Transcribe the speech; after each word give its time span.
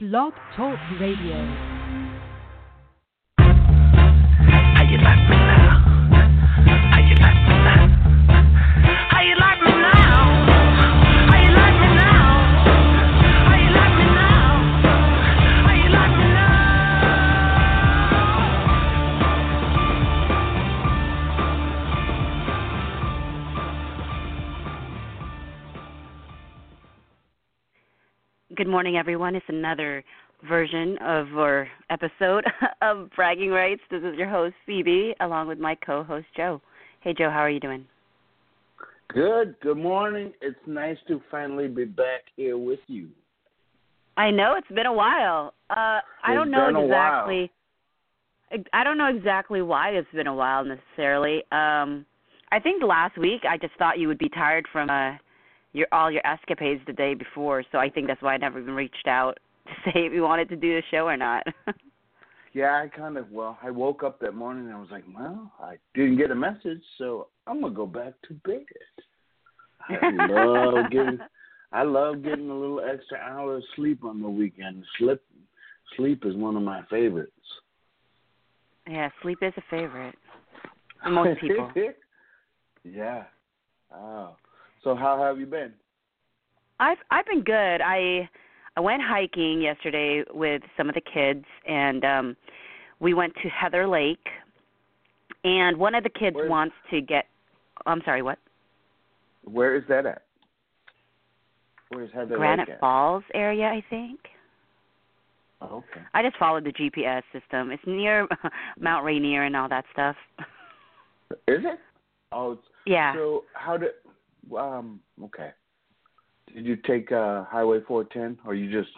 Blog 0.00 0.32
Talk 0.54 0.78
Radio. 1.00 1.77
Good 28.58 28.66
morning, 28.66 28.96
everyone. 28.96 29.36
It's 29.36 29.46
another 29.48 30.02
version 30.48 30.98
of 31.00 31.28
or 31.36 31.68
episode 31.90 32.44
of 32.82 33.08
Bragging 33.14 33.50
Rights. 33.50 33.82
This 33.88 34.02
is 34.02 34.18
your 34.18 34.28
host 34.28 34.56
Phoebe, 34.66 35.14
along 35.20 35.46
with 35.46 35.60
my 35.60 35.76
co-host 35.76 36.26
Joe. 36.36 36.60
Hey, 37.00 37.14
Joe, 37.16 37.30
how 37.30 37.38
are 37.38 37.50
you 37.50 37.60
doing? 37.60 37.86
Good. 39.14 39.54
Good 39.62 39.76
morning. 39.76 40.32
It's 40.42 40.58
nice 40.66 40.96
to 41.06 41.20
finally 41.30 41.68
be 41.68 41.84
back 41.84 42.22
here 42.34 42.58
with 42.58 42.80
you. 42.88 43.10
I 44.16 44.32
know 44.32 44.56
it's 44.58 44.74
been 44.74 44.86
a 44.86 44.92
while. 44.92 45.54
Uh, 45.70 46.00
I 46.24 46.34
don't 46.34 46.50
know 46.50 46.84
exactly. 46.84 47.52
I 48.72 48.82
don't 48.82 48.98
know 48.98 49.06
exactly 49.06 49.62
why 49.62 49.90
it's 49.90 50.08
been 50.12 50.26
a 50.26 50.34
while 50.34 50.64
necessarily. 50.64 51.44
Um, 51.52 52.04
I 52.50 52.58
think 52.60 52.82
last 52.82 53.16
week 53.18 53.42
I 53.48 53.56
just 53.56 53.74
thought 53.78 54.00
you 54.00 54.08
would 54.08 54.18
be 54.18 54.30
tired 54.30 54.66
from 54.72 54.90
uh, 54.90 55.12
your 55.72 55.86
all 55.92 56.10
your 56.10 56.26
escapades 56.26 56.80
the 56.86 56.92
day 56.92 57.14
before, 57.14 57.64
so 57.70 57.78
I 57.78 57.88
think 57.90 58.06
that's 58.06 58.22
why 58.22 58.34
I 58.34 58.36
never 58.38 58.60
even 58.60 58.74
reached 58.74 59.06
out 59.06 59.38
to 59.66 59.72
say 59.84 60.00
if 60.06 60.12
you 60.12 60.22
wanted 60.22 60.48
to 60.50 60.56
do 60.56 60.74
the 60.74 60.82
show 60.90 61.06
or 61.06 61.16
not. 61.16 61.46
Yeah, 62.54 62.82
I 62.82 62.88
kind 62.88 63.18
of 63.18 63.30
well, 63.30 63.58
I 63.62 63.70
woke 63.70 64.02
up 64.02 64.20
that 64.20 64.34
morning 64.34 64.64
and 64.64 64.74
I 64.74 64.80
was 64.80 64.88
like, 64.90 65.04
well, 65.14 65.52
I 65.60 65.76
didn't 65.94 66.16
get 66.16 66.30
a 66.30 66.34
message, 66.34 66.80
so 66.96 67.28
I'm 67.46 67.60
gonna 67.60 67.74
go 67.74 67.86
back 67.86 68.14
to 68.26 68.34
bed. 68.34 68.64
I 69.90 70.10
love 70.32 70.84
getting, 70.90 71.18
I 71.72 71.82
love 71.82 72.24
getting 72.24 72.48
a 72.48 72.54
little 72.58 72.80
extra 72.80 73.18
hour 73.18 73.56
of 73.56 73.62
sleep 73.76 74.02
on 74.02 74.22
the 74.22 74.28
weekend. 74.30 74.82
Sleep, 74.98 75.20
sleep 75.96 76.24
is 76.24 76.34
one 76.36 76.56
of 76.56 76.62
my 76.62 76.82
favorites. 76.90 77.32
yeah, 78.88 79.10
sleep 79.22 79.38
is 79.42 79.52
a 79.58 79.62
favorite 79.70 80.14
for 81.02 81.10
most 81.10 81.40
people. 81.40 81.70
yeah. 82.82 83.24
Oh. 83.94 84.36
So 84.82 84.94
how 84.94 85.20
have 85.22 85.38
you 85.38 85.46
been? 85.46 85.72
I've 86.80 86.98
I've 87.10 87.26
been 87.26 87.42
good. 87.42 87.80
I 87.82 88.28
I 88.76 88.80
went 88.80 89.02
hiking 89.02 89.60
yesterday 89.60 90.22
with 90.32 90.62
some 90.76 90.88
of 90.88 90.94
the 90.94 91.00
kids 91.00 91.44
and 91.66 92.04
um 92.04 92.36
we 93.00 93.14
went 93.14 93.34
to 93.42 93.48
Heather 93.48 93.86
Lake 93.86 94.26
and 95.44 95.76
one 95.76 95.94
of 95.94 96.04
the 96.04 96.10
kids 96.10 96.36
Where- 96.36 96.48
wants 96.48 96.74
to 96.90 97.00
get 97.00 97.26
I'm 97.86 98.02
sorry, 98.04 98.22
what? 98.22 98.38
Where 99.44 99.76
is 99.76 99.84
that 99.88 100.04
at? 100.04 100.22
Where's 101.90 102.12
Heather 102.12 102.36
Granite 102.36 102.68
Lake? 102.68 102.80
Falls 102.80 103.24
area, 103.34 103.64
I 103.66 103.82
think. 103.88 104.20
Oh, 105.60 105.78
okay. 105.78 106.04
I 106.14 106.22
just 106.22 106.36
followed 106.36 106.64
the 106.64 106.72
GPS 106.72 107.22
system. 107.32 107.70
It's 107.70 107.82
near 107.86 108.28
Mount 108.78 109.04
Rainier 109.04 109.44
and 109.44 109.56
all 109.56 109.68
that 109.68 109.84
stuff. 109.92 110.16
Is 111.48 111.64
it? 111.64 111.78
Oh, 112.30 112.52
it's, 112.52 112.62
yeah. 112.86 113.14
So 113.14 113.44
how 113.54 113.76
did? 113.76 113.90
Um. 114.56 115.00
Okay. 115.24 115.50
Did 116.54 116.64
you 116.64 116.76
take 116.76 117.12
uh, 117.12 117.44
Highway 117.44 117.80
410, 117.86 118.38
or 118.46 118.54
you 118.54 118.70
just 118.70 118.94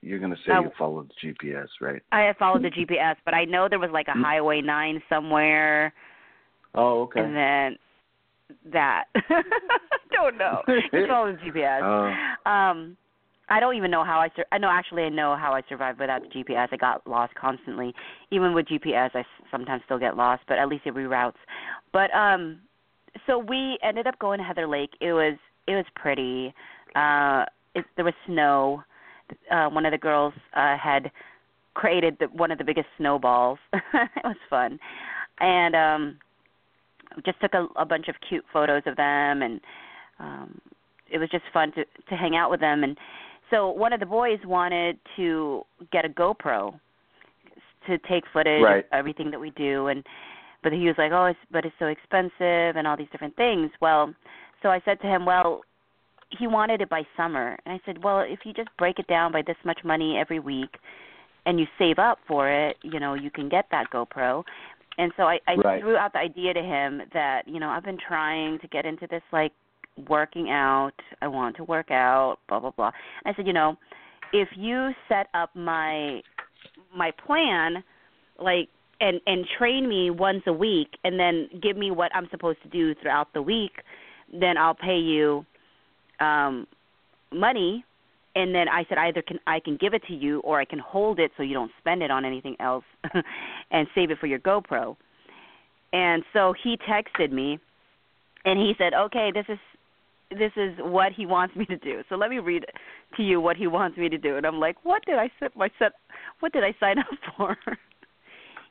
you're 0.00 0.18
gonna 0.18 0.36
say 0.46 0.52
Uh, 0.52 0.62
you 0.62 0.70
followed 0.78 1.10
the 1.22 1.28
GPS, 1.28 1.68
right? 1.80 2.02
I 2.12 2.32
followed 2.38 2.62
the 2.62 2.70
GPS, 2.70 3.16
but 3.24 3.34
I 3.34 3.44
know 3.44 3.68
there 3.68 3.78
was 3.78 3.90
like 3.90 4.08
a 4.08 4.12
Highway 4.12 4.60
9 4.60 5.02
somewhere 5.08 5.92
Oh, 6.74 7.02
okay. 7.02 7.20
and 7.20 7.36
then 7.36 7.78
that. 8.72 9.04
don't 10.12 10.38
know. 10.38 10.62
It's 10.92 11.10
all 11.12 11.26
the 11.26 11.38
GPS. 11.38 11.82
Oh. 11.82 12.50
Um, 12.50 12.96
I 13.48 13.60
don't 13.60 13.76
even 13.76 13.90
know 13.90 14.04
how 14.04 14.20
I. 14.20 14.30
Sur- 14.34 14.46
I 14.52 14.58
know 14.58 14.70
actually 14.70 15.02
I 15.02 15.10
know 15.10 15.36
how 15.36 15.52
I 15.52 15.62
survived 15.68 16.00
without 16.00 16.22
the 16.22 16.28
GPS. 16.28 16.68
I 16.72 16.76
got 16.76 17.06
lost 17.06 17.34
constantly. 17.34 17.94
Even 18.30 18.54
with 18.54 18.66
GPS, 18.66 19.10
I 19.14 19.20
s- 19.20 19.26
sometimes 19.50 19.82
still 19.84 19.98
get 19.98 20.16
lost, 20.16 20.42
but 20.48 20.58
at 20.58 20.68
least 20.68 20.86
it 20.86 20.94
reroutes. 20.94 21.34
But 21.92 22.10
um, 22.14 22.60
so 23.26 23.38
we 23.38 23.78
ended 23.82 24.06
up 24.06 24.18
going 24.18 24.38
to 24.38 24.44
Heather 24.44 24.66
Lake. 24.66 24.90
It 25.00 25.12
was 25.12 25.36
it 25.66 25.74
was 25.74 25.86
pretty. 25.94 26.54
Uh, 26.94 27.44
it, 27.74 27.84
there 27.96 28.04
was 28.04 28.14
snow. 28.26 28.82
Uh, 29.50 29.68
one 29.68 29.86
of 29.86 29.92
the 29.92 29.98
girls 29.98 30.34
uh, 30.54 30.76
had 30.76 31.10
created 31.74 32.16
the, 32.20 32.26
one 32.26 32.50
of 32.50 32.58
the 32.58 32.64
biggest 32.64 32.86
snowballs. 32.98 33.58
it 33.72 34.24
was 34.24 34.36
fun, 34.50 34.78
and 35.40 35.74
um, 35.74 36.18
just 37.24 37.40
took 37.40 37.54
a, 37.54 37.66
a 37.76 37.84
bunch 37.84 38.08
of 38.08 38.14
cute 38.28 38.44
photos 38.52 38.82
of 38.86 38.96
them 38.96 39.42
and 39.42 39.60
um 40.18 40.60
it 41.10 41.18
was 41.18 41.28
just 41.30 41.44
fun 41.52 41.70
to 41.72 41.84
to 42.08 42.16
hang 42.16 42.36
out 42.36 42.50
with 42.50 42.60
them 42.60 42.82
and 42.84 42.96
so 43.50 43.70
one 43.70 43.92
of 43.92 44.00
the 44.00 44.06
boys 44.06 44.38
wanted 44.44 44.98
to 45.16 45.62
get 45.92 46.04
a 46.04 46.08
GoPro 46.08 46.78
to 47.86 47.98
take 48.08 48.24
footage 48.32 48.62
Right. 48.62 48.78
of 48.78 48.84
everything 48.92 49.30
that 49.30 49.38
we 49.38 49.50
do 49.50 49.88
and 49.88 50.04
but 50.64 50.72
he 50.72 50.86
was 50.86 50.96
like 50.98 51.12
oh 51.12 51.26
it's 51.26 51.38
but 51.52 51.64
it's 51.64 51.74
so 51.78 51.86
expensive 51.86 52.76
and 52.76 52.86
all 52.86 52.96
these 52.96 53.08
different 53.12 53.36
things 53.36 53.70
well 53.80 54.12
so 54.62 54.70
I 54.70 54.80
said 54.84 55.00
to 55.02 55.06
him 55.06 55.24
well 55.24 55.60
he 56.36 56.48
wanted 56.48 56.80
it 56.80 56.88
by 56.88 57.02
summer 57.16 57.56
and 57.64 57.74
I 57.74 57.80
said 57.86 58.02
well 58.02 58.20
if 58.20 58.40
you 58.44 58.52
just 58.52 58.70
break 58.76 58.98
it 58.98 59.06
down 59.06 59.30
by 59.30 59.42
this 59.46 59.56
much 59.64 59.78
money 59.84 60.18
every 60.18 60.40
week 60.40 60.70
and 61.46 61.60
you 61.60 61.66
save 61.78 62.00
up 62.00 62.18
for 62.26 62.50
it 62.50 62.76
you 62.82 62.98
know 62.98 63.14
you 63.14 63.30
can 63.30 63.48
get 63.48 63.66
that 63.70 63.86
GoPro 63.92 64.42
and 64.98 65.12
so 65.16 65.24
I, 65.24 65.38
I 65.46 65.56
Right. 65.56 65.80
threw 65.80 65.96
out 65.96 66.12
the 66.12 66.20
idea 66.20 66.54
to 66.54 66.62
him 66.62 67.02
that 67.12 67.42
you 67.46 67.60
know 67.60 67.68
I've 67.68 67.84
been 67.84 67.98
trying 67.98 68.58
to 68.60 68.68
get 68.68 68.84
into 68.86 69.06
this 69.08 69.22
like 69.32 69.52
working 70.08 70.50
out. 70.50 70.92
I 71.22 71.28
want 71.28 71.56
to 71.56 71.64
work 71.64 71.90
out. 71.90 72.38
Blah 72.48 72.60
blah 72.60 72.70
blah. 72.70 72.90
I 73.24 73.34
said, 73.34 73.46
you 73.46 73.52
know, 73.52 73.76
if 74.32 74.48
you 74.56 74.90
set 75.08 75.28
up 75.34 75.50
my 75.54 76.20
my 76.96 77.10
plan, 77.26 77.82
like 78.38 78.68
and 79.00 79.20
and 79.26 79.46
train 79.58 79.88
me 79.88 80.10
once 80.10 80.42
a 80.46 80.52
week, 80.52 80.88
and 81.04 81.18
then 81.18 81.48
give 81.62 81.76
me 81.76 81.90
what 81.90 82.14
I'm 82.14 82.28
supposed 82.30 82.62
to 82.62 82.68
do 82.68 82.94
throughout 83.00 83.32
the 83.34 83.42
week, 83.42 83.72
then 84.32 84.56
I'll 84.56 84.74
pay 84.74 84.98
you 84.98 85.44
um 86.20 86.66
money 87.32 87.84
and 88.36 88.54
then 88.54 88.68
I 88.68 88.84
said 88.88 88.98
either 88.98 89.22
can 89.22 89.38
I 89.46 89.60
can 89.60 89.76
give 89.76 89.94
it 89.94 90.02
to 90.08 90.14
you 90.14 90.40
or 90.40 90.60
I 90.60 90.64
can 90.64 90.78
hold 90.78 91.18
it 91.18 91.30
so 91.36 91.42
you 91.42 91.54
don't 91.54 91.70
spend 91.78 92.02
it 92.02 92.10
on 92.10 92.24
anything 92.24 92.56
else 92.60 92.84
and 93.70 93.86
save 93.94 94.10
it 94.10 94.18
for 94.18 94.26
your 94.26 94.40
GoPro. 94.40 94.96
And 95.92 96.24
so 96.32 96.54
he 96.62 96.76
texted 96.76 97.30
me 97.30 97.58
and 98.44 98.58
he 98.58 98.72
said, 98.76 98.92
"Okay, 98.94 99.30
this 99.32 99.46
is 99.48 99.58
this 100.30 100.52
is 100.56 100.72
what 100.80 101.12
he 101.12 101.26
wants 101.26 101.54
me 101.54 101.64
to 101.66 101.76
do. 101.76 102.02
So 102.08 102.16
let 102.16 102.30
me 102.30 102.38
read 102.38 102.64
to 103.16 103.22
you 103.22 103.40
what 103.40 103.56
he 103.56 103.66
wants 103.68 103.96
me 103.96 104.08
to 104.08 104.18
do." 104.18 104.36
And 104.36 104.44
I'm 104.44 104.58
like, 104.58 104.76
"What 104.82 105.04
did 105.06 105.16
I 105.16 105.30
set 105.38 105.56
my 105.56 105.70
set 105.78 105.92
what 106.40 106.52
did 106.52 106.64
I 106.64 106.74
sign 106.80 106.98
up 106.98 107.06
for?" 107.36 107.56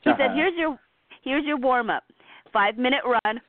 He 0.03 0.11
said, 0.11 0.31
Uh-huh. 0.31 0.35
"Here's 0.35 0.55
your 0.55 0.79
here's 1.21 1.45
your 1.45 1.57
warm 1.57 1.89
up. 1.89 2.03
5 2.51 2.77
minute 2.77 3.01
run. 3.05 3.19
5 3.23 3.39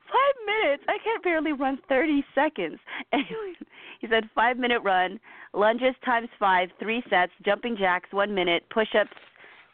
minutes. 0.47 0.84
I 0.88 0.98
can't 1.04 1.22
barely 1.22 1.53
run 1.53 1.78
30 1.88 2.25
seconds." 2.34 2.78
Anyway, 3.12 3.54
he 4.00 4.09
said 4.09 4.28
5 4.34 4.59
minute 4.59 4.81
run, 4.82 5.20
lunges 5.53 5.94
times 6.04 6.28
5, 6.38 6.69
3 6.78 7.03
sets, 7.10 7.32
jumping 7.44 7.76
jacks 7.76 8.12
1 8.12 8.34
minute, 8.34 8.65
push-ups 8.70 9.16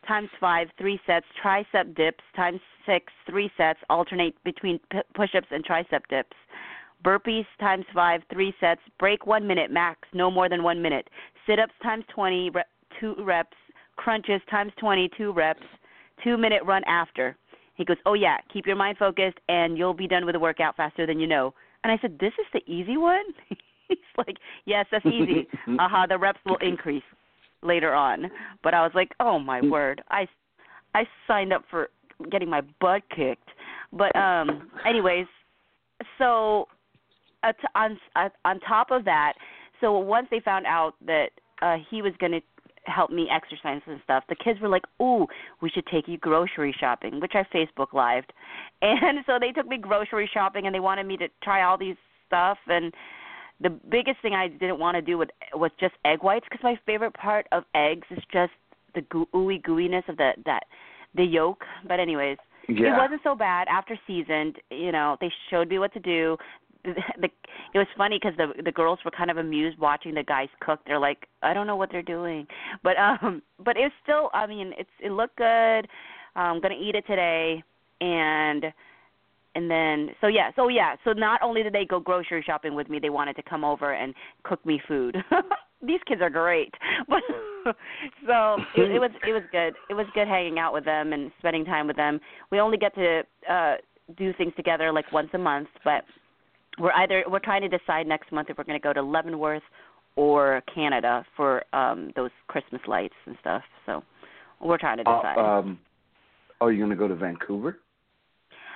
times 0.07 0.29
5, 0.41 0.69
3 0.79 1.01
sets, 1.07 1.27
tricep 1.43 1.95
dips 1.95 2.25
times 2.35 2.61
6, 2.87 3.13
3 3.29 3.51
sets, 3.57 3.79
alternate 3.89 4.35
between 4.45 4.79
p- 4.91 5.01
push-ups 5.15 5.49
and 5.51 5.65
tricep 5.65 6.07
dips. 6.09 6.37
Burpees 7.05 7.47
times 7.59 7.87
5, 7.95 8.23
3 8.33 8.55
sets, 8.61 8.81
break 8.99 9.27
1 9.27 9.47
minute 9.47 9.71
max, 9.71 10.09
no 10.13 10.31
more 10.31 10.49
than 10.49 10.63
1 10.63 10.81
minute. 10.83 11.09
Sit-ups 11.47 11.75
times 11.83 12.05
20, 12.15 12.51
rep, 12.51 12.69
2 13.01 13.15
reps, 13.25 13.57
crunches 13.97 14.41
times 14.51 14.73
20, 14.79 15.09
2 15.17 15.33
reps, 15.33 15.63
2 16.25 16.37
minute 16.37 16.63
run 16.65 16.83
after. 16.85 17.37
He 17.75 17.85
goes, 17.85 17.97
"Oh 18.05 18.15
yeah, 18.15 18.37
keep 18.53 18.67
your 18.67 18.77
mind 18.77 18.99
focused 18.99 19.39
and 19.49 19.79
you'll 19.79 19.95
be 19.95 20.07
done 20.07 20.27
with 20.27 20.35
the 20.35 20.41
workout 20.41 20.77
faster 20.77 21.07
than 21.07 21.19
you 21.19 21.27
know." 21.27 21.55
And 21.83 21.91
I 21.91 21.99
said, 22.03 22.19
"This 22.19 22.33
is 22.39 22.47
the 22.53 22.63
easy 22.71 22.97
one?" 22.97 23.25
He's 23.89 23.99
like, 24.19 24.37
"Yes, 24.67 24.87
that's 24.91 25.07
easy. 25.07 25.49
Aha, 25.79 26.07
the 26.07 26.19
reps 26.19 26.41
will 26.45 26.59
increase 26.59 27.03
later 27.63 27.95
on." 27.95 28.31
But 28.63 28.75
I 28.75 28.83
was 28.83 28.93
like, 28.95 29.13
"Oh 29.19 29.39
my 29.39 29.61
word. 29.63 30.03
I 30.11 30.29
I 30.95 31.07
signed 31.27 31.53
up 31.53 31.65
for 31.71 31.89
getting 32.31 32.51
my 32.51 32.61
butt 32.81 33.03
kicked." 33.15 33.49
But 33.93 34.15
um 34.15 34.71
anyways, 34.87 35.27
so 36.19 36.69
uh, 37.43 37.53
t- 37.53 37.69
on 37.75 37.99
uh, 38.17 38.29
on 38.45 38.61
top 38.61 38.91
of 38.91 39.05
that, 39.07 39.35
so 39.81 39.99
once 39.99 40.29
they 40.31 40.41
found 40.41 40.67
out 40.67 40.95
that 41.07 41.31
uh 41.63 41.77
he 41.91 42.03
was 42.03 42.13
going 42.21 42.33
to 42.33 42.41
help 42.91 43.11
me 43.11 43.29
exercise 43.31 43.81
and 43.87 44.01
stuff, 44.05 44.25
the 44.29 44.35
kids 44.37 44.61
were 44.61 44.69
like, 44.69 44.85
"Ooh, 45.01 45.27
we 45.61 45.71
should 45.71 45.87
take 45.87 46.09
you 46.09 46.19
grocery 46.19 46.75
shopping," 46.79 47.21
which 47.21 47.33
I 47.35 47.45
Facebook 47.55 47.93
lived. 47.93 48.33
And 48.83 49.19
so 49.27 49.39
they 49.39 49.53
took 49.53 49.67
me 49.67 49.79
grocery 49.79 50.29
shopping 50.33 50.67
and 50.67 50.75
they 50.75 50.81
wanted 50.81 51.07
me 51.07 51.17
to 51.19 51.29
try 51.43 51.63
all 51.63 51.77
these 51.79 51.97
stuff 52.27 52.59
and 52.67 52.93
the 53.61 53.69
biggest 53.69 54.21
thing 54.23 54.33
I 54.35 54.49
didn't 54.49 54.79
want 54.79 54.97
to 54.97 55.03
do 55.03 55.19
with, 55.19 55.29
was 55.55 55.71
just 55.79 55.95
egg 56.05 56.23
whites 56.23 56.47
because 56.51 56.63
my 56.65 56.79
favorite 56.87 57.13
part 57.13 57.47
of 57.53 57.65
eggs 57.75 58.07
is 58.11 58.23
just 58.33 58.53
the 58.95 59.03
goo- 59.03 59.29
ooey 59.35 59.63
gooiness 59.63 60.09
of 60.09 60.17
the 60.17 60.33
that 60.47 60.65
the 61.15 61.25
yolk. 61.25 61.65
But 61.87 62.01
anyways, 62.01 62.39
Yeah. 62.69 62.95
it 62.95 62.99
wasn't 62.99 63.23
so 63.23 63.35
bad 63.35 63.69
after 63.69 63.99
seasoned. 64.07 64.59
You 64.71 64.93
know, 64.93 65.17
they 65.21 65.31
showed 65.51 65.69
me 65.69 65.79
what 65.79 65.93
to 65.93 66.01
do. 66.01 66.39
The, 66.85 67.29
it 67.75 67.79
was 67.79 67.87
funny 67.97 68.19
because 68.21 68.37
the 68.37 68.63
the 68.63 68.73
girls 68.73 68.99
were 69.05 69.11
kind 69.11 69.31
of 69.31 69.37
amused 69.37 69.79
watching 69.79 70.15
the 70.15 70.23
guys 70.23 70.49
cook. 70.61 70.81
They're 70.87 70.99
like, 70.99 71.27
I 71.43 71.53
don't 71.53 71.67
know 71.67 71.77
what 71.77 71.91
they're 71.93 72.03
doing, 72.03 72.47
but 72.83 72.97
um, 72.97 73.43
but 73.65 73.77
it's 73.77 73.95
still. 74.03 74.31
I 74.33 74.47
mean, 74.47 74.73
it's 74.79 74.91
it 75.01 75.11
looked 75.11 75.37
good. 75.37 75.89
I'm 76.37 76.61
gonna 76.61 76.75
eat 76.81 76.95
it 76.95 77.07
today, 77.07 77.63
and 78.01 78.65
and 79.55 79.71
then 79.71 80.11
so 80.21 80.29
yeah, 80.29 80.51
so 80.55 80.69
yeah, 80.69 80.97
so 81.05 81.13
not 81.13 81.43
only 81.43 81.63
did 81.63 81.73
they 81.73 81.85
go 81.85 81.99
grocery 81.99 82.43
shopping 82.45 82.75
with 82.75 82.89
me, 82.89 82.99
they 82.99 83.11
wanted 83.11 83.35
to 83.37 83.43
come 83.43 83.65
over 83.65 83.95
and 83.95 84.15
cook 84.45 84.65
me 84.65 84.81
food. 84.87 85.17
These 85.83 86.01
kids 86.07 86.21
are 86.21 86.31
great, 86.31 86.73
but 87.09 87.23
so 88.27 88.57
it, 88.77 88.93
it 88.93 88.99
was 89.01 89.11
it 89.27 89.33
was 89.33 89.43
good. 89.51 89.75
It 89.89 89.95
was 89.95 90.07
good 90.15 90.29
hanging 90.29 90.59
out 90.59 90.73
with 90.73 90.85
them 90.85 91.13
and 91.13 91.33
spending 91.39 91.65
time 91.65 91.87
with 91.87 91.97
them. 91.97 92.21
We 92.51 92.61
only 92.61 92.77
get 92.77 92.95
to 92.95 93.23
uh 93.51 93.75
do 94.17 94.33
things 94.35 94.53
together 94.57 94.93
like 94.93 95.11
once 95.13 95.31
a 95.35 95.39
month, 95.39 95.69
but 95.85 96.05
we're 96.79 96.93
either 96.93 97.25
we're 97.29 97.39
trying 97.41 97.63
to 97.63 97.69
decide 97.69 98.07
next 98.07 98.31
month 98.33 98.49
if 98.51 98.59
we're 98.59 98.65
going 98.65 98.79
to 98.79 98.83
go 98.83 98.93
to 98.93 99.03
Leavenworth 99.03 99.63
or 100.17 100.63
Canada 100.75 101.25
for 101.37 101.65
um 101.75 102.13
those 102.17 102.31
Christmas 102.49 102.81
lights 102.87 103.15
and 103.27 103.37
stuff. 103.41 103.63
So 103.87 104.03
we're 104.61 104.79
trying 104.79 104.99
to 104.99 105.09
Uh, 105.09 105.17
decide. 105.19 105.39
um, 105.39 105.79
oh, 106.61 106.69
you're 106.69 106.87
gonna 106.87 106.97
go 106.97 107.09
to 107.09 107.15
Vancouver? 107.15 107.79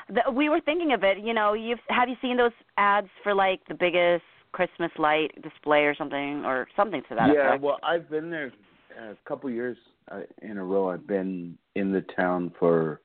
the, 0.08 0.30
we 0.30 0.48
were 0.48 0.60
thinking 0.60 0.92
of 0.92 1.02
it. 1.02 1.18
You 1.18 1.34
know, 1.34 1.54
you've 1.54 1.78
have 1.88 2.08
you 2.08 2.16
seen 2.20 2.36
those 2.36 2.52
ads 2.76 3.08
for 3.22 3.34
like 3.34 3.60
the 3.68 3.74
biggest 3.74 4.24
Christmas 4.52 4.90
light 4.98 5.30
display 5.42 5.80
or 5.84 5.94
something 5.94 6.44
or 6.44 6.68
something 6.76 7.02
to 7.08 7.14
that 7.14 7.28
yeah, 7.34 7.48
effect? 7.48 7.62
well, 7.62 7.78
I've 7.82 8.08
been 8.10 8.30
there 8.30 8.52
a 8.98 9.16
couple 9.28 9.50
years 9.50 9.76
uh, 10.10 10.20
in 10.42 10.58
a 10.58 10.64
row. 10.64 10.90
I've 10.90 11.06
been 11.06 11.58
in 11.74 11.90
the 11.92 12.04
town 12.14 12.52
for 12.58 13.00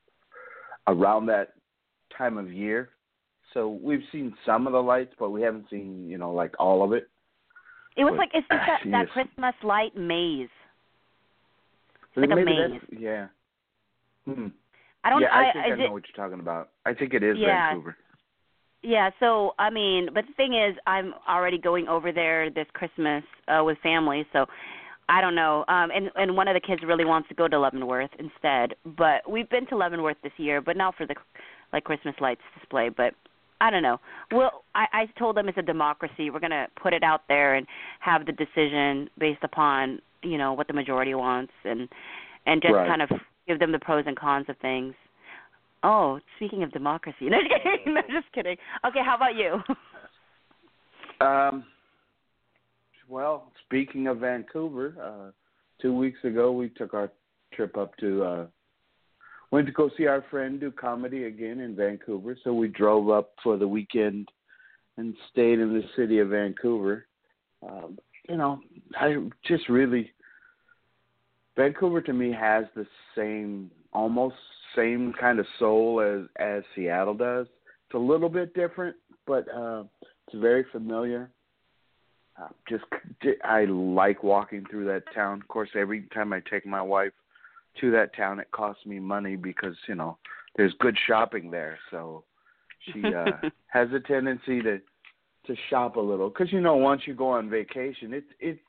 around 0.86 1.26
that 1.26 1.54
time 2.16 2.38
of 2.38 2.52
year. 2.52 2.90
So 3.54 3.78
we've 3.82 4.02
seen 4.12 4.34
some 4.46 4.66
of 4.66 4.72
the 4.72 4.82
lights, 4.82 5.12
but 5.18 5.30
we 5.30 5.42
haven't 5.42 5.66
seen, 5.70 6.08
you 6.08 6.18
know, 6.18 6.32
like 6.32 6.54
all 6.58 6.82
of 6.84 6.92
it. 6.92 7.08
it 7.96 8.04
was 8.04 8.12
but- 8.12 8.18
like 8.18 8.30
it's 8.34 8.46
just 8.48 8.60
that, 8.66 8.90
that 8.90 9.10
Christmas 9.10 9.54
light 9.62 9.96
maze. 9.96 10.48
But 12.14 12.28
like 12.28 12.38
a 12.38 12.44
maze. 12.44 12.80
Yeah. 12.98 13.26
Hmm. 14.26 14.48
I 15.02 15.10
don't. 15.10 15.22
yeah, 15.22 15.28
I, 15.32 15.40
I, 15.40 15.52
think 15.52 15.64
I 15.64 15.66
I, 15.66 15.76
did- 15.76 15.86
know 15.86 15.92
what 15.92 16.02
you're 16.08 16.26
talking 16.26 16.40
about. 16.40 16.70
I 16.84 16.94
think 16.94 17.14
it 17.14 17.22
is 17.22 17.36
Yeah. 17.38 17.70
Vancouver. 17.70 17.96
Yeah, 18.82 19.10
so 19.20 19.52
I 19.58 19.68
mean, 19.68 20.08
but 20.14 20.24
the 20.26 20.32
thing 20.34 20.54
is, 20.54 20.74
I'm 20.86 21.12
already 21.28 21.58
going 21.58 21.86
over 21.86 22.12
there 22.12 22.48
this 22.50 22.66
Christmas 22.72 23.22
uh, 23.46 23.62
with 23.62 23.76
family, 23.82 24.26
so 24.32 24.46
I 25.08 25.20
don't 25.20 25.34
know. 25.34 25.64
Um, 25.68 25.90
and 25.94 26.10
and 26.16 26.34
one 26.34 26.48
of 26.48 26.54
the 26.54 26.60
kids 26.60 26.80
really 26.86 27.04
wants 27.04 27.28
to 27.28 27.34
go 27.34 27.46
to 27.46 27.60
Leavenworth 27.60 28.10
instead, 28.18 28.74
but 28.96 29.28
we've 29.30 29.50
been 29.50 29.66
to 29.66 29.76
Leavenworth 29.76 30.16
this 30.22 30.32
year, 30.38 30.62
but 30.62 30.78
not 30.78 30.94
for 30.96 31.06
the 31.06 31.14
like 31.74 31.84
Christmas 31.84 32.14
lights 32.20 32.40
display. 32.58 32.88
But 32.88 33.12
I 33.60 33.70
don't 33.70 33.82
know. 33.82 33.98
Well, 34.32 34.64
I, 34.74 34.86
I 34.92 35.06
told 35.18 35.36
them 35.36 35.48
it's 35.48 35.58
a 35.58 35.62
democracy. 35.62 36.30
We're 36.30 36.40
gonna 36.40 36.68
put 36.82 36.92
it 36.92 37.02
out 37.02 37.22
there 37.28 37.54
and 37.54 37.66
have 38.00 38.26
the 38.26 38.32
decision 38.32 39.08
based 39.18 39.44
upon 39.44 40.00
you 40.22 40.38
know 40.38 40.52
what 40.52 40.66
the 40.66 40.72
majority 40.72 41.14
wants, 41.14 41.52
and 41.64 41.88
and 42.46 42.62
just 42.62 42.74
Right. 42.74 42.88
kind 42.88 43.02
of 43.02 43.10
give 43.46 43.58
them 43.58 43.72
the 43.72 43.78
pros 43.78 44.04
and 44.06 44.16
cons 44.16 44.46
of 44.48 44.56
things. 44.58 44.94
Oh, 45.82 46.20
speaking 46.36 46.62
of 46.62 46.72
democracy, 46.72 47.16
no, 47.28 47.38
just 47.40 47.62
kidding. 47.62 47.94
No, 47.94 48.00
just 48.02 48.32
kidding. 48.32 48.56
Okay, 48.86 49.00
how 49.04 49.16
about 49.16 49.36
you? 49.36 49.58
Um, 51.20 51.64
well, 53.10 53.52
speaking 53.66 54.06
of 54.06 54.20
Vancouver, 54.20 54.94
uh, 55.02 55.32
two 55.82 55.94
weeks 55.94 56.18
ago 56.24 56.50
we 56.50 56.70
took 56.70 56.94
our 56.94 57.10
trip 57.52 57.76
up 57.76 57.94
to 57.98 58.24
uh, 58.24 58.46
went 59.50 59.66
to 59.66 59.72
go 59.72 59.90
see 59.96 60.06
our 60.06 60.24
friend 60.30 60.60
do 60.60 60.70
comedy 60.70 61.24
again 61.24 61.60
in 61.60 61.74
Vancouver. 61.74 62.36
So 62.44 62.52
we 62.52 62.68
drove 62.68 63.10
up 63.10 63.32
for 63.42 63.56
the 63.56 63.68
weekend 63.68 64.28
and 64.96 65.14
stayed 65.32 65.58
in 65.58 65.72
the 65.72 65.84
city 65.96 66.18
of 66.18 66.28
Vancouver. 66.28 67.06
Um, 67.66 67.98
you 68.28 68.36
know, 68.36 68.60
I 68.96 69.16
just 69.46 69.68
really 69.68 70.12
Vancouver 71.56 72.00
to 72.02 72.12
me 72.12 72.32
has 72.32 72.64
the 72.74 72.86
same 73.16 73.70
almost 73.92 74.36
same 74.76 75.12
kind 75.20 75.38
of 75.38 75.46
soul 75.58 76.00
as 76.00 76.28
as 76.38 76.62
Seattle 76.74 77.14
does. 77.14 77.46
It's 77.86 77.94
a 77.94 77.98
little 77.98 78.28
bit 78.28 78.54
different, 78.54 78.96
but 79.26 79.46
uh 79.54 79.84
it's 80.26 80.40
very 80.40 80.64
familiar. 80.70 81.30
Uh, 82.40 82.48
just 82.68 82.84
I 83.44 83.64
like 83.64 84.22
walking 84.22 84.64
through 84.70 84.86
that 84.86 85.02
town. 85.12 85.40
Of 85.40 85.48
course, 85.48 85.70
every 85.74 86.02
time 86.14 86.32
I 86.32 86.40
take 86.48 86.64
my 86.64 86.80
wife 86.80 87.12
to 87.80 87.90
that 87.92 88.14
town, 88.16 88.40
it 88.40 88.50
costs 88.50 88.84
me 88.86 88.98
money 88.98 89.36
because 89.36 89.74
you 89.88 89.94
know 89.94 90.18
there's 90.56 90.74
good 90.80 90.96
shopping 91.06 91.50
there. 91.50 91.78
So 91.90 92.24
she 92.92 93.14
uh, 93.14 93.48
has 93.68 93.88
a 93.92 94.00
tendency 94.00 94.62
to 94.62 94.80
to 95.46 95.56
shop 95.68 95.96
a 95.96 96.00
little 96.00 96.28
because 96.28 96.52
you 96.52 96.60
know 96.60 96.76
once 96.76 97.02
you 97.06 97.14
go 97.14 97.30
on 97.30 97.50
vacation, 97.50 98.12
it's 98.12 98.30
it's 98.38 98.60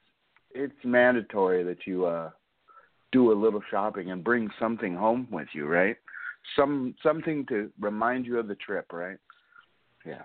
it's 0.51 0.73
mandatory 0.83 1.63
that 1.63 1.85
you 1.85 2.05
uh 2.05 2.29
do 3.11 3.31
a 3.31 3.33
little 3.33 3.61
shopping 3.69 4.11
and 4.11 4.23
bring 4.23 4.49
something 4.59 4.95
home 4.95 5.27
with 5.31 5.47
you, 5.53 5.67
right? 5.67 5.97
Some 6.55 6.95
something 7.03 7.45
to 7.47 7.71
remind 7.79 8.25
you 8.25 8.39
of 8.39 8.47
the 8.47 8.55
trip, 8.55 8.93
right? 8.93 9.17
Yeah 10.05 10.23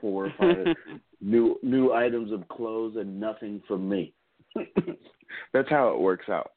four 0.00 0.26
or 0.26 0.32
five 0.38 0.74
new 1.20 1.58
new 1.62 1.92
items 1.92 2.32
of 2.32 2.46
clothes 2.48 2.96
and 2.96 3.20
nothing 3.20 3.62
from 3.66 3.88
me. 3.88 4.12
That's 5.52 5.68
how 5.68 5.90
it 5.90 6.00
works 6.00 6.28
out. 6.28 6.52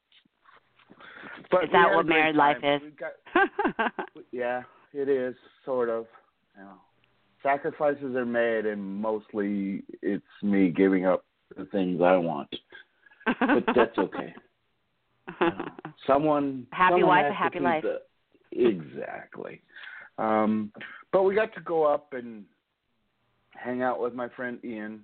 But 1.52 1.66
is 1.66 1.70
that 1.72 1.94
what 1.94 2.06
married 2.06 2.36
life 2.36 2.62
time. 2.62 2.82
is? 2.86 2.94
Got- 3.00 3.92
yeah, 4.32 4.64
it 4.94 5.10
is 5.10 5.36
sort 5.66 5.90
of. 5.90 6.06
You 6.58 6.64
know, 6.64 6.74
sacrifices 7.42 8.16
are 8.16 8.26
made, 8.26 8.66
and 8.66 8.82
mostly 8.82 9.84
it's 10.02 10.24
me 10.42 10.70
giving 10.70 11.06
up 11.06 11.26
the 11.58 11.66
things 11.66 12.02
I 12.02 12.16
want. 12.18 12.54
But 13.26 13.64
that's 13.76 13.98
okay. 13.98 14.34
You 15.42 15.48
know, 15.48 15.66
someone 16.08 16.68
Happy 16.72 16.94
someone 17.02 17.10
wife, 17.10 17.24
has 17.26 17.32
a 17.32 17.34
to 17.34 17.38
happy 17.38 17.54
keep 17.56 17.64
life. 17.64 17.84
the- 17.84 18.68
exactly. 18.70 19.62
Um, 20.18 20.72
but 21.12 21.24
we 21.24 21.34
got 21.36 21.54
to 21.56 21.62
go 21.62 21.84
up 21.86 22.14
and 22.14 22.44
hang 23.52 23.82
out 23.82 24.00
with 24.00 24.14
my 24.14 24.30
friend 24.30 24.60
Ian, 24.64 25.04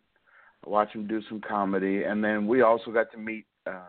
watch 0.66 0.92
him 0.94 1.07
do 1.07 1.21
some 1.30 1.42
comedy, 1.42 2.04
and 2.04 2.24
then 2.24 2.45
we 2.48 2.62
also 2.62 2.92
got 2.92 3.12
to 3.12 3.18
meet 3.18 3.45
uh 3.66 3.80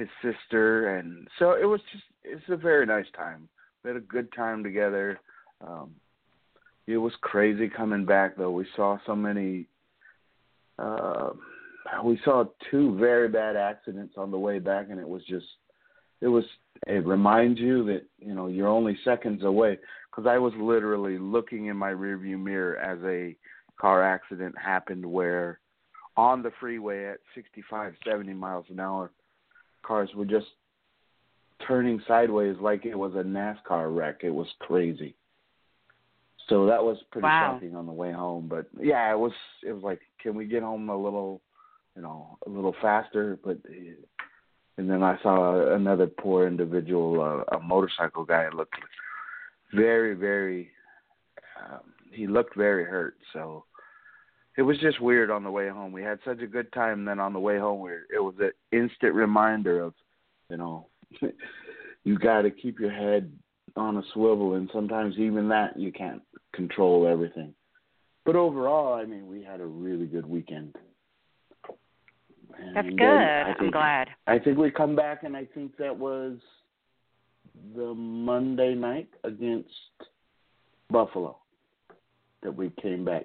his 0.00 0.08
sister 0.34 0.96
and 0.96 1.28
so 1.38 1.52
it 1.52 1.64
was 1.64 1.80
just 1.92 2.04
it's 2.24 2.42
a 2.48 2.56
very 2.56 2.86
nice 2.86 3.06
time. 3.16 3.48
We 3.82 3.88
had 3.88 3.96
a 3.96 4.00
good 4.00 4.32
time 4.32 4.62
together. 4.62 5.20
Um 5.66 5.94
it 6.86 6.96
was 6.96 7.12
crazy 7.20 7.68
coming 7.68 8.04
back 8.04 8.36
though. 8.36 8.50
We 8.50 8.66
saw 8.76 8.98
so 9.06 9.14
many 9.14 9.66
uh 10.78 11.30
we 12.04 12.20
saw 12.24 12.44
two 12.70 12.96
very 12.98 13.28
bad 13.28 13.56
accidents 13.56 14.14
on 14.16 14.30
the 14.30 14.38
way 14.38 14.58
back 14.58 14.86
and 14.90 15.00
it 15.00 15.08
was 15.08 15.22
just 15.28 15.46
it 16.20 16.28
was 16.28 16.44
it 16.86 17.06
reminds 17.06 17.60
you 17.60 17.84
that 17.86 18.02
you 18.18 18.34
know 18.34 18.46
you're 18.46 18.68
only 18.68 18.98
seconds 19.04 19.44
away 19.44 19.78
because 20.10 20.26
I 20.26 20.38
was 20.38 20.52
literally 20.58 21.18
looking 21.18 21.66
in 21.66 21.76
my 21.76 21.90
rearview 21.90 22.42
mirror 22.42 22.76
as 22.78 22.98
a 23.04 23.36
car 23.80 24.02
accident 24.02 24.54
happened 24.58 25.04
where 25.04 25.60
on 26.16 26.42
the 26.42 26.52
freeway 26.60 27.06
at 27.06 27.18
65 27.34 27.94
70 28.06 28.32
miles 28.34 28.66
an 28.68 28.80
hour 28.80 29.10
cars 29.82 30.10
were 30.14 30.24
just 30.24 30.46
turning 31.66 32.00
sideways 32.08 32.56
like 32.60 32.86
it 32.86 32.94
was 32.96 33.14
a 33.14 33.22
NASCAR 33.22 33.94
wreck 33.94 34.20
it 34.22 34.30
was 34.30 34.48
crazy 34.60 35.14
so 36.48 36.66
that 36.66 36.82
was 36.82 36.96
pretty 37.12 37.26
Wow. 37.26 37.54
shocking 37.54 37.76
on 37.76 37.86
the 37.86 37.92
way 37.92 38.12
home 38.12 38.46
but 38.48 38.66
yeah 38.80 39.10
it 39.12 39.18
was 39.18 39.32
it 39.66 39.72
was 39.72 39.82
like 39.82 40.00
can 40.20 40.34
we 40.34 40.46
get 40.46 40.62
home 40.62 40.88
a 40.88 40.96
little 40.96 41.42
you 41.96 42.02
know 42.02 42.38
a 42.46 42.50
little 42.50 42.74
faster 42.80 43.38
but 43.44 43.58
and 44.80 44.88
then 44.88 45.02
I 45.02 45.18
saw 45.22 45.74
another 45.74 46.06
poor 46.06 46.46
individual, 46.46 47.20
uh, 47.20 47.56
a 47.56 47.60
motorcycle 47.60 48.24
guy, 48.24 48.48
looked 48.48 48.76
very, 49.74 50.14
very. 50.14 50.70
Um, 51.62 51.80
he 52.10 52.26
looked 52.26 52.56
very 52.56 52.84
hurt. 52.84 53.16
So 53.34 53.66
it 54.60 54.64
was 54.64 54.76
just 54.76 55.00
weird 55.00 55.30
on 55.30 55.42
the 55.42 55.50
way 55.50 55.70
home. 55.70 55.90
We 55.90 56.02
had 56.02 56.18
such 56.22 56.40
a 56.42 56.46
good 56.46 56.70
time. 56.74 57.06
Then 57.06 57.18
on 57.18 57.32
the 57.32 57.40
way 57.40 57.58
home, 57.58 57.80
we 57.80 57.92
it 57.92 58.22
was 58.22 58.34
an 58.40 58.50
instant 58.72 59.14
reminder 59.14 59.80
of, 59.80 59.94
you 60.50 60.58
know, 60.58 60.86
you 62.04 62.18
got 62.18 62.42
to 62.42 62.50
keep 62.50 62.78
your 62.78 62.90
head 62.90 63.32
on 63.74 63.96
a 63.96 64.02
swivel, 64.12 64.56
and 64.56 64.68
sometimes 64.70 65.16
even 65.16 65.48
that 65.48 65.80
you 65.80 65.90
can't 65.90 66.20
control 66.52 67.08
everything. 67.08 67.54
But 68.26 68.36
overall, 68.36 68.92
I 68.92 69.06
mean, 69.06 69.26
we 69.26 69.42
had 69.42 69.62
a 69.62 69.64
really 69.66 70.04
good 70.04 70.26
weekend. 70.26 70.76
And 72.58 72.76
That's 72.76 72.88
good. 72.90 73.06
I'm 73.06 73.56
think- 73.56 73.72
glad. 73.72 74.08
I 74.26 74.38
think 74.38 74.58
we 74.58 74.70
come 74.70 74.94
back, 74.94 75.22
and 75.22 75.34
I 75.34 75.46
think 75.54 75.74
that 75.78 75.96
was 75.96 76.36
the 77.74 77.94
Monday 77.94 78.74
night 78.74 79.08
against 79.24 79.70
Buffalo 80.90 81.38
that 82.42 82.54
we 82.54 82.70
came 82.82 83.06
back. 83.06 83.24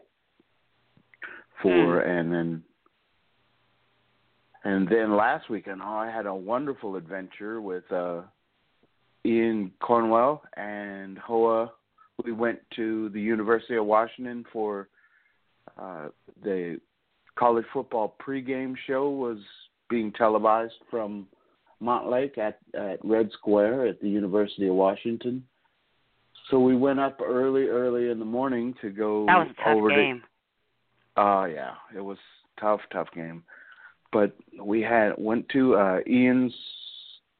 For, 1.61 1.99
and 2.01 2.31
then 2.31 2.63
and 4.63 4.87
then 4.89 5.15
last 5.15 5.49
weekend, 5.49 5.81
oh, 5.83 5.87
I 5.87 6.09
had 6.09 6.25
a 6.25 6.33
wonderful 6.33 6.95
adventure 6.95 7.61
with 7.61 7.89
uh 7.91 8.21
Ian 9.25 9.71
Cornwell 9.79 10.43
and 10.57 11.17
Hoa. 11.17 11.71
We 12.23 12.31
went 12.31 12.59
to 12.75 13.09
the 13.09 13.21
University 13.21 13.75
of 13.75 13.85
Washington 13.85 14.45
for 14.51 14.89
uh 15.77 16.07
the 16.43 16.79
college 17.37 17.65
football 17.73 18.15
pregame 18.25 18.75
show 18.87 19.09
was 19.09 19.37
being 19.89 20.11
televised 20.13 20.73
from 20.89 21.27
Montlake 21.81 22.37
at 22.37 22.59
at 22.73 23.03
Red 23.03 23.29
Square 23.33 23.87
at 23.87 24.01
the 24.01 24.09
University 24.09 24.67
of 24.67 24.75
Washington. 24.75 25.43
So 26.49 26.59
we 26.59 26.75
went 26.75 26.99
up 26.99 27.19
early, 27.25 27.67
early 27.67 28.11
in 28.11 28.19
the 28.19 28.25
morning 28.25 28.75
to 28.81 28.89
go 28.91 29.25
That 29.25 29.37
was 29.37 29.47
a 29.49 29.63
tough 29.63 29.77
over 29.77 29.89
game. 29.89 30.21
to. 30.21 30.27
Oh 31.17 31.45
yeah, 31.45 31.73
it 31.95 32.01
was 32.01 32.17
tough, 32.59 32.81
tough 32.91 33.07
game. 33.13 33.43
But 34.11 34.35
we 34.61 34.81
had 34.81 35.13
went 35.17 35.47
to 35.49 35.75
uh 35.75 35.99
Ian's 36.07 36.53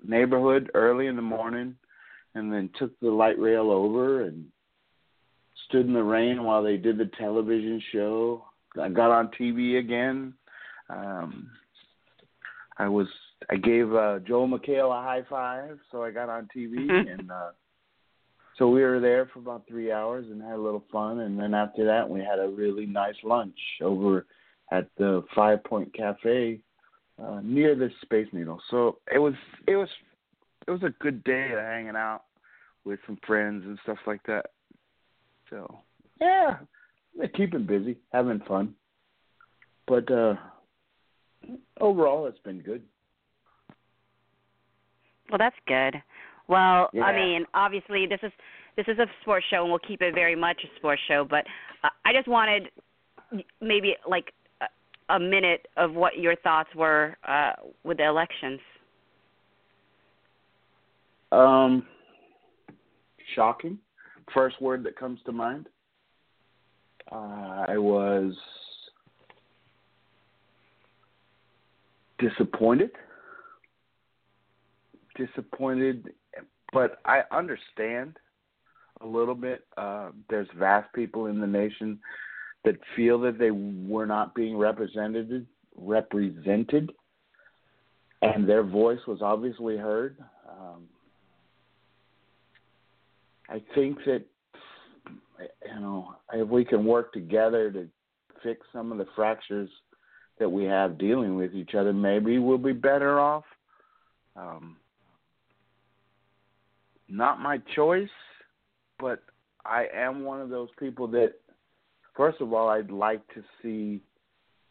neighborhood 0.06 0.72
early 0.74 1.08
in 1.08 1.16
the 1.16 1.22
morning, 1.22 1.76
and 2.36 2.52
then 2.52 2.70
took 2.78 2.98
the 3.00 3.10
light 3.10 3.40
rail 3.40 3.72
over 3.72 4.24
and 4.24 4.46
stood 5.68 5.86
in 5.86 5.94
the 5.94 6.04
rain 6.04 6.44
while 6.44 6.64
they 6.64 6.78
did 6.78 6.98
the 6.98 7.10
television 7.18 7.82
show. 7.92 8.46
I 8.82 8.90
got 8.90 9.12
on 9.12 9.30
TV 9.40 9.80
again. 9.80 10.34
Um 10.90 11.50
I 12.78 12.88
was 12.88 13.08
I 13.50 13.56
gave 13.56 13.94
uh 13.94 14.20
Joel 14.20 14.48
McHale 14.48 14.98
a 14.98 15.04
high 15.04 15.24
five, 15.30 15.80
so 15.92 16.04
I 16.04 16.12
got 16.12 16.30
on 16.30 16.48
TV 16.56 16.90
and 17.12 17.32
uh 17.32 17.52
so 18.58 18.70
we 18.70 18.82
were 18.82 19.00
there 19.00 19.30
for 19.34 19.40
about 19.40 19.68
three 19.68 19.92
hours 19.92 20.26
and 20.30 20.42
had 20.42 20.54
a 20.54 20.62
little 20.62 20.84
fun 20.92 21.20
and 21.20 21.38
then 21.38 21.54
after 21.54 21.86
that 21.86 22.10
we 22.10 22.20
had 22.20 22.40
a 22.40 22.48
really 22.48 22.86
nice 22.86 23.16
lunch 23.24 23.58
over 23.82 24.26
at 24.72 24.88
the 24.98 25.24
Five 25.36 25.64
Point 25.64 25.94
Cafe 25.94 26.60
uh 27.22 27.40
near 27.44 27.76
the 27.76 27.90
Space 28.02 28.28
Needle. 28.34 28.62
So 28.70 28.98
it 29.14 29.20
was 29.20 29.34
it 29.68 29.76
was 29.76 29.90
it 30.68 30.72
was 30.72 30.84
a 30.84 30.94
good 31.02 31.24
day 31.24 31.52
of 31.54 31.60
hanging 31.60 31.96
out 31.96 32.24
with 32.84 33.00
some 33.06 33.18
friends 33.26 33.64
and 33.66 33.78
stuff 33.84 33.98
like 34.08 34.22
that. 34.28 34.48
So 35.50 35.80
yeah, 36.20 36.58
keeping 37.36 37.66
busy, 37.66 37.98
having 38.12 38.42
fun. 38.48 38.76
But 39.88 40.12
uh 40.12 40.36
overall 41.80 42.28
it's 42.28 42.40
been 42.40 42.62
good. 42.62 42.84
Well, 45.30 45.40
that's 45.40 45.56
good. 45.68 46.02
Well, 46.48 46.90
I 47.04 47.12
mean, 47.12 47.46
obviously 47.54 48.06
this 48.08 48.20
is 48.22 48.32
this 48.76 48.86
is 48.88 49.00
a 49.00 49.06
sports 49.22 49.46
show, 49.50 49.62
and 49.62 49.70
we'll 49.70 49.80
keep 49.80 50.02
it 50.02 50.14
very 50.14 50.36
much 50.36 50.62
a 50.64 50.68
sports 50.78 51.02
show. 51.08 51.26
But 51.28 51.46
uh, 51.84 51.90
I 52.06 52.14
just 52.14 52.28
wanted 52.28 52.70
maybe 53.62 53.96
like 54.08 54.32
a, 54.62 55.16
a 55.16 55.20
minute 55.20 55.68
of 55.78 55.94
what 55.94 56.18
your 56.18 56.36
thoughts 56.38 56.70
were 56.76 57.16
uh, 57.28 57.54
with 57.84 57.98
the 57.98 58.06
elections. 58.06 58.60
Um 61.32 61.86
shocking. 63.36 63.78
First 64.34 64.62
word 64.62 64.84
that 64.84 64.98
comes 64.98 65.20
to 65.26 65.32
mind. 65.32 65.68
Uh, 67.12 67.66
I 67.68 67.78
was 67.78 68.34
disappointed. 72.20 72.92
Disappointed, 75.16 76.10
but 76.76 77.00
I 77.06 77.22
understand 77.32 78.18
a 79.00 79.08
little 79.08 79.34
bit. 79.34 79.64
Uh, 79.78 80.10
there's 80.30 80.50
vast 80.60 80.94
people 80.94 81.28
in 81.28 81.40
the 81.40 81.48
nation 81.48 81.98
that 82.66 82.76
feel 82.98 83.18
that 83.22 83.40
they 83.40 83.52
were 83.52 84.06
not 84.06 84.36
being 84.36 84.58
represented, 84.58 85.48
represented, 85.78 86.92
and 88.22 88.48
their 88.48 88.62
voice 88.62 89.00
was 89.08 89.22
obviously 89.22 89.78
heard. 89.78 90.18
Um, 90.50 90.84
I 93.48 93.62
think 93.74 94.00
that 94.06 94.26
you 95.40 95.80
know 95.80 96.16
if 96.34 96.50
we 96.50 96.66
can 96.66 96.84
work 96.84 97.14
together 97.14 97.72
to 97.72 97.88
fix 98.44 98.68
some 98.74 98.92
of 98.92 98.98
the 98.98 99.08
fractures 99.16 99.70
that 100.40 100.50
we 100.50 100.66
have 100.66 100.98
dealing 100.98 101.38
with 101.38 101.56
each 101.56 101.74
other, 101.74 101.94
maybe 101.94 102.38
we'll 102.38 102.58
be 102.58 102.74
better 102.74 103.18
off. 103.18 103.46
Um, 104.36 104.76
not 107.08 107.40
my 107.40 107.60
choice, 107.76 108.10
but 109.00 109.22
I 109.66 109.88
am 109.94 110.24
one 110.24 110.42
of 110.42 110.50
those 110.50 110.70
people 110.80 111.08
that, 111.10 111.34
first 112.16 112.42
of 112.42 112.54
all, 112.54 112.70
I'd 112.70 112.92
like 112.92 113.22
to 113.34 113.44
see 113.62 114.02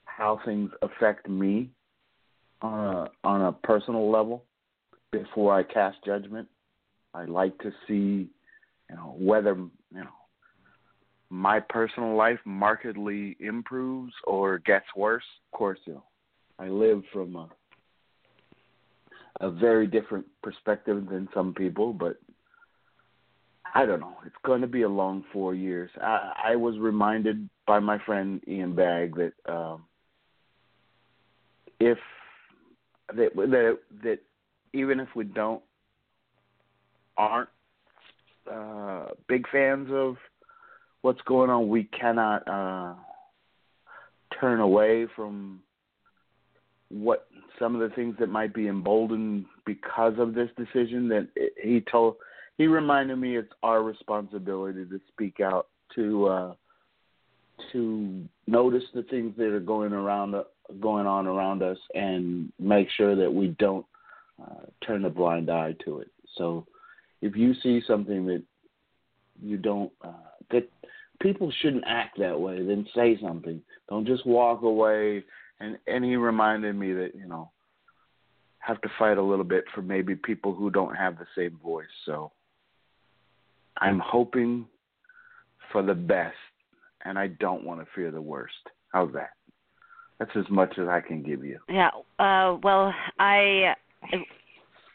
how 0.04 0.40
things 0.44 0.70
affect 0.82 1.28
me 1.28 1.70
on 2.62 2.96
a 2.96 3.10
on 3.26 3.42
a 3.42 3.52
personal 3.52 4.10
level 4.10 4.44
before 5.10 5.54
I 5.54 5.62
cast 5.62 5.98
judgment. 6.04 6.48
I 7.12 7.24
like 7.24 7.56
to 7.58 7.72
see, 7.86 8.28
you 8.90 8.96
know, 8.96 9.14
whether 9.18 9.54
you 9.54 9.70
know 9.90 10.08
my 11.30 11.60
personal 11.60 12.16
life 12.16 12.38
markedly 12.44 13.36
improves 13.40 14.12
or 14.24 14.58
gets 14.58 14.86
worse. 14.96 15.24
Of 15.52 15.58
course, 15.58 15.78
you 15.84 15.94
know, 15.94 16.04
I 16.58 16.68
live 16.68 17.02
from 17.12 17.36
a 17.36 17.48
a 19.40 19.50
very 19.50 19.86
different 19.86 20.26
perspective 20.42 21.06
than 21.10 21.28
some 21.34 21.54
people, 21.54 21.92
but 21.92 22.16
I 23.74 23.86
don't 23.86 24.00
know. 24.00 24.14
It's 24.24 24.34
going 24.44 24.60
to 24.60 24.68
be 24.68 24.82
a 24.82 24.88
long 24.88 25.24
four 25.32 25.54
years. 25.54 25.90
I, 26.00 26.32
I 26.52 26.56
was 26.56 26.78
reminded 26.78 27.48
by 27.66 27.80
my 27.80 27.98
friend 28.06 28.40
Ian 28.46 28.74
Bagg 28.74 29.16
that 29.16 29.32
um, 29.52 29.84
if 31.80 31.98
that 33.08 33.34
that 33.34 33.78
that 34.02 34.18
even 34.72 35.00
if 35.00 35.08
we 35.16 35.24
don't 35.24 35.62
aren't 37.16 37.48
uh, 38.50 39.06
big 39.28 39.48
fans 39.50 39.88
of 39.90 40.16
what's 41.02 41.20
going 41.22 41.50
on, 41.50 41.68
we 41.68 41.84
cannot 41.84 42.46
uh, 42.48 42.94
turn 44.40 44.60
away 44.60 45.06
from 45.16 45.60
what 46.90 47.26
some 47.58 47.74
of 47.74 47.88
the 47.88 47.94
things 47.94 48.14
that 48.18 48.28
might 48.28 48.54
be 48.54 48.68
emboldened 48.68 49.46
because 49.66 50.14
of 50.18 50.34
this 50.34 50.50
decision. 50.56 51.08
That 51.08 51.28
he 51.62 51.82
told, 51.90 52.16
he 52.58 52.66
reminded 52.66 53.16
me 53.16 53.36
it's 53.36 53.52
our 53.62 53.82
responsibility 53.82 54.84
to 54.84 55.00
speak 55.08 55.40
out, 55.40 55.68
to 55.94 56.26
uh, 56.26 56.54
to 57.72 58.24
notice 58.46 58.84
the 58.94 59.02
things 59.04 59.34
that 59.36 59.48
are 59.48 59.60
going 59.60 59.92
around, 59.92 60.34
going 60.80 61.06
on 61.06 61.26
around 61.26 61.62
us, 61.62 61.78
and 61.94 62.52
make 62.58 62.88
sure 62.96 63.16
that 63.16 63.32
we 63.32 63.48
don't 63.58 63.86
uh, 64.42 64.66
turn 64.86 65.04
a 65.04 65.10
blind 65.10 65.50
eye 65.50 65.74
to 65.84 66.00
it. 66.00 66.10
So, 66.36 66.66
if 67.20 67.36
you 67.36 67.54
see 67.62 67.82
something 67.86 68.26
that 68.26 68.42
you 69.42 69.56
don't 69.56 69.92
uh, 70.04 70.12
that 70.50 70.68
people 71.20 71.52
shouldn't 71.60 71.84
act 71.86 72.18
that 72.18 72.38
way, 72.38 72.64
then 72.64 72.86
say 72.94 73.18
something. 73.20 73.60
Don't 73.88 74.06
just 74.06 74.26
walk 74.26 74.62
away. 74.62 75.24
And 75.60 75.78
and 75.86 76.04
he 76.04 76.16
reminded 76.16 76.76
me 76.76 76.92
that 76.92 77.14
you 77.14 77.26
know 77.26 77.50
have 78.58 78.80
to 78.80 78.88
fight 78.98 79.18
a 79.18 79.22
little 79.22 79.44
bit 79.44 79.64
for 79.74 79.82
maybe 79.82 80.14
people 80.14 80.54
who 80.54 80.70
don't 80.70 80.94
have 80.94 81.18
the 81.18 81.26
same 81.36 81.58
voice. 81.62 81.86
So 82.06 82.32
I'm 83.78 84.00
hoping 84.04 84.66
for 85.72 85.82
the 85.82 85.94
best, 85.94 86.36
and 87.04 87.18
I 87.18 87.28
don't 87.28 87.64
want 87.64 87.80
to 87.80 87.86
fear 87.94 88.10
the 88.10 88.22
worst. 88.22 88.54
How's 88.92 89.12
that? 89.12 89.30
That's 90.18 90.30
as 90.36 90.44
much 90.50 90.78
as 90.78 90.88
I 90.88 91.00
can 91.00 91.22
give 91.22 91.44
you. 91.44 91.58
Yeah. 91.68 91.90
Uh, 92.18 92.58
well, 92.62 92.94
I 93.18 93.74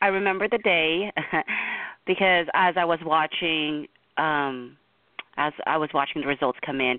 I 0.01 0.07
remember 0.07 0.48
the 0.48 0.59
day 0.59 1.12
because 2.07 2.48
as 2.53 2.75
I 2.77 2.86
was 2.86 3.00
watching 3.03 3.88
um 4.17 4.77
as 5.38 5.53
I 5.65 5.77
was 5.77 5.89
watching 5.93 6.21
the 6.21 6.27
results 6.27 6.59
come 6.65 6.81
in, 6.81 6.98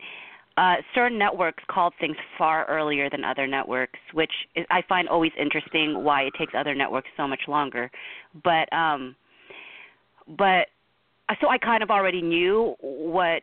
uh, 0.56 0.76
certain 0.94 1.18
networks 1.18 1.62
called 1.70 1.94
things 2.00 2.16
far 2.36 2.66
earlier 2.66 3.08
than 3.08 3.24
other 3.24 3.46
networks, 3.46 3.98
which 4.12 4.32
I 4.70 4.82
find 4.88 5.08
always 5.08 5.32
interesting. 5.40 6.04
Why 6.04 6.22
it 6.22 6.34
takes 6.38 6.52
other 6.56 6.74
networks 6.74 7.08
so 7.16 7.26
much 7.26 7.40
longer, 7.48 7.90
but 8.44 8.70
um, 8.72 9.16
but 10.26 10.68
so 11.40 11.48
I 11.48 11.58
kind 11.58 11.82
of 11.82 11.90
already 11.90 12.22
knew 12.22 12.74
what 12.80 13.42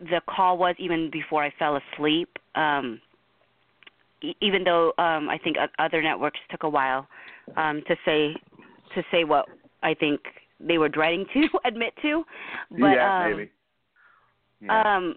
the 0.00 0.20
call 0.28 0.58
was 0.58 0.74
even 0.78 1.10
before 1.10 1.44
I 1.44 1.52
fell 1.58 1.78
asleep. 1.94 2.28
Um, 2.54 3.00
even 4.40 4.64
though 4.64 4.92
um, 4.98 5.28
I 5.28 5.38
think 5.42 5.56
other 5.78 6.02
networks 6.02 6.38
took 6.50 6.62
a 6.62 6.68
while 6.68 7.06
um, 7.56 7.82
to 7.86 7.96
say 8.04 8.34
to 8.94 9.02
say 9.10 9.24
what 9.24 9.46
I 9.82 9.94
think 9.94 10.20
they 10.60 10.78
were 10.78 10.88
dreading 10.88 11.26
to 11.34 11.48
admit 11.64 11.92
to, 12.02 12.24
but 12.70 12.94
yeah, 12.94 13.24
um, 13.24 13.30
maybe. 13.30 13.50
Yeah. 14.60 14.96
um, 14.96 15.16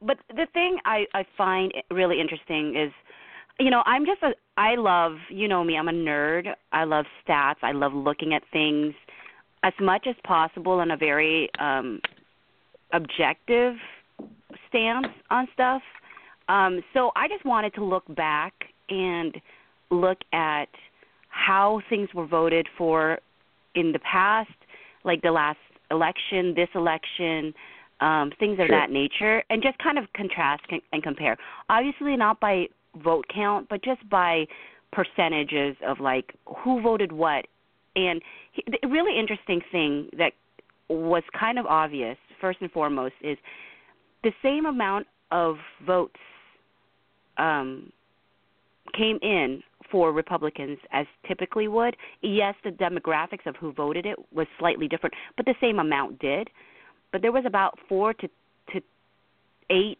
but 0.00 0.18
the 0.28 0.46
thing 0.54 0.78
I 0.84 1.04
I 1.12 1.24
find 1.36 1.72
really 1.90 2.20
interesting 2.20 2.76
is, 2.76 2.92
you 3.58 3.70
know, 3.70 3.82
I'm 3.84 4.06
just 4.06 4.22
a 4.22 4.30
I 4.56 4.76
love 4.76 5.16
you 5.28 5.48
know 5.48 5.64
me. 5.64 5.76
I'm 5.76 5.88
a 5.88 5.92
nerd. 5.92 6.46
I 6.72 6.84
love 6.84 7.04
stats. 7.26 7.56
I 7.62 7.72
love 7.72 7.92
looking 7.92 8.32
at 8.32 8.42
things 8.52 8.94
as 9.64 9.72
much 9.80 10.06
as 10.06 10.14
possible 10.24 10.80
in 10.80 10.92
a 10.92 10.96
very 10.96 11.48
um 11.58 12.00
objective 12.92 13.74
stance 14.68 15.08
on 15.30 15.48
stuff. 15.52 15.82
Um, 16.48 16.82
so 16.92 17.10
I 17.16 17.26
just 17.26 17.44
wanted 17.44 17.74
to 17.74 17.84
look 17.84 18.04
back 18.14 18.52
and 18.88 19.34
look 19.90 20.18
at 20.32 20.68
how 21.28 21.80
things 21.88 22.08
were 22.14 22.26
voted 22.26 22.68
for 22.78 23.18
in 23.74 23.90
the 23.92 23.98
past, 24.00 24.50
like 25.04 25.22
the 25.22 25.32
last 25.32 25.58
election, 25.90 26.54
this 26.54 26.68
election, 26.74 27.52
um, 28.00 28.30
things 28.38 28.58
of 28.60 28.66
Sure. 28.66 28.78
that 28.78 28.90
nature, 28.90 29.42
and 29.50 29.62
just 29.62 29.78
kind 29.78 29.98
of 29.98 30.04
contrast 30.12 30.62
and, 30.70 30.80
and 30.92 31.02
compare. 31.02 31.36
Obviously, 31.68 32.16
not 32.16 32.38
by 32.38 32.68
vote 33.02 33.24
count, 33.34 33.68
but 33.68 33.82
just 33.82 34.08
by 34.08 34.46
percentages 34.92 35.76
of 35.84 35.98
like 35.98 36.34
who 36.58 36.80
voted 36.80 37.10
what. 37.10 37.46
And 37.96 38.20
he, 38.52 38.62
the 38.66 38.88
really 38.88 39.18
interesting 39.18 39.60
thing 39.70 40.08
that 40.18 40.32
was 40.88 41.22
kind 41.38 41.58
of 41.58 41.66
obvious, 41.66 42.16
first 42.40 42.58
and 42.60 42.70
foremost, 42.70 43.14
is 43.22 43.38
the 44.22 44.32
same 44.42 44.66
amount 44.66 45.06
of 45.30 45.56
votes 45.86 46.16
um, 47.38 47.92
came 48.96 49.18
in 49.22 49.62
for 49.90 50.12
Republicans 50.12 50.78
as 50.92 51.06
typically 51.26 51.68
would. 51.68 51.96
Yes, 52.22 52.54
the 52.64 52.70
demographics 52.70 53.46
of 53.46 53.56
who 53.56 53.72
voted 53.72 54.06
it 54.06 54.16
was 54.32 54.46
slightly 54.58 54.88
different, 54.88 55.14
but 55.36 55.46
the 55.46 55.54
same 55.60 55.78
amount 55.78 56.18
did. 56.18 56.48
But 57.12 57.22
there 57.22 57.32
was 57.32 57.44
about 57.46 57.78
four 57.88 58.12
to 58.14 58.28
to 58.72 58.80
eight 59.70 59.98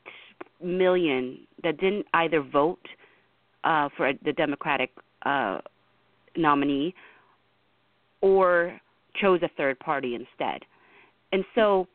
million 0.62 1.38
that 1.62 1.78
didn't 1.78 2.06
either 2.14 2.42
vote 2.42 2.86
uh, 3.62 3.88
for 3.96 4.12
the 4.24 4.32
Democratic 4.32 4.90
uh, 5.24 5.58
nominee 6.36 6.94
or 8.24 8.80
chose 9.20 9.40
a 9.42 9.50
third 9.54 9.78
party 9.80 10.14
instead. 10.14 10.62
And 11.32 11.44
so, 11.54 11.86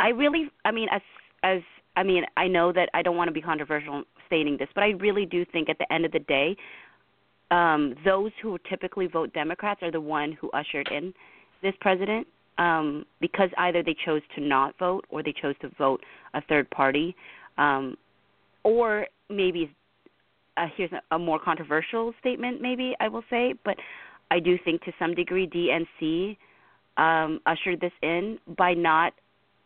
I 0.00 0.08
really, 0.08 0.50
I 0.64 0.72
mean, 0.72 0.88
as 0.90 1.02
as 1.44 1.60
I 1.96 2.02
mean, 2.02 2.24
I 2.36 2.48
know 2.48 2.72
that 2.72 2.88
I 2.94 3.02
don't 3.02 3.16
want 3.16 3.28
to 3.28 3.32
be 3.32 3.40
controversial 3.40 4.02
stating 4.26 4.56
this, 4.58 4.68
but 4.74 4.82
I 4.82 4.88
really 4.88 5.24
do 5.24 5.44
think 5.52 5.68
at 5.68 5.78
the 5.78 5.90
end 5.92 6.04
of 6.04 6.10
the 6.10 6.18
day, 6.18 6.56
um, 7.52 7.94
those 8.04 8.32
who 8.42 8.58
typically 8.68 9.06
vote 9.06 9.32
Democrats 9.32 9.80
are 9.82 9.92
the 9.92 10.00
one 10.00 10.32
who 10.32 10.50
ushered 10.50 10.88
in 10.90 11.14
this 11.62 11.74
president 11.80 12.26
um, 12.58 13.04
because 13.20 13.50
either 13.58 13.84
they 13.84 13.94
chose 14.04 14.22
to 14.34 14.40
not 14.40 14.76
vote 14.80 15.04
or 15.10 15.22
they 15.22 15.34
chose 15.40 15.54
to 15.60 15.68
vote 15.78 16.02
a 16.32 16.40
third 16.48 16.68
party, 16.70 17.14
um, 17.56 17.96
or 18.64 19.06
maybe 19.30 19.70
uh, 20.56 20.66
here's 20.76 20.90
a, 20.92 21.14
a 21.14 21.18
more 21.18 21.38
controversial 21.38 22.12
statement, 22.18 22.60
maybe 22.60 22.96
I 22.98 23.06
will 23.06 23.24
say, 23.30 23.54
but 23.64 23.76
I 24.30 24.40
do 24.40 24.58
think 24.64 24.82
to 24.84 24.92
some 24.98 25.14
degree 25.14 25.46
DNC 25.46 26.36
um, 26.96 27.40
ushered 27.46 27.80
this 27.80 27.92
in 28.02 28.38
by 28.56 28.74
not 28.74 29.12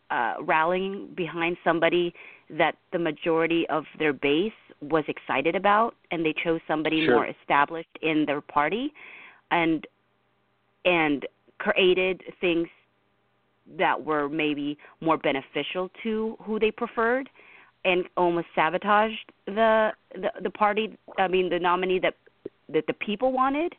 uh, 0.09 0.35
rallying 0.41 1.09
behind 1.15 1.57
somebody 1.63 2.13
that 2.49 2.75
the 2.91 2.99
majority 2.99 3.67
of 3.69 3.83
their 3.99 4.13
base 4.13 4.51
was 4.81 5.03
excited 5.07 5.55
about, 5.55 5.95
and 6.11 6.25
they 6.25 6.33
chose 6.43 6.59
somebody 6.67 7.05
Sure. 7.05 7.15
more 7.15 7.27
established 7.27 7.97
in 8.01 8.25
their 8.25 8.41
party, 8.41 8.93
and 9.51 9.85
and 10.85 11.27
created 11.59 12.23
things 12.39 12.67
that 13.77 14.03
were 14.03 14.29
maybe 14.29 14.77
more 15.01 15.17
beneficial 15.17 15.91
to 16.01 16.35
who 16.41 16.57
they 16.57 16.71
preferred, 16.71 17.29
and 17.85 18.05
almost 18.17 18.47
sabotaged 18.55 19.31
the 19.45 19.91
the, 20.13 20.31
the 20.41 20.49
party. 20.49 20.97
I 21.17 21.27
mean, 21.27 21.49
the 21.49 21.59
nominee 21.59 21.99
that 21.99 22.15
that 22.69 22.87
the 22.87 22.93
people 22.93 23.31
wanted 23.31 23.75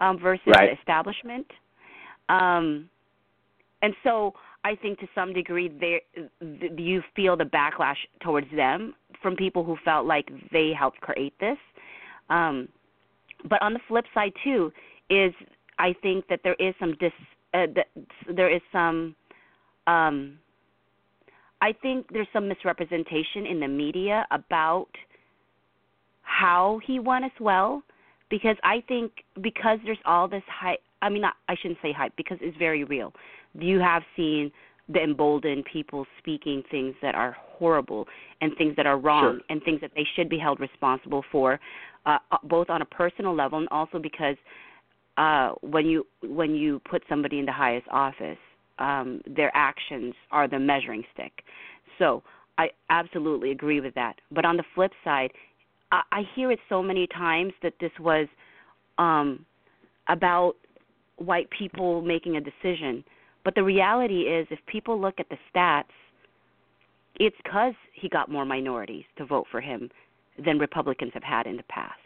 um, 0.00 0.18
versus 0.18 0.42
Right. 0.46 0.70
the 0.70 0.78
establishment. 0.78 1.46
Um, 2.28 2.88
and 3.82 3.94
so 4.04 4.34
I 4.64 4.74
think 4.74 4.98
to 5.00 5.08
some 5.14 5.32
degree 5.32 5.68
there 5.68 6.00
th- 6.40 6.72
you 6.76 7.02
feel 7.16 7.36
the 7.36 7.44
backlash 7.44 7.96
towards 8.20 8.50
them 8.54 8.94
from 9.22 9.36
people 9.36 9.64
who 9.64 9.76
felt 9.84 10.06
like 10.06 10.30
they 10.52 10.72
helped 10.72 11.00
create 11.00 11.34
this. 11.40 11.58
Um, 12.28 12.68
but 13.48 13.60
on 13.62 13.72
the 13.72 13.80
flip 13.88 14.04
side 14.12 14.32
too 14.44 14.72
is 15.08 15.32
I 15.78 15.94
think 16.02 16.26
that 16.28 16.40
there 16.44 16.54
is 16.54 16.74
some 16.78 16.94
dis 17.00 17.12
uh, 17.54 17.66
that 17.74 17.86
there 18.28 18.50
is 18.50 18.60
some 18.70 19.16
um, 19.86 20.38
I 21.62 21.72
think 21.72 22.06
there's 22.12 22.28
some 22.32 22.48
misrepresentation 22.48 23.46
in 23.46 23.60
the 23.60 23.68
media 23.68 24.26
about 24.30 24.88
how 26.22 26.80
he 26.86 27.00
won 27.00 27.24
as 27.24 27.32
well 27.40 27.82
because 28.30 28.56
I 28.62 28.82
think 28.88 29.12
because 29.42 29.78
there's 29.84 29.98
all 30.04 30.28
this 30.28 30.42
hype 30.48 30.80
I 31.02 31.08
mean 31.08 31.22
not, 31.22 31.34
I 31.48 31.56
shouldn't 31.60 31.78
say 31.82 31.92
hype 31.92 32.14
because 32.16 32.38
it's 32.40 32.56
very 32.56 32.84
real. 32.84 33.12
You 33.54 33.80
have 33.80 34.02
seen 34.16 34.52
the 34.88 35.02
emboldened 35.02 35.64
people 35.72 36.06
speaking 36.18 36.62
things 36.70 36.94
that 37.00 37.14
are 37.14 37.36
horrible 37.38 38.06
and 38.40 38.52
things 38.56 38.74
that 38.76 38.86
are 38.86 38.98
wrong 38.98 39.36
Sure. 39.36 39.40
and 39.48 39.62
things 39.62 39.80
that 39.80 39.92
they 39.94 40.06
should 40.16 40.28
be 40.28 40.38
held 40.38 40.58
responsible 40.60 41.24
for 41.30 41.60
uh, 42.06 42.18
both 42.44 42.70
on 42.70 42.82
a 42.82 42.84
personal 42.84 43.34
level 43.34 43.58
and 43.58 43.68
also 43.70 43.98
because 43.98 44.36
uh, 45.16 45.50
when 45.60 45.86
you 45.86 46.06
when 46.22 46.54
you 46.54 46.80
put 46.90 47.02
somebody 47.08 47.38
in 47.38 47.46
the 47.46 47.52
highest 47.52 47.86
office, 47.90 48.38
um, 48.78 49.20
their 49.26 49.50
actions 49.54 50.14
are 50.30 50.48
the 50.48 50.58
measuring 50.58 51.04
stick. 51.12 51.32
So 51.98 52.22
I 52.58 52.70
absolutely 52.88 53.50
agree 53.50 53.80
with 53.80 53.94
that. 53.94 54.16
But 54.30 54.44
on 54.44 54.56
the 54.56 54.64
flip 54.74 54.92
side, 55.04 55.30
I, 55.92 56.02
I 56.12 56.22
hear 56.34 56.50
it 56.50 56.58
so 56.68 56.82
many 56.82 57.06
times 57.06 57.52
that 57.62 57.74
this 57.80 57.92
was 57.98 58.26
um, 58.98 59.44
about 60.08 60.54
white 61.16 61.48
people 61.50 62.02
making 62.02 62.36
a 62.36 62.40
decision. 62.40 63.04
But 63.44 63.54
the 63.54 63.62
reality 63.62 64.22
is, 64.22 64.46
if 64.50 64.58
people 64.66 65.00
look 65.00 65.14
at 65.18 65.28
the 65.28 65.36
stats, 65.54 65.84
it's 67.18 67.36
because 67.44 67.74
he 67.94 68.08
got 68.08 68.30
more 68.30 68.44
minorities 68.44 69.04
to 69.18 69.26
vote 69.26 69.46
for 69.50 69.60
him 69.60 69.90
than 70.44 70.58
Republicans 70.58 71.12
have 71.14 71.22
had 71.22 71.46
in 71.46 71.56
the 71.56 71.62
past. 71.64 71.98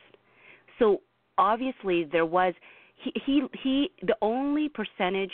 So 0.79 1.01
obviously, 1.38 2.05
there 2.05 2.27
was 2.27 2.55
he 2.97 3.12
he 3.25 3.42
he 3.62 3.90
the 4.03 4.16
only 4.23 4.68
percentage 4.68 5.33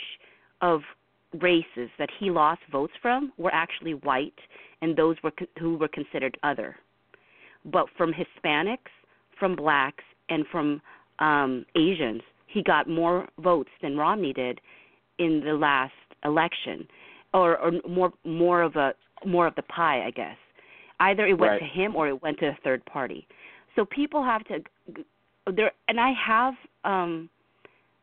of 0.61 0.81
races 1.39 1.89
that 1.97 2.09
he 2.19 2.29
lost 2.29 2.61
votes 2.71 2.93
from 3.01 3.31
were 3.37 3.53
actually 3.53 3.93
white, 3.93 4.37
and 4.81 4.95
those 4.95 5.15
were 5.23 5.31
who 5.59 5.77
were 5.77 5.87
considered 5.87 6.37
other. 6.43 6.75
But 7.65 7.87
from 7.97 8.13
Hispanics, 8.13 8.91
from 9.39 9.55
blacks, 9.55 10.03
and 10.29 10.45
from 10.51 10.81
um, 11.19 11.65
Asians, 11.75 12.21
he 12.47 12.63
got 12.63 12.89
more 12.89 13.27
votes 13.39 13.69
than 13.81 13.97
Romney 13.97 14.33
did 14.33 14.59
in 15.19 15.41
the 15.45 15.53
last 15.53 15.93
election, 16.23 16.87
or, 17.33 17.57
or 17.57 17.71
more 17.87 18.13
more 18.25 18.61
of 18.61 18.75
a 18.75 18.93
more 19.25 19.47
of 19.47 19.55
the 19.55 19.61
pie, 19.63 20.05
I 20.05 20.11
guess. 20.11 20.37
Either 20.99 21.25
it 21.27 21.37
went 21.37 21.53
Right. 21.53 21.59
to 21.59 21.65
him 21.65 21.95
or 21.95 22.07
it 22.07 22.21
went 22.21 22.39
to 22.39 22.47
a 22.47 22.57
third 22.63 22.83
party. 22.85 23.27
So 23.75 23.85
people 23.85 24.23
have 24.23 24.43
to 24.45 24.63
there, 25.51 25.71
and 25.87 25.99
I 25.99 26.11
have 26.13 26.53
um, 26.83 27.29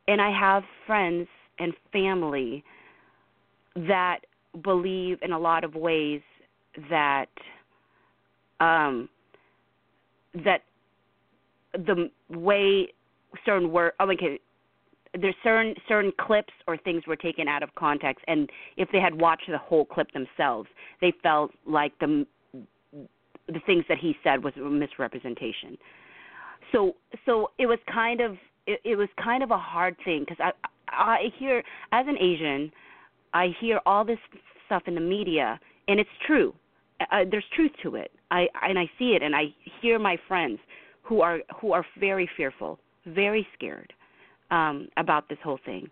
and 0.06 0.20
I 0.20 0.30
have 0.30 0.62
friends 0.86 1.28
and 1.58 1.72
family 1.92 2.64
that 3.76 4.20
believe 4.62 5.18
in 5.22 5.32
a 5.32 5.38
lot 5.38 5.64
of 5.64 5.74
ways 5.74 6.22
that 6.90 7.28
um 8.60 9.08
that 10.44 10.62
the 11.74 12.10
way 12.30 12.88
certain 13.44 13.70
word 13.70 13.92
oh 14.00 14.10
okay 14.10 14.38
there's 15.20 15.34
certain 15.42 15.74
certain 15.88 16.12
clips 16.20 16.52
or 16.66 16.76
things 16.76 17.02
were 17.06 17.16
taken 17.16 17.48
out 17.48 17.62
of 17.62 17.74
context 17.74 18.24
and 18.26 18.50
if 18.76 18.88
they 18.92 19.00
had 19.00 19.18
watched 19.18 19.44
the 19.48 19.58
whole 19.58 19.84
clip 19.84 20.08
themselves 20.12 20.68
they 21.00 21.12
felt 21.22 21.50
like 21.66 21.92
the 22.00 22.26
the 23.48 23.60
things 23.66 23.84
that 23.88 23.98
he 23.98 24.14
said 24.22 24.44
was 24.44 24.52
a 24.56 24.60
misrepresentation. 24.60 25.76
So 26.72 26.94
so 27.24 27.50
it 27.58 27.66
was 27.66 27.78
kind 27.92 28.20
of 28.20 28.36
it, 28.66 28.80
it 28.84 28.96
was 28.96 29.08
kind 29.22 29.42
of 29.42 29.50
a 29.50 29.58
hard 29.58 29.96
thing 30.04 30.24
because 30.28 30.36
i 30.40 30.52
i 30.88 31.32
hear 31.38 31.62
as 31.92 32.06
an 32.06 32.16
asian 32.18 32.70
i 33.32 33.48
hear 33.60 33.80
all 33.86 34.04
this 34.04 34.18
stuff 34.66 34.82
in 34.86 34.94
the 34.94 35.00
media 35.00 35.58
and 35.86 35.98
it's 35.98 36.10
true. 36.26 36.54
Uh, 37.00 37.24
there's 37.30 37.44
truth 37.54 37.70
to 37.82 37.94
it 37.94 38.10
i 38.30 38.46
and 38.62 38.78
i 38.78 38.90
see 38.98 39.10
it 39.16 39.22
and 39.22 39.34
i 39.34 39.44
hear 39.80 39.98
my 39.98 40.16
friends 40.28 40.58
who 41.02 41.20
are 41.20 41.38
who 41.60 41.72
are 41.72 41.84
very 41.98 42.28
fearful 42.36 42.78
very 43.06 43.46
scared 43.54 43.92
um 44.50 44.88
about 44.96 45.28
this 45.28 45.38
whole 45.42 45.58
thing. 45.64 45.88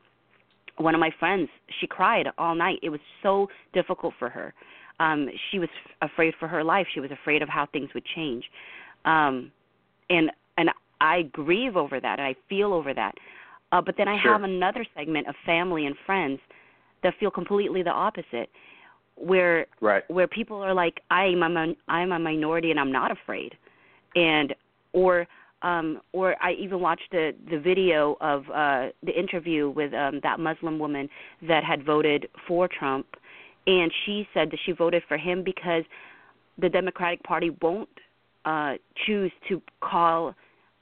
One 0.79 0.95
of 0.95 1.01
my 1.01 1.11
friends 1.19 1.49
she 1.81 1.87
cried 1.87 2.27
all 2.39 2.55
night. 2.55 2.79
It 2.83 2.91
was 2.91 3.01
so 3.23 3.49
difficult 3.73 4.15
for 4.19 4.29
her. 4.29 4.53
Um 5.01 5.29
she 5.51 5.59
was 5.59 5.69
f- 5.85 6.11
afraid 6.11 6.35
for 6.39 6.49
her 6.49 6.63
life. 6.63 6.87
She 6.93 7.01
was 7.01 7.11
afraid 7.11 7.43
of 7.43 7.49
how 7.49 7.67
things 7.73 7.91
would 7.95 8.05
change. 8.15 8.45
Um 9.05 9.51
and 10.11 10.31
and 10.59 10.71
i 11.01 11.23
grieve 11.33 11.77
over 11.77 12.01
that 12.01 12.19
and 12.19 12.27
i 12.29 12.35
feel 12.49 12.73
over 12.73 12.93
that. 12.95 13.15
Uh 13.73 13.81
but 13.81 13.97
then 13.97 14.09
i 14.09 14.21
Sure. 14.23 14.33
have 14.33 14.43
another 14.43 14.85
segment 14.97 15.27
of 15.29 15.35
family 15.47 15.87
and 15.87 15.97
friends 16.05 16.41
that 17.03 17.15
feel 17.21 17.31
completely 17.31 17.83
the 17.83 17.91
opposite 17.91 18.51
where 19.17 19.67
Right. 19.81 20.05
where 20.09 20.27
people 20.27 20.59
are 20.63 20.75
like 20.75 21.01
i'm 21.11 21.43
a 21.43 21.75
i'm 21.89 22.13
a 22.13 22.19
minority 22.19 22.71
and 22.71 22.79
i'm 22.79 22.93
not 22.93 23.11
afraid 23.11 23.55
and 24.15 24.55
or 24.93 25.27
um 25.63 26.01
or 26.13 26.37
i 26.43 26.53
even 26.53 26.81
watched 26.81 27.11
the 27.13 27.35
the 27.51 27.59
video 27.59 28.17
of 28.21 28.45
uh 28.51 28.89
the 29.03 29.19
interview 29.19 29.71
with 29.71 29.93
um 29.95 30.21
that 30.23 30.39
muslim 30.39 30.79
woman 30.79 31.09
that 31.49 31.65
had 31.65 31.85
voted 31.85 32.29
for 32.47 32.69
trump 32.69 33.07
and 33.67 33.91
she 34.05 34.29
said 34.33 34.51
that 34.51 34.59
she 34.65 34.73
voted 34.73 35.03
for 35.09 35.17
him 35.17 35.43
because 35.43 35.83
the 36.59 36.69
Democratic 36.69 37.23
Party 37.23 37.51
won't 37.61 37.89
uh, 38.45 38.75
choose 39.07 39.33
to 39.49 39.61
call 39.81 40.35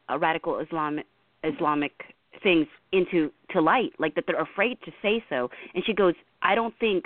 a 0.08 0.18
radical 0.18 0.58
Islamic 0.58 1.06
Islamic 1.42 1.92
things 2.42 2.66
into 2.92 3.30
to 3.50 3.60
light, 3.60 3.92
like 3.98 4.14
that 4.14 4.24
they're 4.26 4.40
afraid 4.40 4.78
to 4.84 4.92
say 5.02 5.22
so. 5.28 5.50
And 5.74 5.84
she 5.84 5.92
goes, 5.94 6.14
I 6.42 6.54
don't 6.54 6.74
think 6.78 7.04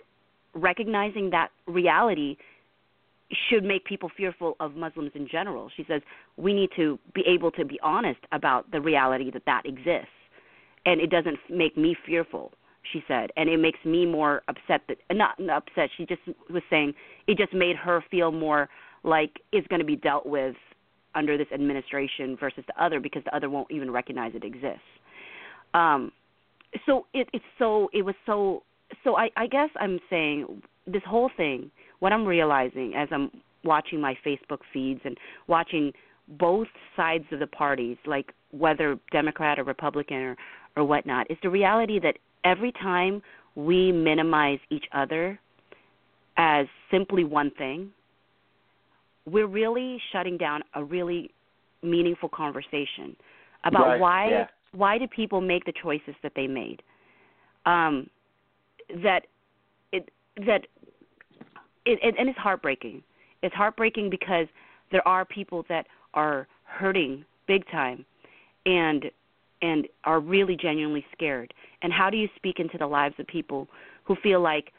recognizing 0.54 1.30
that 1.30 1.48
reality 1.66 2.36
should 3.48 3.62
make 3.62 3.84
people 3.84 4.10
fearful 4.16 4.56
of 4.58 4.74
Muslims 4.74 5.10
in 5.14 5.28
general. 5.30 5.70
She 5.76 5.84
says 5.86 6.00
we 6.36 6.54
need 6.54 6.70
to 6.76 6.98
be 7.14 7.22
able 7.26 7.50
to 7.52 7.64
be 7.64 7.78
honest 7.82 8.20
about 8.32 8.70
the 8.70 8.80
reality 8.80 9.30
that 9.32 9.42
that 9.46 9.62
exists, 9.66 10.08
and 10.86 11.00
it 11.00 11.10
doesn't 11.10 11.38
make 11.50 11.76
me 11.76 11.96
fearful. 12.06 12.52
She 12.92 13.02
said, 13.06 13.30
and 13.36 13.50
it 13.50 13.58
makes 13.58 13.78
me 13.84 14.06
more 14.06 14.42
upset 14.48 14.80
that 14.88 14.96
not, 15.12 15.38
upset. 15.50 15.90
She 15.96 16.06
just 16.06 16.22
was 16.48 16.62
saying 16.70 16.94
it 17.26 17.36
just 17.36 17.52
made 17.52 17.76
her 17.76 18.02
feel 18.10 18.32
more 18.32 18.68
like 19.04 19.40
it's 19.52 19.66
going 19.66 19.80
to 19.80 19.86
be 19.86 19.96
dealt 19.96 20.24
with 20.24 20.56
under 21.14 21.36
this 21.36 21.48
administration 21.52 22.36
versus 22.38 22.64
the 22.66 22.82
other 22.82 23.00
because 23.00 23.22
the 23.24 23.34
other 23.34 23.50
won't 23.50 23.70
even 23.70 23.90
recognize 23.90 24.32
it 24.34 24.44
exists. 24.44 24.80
Um, 25.74 26.12
so 26.86 27.06
it, 27.12 27.28
it's 27.32 27.44
so 27.58 27.88
it 27.92 28.02
was 28.02 28.14
so 28.24 28.62
so 29.04 29.16
I, 29.16 29.30
I 29.36 29.46
guess 29.46 29.70
I'm 29.80 29.98
saying 30.10 30.62
this 30.86 31.02
whole 31.06 31.30
thing. 31.36 31.70
What 32.00 32.12
I'm 32.12 32.24
realizing 32.24 32.94
as 32.96 33.08
I'm 33.10 33.30
watching 33.64 34.00
my 34.00 34.16
Facebook 34.24 34.60
feeds 34.72 35.00
and 35.04 35.16
watching 35.46 35.92
both 36.38 36.68
sides 36.96 37.24
of 37.32 37.40
the 37.40 37.46
parties, 37.46 37.96
like 38.06 38.32
whether 38.52 38.98
Democrat 39.12 39.58
or 39.58 39.64
Republican 39.64 40.16
or 40.16 40.36
or 40.76 40.84
whatnot, 40.84 41.28
is 41.30 41.36
the 41.42 41.50
reality 41.50 41.98
that 41.98 42.18
every 42.44 42.70
time 42.72 43.20
we 43.56 43.90
minimize 43.90 44.60
each 44.70 44.84
other 44.92 45.38
as 46.36 46.66
simply 46.90 47.24
one 47.24 47.50
thing, 47.58 47.90
we're 49.26 49.48
really 49.48 50.00
shutting 50.12 50.38
down 50.38 50.62
a 50.74 50.84
really 50.84 51.30
meaningful 51.82 52.28
conversation 52.28 53.16
about 53.64 53.86
Right, 53.86 54.00
why 54.00 54.30
yeah. 54.30 54.46
why 54.72 54.98
did 54.98 55.10
people 55.10 55.40
make 55.40 55.64
the 55.64 55.72
choices 55.82 56.14
that 56.22 56.32
they 56.36 56.46
made. 56.46 56.82
Um, 57.66 58.08
that 59.02 59.26
it 59.92 60.10
that 60.46 60.66
it, 61.84 61.98
it 62.02 62.14
and 62.18 62.28
it's 62.28 62.38
heartbreaking. 62.38 63.02
It's 63.42 63.54
heartbreaking 63.54 64.10
because 64.10 64.46
there 64.90 65.06
are 65.06 65.24
people 65.24 65.64
that 65.68 65.86
are 66.14 66.46
hurting 66.64 67.24
big 67.46 67.68
time, 67.70 68.04
and 68.66 69.06
and 69.62 69.86
are 70.04 70.20
really 70.20 70.56
genuinely 70.56 71.04
scared. 71.12 71.52
And 71.82 71.92
how 71.92 72.10
do 72.10 72.16
you 72.16 72.28
speak 72.36 72.60
into 72.60 72.78
the 72.78 72.86
lives 72.86 73.14
of 73.18 73.26
people 73.26 73.68
who 74.04 74.16
feel 74.22 74.40
like 74.40 74.72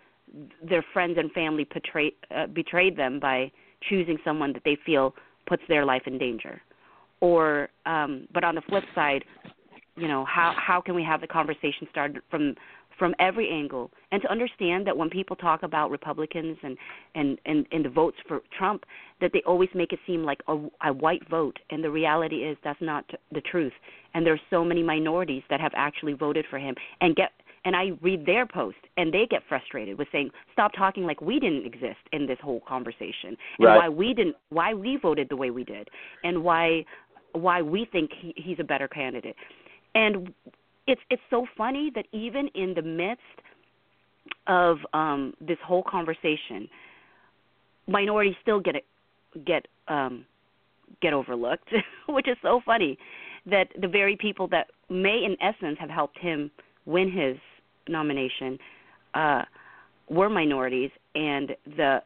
their 0.67 0.85
friends 0.93 1.17
and 1.17 1.31
family 1.31 1.67
betrayed 1.73 2.13
uh, 2.35 2.47
betrayed 2.47 2.95
them 2.97 3.19
by 3.19 3.51
choosing 3.87 4.17
someone 4.23 4.53
that 4.53 4.63
they 4.65 4.77
feel 4.85 5.15
puts 5.47 5.63
their 5.67 5.85
life 5.85 6.03
in 6.05 6.17
danger? 6.17 6.61
Or 7.21 7.69
um, 7.85 8.27
but 8.33 8.43
on 8.43 8.55
the 8.55 8.61
flip 8.61 8.83
side, 8.95 9.25
you 9.95 10.07
know 10.07 10.25
how 10.25 10.53
how 10.55 10.81
can 10.81 10.95
we 10.95 11.03
have 11.03 11.21
the 11.21 11.27
conversation 11.27 11.87
started 11.91 12.21
from 12.29 12.55
from 12.99 13.15
every 13.19 13.49
angle. 13.49 13.89
And 14.11 14.21
to 14.21 14.31
understand 14.31 14.85
that 14.85 14.95
when 14.95 15.09
people 15.09 15.35
talk 15.35 15.63
about 15.63 15.89
republicans 15.89 16.57
and 16.61 16.77
and 17.15 17.39
and, 17.45 17.65
and 17.71 17.85
the 17.85 17.89
votes 17.89 18.17
for 18.27 18.41
trump 18.55 18.83
that 19.21 19.31
they 19.33 19.41
always 19.45 19.69
make 19.73 19.91
it 19.93 19.99
seem 20.05 20.23
like 20.23 20.41
a, 20.47 20.53
a 20.83 20.93
white 20.93 21.27
vote. 21.29 21.57
And 21.71 21.83
the 21.83 21.89
reality 21.89 22.37
is 22.37 22.57
that's 22.63 22.81
not 22.81 23.09
the 23.31 23.41
truth. 23.41 23.73
And 24.13 24.25
there's 24.25 24.39
so 24.49 24.63
many 24.63 24.83
minorities 24.83 25.43
that 25.49 25.59
have 25.59 25.71
actually 25.75 26.13
voted 26.13 26.45
for 26.49 26.59
him. 26.59 26.75
And 27.01 27.15
get 27.15 27.31
and 27.65 27.75
I 27.75 27.91
read 28.01 28.25
their 28.25 28.45
post 28.45 28.77
and 28.97 29.13
they 29.13 29.27
get 29.29 29.41
frustrated 29.47 29.97
with 29.97 30.07
saying 30.11 30.31
stop 30.53 30.71
talking 30.77 31.03
like 31.03 31.21
we 31.21 31.39
didn't 31.39 31.65
exist 31.65 31.99
in 32.13 32.25
this 32.25 32.37
whole 32.41 32.61
conversation. 32.67 33.35
And 33.57 33.67
Right. 33.67 33.77
why 33.77 33.89
we 33.89 34.13
didn't 34.13 34.35
why 34.49 34.73
we 34.73 34.97
voted 34.97 35.27
the 35.29 35.35
way 35.35 35.51
we 35.51 35.63
did. 35.63 35.89
And 36.23 36.43
why 36.43 36.85
why 37.33 37.61
we 37.61 37.85
think 37.91 38.11
he, 38.19 38.33
he's 38.37 38.59
a 38.59 38.63
better 38.63 38.87
candidate. 38.87 39.35
And 39.95 40.33
it's 40.89 41.01
it's 41.09 41.21
so 41.29 41.45
funny 41.55 41.91
that 41.93 42.05
even 42.11 42.49
in 42.55 42.73
the 42.73 42.81
midst 42.81 43.21
of 44.47 44.77
um 44.93 45.33
this 45.39 45.57
whole 45.63 45.83
conversation 45.83 46.67
minorities 47.87 48.35
still 48.41 48.59
get 48.59 48.75
get 49.45 49.67
um 49.87 50.25
get 51.01 51.13
overlooked 51.13 51.69
which 52.09 52.27
is 52.27 52.37
so 52.41 52.59
funny 52.65 52.97
that 53.45 53.67
the 53.79 53.87
very 53.87 54.17
people 54.17 54.47
that 54.47 54.67
may 54.89 55.23
in 55.23 55.37
essence 55.41 55.77
have 55.79 55.89
helped 55.89 56.17
him 56.17 56.49
win 56.85 57.11
his 57.11 57.37
nomination 57.87 58.57
uh 59.13 59.43
were 60.09 60.29
minorities. 60.29 60.89
And 61.13 61.55
the 61.77 62.01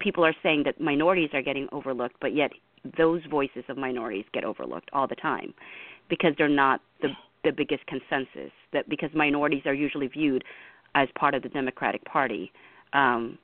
people 0.00 0.24
are 0.24 0.34
saying 0.42 0.64
that 0.64 0.80
minorities 0.80 1.30
are 1.32 1.42
getting 1.42 1.68
overlooked 1.72 2.16
but 2.20 2.34
yet 2.34 2.50
those 2.96 3.20
voices 3.30 3.64
of 3.68 3.76
minorities 3.76 4.24
get 4.32 4.44
overlooked 4.44 4.88
all 4.92 5.06
the 5.06 5.16
time 5.16 5.52
because 6.08 6.32
they're 6.38 6.48
not 6.48 6.80
the 7.02 7.08
the 7.48 7.52
biggest 7.52 7.84
consensus 7.86 8.52
that 8.72 8.88
because 8.88 9.10
minorities 9.14 9.62
are 9.64 9.74
usually 9.74 10.06
viewed 10.06 10.44
as 10.94 11.08
part 11.18 11.34
of 11.34 11.42
the 11.42 11.48
Democratic 11.48 12.04
Party 12.04 12.52
um 12.92 13.38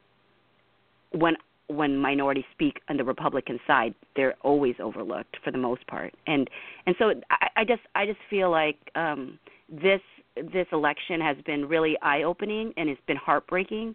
when 1.12 1.34
when 1.68 1.96
minorities 1.96 2.44
speak 2.52 2.80
on 2.90 2.96
the 2.96 3.04
Republican 3.04 3.58
side 3.66 3.94
they're 4.16 4.34
always 4.42 4.74
overlooked 4.80 5.36
for 5.42 5.50
the 5.50 5.58
most 5.58 5.86
part. 5.86 6.12
And 6.26 6.48
and 6.86 6.94
so 6.98 7.12
I, 7.30 7.48
I 7.60 7.64
just 7.64 7.82
I 7.94 8.06
just 8.06 8.20
feel 8.28 8.50
like 8.50 8.76
um 8.94 9.38
this 9.70 10.00
this 10.36 10.66
election 10.72 11.20
has 11.20 11.36
been 11.46 11.66
really 11.66 11.96
eye 12.02 12.22
opening 12.22 12.72
and 12.76 12.88
it's 12.88 13.00
been 13.06 13.16
heartbreaking 13.16 13.94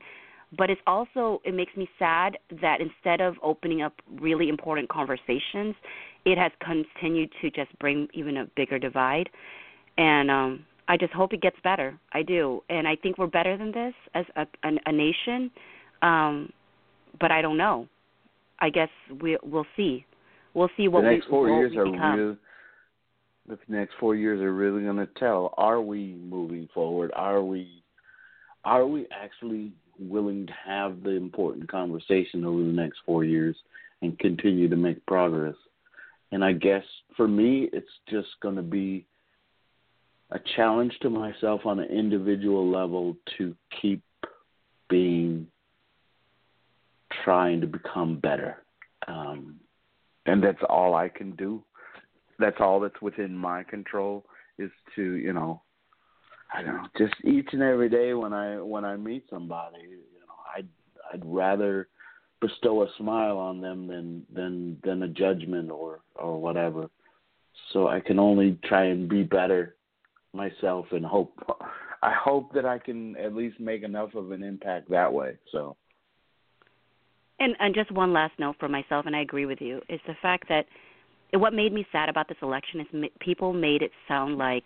but 0.58 0.69
it's 0.69 0.82
also 0.88 1.41
it 1.45 1.54
makes 1.54 1.76
me 1.76 1.88
sad 2.00 2.38
that 2.62 2.80
instead 2.82 3.22
of 3.22 3.36
opening 3.43 3.82
up 3.82 3.93
really 4.19 4.50
important 4.50 4.89
conversations 4.89 5.76
it 6.26 6.38
has 6.38 6.52
continued 6.63 7.30
to 7.41 7.52
just 7.52 7.78
bring 7.80 8.08
even 8.13 8.38
a 8.38 8.45
bigger 8.56 8.80
divide 8.80 9.30
and 9.97 10.30
um 10.30 10.65
i 10.88 10.97
just 10.97 11.13
hope 11.13 11.34
it 11.34 11.41
gets 11.41 11.58
better 11.63 11.97
i 12.13 12.21
do 12.21 12.62
and 12.69 12.88
i 12.88 12.95
think 12.95 13.17
we're 13.17 13.28
better 13.28 13.58
than 13.58 13.71
this 13.71 13.93
as 14.13 14.25
a 14.36 14.45
a, 14.63 14.71
a 14.86 14.91
nation 14.91 15.52
um 16.02 16.52
but 17.19 17.32
i 17.32 17.41
don't 17.41 17.58
know 17.58 17.88
i 18.60 18.69
guess 18.69 18.89
we 19.21 19.38
we'll 19.43 19.65
see 19.75 20.06
we'll 20.54 20.69
see 20.78 20.88
what 20.88 21.02
the 21.02 21.12
next 21.12 21.25
we, 21.25 21.32
four 21.32 21.49
years 21.49 21.75
are 21.75 21.86
become. 21.86 22.19
real. 22.19 22.38
The 23.47 23.58
next 23.67 23.93
four 23.99 24.15
years 24.15 24.41
are 24.41 24.54
really 24.54 24.84
going 24.84 24.97
to 24.97 25.10
tell: 25.17 25.54
Are 25.58 25.82
we 25.82 26.15
moving 26.23 26.69
forward? 26.73 27.12
Are 27.15 27.41
we? 27.41 27.84
Are 28.65 28.86
we 28.86 29.08
actually 29.12 29.71
willing 29.97 30.45
to 30.45 30.54
have 30.65 31.02
the 31.04 31.12
important 31.12 31.69
conversation 31.69 32.45
over 32.45 32.60
the 32.60 32.71
next 32.71 32.99
four 33.06 33.23
years 33.23 33.56
and 34.02 34.17
continue 34.19 34.69
to 34.69 34.75
make 34.75 35.04
progress? 35.06 35.56
And 36.32 36.43
I 36.43 36.52
guess 36.52 36.84
for 37.17 37.28
me, 37.28 37.69
it's 37.73 37.88
just 38.10 38.28
going 38.41 38.56
to 38.56 38.62
be 38.62 39.06
a 40.32 40.39
challenge 40.56 40.94
to 41.02 41.10
myself 41.10 41.65
on 41.65 41.80
an 41.80 41.89
individual 41.89 42.70
level 42.70 43.15
to 43.38 43.56
keep 43.82 44.04
being 44.89 45.48
trying 47.24 47.62
to 47.62 47.68
become 47.68 48.20
better. 48.20 48.63
Um, 49.08 49.60
and 50.26 50.44
that's 50.44 50.62
all 50.70 50.94
I 50.94 51.10
can 51.10 51.32
do. 51.32 51.63
That's 52.38 52.58
all 52.60 52.80
that's 52.80 53.02
within 53.02 53.36
my 53.36 53.63
control 53.63 54.26
is 54.58 54.70
to, 54.96 55.02
you 55.02 55.34
know, 55.34 55.62
I 56.54 56.63
don't 56.63 56.76
know, 56.76 56.88
just 56.98 57.13
each 57.24 57.50
and 57.52 57.62
every 57.62 57.89
day 57.89 58.13
when 58.13 58.34
I 58.34 58.60
when 58.62 58.84
I 58.86 58.96
meet 58.96 59.26
somebody, 59.30 59.82
you 59.82 60.20
know, 60.28 60.36
I'd 60.56 60.68
I'd 61.13 61.26
rather 61.26 61.88
bestow 62.42 62.84
a 62.84 62.88
smile 62.98 63.38
on 63.38 63.62
them 63.62 63.88
than 63.88 64.26
than 64.34 64.78
than 64.84 65.04
a 65.04 65.08
judgment 65.08 65.70
or 65.70 66.00
or 66.15 66.42
whatever. 66.42 66.89
So 67.74 67.88
I 67.88 68.00
can 68.00 68.18
only 68.18 68.58
try 68.63 68.86
and 68.86 69.08
be 69.08 69.24
better 69.24 69.76
myself 70.34 70.86
and 70.92 71.06
hope 71.06 71.34
I 72.02 72.13
hope 72.13 72.54
that 72.54 72.65
I 72.65 72.78
can 72.78 73.15
at 73.18 73.36
least 73.36 73.60
make 73.60 73.84
enough 73.84 74.15
of 74.15 74.32
an 74.32 74.44
impact 74.44 74.89
that 74.89 75.12
way. 75.12 75.38
So 75.52 75.76
And 77.39 77.56
and 77.60 77.74
just 77.74 77.92
one 77.92 78.13
last 78.13 78.34
note 78.39 78.56
for 78.60 78.70
myself, 78.70 79.06
and 79.06 79.15
I 79.15 79.22
agree 79.22 79.46
with 79.46 79.62
you, 79.62 79.82
is 79.89 80.00
the 80.08 80.15
fact 80.22 80.48
that 80.50 80.65
what 81.34 81.54
made 81.54 81.74
me 81.74 81.86
sad 81.92 82.10
about 82.10 82.28
this 82.28 82.38
election 82.42 82.80
is 82.82 83.10
people 83.20 83.54
made 83.54 83.82
it 83.82 83.92
sound 84.08 84.38
like 84.38 84.63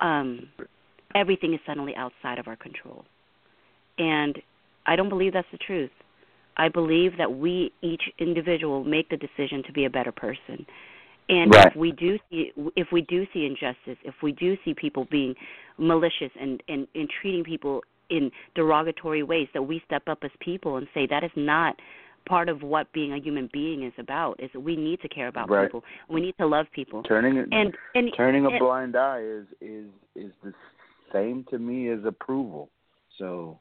um, 0.00 0.48
everything 1.14 1.52
is 1.52 1.60
suddenly 1.66 1.94
outside 1.96 2.38
of 2.38 2.46
our 2.48 2.56
control, 2.56 3.04
and 3.98 4.40
I 4.86 4.96
don't 4.96 5.08
believe 5.08 5.32
that's 5.32 5.48
the 5.52 5.58
truth. 5.58 5.90
I 6.56 6.68
believe 6.68 7.16
that 7.18 7.32
we 7.32 7.72
each 7.80 8.02
individual 8.18 8.84
make 8.84 9.08
the 9.08 9.16
decision 9.16 9.62
to 9.66 9.72
be 9.72 9.84
a 9.84 9.90
better 9.90 10.12
person. 10.12 10.66
And 11.30 11.54
Right. 11.54 11.66
if 11.68 11.76
we 11.76 11.92
do 11.92 12.18
see 12.28 12.52
if 12.76 12.88
we 12.92 13.02
do 13.02 13.24
see 13.32 13.46
injustice, 13.46 13.96
if 14.04 14.14
we 14.22 14.32
do 14.32 14.56
see 14.64 14.74
people 14.74 15.04
being 15.10 15.34
malicious 15.78 16.32
and, 16.38 16.60
and, 16.68 16.88
and 16.94 17.08
treating 17.20 17.44
people 17.44 17.82
in 18.10 18.30
derogatory 18.56 19.22
ways, 19.22 19.48
that 19.54 19.62
we 19.62 19.80
step 19.86 20.02
up 20.08 20.18
as 20.24 20.30
people 20.40 20.76
and 20.78 20.88
say 20.92 21.06
that 21.06 21.22
is 21.22 21.30
not 21.36 21.76
part 22.26 22.48
of 22.48 22.62
what 22.62 22.92
being 22.92 23.12
a 23.12 23.18
human 23.18 23.48
being 23.52 23.84
is 23.84 23.92
about. 23.98 24.38
Is 24.40 24.50
that 24.52 24.60
we 24.60 24.74
need 24.76 25.00
to 25.02 25.08
care 25.08 25.28
about 25.28 25.48
Right. 25.48 25.66
people. 25.66 25.84
We 26.08 26.20
need 26.20 26.34
to 26.38 26.46
love 26.46 26.66
people. 26.72 27.02
turning 27.04 27.38
And 27.38 27.76
and 27.94 28.12
turning 28.16 28.46
a 28.46 28.50
and- 28.50 28.58
blind 28.58 28.96
eye 28.96 29.20
is 29.22 29.46
is 29.60 29.86
is 30.16 30.32
the 30.42 30.52
same 31.12 31.44
to 31.50 31.58
me 31.58 31.88
as 31.90 32.04
approval. 32.04 32.70
So 33.18 33.58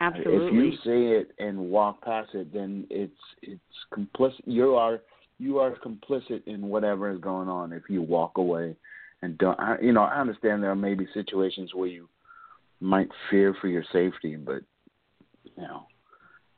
Absolutely. 0.00 0.46
If 0.58 0.64
you 0.64 0.76
say 0.78 1.06
it 1.18 1.32
and 1.38 1.70
walk 1.70 2.02
past 2.02 2.34
it, 2.34 2.52
then 2.52 2.86
it's 2.90 3.20
it's 3.42 3.86
complicit. 3.92 4.40
You 4.46 4.74
are 4.74 5.02
you 5.44 5.58
are 5.58 5.76
complicit 5.76 6.42
in 6.46 6.68
whatever 6.68 7.10
is 7.10 7.20
going 7.20 7.48
on. 7.48 7.72
If 7.72 7.82
you 7.90 8.00
walk 8.00 8.38
away 8.38 8.74
and 9.20 9.36
don't, 9.36 9.60
I, 9.60 9.76
you 9.80 9.92
know, 9.92 10.02
I 10.02 10.18
understand 10.18 10.62
there 10.62 10.74
may 10.74 10.94
be 10.94 11.06
situations 11.12 11.74
where 11.74 11.88
you 11.88 12.08
might 12.80 13.08
fear 13.30 13.54
for 13.60 13.68
your 13.68 13.84
safety, 13.92 14.36
but 14.36 14.62
you 15.44 15.62
know, 15.62 15.82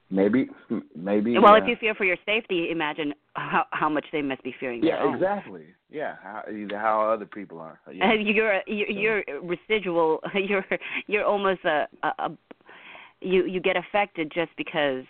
maybe 0.08 0.48
maybe. 0.94 1.36
well, 1.36 1.54
uh, 1.54 1.58
if 1.58 1.64
you 1.66 1.76
fear 1.80 1.94
for 1.94 2.04
your 2.04 2.16
safety, 2.24 2.70
imagine 2.70 3.12
how 3.34 3.64
how 3.70 3.88
much 3.88 4.06
they 4.12 4.22
must 4.22 4.42
be 4.44 4.54
fearing 4.58 4.82
yeah, 4.84 5.12
exactly. 5.12 5.64
Yeah, 5.90 6.14
how, 6.22 6.42
either 6.48 6.78
how 6.78 7.10
other 7.10 7.26
people 7.26 7.58
are. 7.58 7.80
Yeah. 7.92 8.10
And 8.12 8.26
you're 8.26 8.60
you're, 8.68 9.22
you're 9.24 9.40
residual. 9.42 10.20
You're 10.34 10.64
you're 11.08 11.24
almost 11.24 11.64
a, 11.64 11.88
a, 12.04 12.08
a 12.18 12.38
you 13.20 13.46
you 13.46 13.60
get 13.60 13.76
affected 13.76 14.30
just 14.32 14.50
because 14.56 15.04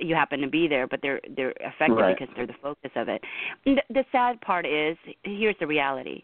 you 0.00 0.14
happen 0.14 0.40
to 0.40 0.48
be 0.48 0.68
there, 0.68 0.86
but 0.86 1.00
they're 1.02 1.20
they're 1.36 1.54
affected 1.64 1.94
Right. 1.94 2.16
because 2.18 2.34
they're 2.36 2.46
the 2.46 2.54
focus 2.62 2.90
of 2.96 3.08
it. 3.08 3.22
The, 3.64 3.82
the 3.90 4.04
sad 4.12 4.40
part 4.40 4.66
is 4.66 4.96
here's 5.22 5.56
the 5.60 5.66
reality, 5.66 6.22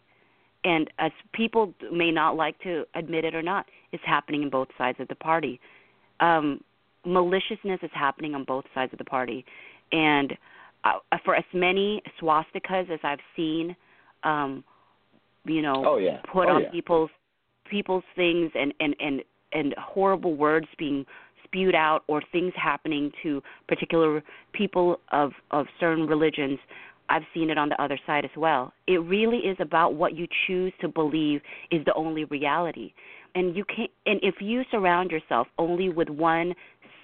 and 0.63 0.89
as 0.99 1.11
people 1.33 1.73
may 1.91 2.11
not 2.11 2.35
like 2.35 2.59
to 2.61 2.85
admit 2.95 3.25
it 3.25 3.35
or 3.35 3.41
not, 3.41 3.65
it's 3.91 4.03
happening 4.05 4.43
in 4.43 4.49
both 4.49 4.67
sides 4.77 4.99
of 4.99 5.07
the 5.07 5.15
party. 5.15 5.59
Um, 6.19 6.61
maliciousness 7.05 7.79
is 7.83 7.91
happening 7.93 8.33
on 8.35 8.43
both 8.45 8.65
sides 8.73 8.91
of 8.93 8.97
the 8.99 9.05
party, 9.05 9.45
and 9.91 10.33
uh, 10.83 11.17
for 11.25 11.35
as 11.35 11.45
many 11.53 12.01
swastikas 12.21 12.89
as 12.91 12.99
I've 13.03 13.19
seen, 13.35 13.75
um, 14.23 14.63
you 15.45 15.61
know, 15.61 15.83
Oh, 15.85 15.97
yeah. 15.97 16.21
put 16.31 16.47
Oh, 16.47 16.55
on 16.55 16.61
yeah. 16.63 16.71
people's 16.71 17.09
people's 17.69 18.03
things 18.15 18.51
and 18.55 18.73
and 18.79 18.95
and 18.99 19.21
and 19.53 19.73
horrible 19.77 20.35
words 20.35 20.67
being 20.77 21.05
spewed 21.53 21.75
out 21.75 22.03
or 22.07 22.21
things 22.31 22.53
happening 22.55 23.11
to 23.21 23.41
particular 23.67 24.23
people 24.53 24.99
of 25.11 25.31
of 25.51 25.67
certain 25.79 26.07
religions 26.07 26.59
I've 27.09 27.23
seen 27.33 27.49
it 27.49 27.57
on 27.57 27.67
the 27.67 27.79
other 27.81 27.99
side 28.07 28.23
as 28.23 28.31
well. 28.37 28.71
It 28.87 28.97
really 28.99 29.39
is 29.39 29.57
about 29.59 29.93
what 29.93 30.15
you 30.15 30.25
choose 30.47 30.71
to 30.79 30.87
believe 30.87 31.41
is 31.69 31.83
the 31.85 31.93
only 31.95 32.23
reality. 32.23 32.93
And 33.35 33.55
you 33.55 33.65
can 33.65 33.87
and 34.05 34.19
if 34.23 34.35
you 34.39 34.63
surround 34.71 35.11
yourself 35.11 35.47
only 35.57 35.89
with 35.89 36.09
one 36.09 36.53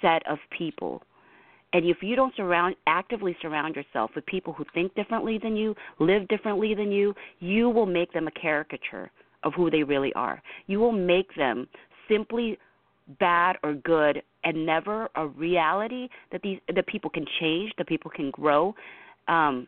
set 0.01 0.25
of 0.27 0.37
people 0.57 1.03
and 1.73 1.85
if 1.85 1.97
you 2.01 2.15
don't 2.15 2.35
surround 2.35 2.75
actively 2.87 3.35
surround 3.41 3.75
yourself 3.75 4.11
with 4.15 4.25
people 4.25 4.53
who 4.53 4.65
think 4.73 4.95
differently 4.95 5.37
than 5.37 5.55
you, 5.55 5.75
live 5.99 6.27
differently 6.27 6.73
than 6.73 6.91
you, 6.91 7.13
you 7.39 7.69
will 7.69 7.85
make 7.85 8.11
them 8.11 8.27
a 8.27 8.31
caricature 8.31 9.11
of 9.43 9.53
who 9.53 9.69
they 9.69 9.83
really 9.83 10.11
are. 10.13 10.41
You 10.67 10.79
will 10.79 10.91
make 10.91 11.33
them 11.35 11.67
simply 12.09 12.57
bad 13.19 13.57
or 13.63 13.73
good 13.73 14.21
and 14.43 14.65
never 14.65 15.09
a 15.15 15.27
reality 15.27 16.07
that 16.31 16.41
these 16.41 16.59
that 16.73 16.87
people 16.87 17.09
can 17.09 17.25
change, 17.39 17.71
that 17.77 17.87
people 17.87 18.11
can 18.11 18.31
grow. 18.31 18.75
Um 19.27 19.67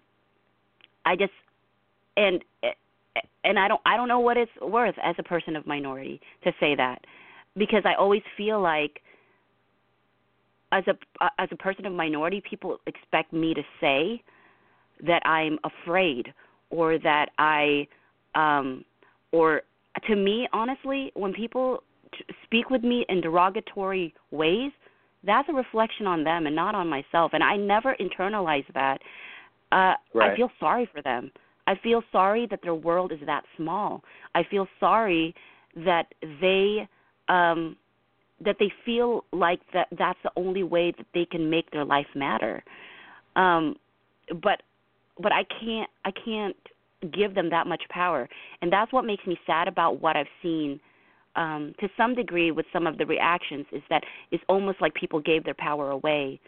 I 1.05 1.15
just 1.15 1.33
and 2.17 2.43
and 3.43 3.59
I 3.59 3.67
don't 3.67 3.81
I 3.85 3.97
don't 3.97 4.07
know 4.07 4.19
what 4.19 4.37
it's 4.37 4.51
worth 4.61 4.95
as 5.03 5.15
a 5.17 5.23
person 5.23 5.55
of 5.55 5.65
minority 5.65 6.21
to 6.43 6.51
say 6.59 6.75
that 6.75 7.01
because 7.57 7.83
I 7.85 7.95
always 7.95 8.21
feel 8.37 8.61
like 8.61 9.01
as 10.71 10.83
a 10.87 11.25
as 11.39 11.49
a 11.51 11.55
person 11.55 11.85
of 11.85 11.93
minority 11.93 12.41
people 12.47 12.77
expect 12.87 13.33
me 13.33 13.53
to 13.53 13.61
say 13.79 14.23
that 15.05 15.25
I'm 15.25 15.59
afraid 15.63 16.33
or 16.69 16.97
that 16.99 17.29
I 17.37 17.87
um 18.35 18.85
or 19.31 19.63
to 20.07 20.15
me 20.15 20.47
honestly 20.53 21.11
when 21.15 21.33
people 21.33 21.83
speak 22.43 22.69
with 22.69 22.83
me 22.83 23.05
in 23.09 23.21
derogatory 23.21 24.13
ways 24.31 24.71
that's 25.23 25.47
a 25.49 25.53
reflection 25.53 26.07
on 26.07 26.23
them 26.23 26.47
and 26.47 26.55
not 26.55 26.75
on 26.75 26.87
myself 26.87 27.31
and 27.33 27.43
I 27.43 27.55
never 27.55 27.95
internalize 27.99 28.65
that. 28.73 28.99
Uh 29.71 29.93
Right. 30.13 30.31
I 30.31 30.35
feel 30.35 30.49
sorry 30.59 30.89
for 30.91 31.01
them. 31.01 31.31
I 31.67 31.75
feel 31.81 32.03
sorry 32.11 32.47
that 32.49 32.59
their 32.63 32.75
world 32.75 33.11
is 33.11 33.19
that 33.25 33.43
small. 33.55 34.03
I 34.35 34.43
feel 34.49 34.67
sorry 34.79 35.33
that 35.75 36.07
they 36.41 36.87
um 37.29 37.77
that 38.43 38.55
they 38.59 38.71
feel 38.83 39.23
like 39.31 39.61
that 39.73 39.87
that's 39.97 40.19
the 40.23 40.31
only 40.35 40.63
way 40.63 40.91
that 40.97 41.05
they 41.13 41.25
can 41.25 41.49
make 41.49 41.69
their 41.71 41.85
life 41.85 42.07
matter. 42.15 42.63
Um 43.35 43.75
but 44.41 44.63
but 45.19 45.31
I 45.31 45.43
can't 45.59 45.89
I 46.03 46.11
can't 46.11 46.55
give 47.13 47.33
them 47.33 47.49
that 47.49 47.67
much 47.67 47.83
power. 47.89 48.27
And 48.61 48.71
that's 48.71 48.91
what 48.93 49.05
makes 49.05 49.25
me 49.25 49.37
sad 49.45 49.67
about 49.67 50.01
what 50.01 50.15
I've 50.15 50.27
seen 50.41 50.79
um 51.35 51.73
to 51.79 51.87
some 51.97 52.15
degree 52.15 52.51
with 52.51 52.65
some 52.73 52.87
of 52.87 52.97
the 52.97 53.05
reactions 53.05 53.65
is 53.71 53.81
that 53.89 54.03
it's 54.31 54.43
almost 54.49 54.81
like 54.81 54.93
people 54.93 55.19
gave 55.19 55.43
their 55.43 55.55
power 55.55 55.91
away 55.91 56.39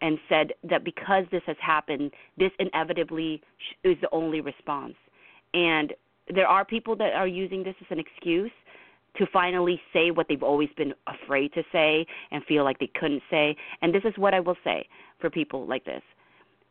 and 0.00 0.18
said 0.28 0.52
that 0.68 0.84
because 0.84 1.24
this 1.30 1.42
has 1.46 1.56
happened 1.60 2.10
this 2.38 2.50
inevitably 2.58 3.40
is 3.84 3.96
the 4.00 4.08
only 4.12 4.40
response 4.40 4.94
and 5.54 5.92
there 6.28 6.46
are 6.46 6.64
people 6.64 6.96
that 6.96 7.12
are 7.12 7.26
using 7.26 7.62
this 7.62 7.74
as 7.80 7.86
an 7.90 7.98
excuse 7.98 8.50
to 9.16 9.26
finally 9.32 9.80
say 9.92 10.10
what 10.10 10.26
they've 10.28 10.42
always 10.42 10.70
been 10.76 10.94
afraid 11.06 11.52
to 11.52 11.62
say 11.70 12.06
and 12.30 12.42
feel 12.44 12.64
like 12.64 12.78
they 12.78 12.90
couldn't 12.98 13.22
say. 13.30 13.54
And 13.82 13.94
this 13.94 14.04
is 14.04 14.14
what 14.16 14.34
I 14.34 14.40
will 14.40 14.56
say 14.64 14.88
for 15.20 15.28
people 15.28 15.66
like 15.66 15.84
this. 15.84 16.02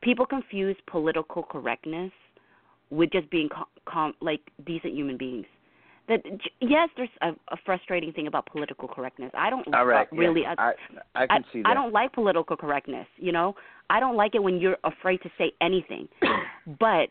People 0.01 0.25
confuse 0.25 0.75
political 0.87 1.43
correctness 1.43 2.11
with 2.89 3.11
just 3.11 3.29
being 3.29 3.49
com- 3.49 3.65
com- 3.85 4.13
like 4.21 4.41
decent 4.65 4.93
human 4.93 5.17
beings. 5.17 5.45
That 6.11 6.21
yes, 6.59 6.89
there's 6.97 7.09
a, 7.21 7.29
a 7.53 7.57
frustrating 7.65 8.11
thing 8.11 8.27
about 8.27 8.45
political 8.45 8.85
correctness. 8.85 9.31
I 9.33 9.49
don't 9.49 9.65
All 9.73 9.85
right. 9.85 10.07
uh, 10.11 10.15
really 10.15 10.41
yeah. 10.41 10.55
I 10.57 10.73
I 11.15 11.25
can 11.27 11.45
see 11.53 11.61
that. 11.61 11.69
I 11.69 11.73
don't 11.73 11.93
like 11.93 12.11
political 12.11 12.57
correctness, 12.57 13.07
you 13.15 13.31
know. 13.31 13.55
I 13.89 14.01
don't 14.01 14.17
like 14.17 14.35
it 14.35 14.43
when 14.43 14.59
you're 14.59 14.75
afraid 14.83 15.21
to 15.23 15.29
say 15.37 15.53
anything. 15.61 16.09
but 16.79 17.07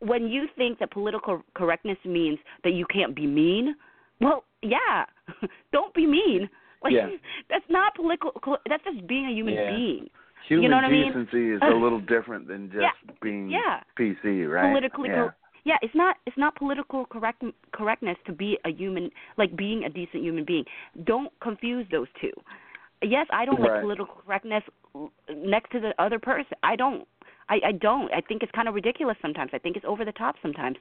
when 0.00 0.28
you 0.28 0.46
think 0.58 0.78
that 0.80 0.90
political 0.90 1.42
correctness 1.54 1.96
means 2.04 2.38
that 2.64 2.72
you 2.74 2.84
can't 2.92 3.16
be 3.16 3.26
mean, 3.26 3.74
well, 4.20 4.44
yeah, 4.62 5.06
don't 5.72 5.94
be 5.94 6.06
mean. 6.06 6.48
Like 6.84 6.92
Yeah. 6.92 7.08
that's 7.48 7.64
not 7.70 7.94
political. 7.94 8.30
That's 8.68 8.84
just 8.84 9.06
being 9.06 9.24
a 9.24 9.30
human 9.32 9.54
Yeah. 9.54 9.74
being. 9.74 10.10
Human 10.48 10.70
know 10.70 10.76
what 10.76 10.84
I 10.84 10.90
mean? 10.90 11.06
decency 11.06 11.52
is 11.52 11.62
a 11.62 11.72
little 11.84 12.00
different 12.00 12.46
than 12.46 12.68
just 12.70 12.82
Yeah. 12.82 13.14
being 13.22 13.48
Yeah. 13.48 13.80
PC, 13.98 14.46
right? 14.46 14.68
Politically 14.68 15.08
yeah. 15.08 15.30
Yeah, 15.64 15.76
it's 15.82 15.94
not 15.94 16.16
it's 16.26 16.36
not 16.36 16.54
political 16.56 17.06
correct 17.06 17.42
correctness 17.72 18.16
to 18.26 18.32
be 18.32 18.58
a 18.64 18.70
human 18.70 19.10
like 19.38 19.56
being 19.56 19.84
a 19.84 19.88
decent 19.88 20.22
human 20.22 20.44
being. 20.44 20.64
Don't 21.04 21.32
confuse 21.40 21.86
those 21.90 22.08
two. 22.20 22.32
Yes, 23.02 23.26
I 23.32 23.44
don't 23.44 23.60
Right. 23.60 23.72
like 23.72 23.82
political 23.82 24.14
correctness 24.24 24.62
next 25.34 25.70
to 25.72 25.80
the 25.80 25.92
other 26.02 26.18
person. 26.18 26.56
I 26.62 26.76
don't. 26.76 27.06
I, 27.48 27.60
I 27.66 27.72
don't. 27.72 28.10
I 28.12 28.22
think 28.22 28.42
it's 28.42 28.52
kind 28.52 28.68
of 28.68 28.74
ridiculous 28.74 29.18
sometimes. 29.20 29.50
I 29.52 29.58
think 29.58 29.76
it's 29.76 29.84
over 29.86 30.04
the 30.04 30.12
top 30.12 30.36
sometimes. 30.40 30.76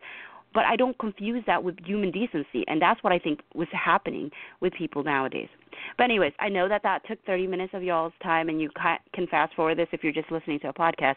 But 0.53 0.65
I 0.65 0.75
don't 0.75 0.97
confuse 0.99 1.43
that 1.47 1.63
with 1.63 1.75
human 1.83 2.11
decency, 2.11 2.63
and 2.67 2.79
that's 2.79 3.03
what 3.03 3.11
I 3.11 3.17
think 3.17 3.39
was 3.55 3.67
happening 3.71 4.29
with 4.61 4.71
people 4.73 5.03
nowadays. 5.03 5.49
But 5.97 6.03
anyways, 6.03 6.31
I 6.39 6.47
know 6.47 6.69
that 6.69 6.83
that 6.83 7.01
took 7.07 7.17
30 7.25 7.47
minutes 7.47 7.73
of 7.73 7.81
y'all's 7.81 8.13
time, 8.21 8.49
and 8.49 8.61
you 8.61 8.69
can 9.15 9.27
fast 9.27 9.55
forward 9.55 9.79
this 9.79 9.87
if 9.91 10.03
you're 10.03 10.13
just 10.13 10.31
listening 10.31 10.59
to 10.59 10.69
a 10.69 10.73
podcast 10.73 11.15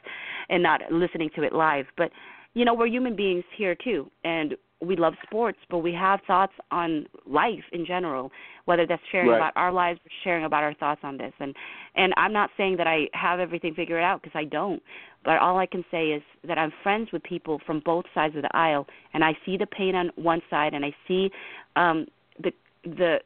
and 0.48 0.62
not 0.62 0.80
listening 0.90 1.28
to 1.36 1.42
it 1.42 1.52
live. 1.52 1.84
But 1.98 2.10
you 2.56 2.64
know, 2.64 2.72
we're 2.72 2.86
human 2.86 3.14
beings 3.14 3.44
here 3.54 3.74
too, 3.74 4.10
and 4.24 4.56
we 4.80 4.96
love 4.96 5.12
sports, 5.22 5.58
but 5.68 5.78
we 5.78 5.92
have 5.92 6.20
thoughts 6.26 6.54
on 6.70 7.06
life 7.26 7.64
in 7.72 7.84
general, 7.84 8.32
whether 8.64 8.86
that's 8.86 9.02
sharing 9.12 9.28
Right. 9.28 9.36
about 9.36 9.52
our 9.56 9.70
lives 9.70 10.00
or 10.06 10.10
sharing 10.24 10.46
about 10.46 10.62
our 10.62 10.72
thoughts 10.72 11.02
on 11.04 11.18
this. 11.18 11.34
And 11.38 11.54
and 11.96 12.14
I'm 12.16 12.32
not 12.32 12.48
saying 12.56 12.78
that 12.78 12.86
I 12.86 13.08
have 13.12 13.40
everything 13.40 13.74
figured 13.74 14.02
out 14.02 14.22
because 14.22 14.34
I 14.34 14.44
don't. 14.44 14.82
But 15.22 15.36
all 15.38 15.58
I 15.58 15.66
can 15.66 15.84
say 15.90 16.12
is 16.12 16.22
that 16.48 16.56
I'm 16.56 16.72
friends 16.82 17.12
with 17.12 17.22
people 17.24 17.60
from 17.66 17.80
both 17.84 18.06
sides 18.14 18.34
of 18.36 18.42
the 18.42 18.56
aisle, 18.56 18.86
and 19.12 19.22
I 19.22 19.36
see 19.44 19.58
the 19.58 19.66
pain 19.66 19.94
on 19.94 20.10
one 20.16 20.40
side, 20.48 20.72
and 20.72 20.82
I 20.82 20.94
see 21.06 21.30
um, 21.76 22.06
the 22.42 22.52
the 22.84 23.20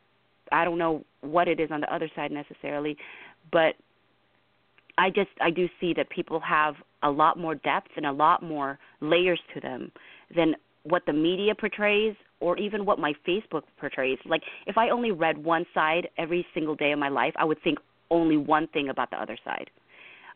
I 0.50 0.64
don't 0.64 0.78
know 0.78 1.04
what 1.20 1.46
it 1.46 1.60
is 1.60 1.70
on 1.70 1.80
the 1.80 1.94
other 1.94 2.10
side 2.16 2.32
necessarily, 2.32 2.96
but 3.52 3.76
I 4.98 5.10
just 5.10 5.30
I 5.40 5.50
do 5.50 5.68
see 5.80 5.92
that 5.94 6.08
people 6.10 6.40
have 6.40 6.74
a 7.02 7.10
lot 7.10 7.38
more 7.38 7.54
depth 7.54 7.88
and 7.96 8.06
a 8.06 8.12
lot 8.12 8.42
more 8.42 8.78
layers 9.00 9.40
to 9.54 9.60
them 9.60 9.90
than 10.34 10.54
what 10.84 11.02
the 11.06 11.12
media 11.12 11.54
portrays 11.54 12.14
or 12.40 12.56
even 12.58 12.86
what 12.86 12.98
my 12.98 13.12
Facebook 13.26 13.62
portrays. 13.78 14.18
Like 14.24 14.42
if 14.66 14.78
I 14.78 14.90
only 14.90 15.10
read 15.10 15.36
one 15.38 15.66
side 15.74 16.08
every 16.18 16.46
single 16.54 16.74
day 16.74 16.92
of 16.92 16.98
my 16.98 17.08
life, 17.08 17.34
I 17.36 17.44
would 17.44 17.62
think 17.62 17.78
only 18.10 18.36
one 18.36 18.66
thing 18.68 18.88
about 18.88 19.10
the 19.10 19.16
other 19.20 19.38
side. 19.44 19.70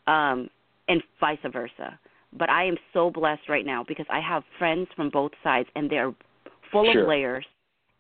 Um 0.07 0.49
and 0.89 1.03
vice 1.19 1.39
versa. 1.51 1.99
But 2.37 2.51
I 2.51 2.65
am 2.65 2.77
so 2.93 3.11
blessed 3.11 3.49
right 3.49 3.65
now 3.65 3.85
because 3.87 4.07
I 4.11 4.21
have 4.21 4.43
friends 4.59 4.89
from 4.97 5.09
both 5.11 5.33
sides 5.43 5.69
and 5.77 5.89
they're 5.91 6.13
full 6.71 6.91
Sure. 6.93 7.03
of 7.03 7.09
layers 7.09 7.47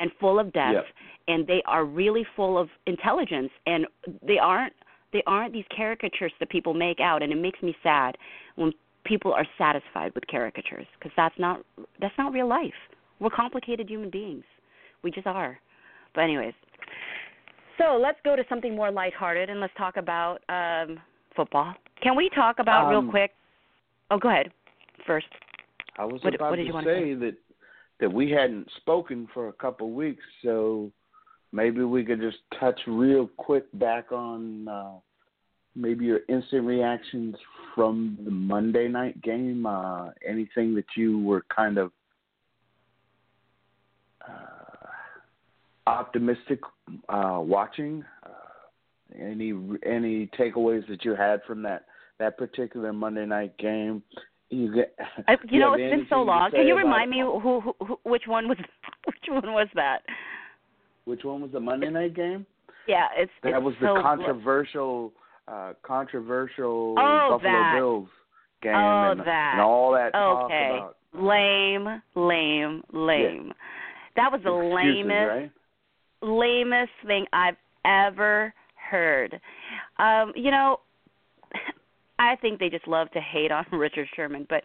and 0.00 0.10
full 0.20 0.38
of 0.38 0.52
depth 0.52 0.74
Yep. 0.74 0.86
and 1.28 1.46
they 1.46 1.62
are 1.66 1.84
really 1.84 2.24
full 2.36 2.58
of 2.58 2.68
intelligence 2.86 3.50
and 3.66 3.86
they 4.22 4.38
aren't 4.38 4.74
they 5.14 5.22
aren't 5.26 5.54
these 5.54 5.64
caricatures 5.74 6.32
that 6.40 6.50
people 6.50 6.74
make 6.74 7.00
out 7.00 7.22
and 7.22 7.32
it 7.32 7.36
makes 7.36 7.62
me 7.62 7.74
sad 7.82 8.18
when 8.56 8.70
people 9.04 9.32
are 9.32 9.46
satisfied 9.56 10.12
with 10.14 10.26
caricatures 10.26 10.86
because 10.98 11.12
that's 11.16 11.38
not 11.38 11.60
that's 12.00 12.14
not 12.18 12.32
real 12.34 12.48
life 12.48 12.74
we're 13.20 13.30
complicated 13.30 13.88
human 13.88 14.10
beings 14.10 14.44
we 15.02 15.10
just 15.10 15.26
are 15.26 15.58
but 16.14 16.22
anyways 16.22 16.52
So 17.78 17.98
let's 18.00 18.18
go 18.24 18.36
to 18.36 18.44
something 18.48 18.74
more 18.76 18.90
lighthearted 18.90 19.50
and 19.50 19.58
let's 19.60 19.72
talk 19.76 19.96
about 19.96 20.38
um, 20.48 21.00
football. 21.34 21.74
Can 22.02 22.14
we 22.16 22.30
talk 22.30 22.60
about 22.60 22.88
real 22.88 23.00
Um, 23.00 23.10
quick? 23.10 23.32
Oh, 24.12 24.18
go 24.18 24.28
ahead 24.28 24.52
first. 25.06 25.26
I 25.98 26.04
was 26.04 26.22
What- 26.22 26.34
about 26.36 26.50
what 26.50 26.56
to 26.56 26.62
you 26.62 26.72
wanna 26.72 26.86
say 26.86 27.14
that 27.14 27.34
that 28.00 28.12
we 28.12 28.30
hadn't 28.30 28.68
spoken 28.72 29.28
for 29.34 29.48
a 29.48 29.52
couple 29.52 29.86
of 29.88 29.92
weeks, 29.94 30.24
so 30.42 30.90
maybe 31.54 31.84
we 31.84 32.04
could 32.04 32.20
just 32.20 32.38
touch 32.58 32.78
real 32.86 33.28
quick 33.36 33.64
back 33.78 34.10
on 34.10 34.66
uh, 34.68 34.94
maybe 35.76 36.04
your 36.04 36.20
instant 36.28 36.66
reactions 36.66 37.36
from 37.74 38.18
the 38.24 38.30
Monday 38.30 38.88
night 38.88 39.20
game. 39.22 39.64
Uh, 39.64 40.10
anything 40.28 40.74
that 40.74 40.84
you 40.96 41.20
were 41.20 41.44
kind 41.54 41.78
of 41.78 41.92
uh, 44.28 44.86
optimistic 45.86 46.58
uh, 47.08 47.38
watching? 47.40 48.04
Uh, 48.24 48.28
any 49.16 49.52
any 49.86 50.28
takeaways 50.38 50.86
that 50.88 51.04
you 51.04 51.14
had 51.14 51.40
from 51.46 51.62
that 51.62 51.84
that 52.18 52.36
particular 52.36 52.92
Monday 52.92 53.26
night 53.26 53.56
game? 53.58 54.02
You 54.50 54.74
get, 54.74 54.94
I, 55.26 55.36
do 55.36 55.42
you 55.50 55.60
know, 55.60 55.74
it's 55.74 55.90
been 55.90 56.06
so 56.08 56.22
long. 56.22 56.50
Can 56.50 56.66
you 56.66 56.76
remind 56.76 57.10
me 57.10 57.20
who, 57.20 57.40
who, 57.40 57.74
who 57.84 57.98
which 58.02 58.24
one 58.26 58.48
was 58.48 58.58
which 59.06 59.24
one 59.28 59.52
was 59.52 59.68
that? 59.74 60.02
Which 61.04 61.24
one 61.24 61.42
was 61.42 61.50
the 61.52 61.60
Monday 61.60 61.90
night 61.90 62.14
game? 62.14 62.46
Yeah, 62.88 63.06
it's 63.16 63.30
That 63.42 63.56
it's 63.56 63.64
was 63.64 63.74
so 63.80 63.94
the 63.94 64.02
controversial, 64.02 65.12
uh 65.48 65.72
controversial 65.82 66.96
Oh, 66.98 67.28
Buffalo 67.30 67.42
that. 67.42 67.72
Bills 67.74 68.08
game 68.62 68.72
Oh, 68.74 69.10
and, 69.10 69.20
that. 69.20 69.50
and 69.52 69.60
all 69.60 69.92
that 69.92 70.12
talk 70.12 70.46
Okay. 70.46 70.78
about 70.78 70.96
lame, 71.12 72.02
lame, 72.14 72.82
lame. 72.92 73.52
That 74.16 74.32
was 74.32 74.40
the 74.42 74.50
excuses, 74.50 75.04
lamest 75.04 75.28
right? 75.28 75.50
lamest 76.22 76.92
thing 77.06 77.26
I've 77.32 77.56
ever 77.84 78.54
heard. 78.90 79.38
Um, 79.98 80.32
you 80.34 80.50
know, 80.50 80.80
I 82.18 82.36
think 82.36 82.58
they 82.58 82.70
just 82.70 82.88
love 82.88 83.10
to 83.10 83.20
hate 83.20 83.52
on 83.52 83.66
Richard 83.72 84.08
Sherman, 84.14 84.46
but 84.48 84.62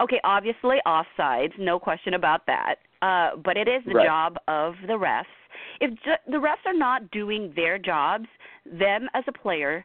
okay, 0.00 0.20
obviously 0.22 0.76
offsides, 0.86 1.52
no 1.58 1.78
question 1.78 2.14
about 2.14 2.46
that. 2.46 2.76
Uh, 3.02 3.36
but 3.44 3.56
it 3.56 3.66
is 3.68 3.82
the 3.86 3.94
Right. 3.94 4.06
job 4.06 4.36
of 4.46 4.74
the 4.86 4.92
refs. 4.92 5.24
If 5.80 5.90
ju- 6.02 6.22
the 6.32 6.36
refs 6.38 6.64
are 6.66 6.74
not 6.76 7.10
doing 7.10 7.52
their 7.54 7.78
jobs, 7.78 8.26
them 8.64 9.08
as 9.14 9.24
a 9.26 9.32
player, 9.32 9.84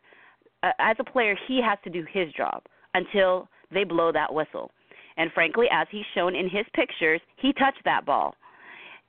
uh, 0.64 0.72
as 0.80 0.96
a 1.00 1.04
player, 1.04 1.38
he 1.48 1.62
has 1.62 1.78
to 1.84 1.90
do 1.90 2.06
his 2.12 2.32
job 2.34 2.64
until 2.94 3.48
they 3.72 3.84
blow 3.84 4.12
that 4.12 4.34
whistle. 4.34 4.72
And 5.18 5.32
frankly, 5.34 5.68
as 5.72 5.88
he's 5.92 6.06
shown 6.14 6.36
in 6.36 6.50
his 6.50 6.66
pictures, 6.74 7.22
he 7.38 7.54
touched 7.54 7.84
that 7.86 8.06
ball. 8.06 8.36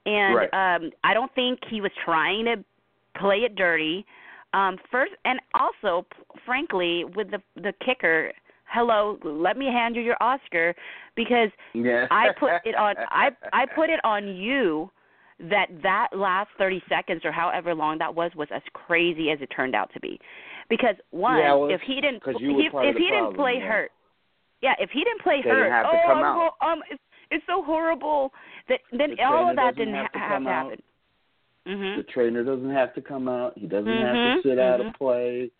And 0.06 0.36
Right. 0.36 0.54
um 0.54 0.90
I 1.02 1.14
don't 1.14 1.34
think 1.34 1.58
he 1.68 1.80
was 1.80 1.90
trying 2.04 2.44
to 2.44 2.64
play 3.18 3.38
it 3.38 3.56
dirty. 3.56 4.06
Um 4.54 4.78
first 4.90 5.12
and 5.24 5.40
also 5.54 6.06
p- 6.14 6.22
frankly 6.44 7.04
with 7.16 7.30
the 7.30 7.42
the 7.56 7.72
kicker, 7.84 8.32
hello, 8.66 9.18
let 9.24 9.56
me 9.56 9.66
hand 9.66 9.96
you 9.96 10.02
your 10.02 10.16
Oscar 10.20 10.74
because 11.16 11.50
Yeah. 11.74 12.06
I 12.10 12.28
put 12.38 12.52
it 12.64 12.76
on 12.76 12.94
I 13.10 13.30
I 13.52 13.66
put 13.66 13.90
it 13.90 14.00
on 14.04 14.28
you 14.28 14.90
that 15.38 15.66
that 15.82 16.08
last 16.14 16.48
30 16.58 16.82
seconds 16.88 17.22
or 17.24 17.32
however 17.32 17.74
long 17.74 17.98
that 17.98 18.14
was 18.14 18.30
was 18.34 18.48
as 18.54 18.62
crazy 18.72 19.30
as 19.30 19.38
it 19.40 19.48
turned 19.54 19.74
out 19.74 19.90
to 19.92 20.00
be. 20.00 20.18
Because 20.70 20.96
one, 21.10 21.38
Yeah, 21.38 21.54
well, 21.54 21.68
if 21.70 21.80
he 21.82 22.00
didn't 22.00 22.22
he, 22.26 22.68
if 22.72 22.96
he 22.96 23.10
didn't 23.10 23.34
play 23.34 23.58
yeah. 23.60 23.68
hurt. 23.68 23.90
Yeah, 24.62 24.74
if 24.78 24.90
he 24.90 25.04
didn't 25.04 25.20
play 25.22 25.40
They 25.44 25.50
hurt, 25.50 25.64
didn't 25.64 25.86
oh, 25.86 26.12
I'm 26.12 26.24
out. 26.24 26.52
ho- 26.60 26.66
um 26.66 26.82
it's, 26.90 27.02
it's 27.30 27.44
so 27.46 27.62
horrible 27.62 28.32
that 28.68 28.80
then 28.90 29.10
The 29.16 29.22
all 29.24 29.50
of 29.50 29.56
that 29.56 29.76
didn't 29.76 29.94
have 29.94 30.10
to 30.12 30.18
ha- 30.18 30.28
have 30.28 30.42
to 30.42 30.48
out. 30.48 30.70
happen. 30.70 30.82
Mhm. 31.68 31.96
the 31.96 32.02
trainer 32.04 32.44
doesn't 32.44 32.70
have 32.70 32.94
to 32.94 33.02
come 33.02 33.28
out. 33.28 33.58
He 33.58 33.66
doesn't 33.66 33.90
have 34.00 34.16
Mhm, 34.16 34.36
to 34.36 34.48
sit 34.48 34.58
out 34.58 34.80
mhm. 34.80 34.88
of 34.88 34.94
play. 34.94 35.50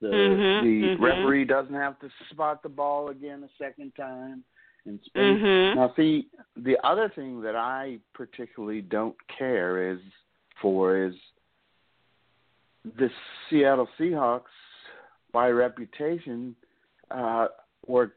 The 0.00 0.06
Mhm, 0.06 0.62
the 0.62 1.04
referee 1.04 1.44
doesn't 1.44 1.74
have 1.74 1.98
to 2.00 2.08
spot 2.30 2.62
the 2.62 2.68
ball 2.68 3.08
again 3.10 3.42
a 3.42 3.48
second 3.62 3.94
time 3.96 4.44
and 4.86 5.00
spin. 5.04 5.38
Mhm. 5.38 5.76
Now, 5.76 5.92
see, 5.94 6.28
the 6.56 6.78
other 6.84 7.08
thing 7.08 7.40
that 7.42 7.56
I 7.56 7.98
particularly 8.14 8.82
don't 8.82 9.16
care 9.28 9.90
is 9.90 10.00
for 10.60 10.96
is 10.96 11.14
the 12.96 13.10
Seattle 13.48 13.88
Seahawks, 13.98 14.52
by 15.32 15.50
reputation, 15.50 16.54
uh, 17.10 17.48
were 17.86 18.14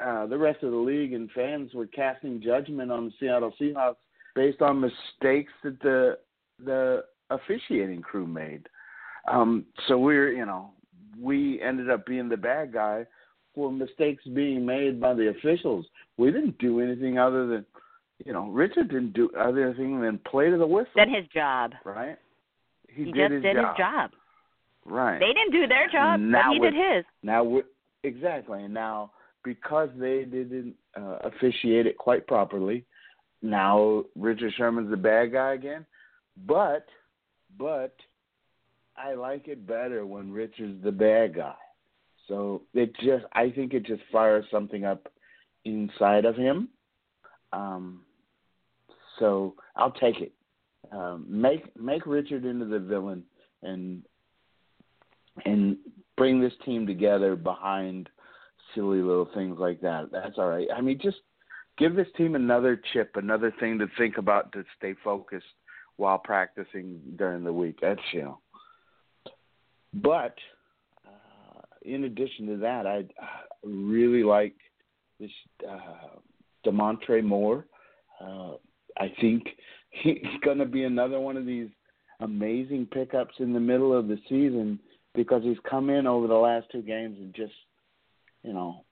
uh, 0.00 0.26
the 0.26 0.36
rest 0.36 0.62
of 0.62 0.72
the 0.72 0.76
league 0.76 1.14
and 1.14 1.30
fans 1.32 1.72
were 1.74 1.86
casting 1.86 2.40
judgment 2.40 2.90
on 2.92 3.06
the 3.06 3.12
Seattle 3.18 3.54
Seahawks 3.58 3.96
based 4.34 4.60
on 4.60 4.80
mistakes 4.80 5.52
that 5.62 5.80
the 5.80 6.18
the 6.64 7.04
officiating 7.30 8.02
crew 8.02 8.26
made. 8.26 8.68
Um, 9.26 9.64
so 9.88 9.98
we're, 9.98 10.32
you 10.32 10.44
know, 10.44 10.70
we 11.18 11.60
ended 11.62 11.88
up 11.88 12.04
being 12.04 12.28
the 12.28 12.36
bad 12.36 12.72
guy 12.72 13.06
for 13.54 13.70
mistakes 13.70 14.24
being 14.34 14.64
made 14.66 15.00
by 15.00 15.14
the 15.14 15.28
officials. 15.28 15.86
We 16.16 16.30
didn't 16.30 16.58
do 16.58 16.80
anything 16.80 17.18
other 17.18 17.46
than, 17.46 17.64
you 18.24 18.32
know, 18.32 18.48
Richard 18.48 18.88
didn't 18.88 19.12
do 19.14 19.30
other 19.38 19.74
thing 19.74 20.00
than 20.00 20.18
play 20.30 20.50
to 20.50 20.56
the 20.56 20.66
whistle. 20.66 20.90
Did 20.96 21.08
his 21.08 21.26
job. 21.32 21.72
right? 21.84 22.16
He, 22.88 23.04
He, 23.04 23.12
did 23.12 23.30
just 23.30 23.32
his 23.34 23.42
did 23.42 23.56
job. 23.56 23.68
his 23.68 23.78
job. 23.78 24.10
Right. 24.86 25.18
They 25.18 25.32
didn't 25.32 25.52
do 25.52 25.66
their 25.66 25.88
job, 25.90 26.20
Now 26.20 26.48
but 26.48 26.54
he 26.54 26.60
with- 26.60 26.72
did 26.74 26.96
his. 26.96 27.04
Now, 27.22 27.42
we 27.44 27.62
exactly. 28.02 28.62
And 28.64 28.74
now, 28.74 29.12
because 29.44 29.88
they 29.98 30.24
didn't 30.24 30.74
uh, 30.96 31.18
officiate 31.24 31.86
it 31.86 31.96
quite 31.98 32.26
properly, 32.26 32.84
now 33.42 34.04
Richard 34.16 34.52
Sherman's 34.56 34.90
the 34.90 34.96
bad 34.96 35.32
guy 35.32 35.54
again. 35.54 35.86
But, 36.46 36.86
but, 37.58 37.94
I 38.96 39.14
like 39.14 39.48
it 39.48 39.66
better 39.66 40.04
when 40.06 40.32
Richard's 40.32 40.82
the 40.84 40.92
bad 40.92 41.34
guy. 41.34 41.54
So 42.28 42.62
it 42.72 42.94
just, 42.96 43.24
I 43.32 43.50
think 43.50 43.74
it 43.74 43.84
just 43.84 44.02
fires 44.10 44.44
something 44.50 44.84
up 44.84 45.08
inside 45.64 46.24
of 46.24 46.36
him. 46.36 46.68
Um, 47.52 48.02
so 49.18 49.54
I'll 49.76 49.92
take 49.92 50.20
it. 50.20 50.32
Um, 50.92 51.24
make 51.28 51.74
make 51.80 52.04
Richard 52.06 52.44
into 52.44 52.66
the 52.66 52.78
villain 52.78 53.24
and 53.62 54.02
and 55.44 55.76
bring 56.16 56.40
this 56.40 56.52
team 56.64 56.86
together 56.86 57.36
behind 57.36 58.08
silly 58.74 59.00
little 59.00 59.28
things 59.34 59.58
like 59.58 59.80
that. 59.80 60.10
That's 60.12 60.38
all 60.38 60.48
right. 60.48 60.68
I 60.74 60.80
mean, 60.80 60.98
just 61.02 61.18
give 61.78 61.94
this 61.94 62.08
team 62.16 62.34
another 62.34 62.80
chip, 62.92 63.12
another 63.16 63.52
thing 63.58 63.78
to 63.78 63.86
think 63.98 64.18
about 64.18 64.52
to 64.52 64.64
stay 64.76 64.94
focused 65.02 65.46
while 65.96 66.18
practicing 66.18 67.00
during 67.16 67.44
the 67.44 67.52
week. 67.52 67.78
That's 67.80 68.00
you 68.12 68.22
know. 68.22 68.38
But 69.94 70.34
in 71.84 72.04
addition 72.04 72.46
to 72.46 72.56
that, 72.58 72.86
I 72.86 73.04
really 73.62 74.22
like 74.22 74.54
this 75.20 75.30
uh, 75.68 76.18
Damontre 76.66 77.22
Moore. 77.22 77.66
Uh, 78.20 78.54
I 78.98 79.12
think 79.20 79.44
he's 79.90 80.24
going 80.44 80.58
to 80.58 80.66
be 80.66 80.84
another 80.84 81.20
one 81.20 81.36
of 81.36 81.46
these 81.46 81.68
amazing 82.20 82.86
pickups 82.92 83.34
in 83.38 83.52
the 83.52 83.60
middle 83.60 83.96
of 83.96 84.08
the 84.08 84.18
season 84.28 84.78
because 85.14 85.42
he's 85.42 85.58
come 85.68 85.90
in 85.90 86.06
over 86.06 86.26
the 86.26 86.34
last 86.34 86.66
two 86.72 86.82
games 86.82 87.16
and 87.20 87.34
just, 87.34 87.52
you 88.42 88.52
know, 88.52 88.84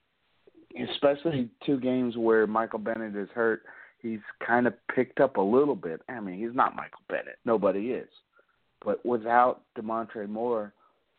especially 0.91 1.49
two 1.65 1.79
games 1.79 2.17
where 2.17 2.47
Michael 2.47 2.79
Bennett 2.79 3.15
is 3.15 3.29
hurt, 3.33 3.63
he's 3.99 4.19
kind 4.45 4.67
of 4.67 4.73
picked 4.93 5.19
up 5.19 5.37
a 5.37 5.41
little 5.41 5.75
bit. 5.75 6.01
I 6.09 6.19
mean, 6.19 6.39
he's 6.39 6.55
not 6.55 6.75
Michael 6.75 7.01
Bennett. 7.09 7.37
Nobody 7.45 7.91
is. 7.91 8.09
But 8.83 9.05
without 9.05 9.61
Damontre 9.77 10.27
Moore, 10.27 10.73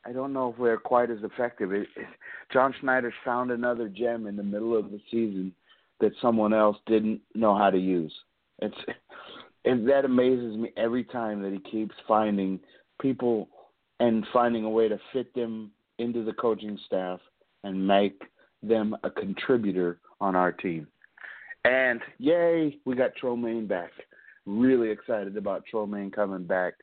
I 0.06 0.12
don't 0.12 0.32
know 0.32 0.52
if 0.52 0.58
we're 0.58 0.78
quite 0.78 1.10
as 1.10 1.22
effective. 1.22 1.72
It, 1.72 1.88
it, 1.96 2.06
John 2.52 2.74
Schneider's 2.80 3.14
found 3.24 3.50
another 3.50 3.88
gem 3.88 4.26
in 4.26 4.36
the 4.36 4.42
middle 4.42 4.76
of 4.76 4.90
the 4.90 5.00
season 5.10 5.52
that 6.00 6.12
someone 6.20 6.52
else 6.52 6.76
didn't 6.86 7.20
know 7.34 7.56
how 7.56 7.70
to 7.70 7.78
use. 7.78 8.12
It's 8.60 8.76
and 9.64 9.88
that 9.88 10.04
amazes 10.04 10.56
me 10.56 10.70
every 10.76 11.04
time 11.04 11.42
that 11.42 11.52
he 11.52 11.58
keeps 11.70 11.94
finding 12.06 12.60
people 13.00 13.48
and 14.00 14.26
finding 14.32 14.64
a 14.64 14.70
way 14.70 14.88
to 14.88 14.98
fit 15.12 15.34
them 15.34 15.70
into 15.98 16.24
the 16.24 16.32
coaching 16.32 16.78
staff 16.86 17.20
and 17.62 17.86
make 17.86 18.20
them 18.62 18.96
a 19.04 19.10
contributor 19.10 19.98
on 20.20 20.36
our 20.36 20.52
team. 20.52 20.86
And 21.64 22.00
yay, 22.18 22.78
we 22.84 22.94
got 22.94 23.12
Troymaine 23.20 23.66
back. 23.66 23.90
Really 24.44 24.90
excited 24.90 25.36
about 25.36 25.64
Troymaine 25.72 26.12
coming 26.12 26.44
back. 26.44 26.74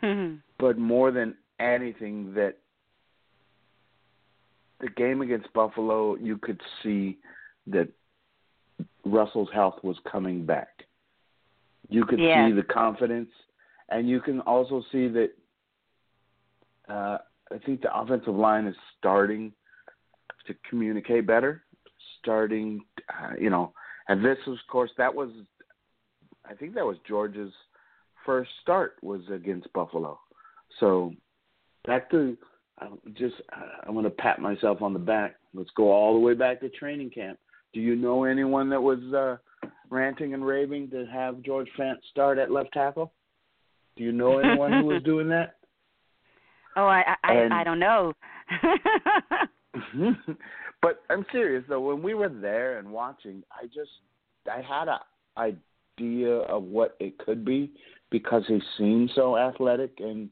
But 0.58 0.78
more 0.78 1.10
than 1.10 1.34
anything, 1.58 2.34
that 2.34 2.58
the 4.80 4.88
game 4.88 5.22
against 5.22 5.52
Buffalo, 5.52 6.16
you 6.16 6.38
could 6.38 6.60
see 6.82 7.18
that 7.66 7.88
Russell's 9.04 9.48
health 9.52 9.82
was 9.82 9.96
coming 10.10 10.44
back. 10.44 10.86
You 11.88 12.04
could 12.04 12.20
Yeah. 12.20 12.46
see 12.48 12.52
the 12.52 12.62
confidence, 12.62 13.30
and 13.88 14.08
you 14.08 14.20
can 14.20 14.40
also 14.40 14.82
see 14.92 15.08
that. 15.08 15.30
Uh, 16.88 17.18
I 17.50 17.58
think 17.58 17.80
the 17.80 17.96
offensive 17.96 18.34
line 18.34 18.66
is 18.66 18.76
starting 18.98 19.52
to 20.46 20.54
communicate 20.68 21.26
better. 21.26 21.64
Starting, 22.18 22.84
uh, 23.08 23.34
you 23.38 23.50
know, 23.50 23.72
and 24.08 24.24
this 24.24 24.38
was, 24.46 24.58
of 24.60 24.66
course, 24.66 24.90
that 24.96 25.14
was, 25.14 25.30
I 26.44 26.54
think 26.54 26.74
that 26.74 26.84
was 26.84 26.98
George's 27.00 27.52
first 28.24 28.50
start 28.62 28.96
was 29.02 29.28
against 29.30 29.72
Buffalo. 29.72 30.20
So 30.80 31.14
back 31.86 32.10
to 32.10 32.36
I 32.78 32.88
just 33.14 33.36
I 33.86 33.90
want 33.90 34.06
to 34.06 34.10
pat 34.10 34.38
myself 34.40 34.82
on 34.82 34.92
the 34.92 34.98
back. 34.98 35.36
Let's 35.54 35.70
go 35.76 35.90
all 35.90 36.12
the 36.14 36.20
way 36.20 36.34
back 36.34 36.60
to 36.60 36.68
training 36.68 37.10
camp. 37.10 37.38
Do 37.72 37.80
you 37.80 37.96
know 37.96 38.24
anyone 38.24 38.68
that 38.70 38.80
was 38.82 38.98
uh, 39.14 39.36
ranting 39.90 40.34
and 40.34 40.46
raving 40.46 40.90
to 40.90 41.06
have 41.06 41.42
George 41.42 41.68
Fant 41.78 41.96
start 42.10 42.38
at 42.38 42.50
left 42.50 42.72
tackle? 42.72 43.12
Do 43.96 44.04
you 44.04 44.12
know 44.12 44.38
anyone 44.38 44.72
who 44.72 44.84
was 44.86 45.02
doing 45.04 45.28
that? 45.30 45.56
Oh, 46.76 46.86
I 46.86 47.16
I, 47.24 47.32
And- 47.34 47.54
I 47.54 47.64
don't 47.64 47.78
know. 47.80 48.12
but 50.82 51.02
I'm 51.10 51.24
serious 51.32 51.64
though. 51.68 51.80
When 51.80 52.02
we 52.02 52.14
were 52.14 52.28
there 52.28 52.78
and 52.78 52.90
watching, 52.90 53.42
I 53.50 53.66
just 53.66 53.90
I 54.50 54.60
had 54.62 54.88
a 54.88 55.00
idea 55.36 56.36
of 56.42 56.62
what 56.62 56.96
it 57.00 57.18
could 57.18 57.44
be 57.44 57.72
because 58.10 58.44
he 58.46 58.60
seemed 58.78 59.10
so 59.14 59.36
athletic, 59.36 59.92
and 59.98 60.28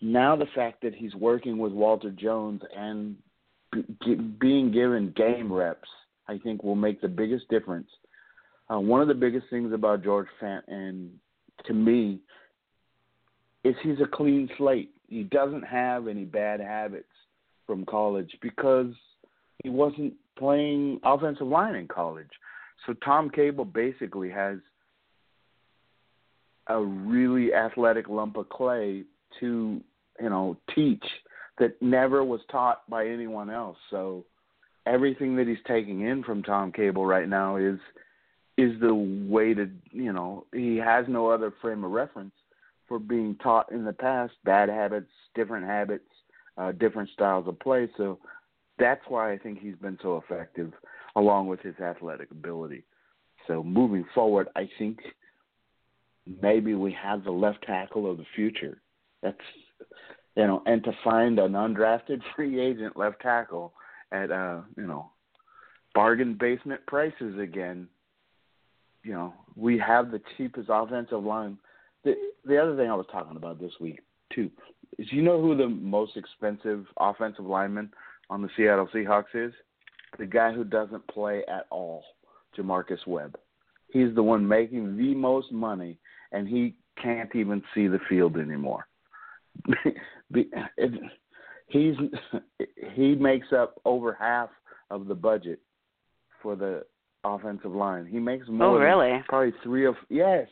now 0.00 0.36
the 0.36 0.46
fact 0.54 0.82
that 0.82 0.94
he's 0.94 1.14
working 1.14 1.58
with 1.58 1.72
Walter 1.72 2.10
Jones 2.10 2.62
and 2.76 3.16
be, 3.72 4.14
being 4.14 4.72
given 4.72 5.12
game 5.16 5.52
reps, 5.52 5.88
I 6.28 6.38
think 6.38 6.62
will 6.62 6.74
make 6.74 7.00
the 7.00 7.08
biggest 7.08 7.48
difference. 7.48 7.88
Uh, 8.72 8.78
one 8.78 9.00
of 9.00 9.08
the 9.08 9.14
biggest 9.14 9.46
things 9.50 9.72
about 9.72 10.04
George 10.04 10.28
Fant, 10.40 10.62
to 11.66 11.74
me, 11.74 12.20
is 13.64 13.74
he's 13.82 14.00
a 14.00 14.06
clean 14.06 14.48
slate. 14.56 14.90
He 15.08 15.24
doesn't 15.24 15.62
have 15.62 16.06
any 16.08 16.24
bad 16.24 16.60
habits 16.60 17.08
from 17.66 17.84
college 17.84 18.30
because 18.40 18.92
he 19.62 19.70
wasn't 19.70 20.14
playing 20.38 21.00
offensive 21.04 21.46
line 21.46 21.74
in 21.74 21.88
college. 21.88 22.30
So 22.86 22.94
Tom 23.04 23.28
Cable 23.28 23.64
basically 23.64 24.30
has 24.30 24.58
a 26.68 26.80
really 26.80 27.52
athletic 27.52 28.08
lump 28.08 28.36
of 28.36 28.48
clay 28.48 29.04
to, 29.40 29.80
you 30.22 30.30
know, 30.30 30.56
teach 30.74 31.04
that 31.58 31.80
never 31.82 32.24
was 32.24 32.40
taught 32.50 32.88
by 32.88 33.06
anyone 33.06 33.50
else. 33.50 33.76
So 33.90 34.24
everything 34.86 35.36
that 35.36 35.46
he's 35.46 35.58
taking 35.66 36.02
in 36.02 36.22
from 36.22 36.42
Tom 36.42 36.72
Cable 36.72 37.06
right 37.06 37.28
now 37.28 37.56
is 37.56 37.78
is 38.58 38.78
the 38.80 38.94
way 38.94 39.54
to, 39.54 39.70
you 39.90 40.12
know, 40.12 40.44
he 40.52 40.76
has 40.76 41.06
no 41.08 41.28
other 41.30 41.52
frame 41.62 41.82
of 41.82 41.92
reference 41.92 42.34
for 42.86 42.98
being 42.98 43.36
taught 43.36 43.70
in 43.72 43.84
the 43.84 43.92
past 43.92 44.34
bad 44.44 44.68
habits, 44.68 45.10
different 45.34 45.64
habits, 45.64 46.04
uh, 46.58 46.72
different 46.72 47.08
styles 47.14 47.48
of 47.48 47.58
play. 47.60 47.88
So 47.96 48.18
that's 48.78 49.00
why 49.08 49.32
I 49.32 49.38
think 49.38 49.60
he's 49.60 49.76
been 49.76 49.98
so 50.02 50.16
effective, 50.18 50.72
along 51.16 51.46
with 51.46 51.60
his 51.60 51.78
athletic 51.78 52.30
ability. 52.32 52.84
So 53.46 53.62
moving 53.62 54.04
forward, 54.14 54.48
I 54.56 54.68
think 54.78 54.98
maybe 56.42 56.74
we 56.74 56.92
have 56.92 57.24
the 57.24 57.30
left 57.30 57.62
tackle 57.62 58.10
of 58.10 58.18
the 58.18 58.26
future. 58.34 58.82
That's 59.22 59.38
you 60.36 60.46
know, 60.46 60.62
and 60.66 60.82
to 60.84 60.92
find 61.02 61.38
an 61.38 61.52
undrafted 61.52 62.20
free 62.36 62.60
agent 62.60 62.96
left 62.96 63.20
tackle 63.20 63.72
at 64.12 64.30
uh, 64.30 64.60
you 64.76 64.86
know, 64.86 65.10
bargain 65.94 66.36
basement 66.38 66.80
prices 66.86 67.38
again. 67.38 67.88
You 69.02 69.12
know, 69.12 69.34
we 69.56 69.78
have 69.78 70.10
the 70.10 70.20
cheapest 70.36 70.68
offensive 70.70 71.24
line. 71.24 71.58
The 72.04 72.14
the 72.44 72.58
other 72.58 72.76
thing 72.76 72.90
I 72.90 72.94
was 72.94 73.06
talking 73.10 73.36
about 73.36 73.60
this 73.60 73.72
week 73.80 74.00
too 74.34 74.50
is 74.98 75.06
you 75.10 75.22
know 75.22 75.40
who 75.40 75.56
the 75.56 75.68
most 75.68 76.16
expensive 76.16 76.86
offensive 76.98 77.44
lineman 77.44 77.90
on 78.28 78.42
the 78.42 78.48
Seattle 78.56 78.88
Seahawks 78.94 79.34
is? 79.34 79.52
The 80.18 80.26
guy 80.26 80.52
who 80.52 80.64
doesn't 80.64 81.06
play 81.08 81.42
at 81.48 81.66
all, 81.70 82.02
J'Marcus 82.56 83.06
Webb. 83.06 83.38
He's 83.92 84.14
the 84.14 84.22
one 84.22 84.46
making 84.46 84.96
the 84.96 85.14
most 85.14 85.52
money, 85.52 85.98
and 86.32 86.48
he 86.48 86.74
can't 87.00 87.34
even 87.34 87.62
see 87.74 87.86
the 87.86 88.00
field 88.08 88.36
anymore. 88.36 88.86
He's 91.68 91.94
he 92.94 93.14
makes 93.14 93.52
up 93.52 93.80
over 93.84 94.16
half 94.18 94.50
of 94.90 95.06
the 95.06 95.14
budget 95.14 95.60
for 96.42 96.56
the 96.56 96.84
offensive 97.24 97.72
line. 97.72 98.06
He 98.06 98.18
makes 98.18 98.48
more. 98.48 98.66
Oh, 98.66 98.78
really? 98.78 99.22
Probably 99.28 99.52
three 99.62 99.86
or 99.86 99.96
yes, 100.08 100.48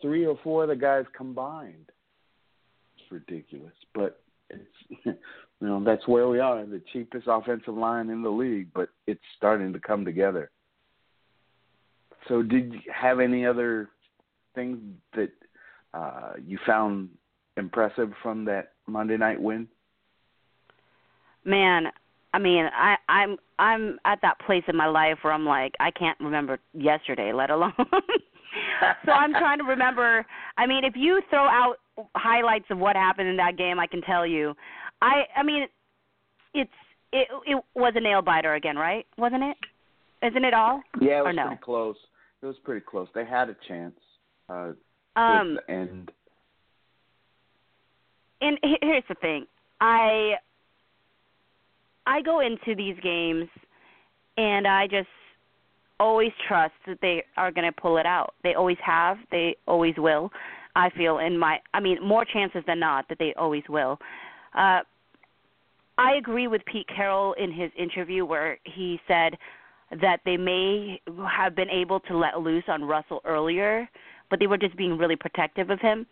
three 0.00 0.24
or 0.24 0.38
four 0.44 0.62
of 0.64 0.68
the 0.68 0.76
guys 0.76 1.04
combined. 1.16 1.90
It's 2.96 3.10
ridiculous, 3.10 3.74
but 3.94 4.20
it's 4.50 4.62
you 5.04 5.14
know 5.60 5.82
that's 5.84 6.06
where 6.06 6.28
we 6.28 6.38
are, 6.38 6.64
the 6.64 6.82
cheapest 6.92 7.26
offensive 7.28 7.74
line 7.74 8.10
in 8.10 8.22
the 8.22 8.30
league, 8.30 8.68
but 8.74 8.88
it's 9.06 9.20
starting 9.36 9.72
to 9.72 9.80
come 9.80 10.04
together. 10.04 10.50
So, 12.28 12.42
did 12.42 12.72
you 12.72 12.80
have 12.92 13.20
any 13.20 13.46
other 13.46 13.88
things 14.54 14.78
that 15.14 15.30
uh, 15.94 16.32
you 16.44 16.58
found 16.66 17.08
impressive 17.56 18.12
from 18.22 18.44
that 18.46 18.72
Monday 18.86 19.16
night 19.16 19.40
win? 19.40 19.68
Man, 21.44 21.86
I 22.34 22.38
mean, 22.38 22.66
I 22.74 22.96
I'm 23.08 23.36
I'm 23.58 23.98
at 24.04 24.18
that 24.22 24.38
place 24.40 24.64
in 24.68 24.76
my 24.76 24.86
life 24.86 25.18
where 25.22 25.32
I'm 25.32 25.46
like 25.46 25.74
I 25.80 25.90
can't 25.90 26.18
remember 26.20 26.58
yesterday, 26.74 27.32
let 27.32 27.50
alone. 27.50 27.72
so 29.04 29.12
I'm 29.12 29.32
trying 29.32 29.58
to 29.58 29.64
remember. 29.64 30.26
I 30.58 30.66
mean, 30.66 30.84
if 30.84 30.94
you 30.96 31.20
throw 31.30 31.46
out 31.46 31.76
highlights 32.14 32.66
of 32.70 32.78
what 32.78 32.96
happened 32.96 33.28
in 33.28 33.36
that 33.36 33.56
game, 33.56 33.78
I 33.78 33.86
can 33.86 34.02
tell 34.02 34.26
you. 34.26 34.54
I 35.00 35.22
I 35.36 35.42
mean, 35.42 35.66
it's 36.52 36.70
it 37.12 37.28
it 37.46 37.62
was 37.74 37.92
a 37.96 38.00
nail 38.00 38.22
biter 38.22 38.54
again, 38.54 38.76
right? 38.76 39.06
Wasn't 39.16 39.42
it? 39.42 39.56
Isn't 40.22 40.44
it 40.44 40.54
all? 40.54 40.82
Yeah, 41.00 41.18
it 41.18 41.20
Or 41.20 41.24
was 41.26 41.36
no? 41.36 41.46
pretty 41.46 41.62
close. 41.62 41.96
It 42.42 42.46
was 42.46 42.56
pretty 42.64 42.84
close. 42.88 43.08
They 43.14 43.24
had 43.24 43.48
a 43.50 43.56
chance 43.68 43.94
uh, 44.48 44.72
Um, 45.14 45.58
end. 45.68 46.10
And 48.40 48.58
here's 48.82 49.04
the 49.08 49.14
thing. 49.16 49.46
I 49.80 50.34
i 52.06 52.22
go 52.22 52.40
into 52.40 52.74
these 52.76 52.96
games 53.02 53.48
and 54.36 54.66
i 54.66 54.86
just 54.86 55.08
always 55.98 56.30
trust 56.46 56.74
that 56.86 56.98
they 57.02 57.22
are 57.36 57.50
going 57.50 57.66
to 57.66 57.72
pull 57.72 57.96
it 57.96 58.06
out. 58.06 58.34
They 58.42 58.54
always 58.54 58.76
have. 58.84 59.16
They 59.30 59.56
always 59.66 59.94
will 59.98 60.30
i 60.76 60.90
feel 60.90 61.18
in 61.18 61.36
my 61.36 61.58
i 61.74 61.80
mean 61.80 61.98
more 62.06 62.24
chances 62.24 62.62
than 62.66 62.78
not 62.78 63.08
that 63.08 63.18
they 63.18 63.34
always 63.36 63.64
will. 63.68 63.98
Uh 64.54 64.80
i 65.98 66.14
agree 66.16 66.46
with 66.46 66.62
pete 66.66 66.86
carroll 66.94 67.32
in 67.32 67.50
his 67.50 67.70
interview 67.76 68.24
where 68.24 68.58
he 68.64 69.00
said 69.08 69.34
that 70.02 70.20
they 70.24 70.36
may 70.36 71.00
have 71.28 71.56
been 71.56 71.70
able 71.70 71.98
to 72.00 72.16
let 72.16 72.38
loose 72.38 72.64
on 72.68 72.84
russell 72.84 73.20
earlier 73.24 73.88
but 74.28 74.38
they 74.38 74.46
were 74.46 74.58
just 74.58 74.76
being 74.76 74.98
really 74.98 75.16
protective 75.16 75.70
of 75.70 75.80
him 75.80 76.06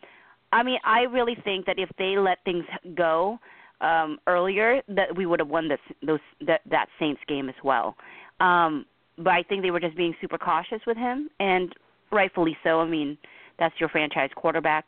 I 0.54 0.62
mean, 0.62 0.78
I 0.84 1.00
really 1.16 1.36
think 1.44 1.66
that 1.66 1.78
if 1.78 1.90
they 1.98 2.16
let 2.16 2.38
things 2.44 2.64
go 2.96 3.38
um 3.80 4.18
earlier, 4.34 4.80
that 4.88 5.08
we 5.18 5.26
would 5.26 5.40
have 5.40 5.48
won 5.56 5.68
this 5.68 5.80
those 6.08 6.20
that 6.46 6.60
that 6.70 6.86
Saints 6.98 7.20
game 7.26 7.48
as 7.48 7.60
well. 7.70 7.96
Um 8.40 8.86
but 9.18 9.32
I 9.40 9.42
think 9.42 9.62
they 9.62 9.70
were 9.70 9.80
just 9.80 9.96
being 9.96 10.14
super 10.20 10.38
cautious 10.38 10.80
with 10.86 10.96
him 10.96 11.28
and 11.38 11.74
rightfully 12.10 12.56
so. 12.64 12.80
I 12.80 12.86
mean, 12.86 13.18
that's 13.58 13.74
your 13.80 13.88
franchise 13.88 14.30
quarterback. 14.36 14.84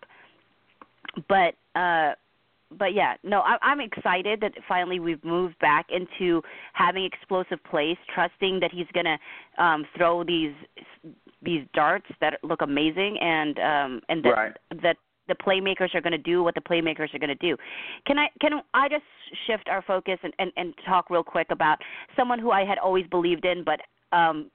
But 1.29 1.55
uh 1.75 2.13
but 2.79 2.95
yeah, 2.95 3.15
no, 3.23 3.41
I, 3.41 3.57
I'm 3.63 3.81
excited 3.81 4.41
that 4.41 4.53
finally 4.69 4.99
we've 4.99 5.25
moved 5.25 5.59
back 5.61 5.87
into 5.91 6.43
having 6.73 7.05
explosive 7.05 7.59
plays, 7.71 7.97
trusting 8.15 8.61
that 8.61 8.71
he's 8.73 8.87
gonna 8.93 9.19
um, 9.59 9.85
throw 9.97 10.25
these 10.25 10.55
these 11.43 11.65
darts 11.75 12.07
that 12.21 12.39
look 12.43 12.63
amazing, 12.63 13.19
and 13.21 13.59
um, 13.59 14.01
and 14.09 14.25
that 14.25 14.31
Right. 14.31 14.57
that 14.83 14.97
the 15.29 15.35
playmakers 15.35 15.95
are 15.95 16.01
going 16.01 16.13
to 16.13 16.19
do 16.19 16.43
what 16.43 16.55
the 16.55 16.61
playmakers 16.61 17.15
are 17.15 17.19
going 17.19 17.29
to 17.29 17.35
do. 17.35 17.57
Can 18.07 18.19
I 18.19 18.29
can 18.41 18.61
I 18.75 18.89
just 18.89 19.05
shift 19.47 19.69
our 19.69 19.83
focus 19.83 20.19
and, 20.23 20.33
and 20.39 20.53
and 20.57 20.75
talk 20.87 21.11
real 21.11 21.25
quick 21.25 21.49
about 21.51 21.79
someone 22.17 22.39
who 22.39 22.51
I 22.51 22.65
had 22.65 22.79
always 22.79 23.07
believed 23.09 23.45
in, 23.45 23.65
but 23.65 23.81
um, 24.17 24.51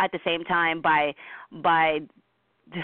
at 0.00 0.10
the 0.12 0.18
same 0.24 0.44
time 0.44 0.80
by 0.80 1.14
by 1.62 2.00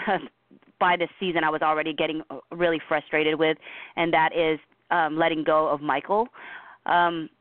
by 0.79 0.97
this 0.97 1.09
season 1.19 1.43
I 1.43 1.49
was 1.49 1.61
already 1.61 1.93
getting 1.93 2.21
really 2.51 2.79
frustrated 2.87 3.37
with, 3.37 3.57
and 3.95 4.13
that 4.13 4.29
is 4.35 4.59
um, 4.91 5.17
letting 5.17 5.43
go 5.43 5.67
of 5.67 5.81
Michael, 5.81 6.27
because 6.85 7.31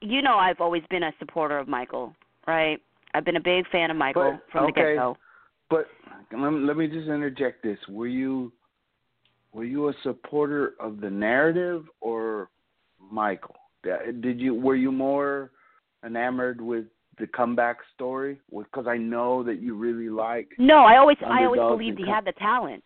you 0.00 0.22
know 0.22 0.36
I've 0.36 0.60
always 0.60 0.82
been 0.90 1.02
a 1.02 1.12
supporter 1.18 1.58
of 1.58 1.68
Michael, 1.68 2.14
right? 2.46 2.80
I've 3.14 3.24
been 3.24 3.36
a 3.36 3.40
big 3.40 3.66
fan 3.68 3.90
of 3.90 3.96
Michael 3.96 4.32
But, 4.32 4.52
from 4.52 4.64
the 4.64 4.70
okay. 4.72 4.94
get 4.94 4.96
go. 4.96 5.16
But 5.68 5.86
let 6.32 6.76
me, 6.76 6.86
just 6.86 7.08
interject 7.08 7.62
this: 7.62 7.78
Were 7.88 8.06
you 8.06 8.52
were 9.52 9.64
you 9.64 9.88
a 9.88 9.92
supporter 10.02 10.74
of 10.78 11.00
the 11.00 11.10
narrative 11.10 11.84
or 12.00 12.50
Michael? 13.10 13.56
Did 13.82 14.40
you 14.40 14.54
were 14.54 14.76
you 14.76 14.92
more 14.92 15.50
enamored 16.04 16.60
with 16.60 16.84
the 17.18 17.26
comeback 17.26 17.78
story? 17.94 18.38
Because 18.50 18.86
I 18.86 18.96
know 18.96 19.42
that 19.44 19.60
you 19.60 19.74
really 19.74 20.08
like. 20.08 20.48
No, 20.58 20.78
I 20.78 20.98
always 20.98 21.16
I 21.24 21.44
always 21.44 21.60
believed 21.60 21.98
he 21.98 22.08
had 22.08 22.24
the 22.24 22.32
talent. 22.32 22.84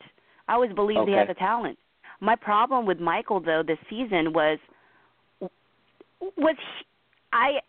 I 0.49 0.55
always 0.55 0.73
believed 0.73 1.09
he 1.09 1.15
had 1.15 1.29
the 1.29 1.35
talent. 1.35 1.79
My 2.21 2.37
problem 2.37 2.87
with 2.87 2.99
Michael 2.99 3.41
though 3.41 3.63
this 3.67 3.79
season 3.89 4.33
was 4.33 4.59
was 6.37 6.57
he, 6.57 6.85
I 7.33 7.61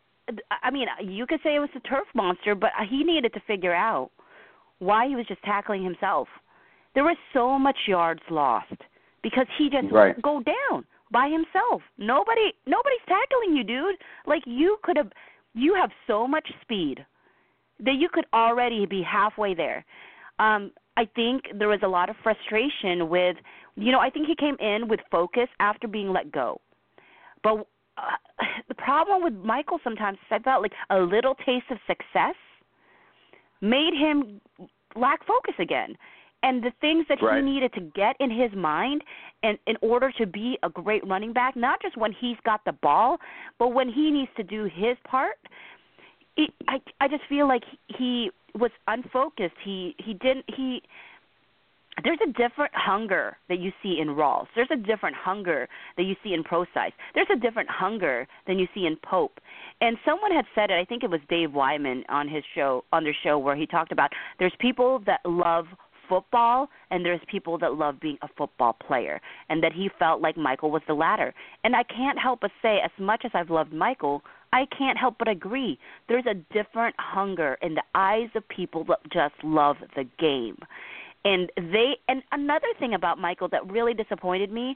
I 0.64 0.72
mean 0.72 0.88
you 1.04 1.26
could 1.26 1.40
say 1.44 1.56
it 1.56 1.60
was 1.60 1.70
the 1.74 1.80
turf 1.82 2.08
monster, 2.14 2.56
but 2.56 2.72
he 2.90 3.04
needed 3.04 3.34
to 3.34 3.40
figure 3.42 3.74
out 3.74 4.12
why 4.82 5.08
he 5.08 5.16
was 5.16 5.28
just 5.28 5.42
tackling 5.44 5.84
himself. 5.84 6.28
There 6.96 7.04
was 7.04 7.16
so 7.34 7.60
much 7.60 7.78
yards 7.88 8.24
lost 8.30 8.74
because 9.22 9.46
he 9.58 9.70
just 9.70 9.92
Right. 9.92 10.18
won't 10.18 10.22
go 10.22 10.42
down 10.42 10.86
by 11.12 11.30
himself. 11.30 11.84
Nobody 11.98 12.54
nobody's 12.66 13.06
tackling 13.08 13.56
you, 13.56 13.64
dude. 13.64 13.96
Like 14.26 14.44
you 14.46 14.78
could 14.84 14.98
have 14.98 15.12
you 15.54 15.76
have 15.76 15.92
so 16.08 16.28
much 16.28 16.52
speed 16.62 17.06
that 17.80 17.96
you 17.96 18.10
could 18.10 18.26
already 18.34 18.86
be 18.88 19.04
halfway 19.04 19.54
there. 19.54 19.86
Um 20.40 20.72
I 20.98 21.06
think 21.06 21.44
there 21.54 21.70
was 21.70 21.84
a 21.84 21.88
lot 21.88 22.10
of 22.10 22.18
frustration 22.18 23.08
with 23.08 23.38
you 23.76 23.92
know, 23.92 24.00
I 24.00 24.10
think 24.10 24.28
he 24.28 24.36
came 24.36 24.58
in 24.60 24.88
with 24.88 25.00
focus 25.12 25.48
after 25.60 25.88
being 25.88 26.12
let 26.12 26.32
go. 26.32 26.60
But 27.44 27.68
uh, 27.98 28.18
the 28.68 28.76
problem 28.76 29.24
with 29.24 29.34
Michael 29.36 29.80
sometimes 29.84 30.18
is 30.18 30.32
I 30.32 30.40
felt 30.40 30.64
like 30.64 30.74
a 30.90 31.00
little 31.00 31.36
taste 31.36 31.70
of 31.70 31.78
success 31.86 32.36
made 33.62 33.94
him 33.94 34.42
lack 34.96 35.26
focus 35.26 35.56
again. 35.60 35.98
And 36.44 36.64
the 36.64 36.72
things 36.82 37.06
that 37.08 37.22
Right. 37.22 37.38
he 37.38 37.50
needed 37.50 37.72
to 37.74 37.82
get 37.82 38.16
in 38.20 38.32
his 38.32 38.52
mind 38.54 39.04
and 39.44 39.60
in 39.68 39.78
order 39.82 40.12
to 40.14 40.26
be 40.26 40.58
a 40.64 40.70
great 40.70 41.06
running 41.06 41.34
back, 41.34 41.56
not 41.56 41.82
just 41.82 41.98
when 41.98 42.12
he's 42.12 42.38
got 42.44 42.66
the 42.66 42.74
ball, 42.74 43.20
but 43.60 43.70
when 43.70 43.90
he 43.90 44.10
needs 44.10 44.32
to 44.38 44.44
do 44.44 44.64
his 44.66 44.98
part, 45.04 45.38
it, 46.38 46.52
I 46.68 46.82
I 47.00 47.08
just 47.08 47.24
feel 47.26 47.48
like 47.48 47.64
he 47.88 48.32
was 48.56 48.72
unfocused. 48.88 49.56
He 49.64 49.96
he 50.00 50.14
didn't 50.16 50.46
he 50.48 50.82
there's 52.04 52.20
a 52.24 52.32
different 52.32 52.74
hunger 52.74 53.38
that 53.50 53.60
you 53.60 53.72
see 53.84 54.00
in 54.00 54.10
Rawls. 54.10 54.48
There's 54.56 54.72
a 54.72 54.78
different 54.78 55.16
hunger 55.16 55.68
that 55.98 56.04
you 56.04 56.16
see 56.24 56.34
in 56.34 56.44
Prosise. 56.44 56.94
There's 57.14 57.28
a 57.32 57.40
different 57.40 57.70
hunger 57.70 58.28
than 58.48 58.58
you 58.58 58.68
see 58.74 58.86
in 58.86 58.98
Pope. 59.04 59.40
And 59.82 59.98
someone 60.06 60.32
had 60.32 60.46
said 60.56 60.72
it. 60.72 60.76
I 60.76 60.86
think 60.86 61.04
it 61.04 61.10
was 61.10 61.20
Dave 61.30 61.54
Wyman 61.54 62.04
on 62.10 62.28
his 62.28 62.44
show 62.56 62.86
on 62.94 63.04
their 63.04 63.16
show 63.24 63.38
where 63.38 63.56
he 63.56 63.66
talked 63.66 63.92
about 63.92 64.12
there's 64.40 64.54
people 64.60 65.00
that 65.06 65.20
love 65.26 65.66
football 66.08 66.68
and 66.90 67.06
there's 67.06 67.22
people 67.30 67.58
that 67.58 67.76
love 67.76 68.00
being 68.02 68.18
a 68.22 68.28
football 68.38 68.74
player 68.74 69.22
and 69.50 69.64
that 69.64 69.72
he 69.72 69.90
felt 69.98 70.22
like 70.22 70.36
Michael 70.36 70.72
was 70.72 70.82
the 70.88 70.94
latter. 70.94 71.34
And 71.64 71.76
I 71.76 71.84
can't 71.84 72.20
help 72.20 72.42
but 72.42 72.52
say 72.62 72.80
as 72.84 72.92
much 73.00 73.24
as 73.26 73.32
I've 73.34 73.50
loved 73.50 73.72
Michael, 73.72 74.22
I 74.54 74.66
can't 74.78 74.98
help 74.98 75.16
but 75.18 75.30
agree. 75.30 75.80
There's 76.10 76.26
a 76.26 76.34
different 76.54 76.96
hunger 77.00 77.58
in 77.62 77.76
the 77.76 77.84
eyes 77.96 78.30
of 78.36 78.48
people 78.50 78.84
that 78.86 79.00
just 79.12 79.36
love 79.44 79.78
the 79.96 80.06
game 80.20 80.58
and 81.24 81.52
they 81.56 81.98
and 82.08 82.24
another 82.32 82.68
thing 82.80 82.94
about 82.94 83.20
Michael 83.20 83.48
that 83.50 83.70
really 83.72 83.94
disappointed 83.94 84.52
me 84.52 84.76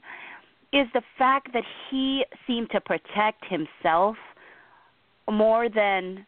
is 0.72 0.86
the 0.94 1.02
fact 1.18 1.52
that 1.52 1.64
he 1.90 2.24
seemed 2.46 2.70
to 2.70 2.80
protect 2.80 3.44
himself 3.48 4.16
more 5.30 5.68
than 5.68 6.26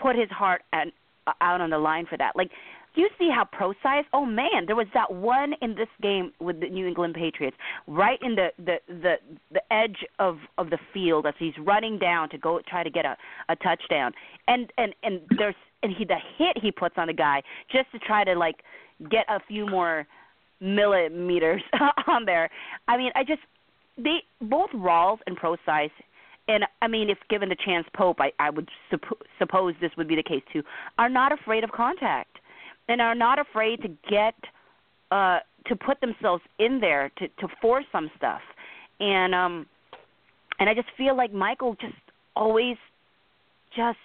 put 0.00 0.16
his 0.16 0.30
heart 0.30 0.62
and 0.72 0.92
uh, 1.26 1.32
out 1.40 1.60
on 1.60 1.70
the 1.70 1.78
line 1.78 2.06
for 2.06 2.16
that. 2.16 2.34
Like 2.36 2.50
you 2.94 3.08
see 3.18 3.30
how 3.32 3.44
Prosise? 3.44 4.04
Oh 4.12 4.26
man, 4.26 4.66
there 4.66 4.76
was 4.76 4.86
that 4.94 5.12
one 5.12 5.54
in 5.62 5.74
this 5.74 5.88
game 6.02 6.32
with 6.40 6.60
the 6.60 6.68
New 6.68 6.86
England 6.86 7.14
Patriots, 7.14 7.56
right 7.86 8.18
in 8.22 8.34
the 8.34 8.48
the 8.58 8.76
the 8.88 9.14
the 9.52 9.72
edge 9.72 10.04
of 10.18 10.38
of 10.58 10.70
the 10.70 10.78
field 10.92 11.26
as 11.26 11.34
he's 11.38 11.54
running 11.58 11.98
down 11.98 12.28
to 12.30 12.38
go 12.38 12.60
try 12.68 12.82
to 12.82 12.90
get 12.90 13.04
a 13.04 13.16
a 13.48 13.56
touchdown. 13.56 14.12
And 14.48 14.72
and 14.76 14.94
and 15.02 15.20
there's 15.38 15.54
and 15.82 15.92
he 15.96 16.04
the 16.04 16.18
hit 16.36 16.58
he 16.60 16.72
puts 16.72 16.96
on 16.98 17.06
the 17.06 17.12
guy 17.12 17.42
just 17.70 17.90
to 17.92 17.98
try 17.98 18.24
to 18.24 18.34
like 18.34 18.56
get 19.08 19.24
a 19.28 19.40
few 19.46 19.66
more 19.66 20.06
millimeters 20.60 21.62
on 22.06 22.24
there. 22.24 22.50
I 22.88 22.96
mean, 22.96 23.12
I 23.14 23.22
just 23.24 23.42
they 23.96 24.22
both 24.40 24.70
Rawls 24.70 25.18
and 25.26 25.36
Prosise 25.36 25.90
and 26.48 26.64
I 26.82 26.88
mean, 26.88 27.10
if 27.10 27.18
given 27.28 27.48
the 27.48 27.56
chance, 27.64 27.86
Pope, 27.94 28.18
I, 28.18 28.32
I 28.40 28.50
would 28.50 28.68
suppo- 28.92 29.20
suppose 29.38 29.74
this 29.80 29.92
would 29.96 30.08
be 30.08 30.16
the 30.16 30.22
case 30.22 30.42
too, 30.52 30.64
are 30.98 31.08
not 31.08 31.30
afraid 31.32 31.62
of 31.62 31.70
contact 31.70 32.39
and 32.90 33.00
are 33.00 33.14
not 33.14 33.38
afraid 33.38 33.80
to 33.82 33.88
get 34.08 34.34
uh 35.10 35.38
to 35.66 35.76
put 35.76 36.00
themselves 36.00 36.42
in 36.58 36.80
there 36.80 37.10
to 37.18 37.28
to 37.40 37.48
force 37.60 37.84
some 37.92 38.10
stuff. 38.16 38.40
And 39.00 39.34
um 39.34 39.66
and 40.58 40.68
I 40.68 40.74
just 40.74 40.88
feel 40.96 41.16
like 41.16 41.32
Michael 41.32 41.74
just 41.80 41.94
always 42.36 42.76
just 43.76 43.98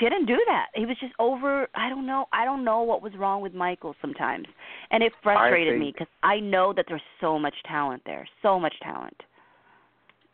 didn't 0.00 0.26
do 0.26 0.38
that. 0.46 0.66
He 0.74 0.86
was 0.86 0.96
just 0.98 1.12
over 1.18 1.68
I 1.74 1.88
don't 1.88 2.06
know, 2.06 2.26
I 2.32 2.44
don't 2.44 2.64
know 2.64 2.82
what 2.82 3.02
was 3.02 3.12
wrong 3.16 3.40
with 3.40 3.54
Michael 3.54 3.94
sometimes. 4.00 4.46
And 4.90 5.02
it 5.02 5.12
frustrated 5.22 5.78
me 5.78 5.92
cuz 5.96 6.08
I 6.22 6.40
know 6.40 6.72
that 6.72 6.86
there's 6.88 7.08
so 7.20 7.38
much 7.38 7.54
talent 7.64 8.02
there, 8.04 8.26
so 8.42 8.58
much 8.58 8.74
talent. 8.80 9.22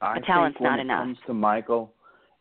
I 0.00 0.18
The 0.18 0.24
talent's 0.26 0.56
think 0.58 0.64
when 0.64 0.70
not 0.70 0.78
it 0.78 0.82
enough. 0.82 1.04
comes 1.04 1.18
to 1.26 1.34
Michael, 1.34 1.92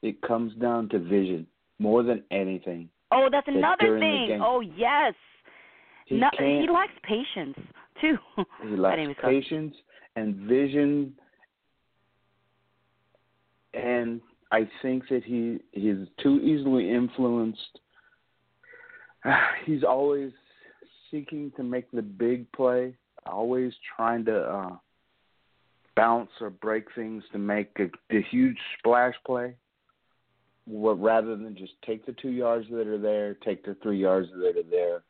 it 0.01 0.21
comes 0.21 0.53
down 0.55 0.87
to 0.89 0.99
vision 0.99 1.45
more 1.77 2.03
than 2.03 2.23
anything. 2.31 2.89
Oh, 3.11 3.27
that's 3.31 3.47
another 3.47 3.99
thing. 3.99 4.39
Oh, 4.41 4.61
yes. 4.61 5.13
He 6.05 6.15
no, 6.15 6.29
he 6.37 6.67
lacks 6.71 6.93
patience 7.03 7.57
too. 8.01 8.17
He 8.63 8.69
lacks 8.75 8.99
patience 9.23 9.75
and 10.15 10.35
vision, 10.35 11.13
and 13.73 14.19
I 14.51 14.67
think 14.81 15.03
that 15.09 15.23
he 15.23 15.59
he's 15.71 16.07
too 16.21 16.39
easily 16.39 16.89
influenced. 16.89 17.79
He's 19.65 19.83
always 19.83 20.31
seeking 21.11 21.51
to 21.57 21.63
make 21.63 21.91
the 21.91 22.01
big 22.01 22.51
play, 22.53 22.95
always 23.25 23.73
trying 23.95 24.25
to 24.25 24.39
uh, 24.39 24.77
bounce 25.95 26.29
or 26.41 26.49
break 26.49 26.85
things 26.95 27.23
to 27.33 27.37
make 27.37 27.69
a, 27.79 27.87
the 28.09 28.21
huge 28.31 28.57
splash 28.77 29.13
play. 29.25 29.53
What 30.65 31.01
rather 31.01 31.35
than 31.35 31.55
just 31.55 31.73
take 31.85 32.05
the 32.05 32.13
two 32.13 32.29
yards 32.29 32.67
that 32.69 32.87
are 32.87 32.99
there, 32.99 33.33
take 33.35 33.65
the 33.65 33.75
three 33.81 33.99
yards 33.99 34.29
that 34.31 34.57
are 34.57 34.69
there. 34.69 35.01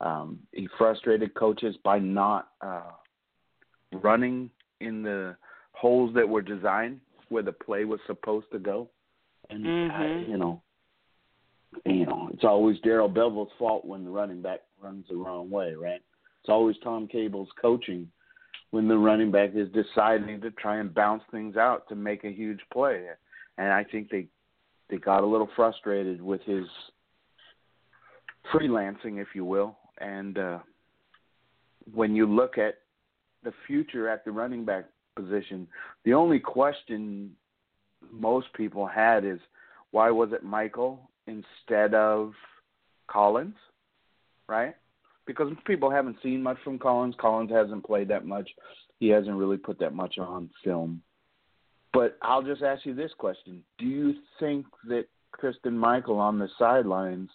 Um, 0.00 0.40
he 0.52 0.68
frustrated 0.78 1.34
coaches 1.34 1.76
by 1.84 1.98
not 1.98 2.48
uh, 2.60 2.92
running 3.92 4.50
in 4.80 5.02
the 5.02 5.36
holes 5.72 6.14
that 6.14 6.28
were 6.28 6.42
designed 6.42 7.00
where 7.28 7.42
the 7.42 7.52
play 7.52 7.84
was 7.84 8.00
supposed 8.06 8.46
to 8.52 8.58
go. 8.58 8.88
And 9.50 9.66
I, 9.66 10.04
Mhm. 10.04 10.28
you 10.28 10.36
know, 10.36 10.62
you 11.84 12.06
know, 12.06 12.28
it's 12.32 12.44
always 12.44 12.80
Darrell 12.80 13.08
Bevell's 13.08 13.52
fault 13.58 13.84
when 13.84 14.04
the 14.04 14.10
running 14.10 14.40
back 14.40 14.60
runs 14.80 15.06
the 15.08 15.16
wrong 15.16 15.50
way, 15.50 15.74
right? 15.74 16.02
It's 16.40 16.48
always 16.48 16.78
Tom 16.78 17.08
Cable's 17.08 17.50
coaching 17.60 18.10
when 18.70 18.88
the 18.88 18.96
running 18.96 19.30
back 19.30 19.54
is 19.54 19.68
deciding 19.70 20.40
to 20.40 20.50
try 20.52 20.76
and 20.76 20.94
bounce 20.94 21.22
things 21.30 21.56
out 21.56 21.88
to 21.88 21.94
make 21.94 22.24
a 22.24 22.30
huge 22.30 22.60
play. 22.72 23.08
And 23.58 23.72
I 23.72 23.84
think 23.84 24.10
they 24.10 24.28
they 24.90 24.96
got 24.96 25.22
a 25.22 25.26
little 25.26 25.48
frustrated 25.56 26.20
with 26.20 26.42
his 26.42 26.64
freelancing, 28.52 29.20
if 29.20 29.28
you 29.34 29.44
will. 29.44 29.76
And 29.98 30.38
uh, 30.38 30.58
when 31.92 32.14
you 32.14 32.26
look 32.26 32.58
at 32.58 32.78
the 33.42 33.52
future 33.66 34.08
at 34.08 34.24
the 34.24 34.32
running 34.32 34.64
back 34.64 34.84
position, 35.16 35.66
the 36.04 36.14
only 36.14 36.38
question 36.38 37.32
most 38.10 38.52
people 38.54 38.86
had 38.86 39.24
is 39.24 39.38
why 39.90 40.10
was 40.10 40.30
it 40.32 40.42
Michael 40.42 41.10
instead 41.26 41.94
of 41.94 42.32
Collins, 43.06 43.54
right? 44.48 44.74
Because 45.26 45.52
people 45.66 45.90
haven't 45.90 46.16
seen 46.22 46.42
much 46.42 46.58
from 46.64 46.78
Collins. 46.78 47.14
Collins 47.18 47.50
hasn't 47.50 47.86
played 47.86 48.08
that 48.08 48.26
much. 48.26 48.50
He 48.98 49.08
hasn't 49.08 49.36
really 49.36 49.56
put 49.56 49.78
that 49.78 49.94
much 49.94 50.18
on 50.18 50.50
film. 50.62 51.00
But 51.94 52.18
I'll 52.22 52.42
just 52.42 52.62
ask 52.62 52.84
you 52.84 52.94
this 52.94 53.12
question. 53.16 53.62
Do 53.78 53.86
you 53.86 54.16
think 54.40 54.66
that 54.88 55.06
Christine 55.30 55.78
Michael 55.78 56.18
on 56.18 56.38
the 56.38 56.48
sidelines 56.58 57.30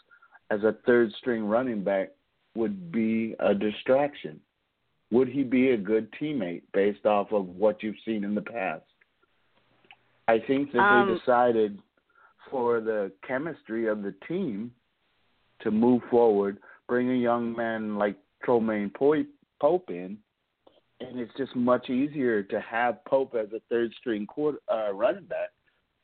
as 0.51 0.63
a 0.63 0.75
third 0.85 1.11
string 1.13 1.45
running 1.45 1.83
back 1.83 2.09
would 2.55 2.91
be 2.91 3.35
a 3.39 3.55
distraction? 3.55 4.39
Would 5.11 5.29
he 5.29 5.43
be 5.43 5.71
a 5.71 5.77
good 5.77 6.11
teammate 6.21 6.63
based 6.73 7.05
off 7.05 7.31
of 7.31 7.47
what 7.47 7.81
you've 7.81 7.95
seen 8.05 8.23
in 8.23 8.35
the 8.35 8.41
past? 8.41 8.83
I 10.27 10.39
think 10.39 10.71
that 10.73 10.79
Um, 10.79 11.07
they 11.07 11.15
decided 11.17 11.81
for 12.51 12.81
the 12.81 13.11
chemistry 13.27 13.87
of 13.87 14.03
the 14.03 14.11
team 14.27 14.71
to 15.61 15.71
move 15.71 16.03
forward, 16.11 16.57
bring 16.87 17.09
a 17.09 17.15
young 17.15 17.55
man 17.55 17.97
like 17.97 18.15
Troymaine 18.45 18.93
Pope 18.93 19.89
in, 19.89 20.17
and 20.99 21.19
it's 21.19 21.31
just 21.37 21.55
much 21.55 21.89
easier 21.89 22.43
to 22.43 22.59
have 22.61 23.03
Pope 23.05 23.35
as 23.35 23.47
a 23.53 23.61
third 23.69 23.93
string 23.99 24.25
quarter, 24.25 24.59
uh, 24.71 24.93
running 24.93 25.25
back 25.25 25.49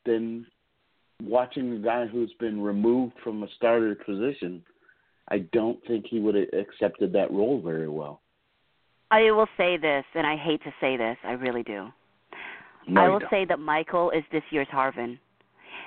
than 0.05 0.45
watching 1.23 1.73
a 1.73 1.79
guy 1.79 2.05
who's 2.05 2.33
been 2.39 2.61
removed 2.61 3.13
from 3.23 3.43
a 3.43 3.47
starter 3.55 3.95
position. 3.95 4.61
I 5.29 5.39
don't 5.53 5.79
think 5.87 6.05
he 6.07 6.19
would 6.19 6.35
have 6.35 6.47
accepted 6.53 7.11
that 7.13 7.31
role 7.31 7.61
very 7.61 7.89
well. 7.89 8.21
I 9.11 9.31
will 9.31 9.47
say 9.57 9.77
this, 9.77 10.03
and 10.13 10.25
I 10.25 10.35
hate 10.35 10.63
to 10.63 10.73
say 10.81 10.97
this, 10.97 11.17
I 11.23 11.31
really 11.33 11.63
do. 11.63 11.87
No, 12.87 13.01
I 13.01 13.09
will 13.09 13.21
say 13.29 13.45
that 13.45 13.59
Michael 13.59 14.11
is 14.11 14.23
this 14.31 14.43
year's 14.51 14.67
Harvin. 14.67 15.17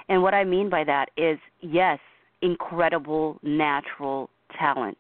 And 0.09 0.23
what 0.23 0.35
I 0.35 0.45
mean 0.45 0.71
by 0.71 0.85
that 0.85 1.11
is, 1.17 1.39
yes, 1.61 1.99
incredible 2.43 3.39
natural 3.43 4.31
talent. 4.59 4.99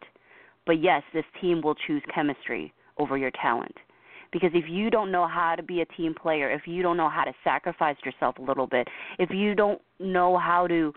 But 0.66 0.82
yes, 0.82 1.02
this 1.14 1.24
team 1.40 1.62
will 1.62 1.74
choose 1.86 2.02
chemistry 2.14 2.72
over 2.98 3.16
your 3.16 3.30
talent. 3.40 3.74
Because 4.32 4.50
if 4.54 4.68
you 4.68 4.90
don't 4.90 5.10
know 5.10 5.26
how 5.26 5.54
to 5.56 5.62
be 5.62 5.80
a 5.80 5.86
team 5.86 6.14
player, 6.14 6.50
if 6.50 6.66
you 6.66 6.82
don't 6.82 6.96
know 6.96 7.08
how 7.08 7.24
to 7.24 7.32
sacrifice 7.44 7.96
yourself 8.04 8.38
a 8.38 8.42
little 8.42 8.66
bit, 8.66 8.86
if 9.18 9.30
you 9.30 9.54
don't 9.54 9.80
know 9.98 10.36
how 10.36 10.66
to 10.66 10.92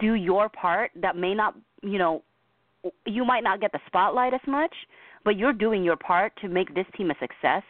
do 0.00 0.14
your 0.14 0.48
part, 0.48 0.90
that 0.96 1.16
may 1.16 1.34
not, 1.34 1.54
you 1.82 1.98
know, 1.98 2.22
you 3.06 3.24
might 3.24 3.44
not 3.44 3.60
get 3.60 3.72
the 3.72 3.80
spotlight 3.86 4.34
as 4.34 4.40
much, 4.46 4.74
but 5.24 5.36
you're 5.36 5.52
doing 5.52 5.82
your 5.82 5.96
part 5.96 6.32
to 6.40 6.48
make 6.48 6.74
this 6.74 6.86
team 6.96 7.10
a 7.10 7.14
success, 7.18 7.62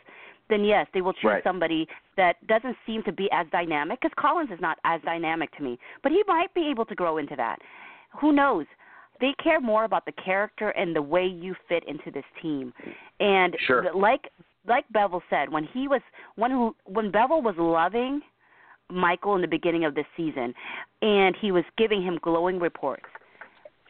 then 0.51 0.65
yes, 0.65 0.87
they 0.93 1.01
will 1.01 1.13
choose 1.13 1.25
Right. 1.25 1.45
somebody 1.45 1.89
that 2.17 2.45
doesn't 2.47 2.77
seem 2.87 3.03
to 3.05 3.13
be 3.13 3.31
as 3.33 3.47
dynamic 3.51 4.01
because 4.01 4.15
Collins 4.17 4.51
is 4.51 4.61
not 4.61 4.79
as 4.85 5.01
dynamic 5.03 5.51
to 5.57 5.63
me, 5.63 5.79
but 6.03 6.13
he 6.13 6.23
might 6.27 6.53
be 6.55 6.69
able 6.69 6.85
to 6.87 6.95
grow 6.95 7.19
into 7.19 7.37
that. 7.37 7.61
Who 8.21 8.33
knows? 8.33 8.67
They 9.21 9.33
care 9.43 9.61
more 9.61 9.85
about 9.85 10.05
the 10.05 10.13
character 10.13 10.71
and 10.71 10.95
the 10.95 11.03
way 11.03 11.27
you 11.27 11.55
fit 11.69 11.85
into 11.85 12.11
this 12.11 12.25
team. 12.43 12.75
And 13.21 13.57
Sure. 13.61 13.93
like 13.95 14.31
like 14.67 14.85
Bevell 14.95 15.21
said, 15.31 15.51
when 15.51 15.65
he 15.65 15.89
was 15.89 16.01
when 16.37 16.73
when 16.85 17.13
Bevell 17.13 17.43
was 17.43 17.55
loving 17.59 18.21
Michael 18.91 19.35
in 19.35 19.41
the 19.41 19.49
beginning 19.49 19.85
of 19.85 19.95
this 19.95 20.07
season 20.17 20.55
and 21.03 21.35
he 21.41 21.53
was 21.53 21.65
giving 21.77 22.03
him 22.03 22.19
glowing 22.23 22.59
reports. 22.59 23.07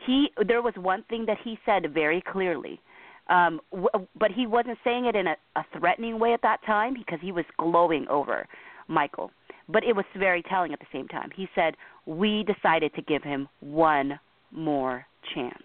He 0.07 0.31
there 0.47 0.63
was 0.63 0.75
one 0.77 1.05
thing 1.05 1.27
that 1.27 1.39
he 1.43 1.59
said 1.65 1.93
very 1.93 2.21
clearly. 2.21 2.81
Um 3.29 3.61
w- 3.73 4.07
but 4.19 4.31
he 4.31 4.47
wasn't 4.47 4.79
saying 4.85 5.07
it 5.07 5.17
in 5.17 5.27
a, 5.29 5.37
a 5.57 5.65
threatening 5.79 6.19
way 6.19 6.33
at 6.33 6.43
that 6.43 6.65
time 6.65 6.95
because 6.95 7.19
he 7.21 7.33
was 7.33 7.45
glowing 7.59 8.07
over 8.09 8.47
Michael. 8.89 9.31
But 9.69 9.83
it 9.85 9.97
was 9.97 10.05
very 10.17 10.43
telling 10.43 10.73
at 10.73 10.81
the 10.81 10.87
same 10.93 11.09
time. 11.09 11.31
He 11.35 11.49
said, 11.55 11.75
"We 12.05 12.45
decided 12.45 12.95
to 12.95 13.03
give 13.03 13.23
him 13.23 13.49
one 13.61 14.21
more 14.51 15.07
chance." 15.35 15.65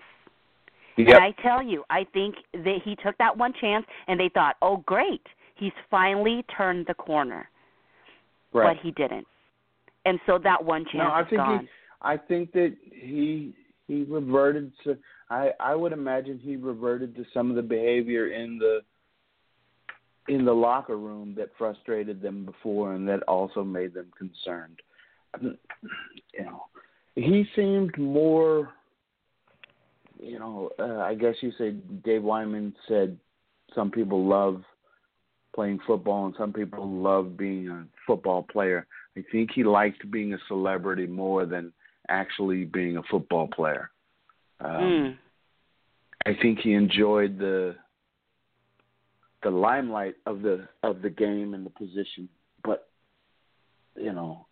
Yep. 1.00 1.16
And 1.16 1.24
I 1.24 1.32
tell 1.42 1.64
you, 1.64 1.84
I 1.90 2.06
think 2.14 2.36
that 2.54 2.80
he 2.84 2.96
took 3.04 3.18
that 3.20 3.36
one 3.36 3.54
chance 3.60 3.86
and 4.08 4.20
they 4.20 4.30
thought, 4.30 4.58
"Oh, 4.62 4.78
great. 4.86 5.26
He's 5.56 5.72
finally 5.90 6.44
turned 6.56 6.86
the 6.88 6.94
corner." 6.94 7.50
right. 8.54 8.76
But 8.76 8.84
he 8.84 8.92
didn't. 8.92 9.28
And 10.06 10.20
so 10.26 10.38
that 10.44 10.64
one 10.64 10.86
chance 10.86 10.96
no, 10.96 11.12
I 11.12 11.24
think 11.24 11.38
gone. 11.38 11.60
he. 11.62 11.68
I 12.02 12.18
think 12.18 12.52
that 12.54 12.76
he 12.92 13.54
he 13.88 14.04
reverted 14.04 14.72
to. 14.84 14.98
I 15.30 15.52
I 15.60 15.76
would 15.76 15.92
imagine 15.92 16.40
he 16.42 16.56
reverted 16.56 17.16
to 17.16 17.26
some 17.34 17.50
of 17.50 17.56
the 17.56 17.62
behavior 17.62 18.32
in 18.32 18.58
the 18.58 18.80
in 20.28 20.46
the 20.46 20.54
locker 20.54 20.98
room 20.98 21.34
that 21.38 21.50
frustrated 21.58 22.22
them 22.22 22.46
before, 22.46 22.94
and 22.94 23.08
that 23.08 23.24
also 23.24 23.64
made 23.64 23.94
them 23.94 24.12
concerned. 24.18 24.80
You 25.42 26.46
know, 26.46 26.66
he 27.16 27.46
seemed 27.56 27.98
more. 27.98 28.74
You 30.20 30.38
know, 30.40 30.70
uh, 30.78 31.00
I 31.00 31.16
guess 31.16 31.36
you 31.42 31.52
say 31.58 31.72
Dave 32.04 32.24
Wyman 32.24 32.76
said 32.88 33.18
some 33.74 33.90
people 33.90 34.26
love 34.28 34.64
playing 35.56 35.80
football 35.88 36.26
and 36.26 36.36
some 36.38 36.54
people 36.54 36.88
love 36.90 37.38
being 37.38 37.70
a 37.70 37.86
football 38.06 38.44
player. 38.44 38.86
I 39.18 39.24
think 39.32 39.52
he 39.54 39.64
liked 39.64 40.10
being 40.12 40.34
a 40.34 40.38
celebrity 40.48 41.08
more 41.08 41.46
than 41.46 41.74
actually 42.10 42.66
being 42.66 42.98
a 42.98 43.04
football 43.04 43.48
player. 43.48 43.92
Um, 44.60 44.72
Mm. 44.82 45.18
I 46.26 46.34
think 46.42 46.60
he 46.60 46.74
enjoyed 46.74 47.40
the 47.40 47.76
the 49.42 49.50
limelight 49.50 50.16
of 50.26 50.42
the 50.42 50.68
of 50.84 51.02
the 51.02 51.10
game 51.10 51.54
and 51.54 51.66
the 51.66 51.70
position, 51.70 52.28
but 52.64 52.90
you 53.96 54.12
know, 54.12 54.46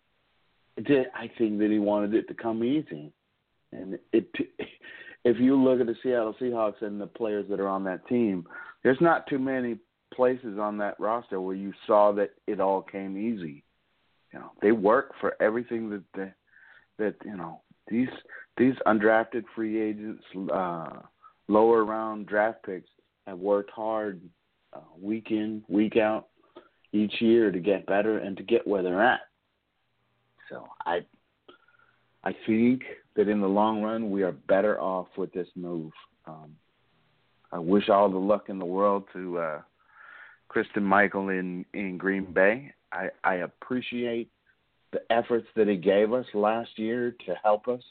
it 0.78 0.84
did, 0.84 1.06
I 1.14 1.30
think 1.36 1.58
that 1.58 1.70
he 1.70 1.78
wanted 1.78 2.14
it 2.14 2.26
to 2.28 2.34
come 2.34 2.64
easy, 2.64 3.12
and 3.72 3.98
it. 4.12 4.28
If 5.28 5.38
you 5.38 5.62
look 5.62 5.78
at 5.78 5.86
the 5.86 5.94
Seattle 6.02 6.34
Seahawks 6.40 6.80
and 6.80 6.98
the 6.98 7.06
players 7.06 7.44
that 7.50 7.60
are 7.60 7.68
on 7.68 7.84
that 7.84 8.06
team, 8.08 8.46
there's 8.82 9.00
not 9.02 9.26
too 9.26 9.38
many 9.38 9.76
places 10.14 10.58
on 10.58 10.78
that 10.78 10.98
roster 10.98 11.38
where 11.38 11.54
you 11.54 11.74
saw 11.86 12.12
that 12.12 12.30
it 12.46 12.60
all 12.60 12.80
came 12.80 13.18
easy. 13.18 13.62
You 14.32 14.38
know, 14.38 14.52
they 14.62 14.72
work 14.72 15.12
for 15.20 15.36
everything 15.38 15.90
that 15.90 16.02
they, 16.16 16.32
that 16.98 17.14
you 17.26 17.36
know 17.36 17.60
these 17.90 18.08
these 18.56 18.72
undrafted 18.86 19.44
free 19.54 19.78
agents, 19.78 20.24
uh, 20.50 21.00
lower 21.46 21.84
round 21.84 22.26
draft 22.26 22.62
picks 22.64 22.88
have 23.26 23.38
worked 23.38 23.70
hard 23.70 24.22
uh, 24.72 24.80
week 24.98 25.30
in 25.30 25.62
week 25.68 25.98
out 25.98 26.28
each 26.92 27.20
year 27.20 27.50
to 27.50 27.60
get 27.60 27.84
better 27.84 28.16
and 28.16 28.34
to 28.38 28.42
get 28.42 28.66
where 28.66 28.82
they're 28.82 29.04
at. 29.04 29.20
So 30.48 30.66
I 30.86 31.00
I 32.24 32.34
think 32.46 32.82
that 33.18 33.28
in 33.28 33.40
the 33.40 33.48
long 33.48 33.82
run 33.82 34.10
we 34.10 34.22
are 34.22 34.30
better 34.32 34.80
off 34.80 35.08
with 35.16 35.32
this 35.32 35.48
move. 35.56 35.90
Um, 36.26 36.54
I 37.50 37.58
wish 37.58 37.88
all 37.88 38.08
the 38.08 38.16
luck 38.16 38.44
in 38.48 38.60
the 38.60 38.64
world 38.64 39.04
to 39.12 39.38
uh, 39.38 39.60
Christine 40.46 40.84
Michael 40.84 41.28
in 41.30 41.66
in 41.74 41.98
Green 41.98 42.32
Bay. 42.32 42.72
I, 42.92 43.08
I 43.24 43.34
appreciate 43.36 44.30
the 44.92 45.00
efforts 45.10 45.48
that 45.56 45.66
he 45.66 45.76
gave 45.76 46.12
us 46.12 46.26
last 46.32 46.70
year 46.78 47.14
to 47.26 47.34
help 47.42 47.66
us, 47.68 47.82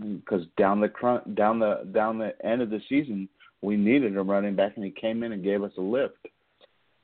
because 0.00 0.42
down 0.56 0.80
the 0.80 0.88
crun- 0.88 1.34
down 1.34 1.58
the 1.58 1.86
down 1.92 2.18
the 2.18 2.32
end 2.46 2.62
of 2.62 2.70
the 2.70 2.80
season, 2.88 3.28
we 3.62 3.76
needed 3.76 4.16
a 4.16 4.22
running 4.22 4.54
back, 4.54 4.76
and 4.76 4.84
he 4.84 4.92
came 4.92 5.24
in 5.24 5.32
and 5.32 5.42
gave 5.42 5.64
us 5.64 5.72
a 5.76 5.82
lift. 5.82 6.24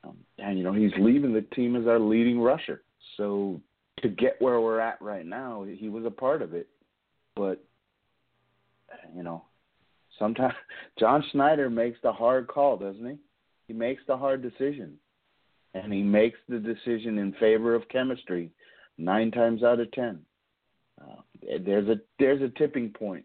Um, 0.04 0.16
and 0.38 0.56
you 0.56 0.64
know 0.64 0.72
he's 0.72 0.92
leaving 0.96 1.32
the 1.32 1.42
team 1.56 1.74
as 1.74 1.88
our 1.88 1.98
leading 1.98 2.40
rusher. 2.40 2.82
So 3.16 3.60
to 4.00 4.08
get 4.08 4.40
where 4.40 4.60
we're 4.60 4.80
at 4.80 5.02
right 5.02 5.26
now, 5.26 5.64
he 5.64 5.88
was 5.88 6.04
a 6.04 6.10
part 6.10 6.40
of 6.40 6.54
it. 6.54 6.68
But 7.36 7.62
you 9.14 9.22
know, 9.22 9.44
sometimes 10.18 10.54
John 10.98 11.24
Schneider 11.32 11.70
makes 11.70 11.98
the 12.02 12.12
hard 12.12 12.48
call, 12.48 12.76
doesn't 12.76 13.06
he? 13.06 13.16
He 13.68 13.72
makes 13.72 14.02
the 14.06 14.16
hard 14.16 14.42
decision, 14.42 14.94
and 15.74 15.92
he 15.92 16.02
makes 16.02 16.38
the 16.48 16.58
decision 16.58 17.18
in 17.18 17.32
favor 17.40 17.74
of 17.74 17.88
chemistry 17.88 18.50
nine 18.98 19.30
times 19.30 19.62
out 19.62 19.80
of 19.80 19.90
ten. 19.92 20.20
Uh, 21.00 21.22
there's 21.64 21.88
a 21.88 21.96
there's 22.18 22.42
a 22.42 22.58
tipping 22.58 22.90
point 22.90 23.24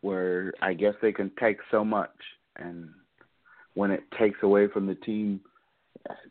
where 0.00 0.52
I 0.60 0.74
guess 0.74 0.94
they 1.00 1.12
can 1.12 1.30
take 1.40 1.58
so 1.70 1.84
much, 1.84 2.14
and 2.56 2.88
when 3.74 3.90
it 3.90 4.04
takes 4.18 4.38
away 4.42 4.68
from 4.68 4.86
the 4.86 4.94
team 4.94 5.40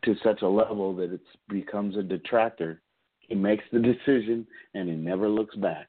to 0.04 0.14
such 0.22 0.42
a 0.42 0.48
level 0.48 0.94
that 0.96 1.12
it 1.12 1.20
becomes 1.48 1.96
a 1.96 2.02
detractor, 2.02 2.80
he 3.20 3.34
makes 3.34 3.64
the 3.72 3.78
decision 4.06 4.46
and 4.74 4.88
he 4.88 4.94
never 4.94 5.28
looks 5.28 5.54
back. 5.56 5.88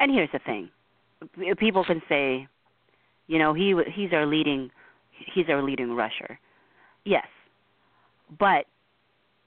And 0.00 0.12
here's 0.12 0.30
the 0.32 0.40
thing: 0.40 0.68
people 1.58 1.84
can 1.84 2.02
say, 2.08 2.46
you 3.26 3.38
know, 3.38 3.54
he 3.54 3.74
he's 3.94 4.12
our 4.12 4.26
leading 4.26 4.70
he's 5.34 5.46
our 5.48 5.62
leading 5.62 5.92
rusher. 5.92 6.38
Yes, 7.04 7.26
but 8.38 8.66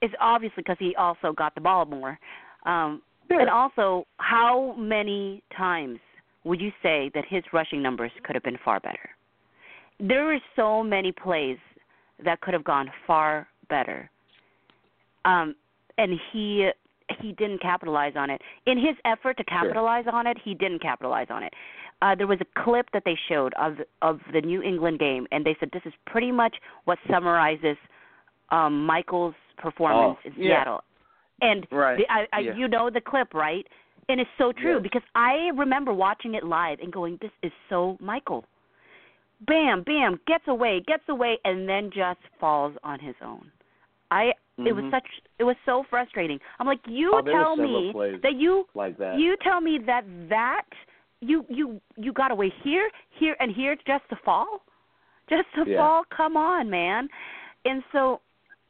it's 0.02 0.14
obviously 0.20 0.62
because 0.62 0.78
he 0.78 0.94
also 0.96 1.32
got 1.32 1.54
the 1.54 1.60
ball 1.60 1.84
more. 1.84 2.18
Um, 2.66 3.02
And 3.30 3.48
also, 3.48 4.06
how 4.16 4.74
many 4.76 5.42
times 5.56 5.98
would 6.42 6.60
you 6.60 6.72
say 6.82 7.10
that 7.14 7.24
his 7.28 7.44
rushing 7.52 7.80
numbers 7.80 8.10
could 8.24 8.34
have 8.34 8.42
been 8.42 8.58
far 8.64 8.80
better? 8.80 9.10
There 10.00 10.24
were 10.24 10.40
so 10.56 10.82
many 10.82 11.12
plays 11.12 11.58
that 12.24 12.40
could 12.40 12.54
have 12.54 12.64
gone 12.64 12.90
far 13.06 13.46
better, 13.68 14.10
um, 15.24 15.54
and 15.96 16.18
he 16.32 16.70
he 17.20 17.32
didn't 17.32 17.60
capitalize 17.60 18.12
on 18.16 18.30
it. 18.30 18.40
In 18.66 18.78
his 18.78 18.96
effort 19.04 19.36
to 19.38 19.44
capitalize 19.44 20.04
on 20.12 20.26
it, 20.26 20.36
he 20.44 20.54
didn't 20.54 20.80
capitalize 20.82 21.26
on 21.30 21.42
it. 21.42 21.52
Uh, 22.02 22.14
there 22.14 22.26
was 22.26 22.38
a 22.40 22.62
clip 22.64 22.86
that 22.92 23.02
they 23.04 23.16
showed 23.28 23.52
of 23.54 23.74
of 24.02 24.20
the 24.32 24.40
New 24.40 24.62
England 24.62 24.98
game, 24.98 25.26
and 25.32 25.44
they 25.44 25.56
said 25.60 25.68
this 25.72 25.82
is 25.84 25.92
pretty 26.06 26.32
much 26.32 26.54
what 26.84 26.98
summarizes 27.10 27.76
um, 28.50 28.86
Michael's 28.86 29.34
performance 29.58 30.18
Oh, 30.24 30.28
in 30.28 30.32
yeah. 30.42 30.64
Seattle. 30.64 30.80
And 31.42 31.66
Right, 31.70 31.98
the, 31.98 32.04
I, 32.12 32.26
I, 32.32 32.40
yeah. 32.40 32.54
you 32.56 32.68
know 32.68 32.90
the 32.90 33.00
clip, 33.00 33.32
right? 33.34 33.66
And 34.08 34.20
it's 34.20 34.30
so 34.38 34.52
true 34.52 34.74
Yes. 34.74 34.82
because 34.82 35.02
I 35.14 35.50
remember 35.56 35.92
watching 35.92 36.34
it 36.34 36.44
live 36.44 36.80
and 36.80 36.92
going, 36.92 37.18
"This 37.20 37.30
is 37.42 37.52
so 37.68 37.96
Michael." 38.00 38.44
Bam, 39.46 39.82
bam, 39.84 40.20
gets 40.26 40.44
away, 40.48 40.82
gets 40.86 41.04
away, 41.08 41.38
and 41.44 41.66
then 41.68 41.90
just 41.90 42.20
falls 42.38 42.74
on 42.84 42.98
his 43.00 43.14
own. 43.24 43.50
I 44.10 44.32
it 44.66 44.72
was 44.72 44.84
Mhm. 44.84 44.90
such 44.90 45.06
it 45.38 45.44
was 45.44 45.56
so 45.64 45.82
frustrating. 45.84 46.38
I'm 46.58 46.66
like, 46.66 46.80
you 46.86 47.12
Oh, 47.14 47.20
tell 47.22 47.56
me 47.56 47.92
that 48.22 48.34
you 48.34 48.66
like 48.74 48.96
that. 48.98 49.18
you 49.18 49.36
tell 49.38 49.60
me 49.60 49.78
that 49.78 50.04
that 50.28 50.66
you 51.20 51.44
you 51.48 51.80
you 51.96 52.12
got 52.12 52.30
away 52.30 52.48
here, 52.62 52.90
here, 53.10 53.36
and 53.40 53.50
here 53.52 53.76
just 53.86 54.08
to 54.10 54.16
fall, 54.16 54.62
just 55.28 55.52
to 55.54 55.64
Yeah. 55.68 55.76
fall. 55.78 56.04
Come 56.10 56.36
on, 56.36 56.68
man. 56.70 57.08
And 57.64 57.82
so, 57.92 58.20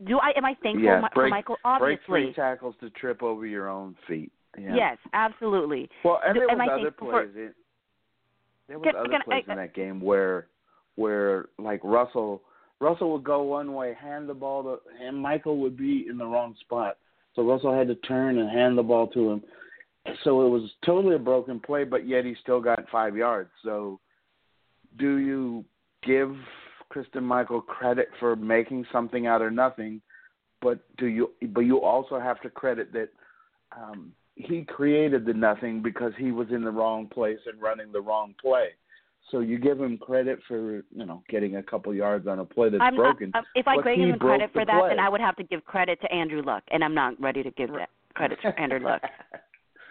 do 0.04 0.18
I 0.18 0.30
am 0.36 0.44
I 0.44 0.54
thankful 0.54 0.82
yeah, 0.84 1.00
break, 1.00 1.12
for 1.14 1.28
Michael? 1.28 1.56
break 1.78 2.00
three 2.02 2.32
tackles 2.32 2.76
to 2.78 2.90
trip 2.90 3.22
over 3.22 3.46
your 3.46 3.68
own 3.68 3.94
feet. 4.06 4.32
Yeah. 4.58 4.74
yes, 4.74 4.98
absolutely. 5.12 5.88
Well, 6.02 6.20
and 6.24 6.34
Do- 6.34 6.40
there 6.40 6.50
am 6.50 6.58
was 6.58 6.68
I 6.68 6.72
other 6.72 6.82
thankful 6.84 7.10
for- 7.10 7.22
plays. 7.26 7.36
In, 7.36 7.54
there 8.66 8.78
was 8.80 8.84
Can- 8.84 8.96
other 8.96 9.08
can 9.08 9.20
I- 9.22 9.24
plays 9.24 9.44
in 9.48 9.56
that 9.56 9.74
game 9.74 10.00
where, 10.00 10.48
where 10.96 11.48
like 11.58 11.80
Russell, 11.84 12.42
Russell 12.80 13.12
would 13.12 13.24
go 13.24 13.42
one 13.42 13.74
way, 13.74 13.94
hand 14.00 14.28
the 14.28 14.34
ball 14.34 14.62
to, 14.62 14.78
and 15.04 15.16
Michael 15.16 15.58
would 15.58 15.76
be 15.76 16.06
in 16.08 16.16
the 16.16 16.26
wrong 16.26 16.54
spot, 16.60 16.96
so 17.36 17.42
Russell 17.42 17.76
had 17.76 17.88
to 17.88 17.94
turn 17.96 18.38
and 18.38 18.50
hand 18.50 18.76
the 18.76 18.82
ball 18.82 19.06
to 19.08 19.30
him. 19.30 19.42
So 20.24 20.46
it 20.46 20.48
was 20.48 20.70
totally 20.84 21.14
a 21.14 21.18
broken 21.18 21.60
play, 21.60 21.84
but 21.84 22.08
yet 22.08 22.24
he 22.24 22.34
still 22.42 22.60
got 22.60 22.88
five 22.90 23.16
yards. 23.16 23.50
So, 23.62 24.00
do 24.98 25.16
you 25.16 25.64
give 26.02 26.34
Christine 26.88 27.24
Michael 27.24 27.60
credit 27.60 28.08
for 28.18 28.34
making 28.34 28.86
something 28.90 29.26
out 29.26 29.42
of 29.42 29.52
nothing? 29.52 30.00
But 30.62 30.80
do 30.96 31.06
you? 31.06 31.30
But 31.50 31.62
you 31.62 31.82
also 31.82 32.18
have 32.18 32.40
to 32.42 32.50
credit 32.50 32.92
that 32.94 33.10
um, 33.76 34.12
he 34.36 34.62
created 34.62 35.26
the 35.26 35.34
nothing 35.34 35.82
because 35.82 36.12
he 36.18 36.32
was 36.32 36.48
in 36.50 36.64
the 36.64 36.70
wrong 36.70 37.06
place 37.06 37.38
and 37.46 37.60
running 37.60 37.92
the 37.92 38.00
wrong 38.00 38.34
play. 38.40 38.70
So 39.30 39.40
you 39.40 39.58
give 39.58 39.80
him 39.80 39.96
credit 39.98 40.40
for 40.48 40.82
you 40.94 41.06
know 41.06 41.22
getting 41.28 41.56
a 41.56 41.62
couple 41.62 41.94
yards 41.94 42.26
on 42.26 42.38
a 42.40 42.44
play 42.44 42.68
that's 42.70 42.82
I'm 42.82 42.96
broken. 42.96 43.30
Not, 43.34 43.44
uh, 43.44 43.46
if 43.54 43.68
I 43.68 43.76
gave 43.82 43.98
him 43.98 44.18
credit 44.18 44.50
the 44.52 44.60
for 44.60 44.66
that, 44.66 44.78
play. 44.80 44.88
then 44.90 44.98
I 44.98 45.08
would 45.08 45.20
have 45.20 45.36
to 45.36 45.44
give 45.44 45.64
credit 45.64 46.00
to 46.02 46.12
Andrew 46.12 46.42
Luck, 46.42 46.64
and 46.70 46.82
I'm 46.82 46.94
not 46.94 47.20
ready 47.20 47.42
to 47.42 47.50
give 47.52 47.70
that 47.70 47.90
credit 48.14 48.38
to 48.42 48.58
Andrew 48.60 48.80
Luck. 48.84 49.02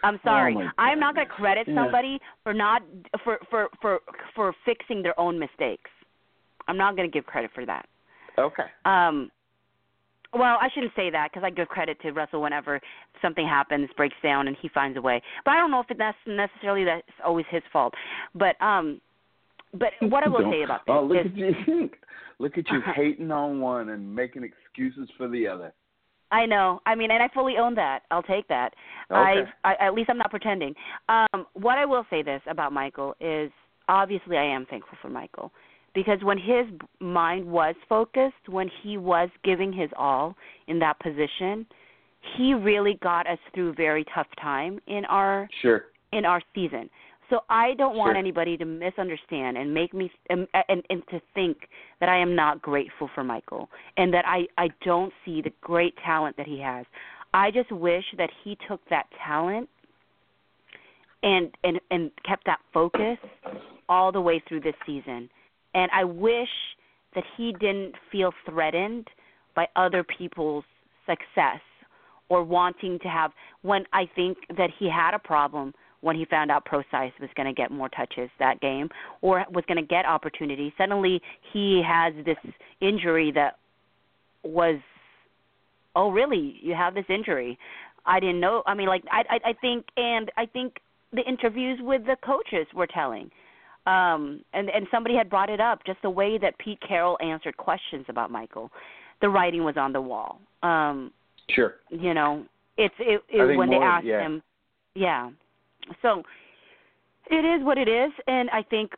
I'm 0.02 0.18
sorry. 0.24 0.54
Oh, 0.56 0.68
I'm 0.78 0.98
not 0.98 1.14
going 1.14 1.26
to 1.26 1.32
credit 1.32 1.66
Yeah. 1.68 1.84
somebody 1.84 2.18
for 2.42 2.54
not 2.54 2.82
for 3.24 3.38
for 3.50 3.68
for 3.80 4.00
for 4.34 4.54
fixing 4.64 5.02
their 5.02 5.18
own 5.18 5.38
mistakes. 5.38 5.90
I'm 6.68 6.76
not 6.76 6.96
going 6.96 7.10
to 7.10 7.12
give 7.12 7.26
credit 7.26 7.50
for 7.54 7.66
that. 7.66 7.86
okay. 8.38 8.64
Um, 8.84 9.30
well, 10.32 10.58
I 10.60 10.68
shouldn't 10.72 10.92
say 10.94 11.10
that 11.10 11.30
because 11.32 11.44
I 11.44 11.50
give 11.50 11.66
credit 11.68 12.00
to 12.02 12.12
Russell 12.12 12.40
whenever 12.40 12.80
something 13.20 13.46
happens, 13.46 13.88
breaks 13.96 14.14
down, 14.22 14.46
and 14.46 14.56
he 14.62 14.68
finds 14.68 14.96
a 14.96 15.02
way. 15.02 15.20
But 15.44 15.52
I 15.52 15.56
don't 15.56 15.72
know 15.72 15.80
if 15.88 15.98
that's 15.98 16.16
necessarily 16.26 16.84
that's 16.84 17.02
always 17.24 17.46
his 17.50 17.62
fault. 17.72 17.94
But 18.34 18.60
um, 18.62 19.00
but 19.72 19.92
what 20.00 20.24
I 20.24 20.28
will 20.28 20.40
Don't- 20.40 20.52
say 20.52 20.62
about 20.62 20.84
this 20.86 20.94
Oh, 20.96 21.02
look 21.04 21.18
is, 21.26 21.26
at 21.26 21.36
you! 21.68 21.90
look 22.38 22.56
at 22.58 22.68
you 22.70 22.80
hating 22.94 23.30
on 23.30 23.60
one 23.60 23.90
and 23.90 24.14
making 24.14 24.42
excuses 24.44 25.08
for 25.16 25.28
the 25.28 25.46
other. 25.46 25.72
I 26.32 26.46
know. 26.46 26.80
I 26.86 26.94
mean, 26.94 27.10
and 27.10 27.22
I 27.22 27.28
fully 27.34 27.56
own 27.58 27.74
that. 27.74 28.02
I'll 28.12 28.22
take 28.22 28.46
that. 28.48 28.72
Okay. 29.10 29.40
I've, 29.40 29.46
I 29.80 29.86
at 29.86 29.94
least 29.94 30.10
I'm 30.10 30.18
not 30.18 30.30
pretending. 30.30 30.74
Um, 31.08 31.46
what 31.54 31.76
I 31.76 31.84
will 31.84 32.06
say 32.08 32.22
this 32.22 32.40
about 32.48 32.72
Michael 32.72 33.14
is 33.20 33.50
obviously 33.88 34.36
I 34.36 34.44
am 34.44 34.64
thankful 34.66 34.96
for 35.02 35.08
Michael 35.08 35.50
because 35.92 36.22
when 36.22 36.38
his 36.38 36.66
mind 37.00 37.44
was 37.44 37.74
focused, 37.88 38.48
when 38.48 38.70
he 38.82 38.96
was 38.96 39.28
giving 39.42 39.72
his 39.72 39.90
all 39.96 40.36
in 40.68 40.78
that 40.78 41.00
position, 41.00 41.66
he 42.36 42.54
really 42.54 42.96
got 43.02 43.26
us 43.26 43.38
through 43.52 43.70
a 43.70 43.74
very 43.74 44.04
tough 44.14 44.28
time 44.40 44.78
in 44.86 45.04
our 45.06 45.48
Sure. 45.60 45.86
in 46.12 46.24
our 46.24 46.40
season. 46.54 46.88
So 47.30 47.44
I 47.48 47.74
don't 47.74 47.96
want 47.96 48.14
Sure. 48.14 48.18
anybody 48.18 48.56
to 48.56 48.64
misunderstand 48.64 49.56
and 49.56 49.72
make 49.72 49.94
me 49.94 50.10
and, 50.28 50.48
and 50.68 50.84
and 50.90 51.06
to 51.08 51.20
think 51.32 51.68
that 52.00 52.08
I 52.08 52.18
am 52.18 52.34
not 52.34 52.60
grateful 52.60 53.08
for 53.14 53.22
Michael 53.22 53.70
and 53.96 54.12
that 54.12 54.26
I 54.26 54.48
I 54.58 54.68
don't 54.84 55.12
see 55.24 55.40
the 55.40 55.52
great 55.60 55.96
talent 56.04 56.36
that 56.36 56.46
he 56.46 56.60
has. 56.60 56.84
I 57.32 57.52
just 57.52 57.70
wish 57.70 58.04
that 58.18 58.30
he 58.42 58.58
took 58.68 58.80
that 58.90 59.06
talent 59.24 59.68
and 61.22 61.56
and 61.62 61.80
and 61.90 62.10
kept 62.26 62.46
that 62.46 62.58
focus 62.74 63.18
all 63.88 64.10
the 64.10 64.20
way 64.20 64.42
through 64.48 64.60
this 64.60 64.74
season. 64.84 65.30
And 65.74 65.90
I 65.92 66.04
wish 66.04 66.48
that 67.14 67.24
he 67.36 67.52
didn't 67.52 67.94
feel 68.10 68.32
threatened 68.44 69.08
by 69.54 69.68
other 69.76 70.02
people's 70.02 70.64
success 71.06 71.60
or 72.28 72.42
wanting 72.42 72.98
to 73.00 73.08
have 73.08 73.32
when 73.62 73.84
I 73.92 74.08
think 74.16 74.38
that 74.56 74.70
he 74.78 74.88
had 74.88 75.14
a 75.14 75.18
problem 75.18 75.74
when 76.00 76.16
he 76.16 76.24
found 76.24 76.50
out 76.50 76.64
Pro 76.64 76.82
was 76.92 77.30
going 77.36 77.46
to 77.46 77.52
get 77.52 77.70
more 77.70 77.88
touches 77.90 78.30
that 78.38 78.60
game 78.60 78.88
or 79.20 79.44
was 79.52 79.64
going 79.68 79.76
to 79.76 79.86
get 79.86 80.06
opportunities. 80.06 80.72
Suddenly 80.78 81.20
he 81.52 81.82
has 81.86 82.14
this 82.24 82.36
injury 82.80 83.30
that 83.32 83.56
was 84.42 84.80
oh 85.96 86.10
really 86.10 86.56
you 86.62 86.74
have 86.74 86.94
this 86.94 87.04
injury 87.08 87.58
i 88.06 88.20
didn't 88.20 88.40
know 88.40 88.62
i 88.66 88.74
mean 88.74 88.88
like 88.88 89.02
i 89.10 89.22
i, 89.28 89.50
I 89.50 89.52
think 89.60 89.84
and 89.96 90.30
i 90.36 90.46
think 90.46 90.74
the 91.12 91.22
interviews 91.22 91.78
with 91.82 92.02
the 92.06 92.16
coaches 92.24 92.66
were 92.74 92.86
telling 92.86 93.30
um 93.86 94.42
and 94.52 94.70
and 94.70 94.86
somebody 94.90 95.14
had 95.14 95.28
brought 95.28 95.50
it 95.50 95.60
up 95.60 95.80
just 95.84 96.00
the 96.02 96.10
way 96.10 96.38
that 96.38 96.58
pete 96.58 96.78
carroll 96.86 97.18
answered 97.20 97.56
questions 97.56 98.06
about 98.08 98.30
michael 98.30 98.70
the 99.20 99.28
writing 99.28 99.64
was 99.64 99.76
on 99.76 99.92
the 99.92 100.00
wall 100.00 100.40
um 100.62 101.12
Sure. 101.50 101.74
you 101.90 102.14
know 102.14 102.44
it's 102.76 102.94
it, 103.00 103.20
it 103.28 103.56
when 103.56 103.70
they 103.70 103.76
asked 103.76 104.06
yeah. 104.06 104.20
him 104.20 104.42
yeah 104.94 105.30
so 106.02 106.22
it 107.30 107.44
is 107.44 107.64
what 107.64 107.78
it 107.78 107.88
is 107.88 108.10
and 108.26 108.50
i 108.50 108.62
think 108.62 108.92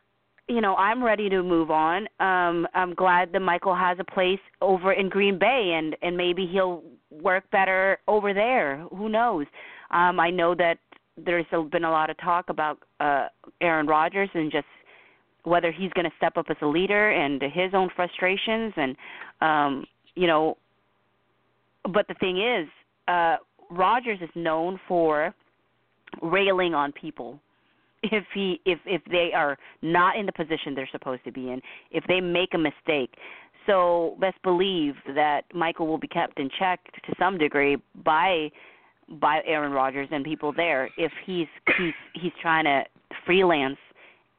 you 0.47 0.61
know 0.61 0.75
i'm 0.75 1.03
ready 1.03 1.29
to 1.29 1.43
move 1.43 1.71
on. 1.71 2.07
Um 2.19 2.67
i'm 2.73 2.93
glad 2.93 3.31
that 3.31 3.39
michael 3.41 3.75
has 3.75 3.97
a 3.99 4.03
place 4.03 4.39
over 4.61 4.93
in 4.93 5.09
green 5.09 5.37
bay 5.39 5.73
and 5.77 5.95
and 6.01 6.17
maybe 6.17 6.47
he'll 6.51 6.83
work 7.11 7.43
better 7.51 7.99
over 8.07 8.33
there. 8.33 8.85
Who 8.91 9.09
knows? 9.09 9.45
Um 9.91 10.19
i 10.19 10.29
know 10.29 10.55
that 10.55 10.77
there's 11.17 11.45
been 11.71 11.83
a 11.83 11.91
lot 11.91 12.09
of 12.09 12.17
talk 12.17 12.49
about 12.49 12.79
uh 12.99 13.27
aaron 13.61 13.87
rodgers 13.87 14.29
and 14.33 14.51
just 14.51 14.65
whether 15.43 15.71
he's 15.71 15.91
going 15.93 16.05
to 16.05 16.15
step 16.17 16.37
up 16.37 16.45
as 16.49 16.55
a 16.61 16.65
leader 16.65 17.11
and 17.11 17.41
his 17.41 17.73
own 17.73 17.89
frustrations 17.95 18.73
and 18.77 18.95
um 19.41 19.85
you 20.15 20.27
know 20.27 20.57
but 21.93 22.07
the 22.07 22.15
thing 22.15 22.41
is 22.41 22.67
uh 23.07 23.37
Rodgers 23.69 24.19
is 24.21 24.29
known 24.35 24.79
for 24.87 25.33
railing 26.21 26.73
on 26.73 26.91
people. 26.91 27.39
If 28.03 28.25
he 28.33 28.59
if 28.65 28.79
if 28.85 29.01
they 29.09 29.31
are 29.33 29.57
not 29.81 30.17
in 30.17 30.25
the 30.25 30.33
position 30.33 30.75
they're 30.75 30.89
supposed 30.91 31.23
to 31.23 31.31
be 31.31 31.49
in 31.49 31.61
if 31.91 32.03
they 32.07 32.19
make 32.19 32.53
a 32.53 32.57
mistake. 32.57 33.15
So 33.65 34.17
best 34.19 34.35
believe 34.43 34.95
that 35.15 35.43
Michael 35.53 35.87
will 35.87 35.97
be 35.97 36.07
kept 36.09 36.37
in 36.37 36.49
check 36.59 36.81
to 37.05 37.15
some 37.17 37.37
degree 37.37 37.77
by 38.03 38.51
by 39.21 39.41
Aaron 39.45 39.71
Rodgers 39.71 40.09
and 40.11 40.25
people 40.25 40.51
there 40.51 40.89
if 40.97 41.11
he's 41.25 41.47
he's 41.77 41.93
he's 42.13 42.33
trying 42.41 42.65
to 42.65 42.83
freelance 43.25 43.77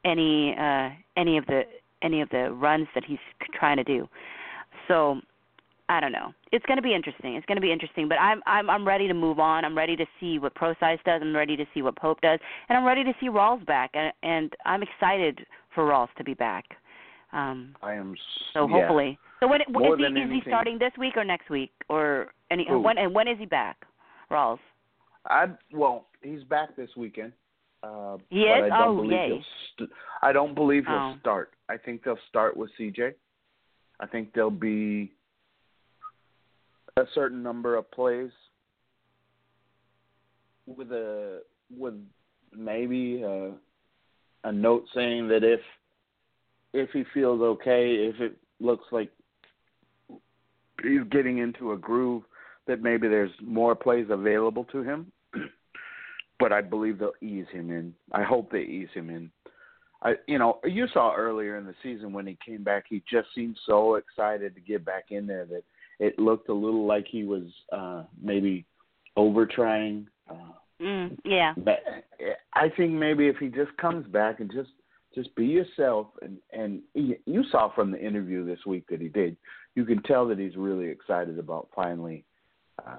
any 0.03 0.55
uh 0.59 0.89
any 1.17 1.37
of 1.37 1.45
the 1.47 1.63
any 2.03 2.21
of 2.21 2.29
the 2.29 2.51
runs 2.51 2.87
that 2.93 3.03
he's 3.03 3.17
trying 3.53 3.77
to 3.77 3.83
do. 3.83 4.07
So 4.87 5.21
I 5.87 5.99
don't 5.99 6.11
know. 6.11 6.33
It's 6.51 6.65
going 6.65 6.77
to 6.77 6.81
be 6.81 6.95
interesting. 6.95 7.35
It's 7.35 7.45
going 7.45 7.57
to 7.57 7.61
be 7.61 7.71
interesting, 7.71 8.07
but 8.09 8.15
I'm 8.15 8.41
I'm 8.47 8.69
I'm 8.69 8.87
ready 8.87 9.07
to 9.07 9.13
move 9.13 9.39
on. 9.39 9.63
I'm 9.63 9.77
ready 9.77 9.95
to 9.95 10.05
see 10.19 10.39
what 10.39 10.55
Prosise 10.55 10.99
does. 11.05 11.21
I'm 11.21 11.35
ready 11.35 11.55
to 11.55 11.65
see 11.73 11.81
what 11.83 11.95
Pope 11.95 12.21
does, 12.21 12.39
and 12.69 12.77
I'm 12.77 12.85
ready 12.85 13.03
to 13.03 13.13
see 13.19 13.27
Rawls 13.29 13.63
back. 13.67 13.91
And, 13.93 14.11
and 14.23 14.53
I'm 14.65 14.81
excited 14.81 15.45
for 15.75 15.83
Rawls 15.85 16.07
to 16.17 16.23
be 16.23 16.33
back. 16.33 16.65
Um, 17.33 17.75
I 17.83 17.93
am. 17.93 18.15
so 18.53 18.67
yeah. 18.67 18.73
hopefully, 18.79 19.19
so 19.39 19.47
when 19.47 19.59
More 19.69 19.93
is 19.95 19.99
he 19.99 20.21
is 20.21 20.29
he 20.43 20.49
starting 20.49 20.79
this 20.79 20.91
week 20.97 21.17
or 21.17 21.23
next 21.23 21.49
week 21.49 21.71
or 21.89 22.27
any 22.49 22.65
Who? 22.69 22.79
when 22.79 22.97
and 22.97 23.13
when 23.13 23.27
is 23.27 23.37
he 23.37 23.45
back? 23.45 23.77
Rawls. 24.31 24.59
I 25.29 25.47
well, 25.73 26.07
he's 26.21 26.43
back 26.43 26.75
this 26.75 26.89
weekend. 26.97 27.33
Uh, 27.83 28.17
He 28.29 28.41
is? 28.41 28.63
I 28.63 28.69
don't 28.69 28.87
Oh, 28.89 28.95
believe 28.95 29.11
yay. 29.11 29.27
he'll 29.27 29.43
st- 29.75 29.89
I 30.23 30.31
don't 30.31 30.55
believe 30.55 30.85
he'll 30.87 30.95
Oh. 30.95 31.15
start. 31.19 31.51
I 31.69 31.77
think 31.77 32.03
they'll 32.03 32.17
start 32.29 32.57
with 32.57 32.71
CJ. 32.79 33.13
I 33.99 34.07
think 34.07 34.33
they'll 34.33 34.49
be 34.49 35.11
a 36.97 37.05
certain 37.13 37.43
number 37.43 37.75
of 37.75 37.89
plays 37.91 38.31
with 40.65 40.91
a 40.91 41.41
with 41.75 41.93
maybe 42.55 43.21
a, 43.21 43.51
a 44.45 44.51
note 44.51 44.85
saying 44.93 45.27
that 45.27 45.43
if 45.43 45.59
if 46.73 46.89
he 46.91 47.03
feels 47.13 47.41
okay, 47.41 47.95
if 47.95 48.19
it 48.21 48.37
looks 48.59 48.85
like 48.91 49.11
he's 50.81 51.03
getting 51.11 51.39
into 51.39 51.73
a 51.73 51.77
groove, 51.77 52.23
that 52.67 52.81
maybe 52.81 53.07
there's 53.07 53.31
more 53.41 53.75
plays 53.75 54.07
available 54.09 54.63
to 54.65 54.81
him. 54.81 55.11
but 56.39 56.53
I 56.53 56.61
believe 56.61 56.99
they'll 56.99 57.11
ease 57.21 57.47
him 57.51 57.71
in. 57.71 57.93
I 58.11 58.23
hope 58.23 58.51
they 58.51 58.61
ease 58.61 58.89
him 58.93 59.09
in. 59.09 59.31
I, 60.01 60.15
you 60.27 60.37
know, 60.37 60.59
you 60.63 60.87
saw 60.93 61.15
earlier 61.15 61.57
in 61.57 61.65
the 61.65 61.75
season 61.81 62.13
when 62.13 62.27
he 62.27 62.37
came 62.45 62.63
back, 62.63 62.85
he 62.87 63.01
just 63.09 63.27
seemed 63.33 63.57
so 63.65 63.95
excited 63.95 64.53
to 64.55 64.61
get 64.61 64.85
back 64.85 65.05
in 65.09 65.25
there 65.25 65.45
that 65.45 65.63
it 65.99 66.19
looked 66.19 66.49
a 66.49 66.53
little 66.53 66.85
like 66.85 67.07
he 67.09 67.23
was 67.23 67.43
uh 67.71 68.03
maybe 68.21 68.65
over 69.15 69.45
trying. 69.45 70.07
Uh, 70.29 70.53
Mm, 70.81 71.17
yeah. 71.23 71.53
but 71.55 71.79
I 72.53 72.67
think 72.75 72.91
maybe 72.91 73.27
if 73.27 73.37
he 73.37 73.47
just 73.47 73.75
comes 73.77 74.05
back 74.07 74.39
and 74.41 74.51
just 74.51 74.71
just 75.13 75.33
be 75.35 75.45
yourself, 75.45 76.07
and 76.21 76.37
and 76.51 76.81
you 76.93 77.43
saw 77.49 77.73
from 77.73 77.91
the 77.91 78.05
interview 78.05 78.45
this 78.45 78.59
week 78.65 78.83
that 78.89 78.99
he 78.99 79.07
did, 79.07 79.37
you 79.75 79.85
can 79.85 80.03
tell 80.03 80.27
that 80.27 80.37
he's 80.37 80.57
really 80.57 80.89
excited 80.89 81.39
about 81.39 81.69
finally 81.73 82.25
uh, 82.85 82.97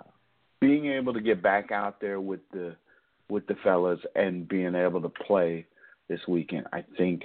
being 0.60 0.86
able 0.86 1.12
to 1.12 1.20
get 1.20 1.42
back 1.42 1.70
out 1.70 2.00
there 2.00 2.20
with 2.20 2.40
the 2.52 2.74
with 3.28 3.46
the 3.46 3.56
fellas 3.62 4.00
and 4.14 4.48
being 4.48 4.74
able 4.74 5.02
to 5.02 5.10
play 5.10 5.66
this 6.08 6.20
weekend. 6.26 6.66
I 6.72 6.82
think, 6.96 7.24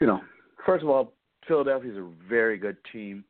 you 0.00 0.06
know, 0.06 0.20
first 0.64 0.84
of 0.84 0.90
all, 0.90 1.12
Philadelphia's 1.48 1.96
a 1.96 2.08
very 2.28 2.56
good 2.56 2.76
team. 2.92 3.24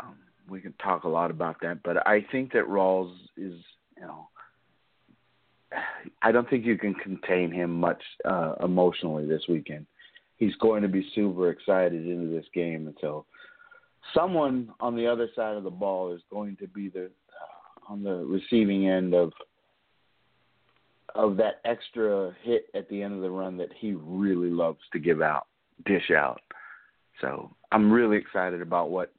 Um, 0.00 0.16
we 0.48 0.60
can 0.60 0.74
talk 0.82 1.04
a 1.04 1.08
lot 1.08 1.30
about 1.30 1.56
that, 1.62 1.82
but 1.82 2.06
I 2.06 2.26
think 2.32 2.52
that 2.52 2.64
Rawls 2.64 3.12
is, 3.36 3.54
you 3.96 4.02
know, 4.02 4.28
I 6.22 6.32
don't 6.32 6.48
think 6.50 6.66
you 6.66 6.76
can 6.76 6.94
contain 6.94 7.52
him 7.52 7.78
much 7.78 8.02
uh, 8.24 8.54
emotionally 8.62 9.26
this 9.26 9.42
weekend. 9.48 9.86
He's 10.36 10.54
going 10.56 10.82
to 10.82 10.88
be 10.88 11.08
super 11.14 11.50
excited 11.50 12.06
into 12.06 12.28
this 12.34 12.46
game, 12.52 12.86
and 12.86 12.96
so 13.00 13.26
someone 14.14 14.70
on 14.80 14.96
the 14.96 15.06
other 15.06 15.28
side 15.36 15.56
of 15.56 15.64
the 15.64 15.70
ball 15.70 16.12
is 16.12 16.22
going 16.30 16.56
to 16.56 16.66
be 16.66 16.88
the 16.88 17.04
uh, 17.04 17.92
on 17.92 18.02
the 18.02 18.24
receiving 18.24 18.88
end 18.88 19.14
of 19.14 19.32
of 21.14 21.36
that 21.36 21.60
extra 21.64 22.34
hit 22.42 22.66
at 22.74 22.88
the 22.88 23.02
end 23.02 23.14
of 23.14 23.20
the 23.20 23.30
run 23.30 23.56
that 23.56 23.70
he 23.76 23.92
really 23.92 24.50
loves 24.50 24.78
to 24.92 24.98
give 24.98 25.20
out, 25.20 25.46
dish 25.84 26.10
out. 26.10 26.40
So 27.20 27.50
I'm 27.72 27.92
really 27.92 28.16
excited 28.16 28.62
about 28.62 28.90
what. 28.90 29.12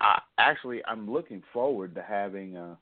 Uh, 0.00 0.18
actually, 0.38 0.82
I'm 0.86 1.10
looking 1.10 1.42
forward 1.52 1.94
to 1.94 2.02
having 2.02 2.56
uh, 2.56 2.74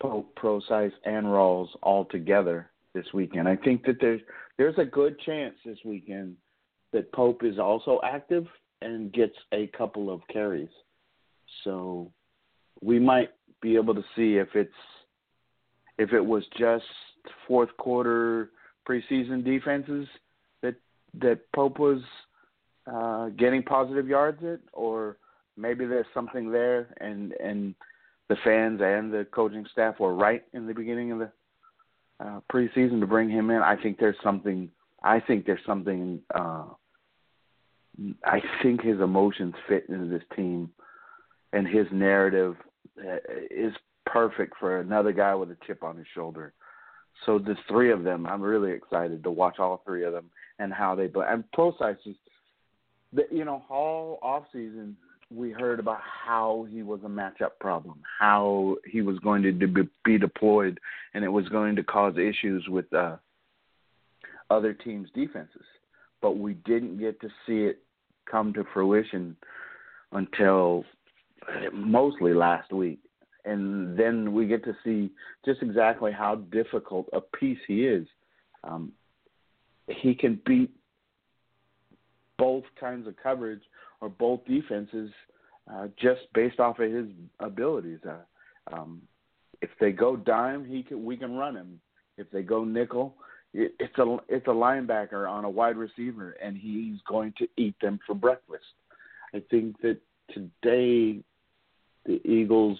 Pope, 0.00 0.34
Prosise, 0.36 0.92
and 1.04 1.26
Rawls 1.26 1.68
all 1.82 2.04
together 2.06 2.70
this 2.94 3.06
weekend. 3.12 3.48
I 3.48 3.56
think 3.56 3.84
that 3.86 3.96
there's 4.00 4.20
there's 4.56 4.78
a 4.78 4.84
good 4.84 5.18
chance 5.20 5.54
this 5.64 5.78
weekend 5.84 6.36
that 6.92 7.12
Pope 7.12 7.42
is 7.42 7.58
also 7.58 8.00
active 8.04 8.46
and 8.82 9.12
gets 9.12 9.34
a 9.52 9.66
couple 9.76 10.12
of 10.12 10.20
carries. 10.32 10.68
So 11.64 12.12
we 12.82 12.98
might 12.98 13.30
be 13.60 13.76
able 13.76 13.94
to 13.94 14.04
see 14.14 14.36
if 14.36 14.48
it's 14.54 14.70
if 15.98 16.12
it 16.12 16.24
was 16.24 16.44
just 16.58 16.84
fourth 17.48 17.74
quarter 17.78 18.50
preseason 18.88 19.44
defenses 19.44 20.06
that 20.62 20.74
that 21.20 21.40
Pope 21.54 21.78
was 21.78 22.02
uh, 22.90 23.30
getting 23.30 23.62
positive 23.62 24.06
yards 24.06 24.42
at, 24.44 24.60
or 24.72 25.16
maybe 25.56 25.86
there's 25.86 26.06
something 26.14 26.50
there, 26.50 26.88
and 27.00 27.32
and 27.32 27.74
the 28.28 28.36
fans 28.44 28.80
and 28.82 29.12
the 29.12 29.26
coaching 29.32 29.66
staff 29.72 30.00
were 30.00 30.14
right 30.14 30.42
in 30.52 30.66
the 30.66 30.74
beginning 30.74 31.12
of 31.12 31.18
the 31.18 31.30
uh, 32.20 32.40
preseason 32.52 33.00
to 33.00 33.06
bring 33.06 33.28
him 33.28 33.50
in. 33.50 33.62
I 33.62 33.76
think 33.76 33.98
there's 33.98 34.16
something. 34.22 34.70
I 35.02 35.20
think 35.20 35.46
there's 35.46 35.64
something. 35.66 36.20
Uh, 36.34 36.64
I 38.24 38.40
think 38.62 38.82
his 38.82 39.00
emotions 39.00 39.54
fit 39.68 39.86
into 39.88 40.06
this 40.06 40.24
team, 40.34 40.70
and 41.52 41.66
his 41.66 41.86
narrative 41.92 42.56
uh, 42.98 43.18
is 43.50 43.72
perfect 44.06 44.54
for 44.58 44.80
another 44.80 45.12
guy 45.12 45.34
with 45.34 45.50
a 45.50 45.56
chip 45.66 45.82
on 45.82 45.96
his 45.96 46.06
shoulder. 46.14 46.52
So 47.24 47.38
the 47.38 47.56
three 47.68 47.92
of 47.92 48.02
them, 48.02 48.26
I'm 48.26 48.42
really 48.42 48.72
excited 48.72 49.22
to 49.22 49.30
watch 49.30 49.58
all 49.58 49.82
three 49.84 50.04
of 50.04 50.12
them 50.12 50.30
and 50.58 50.72
how 50.72 50.94
they 50.94 51.06
play. 51.06 51.26
And 51.28 51.44
Prosise 51.52 51.96
is, 52.04 52.16
you 53.30 53.44
know, 53.44 53.62
all 53.70 54.18
off 54.22 54.44
season 54.52 54.96
we 55.34 55.50
heard 55.50 55.80
about 55.80 56.00
how 56.02 56.66
he 56.70 56.82
was 56.82 57.00
a 57.04 57.08
matchup 57.08 57.58
problem, 57.60 58.00
how 58.20 58.76
he 58.90 59.02
was 59.02 59.18
going 59.18 59.42
to 59.42 59.86
be 60.04 60.18
deployed, 60.18 60.78
and 61.12 61.24
it 61.24 61.28
was 61.28 61.48
going 61.48 61.76
to 61.76 61.82
cause 61.82 62.14
issues 62.16 62.66
with 62.68 62.92
uh, 62.92 63.16
other 64.50 64.72
teams' 64.72 65.08
defenses. 65.14 65.64
But 66.22 66.38
we 66.38 66.54
didn't 66.54 66.98
get 66.98 67.20
to 67.20 67.28
see 67.46 67.64
it 67.64 67.78
come 68.30 68.52
to 68.54 68.64
fruition 68.72 69.36
until 70.12 70.84
mostly 71.72 72.32
last 72.32 72.72
week. 72.72 73.00
And 73.44 73.98
then 73.98 74.32
we 74.32 74.46
get 74.46 74.64
to 74.64 74.74
see 74.84 75.10
just 75.44 75.62
exactly 75.62 76.12
how 76.12 76.36
difficult 76.36 77.08
a 77.12 77.20
piece 77.20 77.58
he 77.66 77.84
is. 77.86 78.06
Um, 78.62 78.92
he 79.88 80.14
can 80.14 80.40
beat 80.46 80.70
both 82.38 82.64
kinds 82.80 83.06
of 83.06 83.14
coverage 83.22 83.60
or 84.04 84.10
both 84.10 84.44
defenses 84.44 85.10
uh, 85.72 85.86
just 85.98 86.20
based 86.34 86.60
off 86.60 86.78
of 86.78 86.92
his 86.92 87.06
abilities. 87.40 88.00
Uh, 88.06 88.74
um, 88.74 89.00
if 89.62 89.70
they 89.80 89.92
go 89.92 90.14
dime, 90.14 90.62
he 90.66 90.82
can 90.82 91.04
we 91.04 91.16
can 91.16 91.34
run 91.34 91.56
him. 91.56 91.80
If 92.18 92.30
they 92.30 92.42
go 92.42 92.64
nickel, 92.64 93.14
it, 93.54 93.74
it's 93.80 93.96
a 93.98 94.16
it's 94.28 94.46
a 94.46 94.50
linebacker 94.50 95.28
on 95.28 95.46
a 95.46 95.50
wide 95.50 95.78
receiver, 95.78 96.36
and 96.42 96.54
he's 96.54 96.98
going 97.08 97.32
to 97.38 97.48
eat 97.56 97.74
them 97.80 97.98
for 98.06 98.14
breakfast. 98.14 98.64
I 99.34 99.42
think 99.50 99.80
that 99.80 99.98
today 100.34 101.22
the 102.04 102.20
Eagles 102.28 102.78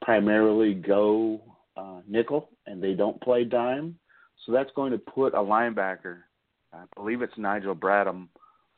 primarily 0.00 0.72
go 0.72 1.42
uh, 1.76 2.00
nickel, 2.08 2.48
and 2.66 2.82
they 2.82 2.94
don't 2.94 3.20
play 3.20 3.44
dime. 3.44 3.98
So 4.46 4.52
that's 4.52 4.70
going 4.74 4.92
to 4.92 4.98
put 4.98 5.34
a 5.34 5.38
linebacker, 5.38 6.18
I 6.72 6.84
believe 6.94 7.20
it's 7.20 7.36
Nigel 7.36 7.74
Bradham, 7.74 8.28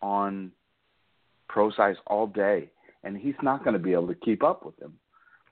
on 0.00 0.50
Prosise 1.48 1.96
all 2.06 2.26
day, 2.26 2.70
and 3.04 3.16
he's 3.16 3.34
not 3.42 3.64
going 3.64 3.74
to 3.74 3.78
be 3.78 3.92
able 3.92 4.08
to 4.08 4.14
keep 4.14 4.42
up 4.42 4.64
with 4.64 4.78
him. 4.80 4.94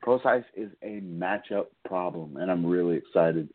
Prosise 0.02 0.44
is 0.54 0.70
a 0.82 1.00
matchup 1.00 1.66
problem, 1.84 2.36
and 2.36 2.50
I'm 2.50 2.64
really 2.64 2.96
excited 2.96 3.48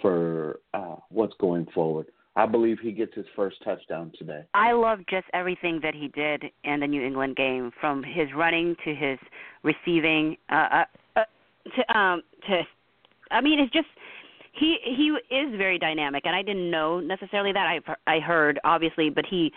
for 0.00 0.60
uh, 0.72 0.96
what's 1.10 1.34
going 1.38 1.66
forward. 1.74 2.06
I 2.36 2.46
believe 2.46 2.78
he 2.82 2.90
gets 2.90 3.14
his 3.14 3.26
first 3.36 3.56
touchdown 3.64 4.10
today. 4.18 4.42
I 4.54 4.72
love 4.72 4.98
just 5.08 5.26
everything 5.32 5.78
that 5.82 5.94
he 5.94 6.08
did 6.08 6.44
in 6.64 6.80
the 6.80 6.86
New 6.86 7.02
England 7.02 7.36
game, 7.36 7.70
from 7.80 8.02
his 8.02 8.28
running 8.34 8.74
to 8.84 8.94
his 8.94 9.18
receiving, 9.62 10.36
uh, 10.50 10.54
uh, 10.54 10.84
uh, 11.16 11.24
to 11.76 11.98
um, 11.98 12.22
to. 12.48 12.62
I 13.30 13.40
mean, 13.40 13.60
it's 13.60 13.72
just 13.72 13.86
he 14.52 14.78
he 14.84 15.16
is 15.34 15.56
very 15.56 15.78
dynamic, 15.78 16.26
and 16.26 16.34
I 16.34 16.42
didn't 16.42 16.70
know 16.70 16.98
necessarily 16.98 17.52
that. 17.52 17.66
I 17.66 18.12
I 18.12 18.18
heard 18.18 18.58
obviously, 18.64 19.10
but 19.10 19.24
he 19.30 19.52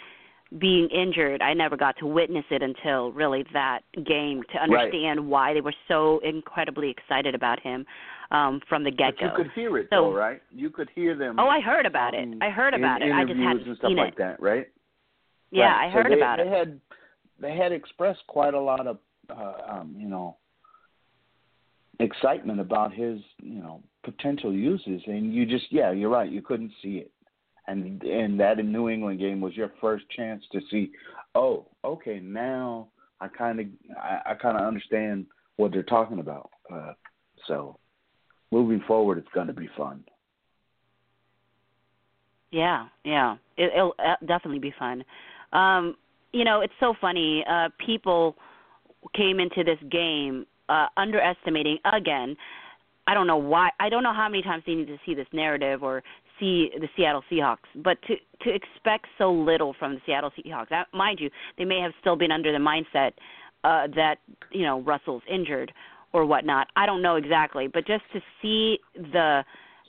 being 0.59 0.87
injured, 0.89 1.41
I 1.41 1.53
never 1.53 1.75
got 1.75 1.97
to 1.97 2.05
witness 2.05 2.45
it 2.51 2.61
until 2.61 3.11
really 3.11 3.43
that 3.53 3.81
game 3.93 4.43
to 4.53 4.59
understand 4.59 5.19
right. 5.19 5.27
why 5.27 5.53
they 5.53 5.61
were 5.61 5.75
so 5.87 6.19
incredibly 6.23 6.89
excited 6.89 7.35
about 7.35 7.59
him 7.59 7.85
um 8.31 8.59
from 8.67 8.83
the 8.83 8.91
get 8.91 9.17
go. 9.19 9.25
You 9.25 9.31
could 9.35 9.51
hear 9.55 9.77
it 9.77 9.87
so, 9.89 9.95
though, 9.95 10.13
right? 10.13 10.41
You 10.51 10.69
could 10.69 10.89
hear 10.93 11.15
them. 11.15 11.37
Oh, 11.39 11.47
I 11.47 11.61
heard 11.61 11.85
about 11.85 12.13
it. 12.13 12.27
I 12.41 12.49
heard 12.49 12.73
about 12.73 13.01
it. 13.01 13.11
I 13.11 13.23
just 13.23 13.39
hadn't 13.39 13.67
and 13.67 13.77
stuff 13.77 13.89
seen 13.89 13.97
like 13.97 14.13
it. 14.13 14.17
that, 14.19 14.41
right? 14.41 14.67
Yeah, 15.51 15.65
right. 15.65 15.87
I 15.87 15.89
heard 15.89 16.07
so 16.07 16.09
they, 16.09 16.21
about 16.21 16.37
they 16.37 16.43
it. 16.43 16.57
Had, 16.57 16.81
they 17.39 17.55
had 17.55 17.71
expressed 17.71 18.19
quite 18.27 18.53
a 18.53 18.59
lot 18.59 18.85
of, 18.85 18.97
uh, 19.29 19.53
um, 19.69 19.95
you 19.97 20.09
know, 20.09 20.35
excitement 21.99 22.59
about 22.59 22.93
his, 22.93 23.19
you 23.41 23.59
know, 23.59 23.81
potential 24.03 24.53
uses, 24.53 25.01
and 25.07 25.33
you 25.33 25.45
just, 25.45 25.65
yeah, 25.71 25.91
you're 25.91 26.09
right. 26.09 26.29
You 26.29 26.41
couldn't 26.41 26.71
see 26.81 26.97
it, 26.97 27.11
and 27.67 28.01
and 28.03 28.39
that 28.39 28.63
New 28.63 28.89
England 28.89 29.19
game 29.19 29.41
was 29.41 29.55
your 29.55 29.71
first 29.81 30.05
chance 30.15 30.43
to 30.51 30.59
see. 30.71 30.91
Oh, 31.35 31.67
okay, 31.83 32.19
now 32.19 32.87
I 33.19 33.27
kind 33.27 33.59
of, 33.59 33.65
I, 33.97 34.31
I 34.31 34.33
kind 34.35 34.57
of 34.57 34.65
understand 34.65 35.25
what 35.57 35.71
they're 35.71 35.83
talking 35.83 36.19
about. 36.19 36.49
Uh, 36.73 36.93
so 37.47 37.77
moving 38.51 38.81
forward, 38.87 39.17
it's 39.17 39.27
going 39.33 39.47
to 39.47 39.53
be 39.53 39.69
fun. 39.77 40.03
Yeah, 42.51 42.87
yeah, 43.03 43.35
it, 43.57 43.71
it'll 43.75 43.95
uh, 43.99 44.15
definitely 44.25 44.59
be 44.59 44.73
fun. 44.79 45.03
Um, 45.51 45.95
you 46.31 46.43
know, 46.43 46.61
it's 46.61 46.73
so 46.79 46.93
funny. 46.99 47.43
Uh, 47.49 47.69
people 47.85 48.35
came 49.15 49.39
into 49.39 49.63
this 49.63 49.79
game 49.91 50.45
uh, 50.69 50.87
underestimating 50.95 51.77
again. 51.93 52.35
I 53.05 53.13
don't 53.13 53.27
know 53.27 53.37
why. 53.37 53.69
I 53.79 53.89
don't 53.89 54.03
know 54.03 54.13
how 54.13 54.27
many 54.27 54.43
times 54.43 54.63
they 54.65 54.75
need 54.75 54.87
to 54.87 54.97
see 55.05 55.13
this 55.13 55.27
narrative 55.33 55.81
or 55.81 56.03
see 56.39 56.69
the 56.79 56.87
Seattle 56.95 57.23
Seahawks, 57.31 57.67
but 57.75 57.97
to 58.03 58.15
to 58.43 58.53
expect 58.53 59.07
so 59.17 59.31
little 59.31 59.75
from 59.77 59.95
the 59.95 60.01
Seattle 60.05 60.31
Seahawks. 60.37 60.69
That, 60.69 60.87
mind 60.93 61.19
you, 61.19 61.29
they 61.57 61.65
may 61.65 61.79
have 61.79 61.91
still 62.01 62.15
been 62.15 62.31
under 62.31 62.51
the 62.51 62.59
mindset 62.59 63.11
uh, 63.63 63.87
that 63.95 64.17
you 64.51 64.63
know 64.63 64.81
Russell's 64.81 65.23
injured 65.29 65.71
or 66.13 66.25
whatnot. 66.25 66.67
I 66.75 66.85
don't 66.85 67.01
know 67.01 67.15
exactly, 67.15 67.67
but 67.67 67.85
just 67.85 68.03
to 68.13 68.21
see 68.41 68.79
the 68.95 69.43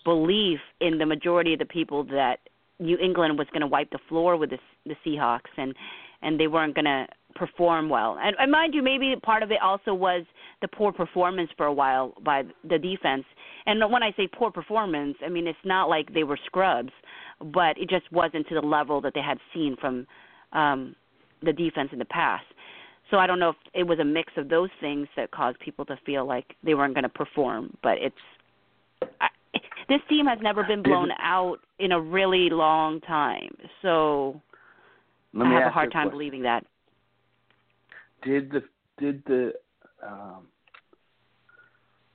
belief 0.05 0.61
in 0.81 0.99
the 0.99 1.07
majority 1.07 1.53
of 1.53 1.59
the 1.59 1.67
people 1.67 2.05
that 2.05 2.39
New 2.79 2.97
England 2.99 3.39
was 3.39 3.47
going 3.53 3.61
to 3.61 3.67
wipe 3.67 3.91
the 3.91 3.99
floor 4.09 4.37
with 4.37 4.51
the, 4.51 4.59
the 4.87 4.95
Seahawks 5.05 5.51
and 5.57 5.75
and 6.23 6.39
they 6.39 6.49
weren't 6.49 6.75
going 6.75 6.85
to 6.85 7.07
perform 7.39 7.89
well. 7.89 8.19
And, 8.21 8.37
and 8.39 8.51
mind 8.51 8.75
you, 8.75 8.83
maybe 8.83 9.15
part 9.23 9.43
of 9.43 9.51
it 9.51 9.59
also 9.63 9.95
was 9.95 10.25
the 10.61 10.69
poor 10.69 10.93
performance 10.93 11.51
for 11.57 11.67
a 11.67 11.73
while 11.73 12.15
by 12.25 12.43
the 12.69 12.79
defense. 12.79 13.25
And 13.67 13.81
when 13.93 14.03
I 14.03 14.13
say 14.17 14.29
poor 14.33 14.51
performance, 14.51 15.17
I 15.25 15.29
mean 15.29 15.47
it's 15.47 15.59
not 15.65 15.89
like 15.89 16.13
they 16.13 16.25
were 16.25 16.39
scrubs, 16.47 16.93
but 17.41 17.79
it 17.79 17.89
just 17.89 18.11
wasn't 18.11 18.49
to 18.49 18.55
the 18.55 18.67
level 18.67 19.01
that 19.03 19.13
they 19.15 19.23
had 19.23 19.39
seen 19.55 19.77
from 19.81 20.07
um 20.53 20.97
the 21.43 21.53
defense 21.53 21.91
in 21.93 21.99
the 21.99 22.05
past. 22.05 22.45
So 23.11 23.19
I 23.19 23.27
don't 23.27 23.39
know 23.39 23.51
if 23.51 23.57
it 23.73 23.85
was 23.85 23.99
a 24.01 24.05
mix 24.05 24.33
of 24.37 24.49
those 24.49 24.71
things 24.81 25.07
that 25.17 25.31
caused 25.31 25.59
people 25.61 25.85
to 25.87 25.97
feel 26.05 26.27
like 26.27 26.57
they 26.65 26.75
weren't 26.75 26.95
going 26.95 27.05
to 27.05 27.09
perform. 27.09 27.77
But 27.83 27.99
it's 28.01 28.17
I, 29.21 29.29
this 29.89 30.01
team 30.09 30.27
has 30.27 30.39
never 30.43 30.65
been 30.65 30.83
blown 30.83 31.11
out 31.21 31.59
in 31.79 31.93
a 31.93 32.01
really 32.01 32.51
long 32.51 33.01
time. 33.01 33.57
So 33.83 34.41
Let 35.33 35.47
I 35.47 35.53
have 35.55 35.69
a 35.69 35.71
hard 35.71 35.93
time 35.93 36.09
question. 36.09 36.19
believing 36.19 36.43
that. 36.43 36.65
Did 38.23 38.51
the 38.51 38.63
did 38.99 39.23
the 39.27 39.53
um, 40.07 40.47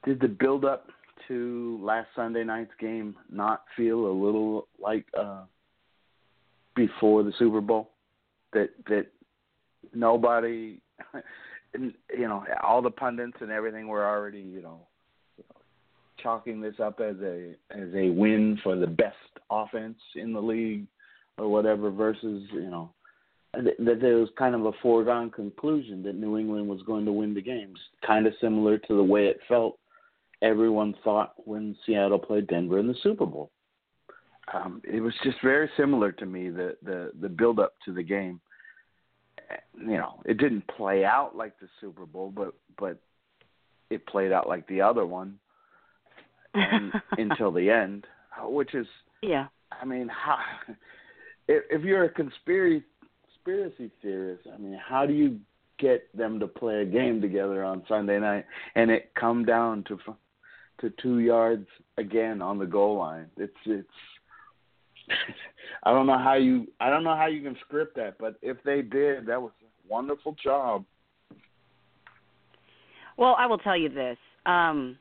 did 0.05 0.19
the 0.19 0.27
build 0.27 0.65
up 0.65 0.87
to 1.27 1.79
last 1.81 2.07
Sunday 2.15 2.43
night's 2.43 2.73
game 2.79 3.15
not 3.31 3.63
feel 3.75 4.07
a 4.07 4.11
little 4.11 4.67
like 4.81 5.05
uh, 5.17 5.43
before 6.75 7.23
the 7.23 7.33
Super 7.39 7.61
Bowl? 7.61 7.91
That 8.53 8.69
that 8.87 9.07
nobody, 9.93 10.79
you 11.73 11.93
know, 12.27 12.45
all 12.63 12.81
the 12.81 12.91
pundits 12.91 13.37
and 13.41 13.51
everything 13.51 13.87
were 13.87 14.05
already, 14.05 14.41
you 14.41 14.61
know, 14.61 14.81
chalking 16.21 16.61
this 16.61 16.75
up 16.81 16.99
as 16.99 17.15
a 17.23 17.55
as 17.71 17.89
a 17.95 18.09
win 18.09 18.59
for 18.63 18.75
the 18.75 18.87
best 18.87 19.15
offense 19.49 19.97
in 20.15 20.33
the 20.33 20.41
league 20.41 20.85
or 21.37 21.49
whatever 21.49 21.89
versus, 21.89 22.43
you 22.51 22.69
know, 22.69 22.91
that 23.53 23.75
that 23.79 24.01
there 24.01 24.17
was 24.17 24.29
kind 24.37 24.55
of 24.55 24.65
a 24.65 24.71
foregone 24.81 25.29
conclusion 25.29 26.03
that 26.03 26.15
New 26.15 26.37
England 26.37 26.67
was 26.67 26.81
going 26.83 27.05
to 27.05 27.11
win 27.11 27.33
the 27.33 27.41
games, 27.41 27.79
kind 28.05 28.25
of 28.25 28.33
similar 28.41 28.77
to 28.77 28.95
the 28.95 29.03
way 29.03 29.27
it 29.27 29.39
felt 29.47 29.77
everyone 30.41 30.93
thought 31.03 31.33
when 31.37 31.75
Seattle 31.85 32.19
played 32.19 32.47
Denver 32.47 32.79
in 32.79 32.87
the 32.87 32.95
Super 33.01 33.25
Bowl. 33.25 33.49
Um, 34.53 34.81
it 34.83 34.99
was 34.99 35.13
just 35.23 35.37
very 35.41 35.69
similar 35.77 36.11
to 36.11 36.25
me 36.25 36.49
the 36.49 36.75
the 36.83 37.11
the 37.21 37.29
build 37.29 37.59
up 37.59 37.73
to 37.85 37.93
the 37.93 38.03
game. 38.03 38.41
You 39.77 39.97
know, 39.97 40.21
it 40.25 40.37
didn't 40.37 40.67
play 40.67 41.05
out 41.05 41.35
like 41.35 41.59
the 41.59 41.67
Super 41.79 42.05
Bowl, 42.05 42.31
but 42.35 42.53
but 42.77 42.97
it 43.89 44.05
played 44.05 44.31
out 44.31 44.47
like 44.47 44.67
the 44.67 44.81
other 44.81 45.05
one 45.05 45.37
and, 46.53 46.91
until 47.17 47.51
the 47.51 47.69
end. 47.69 48.05
which 48.43 48.73
is 48.73 48.87
Yeah. 49.21 49.47
I 49.71 49.85
mean, 49.85 50.09
how 50.09 50.37
if, 51.47 51.63
if 51.69 51.83
you're 51.83 52.05
a 52.05 52.09
conspiracy 52.09 52.83
conspiracy 53.43 53.91
theorist, 54.01 54.47
I 54.53 54.57
mean, 54.57 54.79
how 54.83 55.05
do 55.05 55.13
you 55.13 55.39
get 55.79 56.15
them 56.15 56.39
to 56.39 56.47
play 56.47 56.81
a 56.81 56.85
game 56.85 57.21
together 57.21 57.63
on 57.63 57.83
Sunday 57.87 58.19
night 58.19 58.45
and 58.75 58.91
it 58.91 59.11
come 59.19 59.45
down 59.45 59.83
to 59.87 59.97
to 60.81 60.91
two 61.01 61.19
yards 61.19 61.67
again 61.97 62.41
on 62.41 62.57
the 62.57 62.65
goal 62.65 62.97
line? 62.97 63.27
It's 63.37 63.53
it's. 63.65 63.87
I 65.83 65.91
don't 65.91 66.07
know 66.07 66.17
how 66.17 66.35
you 66.35 66.67
I 66.79 66.89
don't 66.89 67.03
know 67.03 67.15
how 67.15 67.27
you 67.27 67.41
can 67.41 67.57
script 67.65 67.95
that, 67.97 68.17
but 68.19 68.35
if 68.41 68.57
they 68.63 68.81
did, 68.81 69.25
that 69.27 69.41
was 69.41 69.51
a 69.61 69.91
wonderful 69.91 70.35
job. 70.41 70.85
Well, 73.17 73.35
I 73.37 73.45
will 73.45 73.57
tell 73.57 73.77
you 73.77 73.89
this. 73.89 74.17
Um 74.45 74.97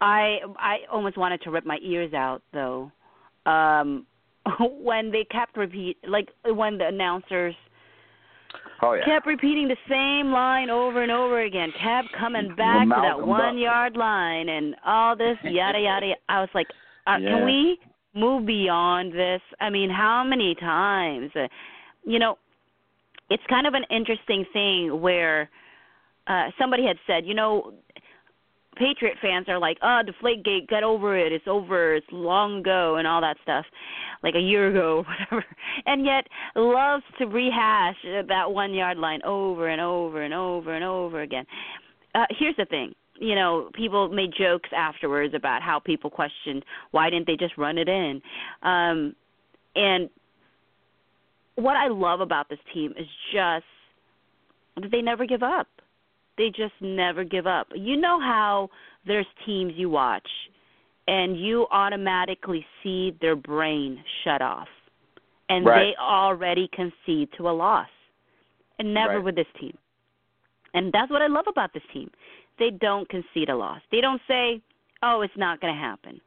I 0.00 0.40
I 0.58 0.78
almost 0.92 1.16
wanted 1.16 1.40
to 1.42 1.50
rip 1.50 1.64
my 1.64 1.78
ears 1.82 2.12
out 2.12 2.42
though. 2.52 2.92
Um 3.46 4.06
when 4.80 5.10
they 5.10 5.24
kept 5.24 5.56
repeat 5.56 5.96
like 6.06 6.28
when 6.44 6.78
the 6.78 6.86
announcers 6.86 7.54
Oh 8.82 8.92
yeah. 8.92 9.04
kept 9.04 9.26
repeating 9.26 9.68
the 9.68 9.76
same 9.88 10.32
line 10.32 10.68
over 10.68 11.02
and 11.02 11.10
over 11.10 11.42
again, 11.42 11.72
kept 11.72 12.12
coming 12.18 12.54
back 12.56 12.86
to 12.88 13.00
that 13.02 13.26
one 13.26 13.56
yard 13.56 13.96
line 13.96 14.48
and 14.48 14.76
all 14.84 15.16
this 15.16 15.38
yada 15.44 15.78
yada. 15.78 16.12
I 16.28 16.40
was 16.40 16.50
like, 16.54 16.68
uh, 17.06 17.16
Yeah. 17.20 17.30
can 17.30 17.44
we 17.46 17.78
move 18.14 18.46
beyond 18.46 19.12
this? 19.12 19.40
I 19.60 19.70
mean, 19.70 19.90
how 19.90 20.22
many 20.24 20.54
times? 20.54 21.30
Uh, 21.34 21.48
you 22.04 22.18
know, 22.18 22.36
it's 23.30 23.42
kind 23.48 23.66
of 23.66 23.74
an 23.74 23.84
interesting 23.90 24.44
thing 24.52 25.00
where 25.00 25.48
uh 26.26 26.50
somebody 26.58 26.86
had 26.86 26.98
said, 27.06 27.24
you 27.24 27.34
know, 27.34 27.72
Patriot 28.76 29.16
fans 29.20 29.48
are 29.48 29.58
like, 29.58 29.78
"Oh, 29.82 30.02
Deflategate, 30.04 30.68
get 30.68 30.82
over 30.82 31.16
it. 31.16 31.32
It's 31.32 31.46
over. 31.46 31.94
It's 31.94 32.06
long 32.10 32.60
ago," 32.60 32.96
and 32.96 33.06
all 33.06 33.20
that 33.20 33.36
stuff, 33.42 33.66
like 34.22 34.34
a 34.34 34.40
year 34.40 34.68
ago 34.68 34.98
or 34.98 35.02
whatever. 35.30 35.44
And 35.86 36.04
yet, 36.04 36.26
loves 36.54 37.04
to 37.18 37.26
rehash 37.26 37.96
that 38.04 38.52
one 38.52 38.74
yard 38.74 38.98
line 38.98 39.22
over 39.24 39.68
and 39.68 39.80
over 39.80 40.22
and 40.22 40.34
over 40.34 40.74
and 40.74 40.84
over 40.84 41.22
again. 41.22 41.46
Uh, 42.14 42.26
here's 42.30 42.56
the 42.56 42.66
thing. 42.66 42.94
You 43.18 43.34
know, 43.34 43.70
people 43.74 44.08
made 44.08 44.32
jokes 44.36 44.70
afterwards 44.76 45.34
about 45.34 45.62
how 45.62 45.78
people 45.78 46.10
questioned 46.10 46.64
why 46.90 47.10
didn't 47.10 47.26
they 47.26 47.36
just 47.36 47.56
run 47.56 47.78
it 47.78 47.88
in. 47.88 48.20
Um, 48.62 49.14
and 49.76 50.10
what 51.56 51.76
I 51.76 51.88
love 51.88 52.20
about 52.20 52.48
this 52.48 52.58
team 52.72 52.92
is 52.98 53.06
just 53.32 53.64
that 54.76 54.90
they 54.90 55.02
never 55.02 55.26
give 55.26 55.42
up 55.42 55.68
they 56.36 56.50
just 56.50 56.74
never 56.80 57.24
give 57.24 57.46
up. 57.46 57.68
You 57.74 57.96
know 57.96 58.20
how 58.20 58.70
there's 59.06 59.26
teams 59.46 59.72
you 59.76 59.88
watch 59.90 60.28
and 61.06 61.38
you 61.38 61.66
automatically 61.70 62.64
see 62.82 63.16
their 63.20 63.36
brain 63.36 64.02
shut 64.24 64.40
off 64.42 64.68
and 65.48 65.64
Right. 65.66 65.78
they 65.90 65.96
already 65.96 66.68
concede 66.72 67.30
to 67.36 67.48
a 67.48 67.52
loss. 67.52 67.88
And 68.80 68.92
never 68.92 69.16
Right. 69.16 69.24
with 69.24 69.36
this 69.36 69.46
team. 69.60 69.76
And 70.72 70.90
that's 70.92 71.08
what 71.10 71.22
I 71.22 71.28
love 71.28 71.46
about 71.46 71.72
this 71.72 71.84
team. 71.92 72.10
They 72.58 72.70
don't 72.70 73.08
concede 73.08 73.48
a 73.48 73.54
loss. 73.54 73.80
They 73.92 74.00
don't 74.00 74.20
say, 74.26 74.60
"Oh, 75.02 75.20
it's 75.20 75.36
not 75.36 75.60
going 75.60 75.72
to 75.72 75.78
happen." 75.78 76.20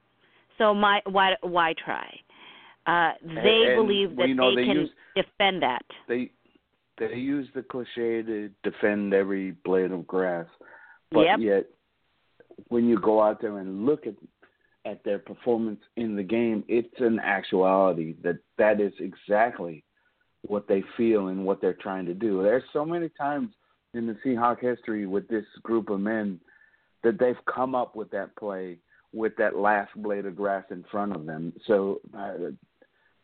So 0.58 0.74
my 0.74 1.02
why 1.08 1.36
why 1.42 1.74
try? 1.74 2.22
Uh 2.86 3.12
they 3.22 3.66
And- 3.68 3.76
believe 3.76 4.16
that 4.16 4.30
know 4.30 4.52
they 4.52 4.62
they 4.62 4.66
can 4.66 4.78
use- 4.78 4.92
defend 5.14 5.62
that. 5.62 5.86
They 6.08 6.32
they 6.98 7.16
use 7.16 7.48
the 7.54 7.64
cliche 7.64 8.24
to 8.24 8.50
defend 8.64 9.14
every 9.14 9.52
blade 9.52 9.92
of 9.92 10.08
grass, 10.08 10.48
but 11.12 11.22
Yep. 11.22 11.40
yet 11.40 11.66
when 12.70 12.88
you 12.88 13.00
go 13.00 13.22
out 13.22 13.40
there 13.42 13.60
and 13.60 13.86
look 13.86 14.08
at 14.08 14.16
at 14.86 15.04
their 15.04 15.20
performance 15.20 15.82
in 15.98 16.16
the 16.16 16.24
game, 16.24 16.64
it's 16.70 17.02
an 17.02 17.20
actuality 17.20 18.16
that 18.24 18.38
that 18.58 18.80
is 18.80 18.94
exactly 19.00 19.84
what 20.44 20.66
they 20.68 20.82
feel 20.96 21.28
and 21.28 21.46
what 21.46 21.60
they're 21.60 21.74
trying 21.74 22.06
to 22.06 22.14
do. 22.14 22.42
There's 22.42 22.64
so 22.72 22.86
many 22.86 23.10
times 23.10 23.50
in 23.94 24.08
the 24.08 24.14
Seahawk 24.26 24.62
history 24.62 25.06
with 25.06 25.28
this 25.28 25.46
group 25.62 25.90
of 25.90 26.00
men 26.00 26.40
that 27.04 27.20
they've 27.20 27.36
come 27.54 27.76
up 27.76 27.96
with 27.96 28.10
that 28.12 28.36
play 28.38 28.78
with 29.14 29.36
that 29.38 29.56
last 29.56 29.92
blade 29.96 30.26
of 30.26 30.36
grass 30.36 30.64
in 30.72 30.84
front 30.90 31.16
of 31.16 31.26
them. 31.26 31.54
So 31.66 32.02
uh, 32.18 32.52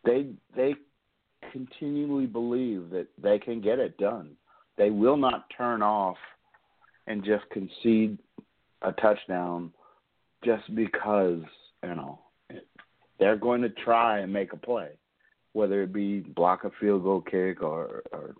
they 0.04 0.26
they 0.54 0.74
continually 1.52 2.26
believe 2.26 2.90
that 2.90 3.06
they 3.22 3.38
can 3.38 3.60
get 3.60 3.78
it 3.78 3.96
done. 3.98 4.30
They 4.76 4.90
will 4.90 5.16
not 5.16 5.46
turn 5.56 5.82
off 5.82 6.16
and 7.06 7.24
just 7.24 7.44
concede 7.50 8.18
a 8.82 8.92
touchdown 8.92 9.72
just 10.44 10.74
because, 10.74 11.40
you 11.82 11.94
know, 11.94 12.18
they're 13.18 13.36
going 13.36 13.62
to 13.62 13.68
try 13.68 14.18
and 14.20 14.32
make 14.32 14.52
a 14.52 14.56
play, 14.56 14.90
whether 15.52 15.82
it 15.82 15.92
be 15.92 16.20
block 16.20 16.64
a 16.64 16.70
field 16.80 17.04
goal 17.04 17.20
kick 17.20 17.62
or 17.62 18.02
or 18.12 18.34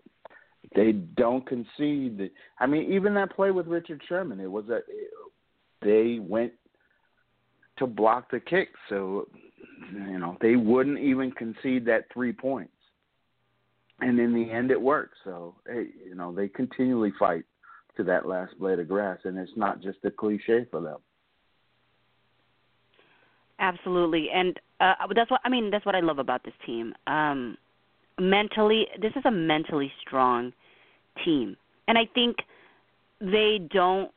they 0.75 0.91
don't 0.91 1.47
concede. 1.47 2.31
I 2.59 2.65
mean, 2.65 2.91
even 2.91 3.13
that 3.15 3.35
play 3.35 3.51
with 3.51 3.67
Richard 3.67 4.01
Sherman, 4.07 4.39
it 4.39 4.51
was 4.51 4.65
a 4.69 4.81
they 5.81 6.19
went 6.19 6.53
to 7.77 7.87
block 7.87 8.31
the 8.31 8.39
kick, 8.39 8.69
so 8.89 9.27
you 9.93 10.19
know 10.19 10.37
they 10.41 10.55
wouldn't 10.55 10.99
even 10.99 11.31
concede 11.31 11.85
that 11.85 12.05
three 12.13 12.33
points 12.33 12.74
and 13.99 14.19
in 14.19 14.33
the 14.33 14.51
end 14.51 14.71
it 14.71 14.81
works. 14.81 15.17
So 15.23 15.55
hey, 15.67 15.87
you 16.07 16.15
know 16.15 16.33
they 16.33 16.47
continually 16.47 17.13
fight 17.17 17.43
to 17.97 18.03
that 18.03 18.27
last 18.27 18.57
blade 18.59 18.79
of 18.79 18.87
grass, 18.87 19.19
and 19.23 19.37
it's 19.37 19.51
not 19.55 19.81
just 19.81 19.99
a 20.03 20.11
cliche 20.11 20.65
for 20.69 20.81
them. 20.81 20.97
Absolutely, 23.59 24.27
and 24.33 24.59
uh, 24.81 24.93
that's 25.15 25.31
what 25.31 25.41
I 25.45 25.49
mean. 25.49 25.71
That's 25.71 25.85
what 25.85 25.95
I 25.95 26.01
love 26.01 26.19
about 26.19 26.43
this 26.43 26.53
team. 26.65 26.93
Um, 27.07 27.57
mentally, 28.19 28.85
this 29.01 29.13
is 29.15 29.23
a 29.25 29.31
mentally 29.31 29.91
strong 30.05 30.51
team, 31.23 31.55
and 31.87 31.97
I 31.97 32.03
think 32.13 32.37
they 33.21 33.59
don't. 33.71 34.11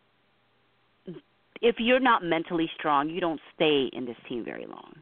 If 1.60 1.76
you're 1.78 2.00
not 2.00 2.24
mentally 2.24 2.70
strong, 2.78 3.10
you 3.10 3.20
don't 3.20 3.40
stay 3.54 3.90
in 3.92 4.06
this 4.06 4.16
team 4.28 4.44
very 4.44 4.66
long. 4.66 4.94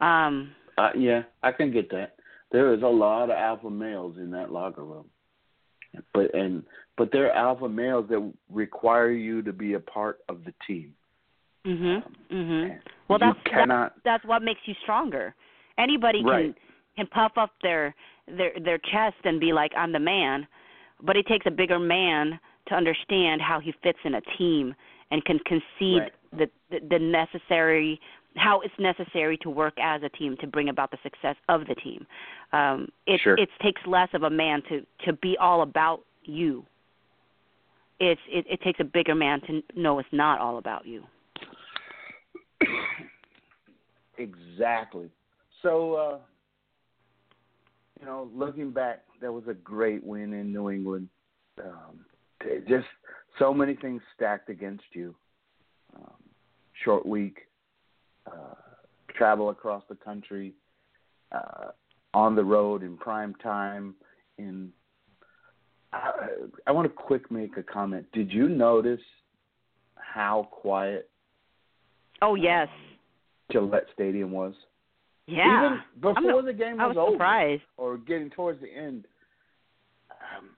Um, 0.00 0.52
Uh, 0.76 0.90
yeah, 0.96 1.22
I 1.42 1.52
can 1.52 1.72
get 1.72 1.88
that. 1.90 2.16
There 2.54 2.72
is 2.72 2.82
a 2.82 2.86
lot 2.86 3.24
of 3.24 3.30
alpha 3.30 3.68
males 3.68 4.16
in 4.16 4.30
that 4.30 4.52
locker 4.52 4.84
room, 4.84 5.06
but 6.12 6.32
and 6.32 6.62
but 6.96 7.08
they're 7.10 7.32
alpha 7.32 7.68
males 7.68 8.06
that 8.10 8.32
require 8.48 9.10
you 9.10 9.42
to 9.42 9.52
be 9.52 9.74
a 9.74 9.80
part 9.80 10.20
of 10.28 10.44
the 10.44 10.54
team. 10.64 10.94
mhm. 11.66 12.04
Mhm. 12.30 12.78
Well, 13.08 13.18
that's 13.18 13.36
that's 13.42 13.56
cannot. 13.56 13.94
that's 14.04 14.24
what 14.24 14.42
makes 14.44 14.60
you 14.66 14.74
stronger. 14.84 15.34
Anybody 15.78 16.22
can 16.22 16.54
can 16.94 17.08
puff 17.08 17.32
up 17.36 17.50
their 17.60 17.92
their 18.28 18.52
their 18.60 18.78
chest 18.78 19.16
and 19.24 19.40
be 19.40 19.52
like 19.52 19.72
I'm 19.76 19.90
the 19.90 19.98
man, 19.98 20.46
but 21.02 21.16
it 21.16 21.26
takes 21.26 21.46
a 21.46 21.50
bigger 21.50 21.80
man 21.80 22.38
to 22.68 22.74
understand 22.76 23.42
how 23.42 23.58
he 23.58 23.72
fits 23.82 23.98
in 24.04 24.14
a 24.14 24.20
team 24.38 24.76
and 25.10 25.24
can 25.24 25.40
concede 25.40 26.02
Right. 26.02 26.12
the, 26.38 26.50
the 26.70 26.78
the 26.88 26.98
necessary 27.00 28.00
how 28.36 28.60
it's 28.60 28.74
necessary 28.78 29.36
to 29.38 29.50
work 29.50 29.74
as 29.80 30.02
a 30.02 30.08
team 30.08 30.36
to 30.40 30.46
bring 30.46 30.68
about 30.68 30.90
the 30.90 30.98
success 31.02 31.36
of 31.48 31.66
the 31.66 31.74
team. 31.76 32.06
Um 32.52 32.88
it 33.06 33.20
Sure. 33.20 33.36
it 33.36 33.48
takes 33.62 33.80
less 33.86 34.08
of 34.14 34.22
a 34.24 34.30
man 34.30 34.62
to 34.68 34.86
to 35.06 35.12
be 35.14 35.36
all 35.38 35.62
about 35.62 36.00
you. 36.24 36.64
It's 38.00 38.20
it, 38.28 38.44
it 38.48 38.60
takes 38.62 38.80
a 38.80 38.84
bigger 38.84 39.14
man 39.14 39.40
to 39.42 39.62
know 39.76 39.98
it's 39.98 40.08
not 40.12 40.40
all 40.40 40.58
about 40.58 40.86
you. 40.86 41.04
Exactly. 44.18 45.10
So, 45.62 45.94
uh, 45.94 46.18
you 47.98 48.06
know, 48.06 48.28
looking 48.34 48.70
back, 48.70 49.02
that 49.20 49.32
was 49.32 49.44
a 49.48 49.54
great 49.54 50.04
win 50.04 50.32
in 50.32 50.52
New 50.52 50.70
England. 50.70 51.08
Um, 51.58 52.04
just 52.68 52.86
so 53.38 53.54
many 53.54 53.74
things 53.74 54.02
stacked 54.14 54.50
against 54.50 54.84
you. 54.92 55.14
Um, 55.96 56.12
short 56.84 57.06
week, 57.06 57.46
uh, 58.26 58.54
travel 59.16 59.50
across 59.50 59.82
the 59.88 59.96
country, 59.96 60.54
uh, 61.32 61.68
on 62.12 62.34
the 62.34 62.44
road 62.44 62.82
in 62.82 62.96
prime 62.96 63.34
time. 63.42 63.94
In 64.38 64.70
I, 65.92 66.10
I 66.66 66.72
want 66.72 66.86
to 66.86 66.94
quick 66.94 67.30
make 67.30 67.56
a 67.56 67.62
comment. 67.62 68.06
Did 68.12 68.32
you 68.32 68.48
notice 68.48 69.00
how 69.96 70.48
quiet 70.50 71.08
Oh 72.22 72.34
yes. 72.34 72.68
Gillette 73.52 73.86
Stadium 73.92 74.32
was? 74.32 74.54
Yeah. 75.26 75.66
Even 75.66 75.78
before 76.00 76.40
I'm 76.40 76.46
the 76.46 76.52
game 76.52 76.78
was, 76.78 76.96
was 76.96 76.96
over 76.96 77.12
surprised. 77.12 77.62
or 77.76 77.98
getting 77.98 78.30
towards 78.30 78.60
the 78.60 78.68
end, 78.74 79.06
um, 80.10 80.50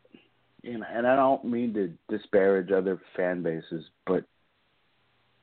you 0.63 0.79
know, 0.79 0.87
and 0.93 1.07
I 1.07 1.17
don't 1.17 1.45
mean 1.45 1.75
to 1.75 1.93
disparage 2.09 2.71
other 2.71 3.01
fan 3.17 3.43
bases, 3.43 3.85
but 4.07 4.25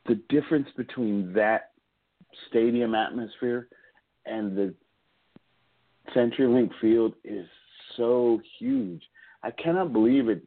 the 0.08 0.16
difference 0.30 0.68
between 0.76 1.34
that 1.34 1.72
stadium 2.50 2.96
atmosphere 2.96 3.68
and 4.26 4.56
the 4.56 4.74
CenturyLink 6.16 6.72
Field 6.82 7.14
is 7.24 7.48
so 7.98 8.42
huge. 8.60 9.02
I 9.44 9.52
cannot 9.52 9.94
believe 9.94 10.30
it. 10.30 10.44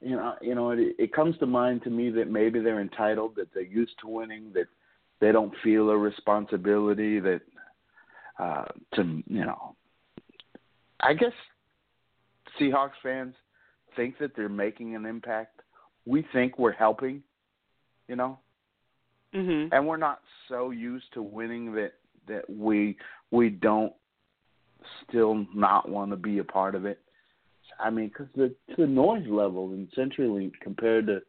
You 0.00 0.16
know, 0.16 0.34
you 0.42 0.54
know, 0.54 0.70
it, 0.70 0.94
it 0.98 1.12
comes 1.12 1.38
to 1.38 1.46
mind 1.46 1.82
to 1.84 1.90
me 1.90 2.10
that 2.10 2.30
maybe 2.30 2.60
they're 2.60 2.80
entitled, 2.80 3.34
that 3.36 3.48
they're 3.54 3.62
used 3.62 3.94
to 4.02 4.08
winning, 4.08 4.52
that 4.54 4.66
they 5.20 5.32
don't 5.32 5.52
feel 5.64 5.90
a 5.90 5.96
responsibility 5.96 7.20
that 7.20 7.40
uh 8.38 8.66
to 8.94 9.22
you 9.26 9.46
know 9.46 9.74
I 11.00 11.14
guess 11.14 11.32
Seahawks 12.60 12.98
fans 13.02 13.34
think 13.94 14.18
that 14.18 14.32
they're 14.36 14.48
making 14.48 14.94
an 14.94 15.06
impact. 15.06 15.60
We 16.04 16.26
think 16.32 16.58
we're 16.58 16.72
helping, 16.72 17.22
you 18.08 18.16
know, 18.16 18.38
Mhm. 19.36 19.68
and 19.72 19.86
we're 19.86 19.96
not 19.96 20.20
so 20.48 20.70
used 20.70 21.12
to 21.12 21.22
winning 21.22 21.72
that 21.72 21.92
that 22.26 22.48
we 22.48 22.96
we 23.30 23.50
don't 23.50 23.92
still 25.08 25.46
not 25.54 25.88
want 25.88 26.10
to 26.10 26.16
be 26.16 26.38
a 26.38 26.44
part 26.44 26.74
of 26.74 26.84
it. 26.84 27.00
I 27.78 27.90
mean, 27.90 28.08
because 28.08 28.28
the 28.34 28.54
the 28.76 28.86
noise 28.86 29.26
level 29.28 29.72
in 29.72 29.88
CenturyLink 29.88 30.52
compared 30.60 31.06
to 31.06 31.22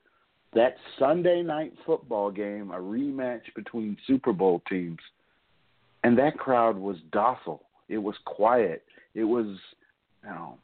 that 0.53 0.77
Sunday 0.97 1.43
night 1.43 1.73
football 1.85 2.31
game, 2.31 2.71
a 2.71 2.77
rematch 2.77 3.53
between 3.55 3.97
Super 4.07 4.33
Bowl 4.33 4.61
teams, 4.69 4.99
and 6.03 6.17
that 6.17 6.37
crowd 6.37 6.77
was 6.77 6.97
docile. 7.11 7.63
It 7.89 7.97
was 7.97 8.15
quiet. 8.25 8.83
It 9.13 9.23
was, 9.23 9.47
you 10.23 10.29
know, 10.29 10.57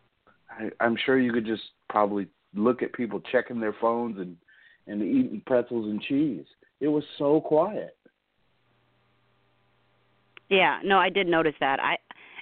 I, 0.50 0.70
I'm 0.80 0.96
sure 1.06 1.20
you 1.20 1.34
could 1.34 1.46
just 1.46 1.64
probably 1.90 2.28
look 2.54 2.82
at 2.84 2.94
people 2.94 3.20
checking 3.32 3.60
their 3.60 3.74
phones 3.74 4.20
and 4.20 4.38
and 4.88 5.02
eating 5.02 5.42
pretzels 5.46 5.90
and 5.90 6.02
cheese. 6.02 6.46
It 6.84 6.90
was 6.90 7.06
so 7.18 7.40
quiet. 7.40 7.96
Yeah, 10.50 10.80
no, 10.84 10.98
I 10.98 11.08
did 11.08 11.28
notice 11.28 11.54
that. 11.62 11.80
I 11.80 11.96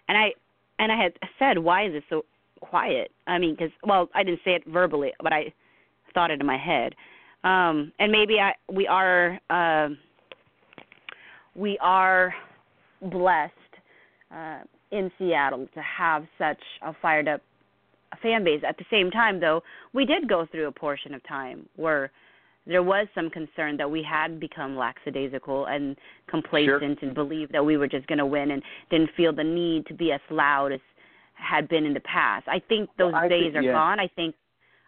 and 0.07 0.17
I 0.17 0.31
and 0.79 0.91
I 0.91 0.99
had 0.99 1.13
said, 1.37 1.59
"Why 1.59 1.85
is 1.85 1.93
it 1.93 2.03
so 2.09 2.25
quiet?" 2.59 3.11
I 3.27 3.37
mean, 3.37 3.53
because 3.53 3.69
well, 3.83 4.09
I 4.15 4.23
didn't 4.23 4.39
say 4.43 4.55
it 4.55 4.63
verbally, 4.65 5.13
but 5.21 5.31
I 5.31 5.53
thought 6.15 6.31
it 6.31 6.41
in 6.41 6.47
my 6.47 6.57
head. 6.57 6.95
Um, 7.43 7.91
and 7.99 8.11
maybe 8.11 8.39
I 8.39 8.53
we 8.67 8.87
are 8.87 9.39
uh, 9.51 9.89
we 11.55 11.77
are 11.79 12.33
blessed 12.99 13.53
uh, 14.35 14.61
in 14.89 15.11
Seattle 15.19 15.67
to 15.75 15.81
have 15.83 16.25
such 16.39 16.61
a 16.81 16.95
fired 16.99 17.27
up 17.27 17.41
fan 18.23 18.43
base. 18.43 18.63
At 18.67 18.79
the 18.79 18.85
same 18.89 19.11
time, 19.11 19.39
though, 19.39 19.61
we 19.93 20.03
did 20.03 20.27
go 20.27 20.47
through 20.51 20.65
a 20.65 20.71
portion 20.71 21.13
of 21.13 21.21
time 21.27 21.69
where 21.75 22.09
there 22.67 22.83
was 22.83 23.07
some 23.15 23.29
concern 23.29 23.75
that 23.77 23.89
we 23.89 24.03
had 24.03 24.39
become 24.39 24.75
lackadaisical 24.77 25.65
and 25.65 25.95
complacent 26.27 27.01
and 27.01 27.13
believed 27.13 27.51
that 27.53 27.65
we 27.65 27.75
were 27.77 27.87
just 27.87 28.05
going 28.07 28.19
to 28.19 28.25
win 28.25 28.51
and 28.51 28.61
didn't 28.89 29.09
feel 29.17 29.33
the 29.33 29.43
need 29.43 29.85
to 29.87 29.93
be 29.93 30.11
as 30.11 30.21
loud 30.29 30.71
as 30.71 30.79
had 31.33 31.67
been 31.69 31.85
in 31.85 31.93
the 31.93 31.99
past. 32.01 32.47
I 32.47 32.59
think 32.69 32.89
those 32.97 33.13
Well, 33.13 33.23
I 33.23 33.27
days 33.27 33.45
think- 33.53 33.55
are 33.55 33.61
yeah. 33.63 33.71
gone. 33.73 33.99
I 33.99 34.07
think 34.07 34.35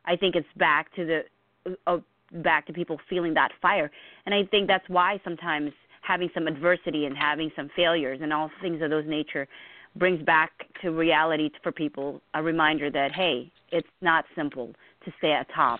I 0.06 0.16
think 0.18 0.36
it's 0.36 0.48
back 0.58 0.94
to 0.96 1.06
the 1.06 1.76
uh, 1.88 1.98
back 2.44 2.66
to 2.68 2.74
people 2.74 3.00
feeling 3.10 3.34
that 3.36 3.52
fire. 3.62 3.90
And 4.26 4.36
I 4.36 4.44
think 4.46 4.68
that's 4.68 4.88
why 4.90 5.20
sometimes 5.24 5.72
having 6.02 6.30
some 6.34 6.46
adversity 6.48 7.06
and 7.06 7.16
having 7.18 7.50
some 7.56 7.70
failures 7.76 8.20
and 8.22 8.34
all 8.34 8.52
things 8.62 8.82
of 8.82 8.90
those 8.90 9.06
nature 9.08 9.48
brings 9.96 10.22
back 10.26 10.52
to 10.82 10.90
reality 10.92 11.50
for 11.64 11.72
people 11.72 12.22
a 12.34 12.44
reminder 12.44 12.90
that 12.92 13.14
hey, 13.14 13.52
it's 13.72 13.88
not 14.02 14.26
simple 14.36 14.74
to 15.06 15.12
stay 15.18 15.32
at 15.34 15.48
top 15.54 15.80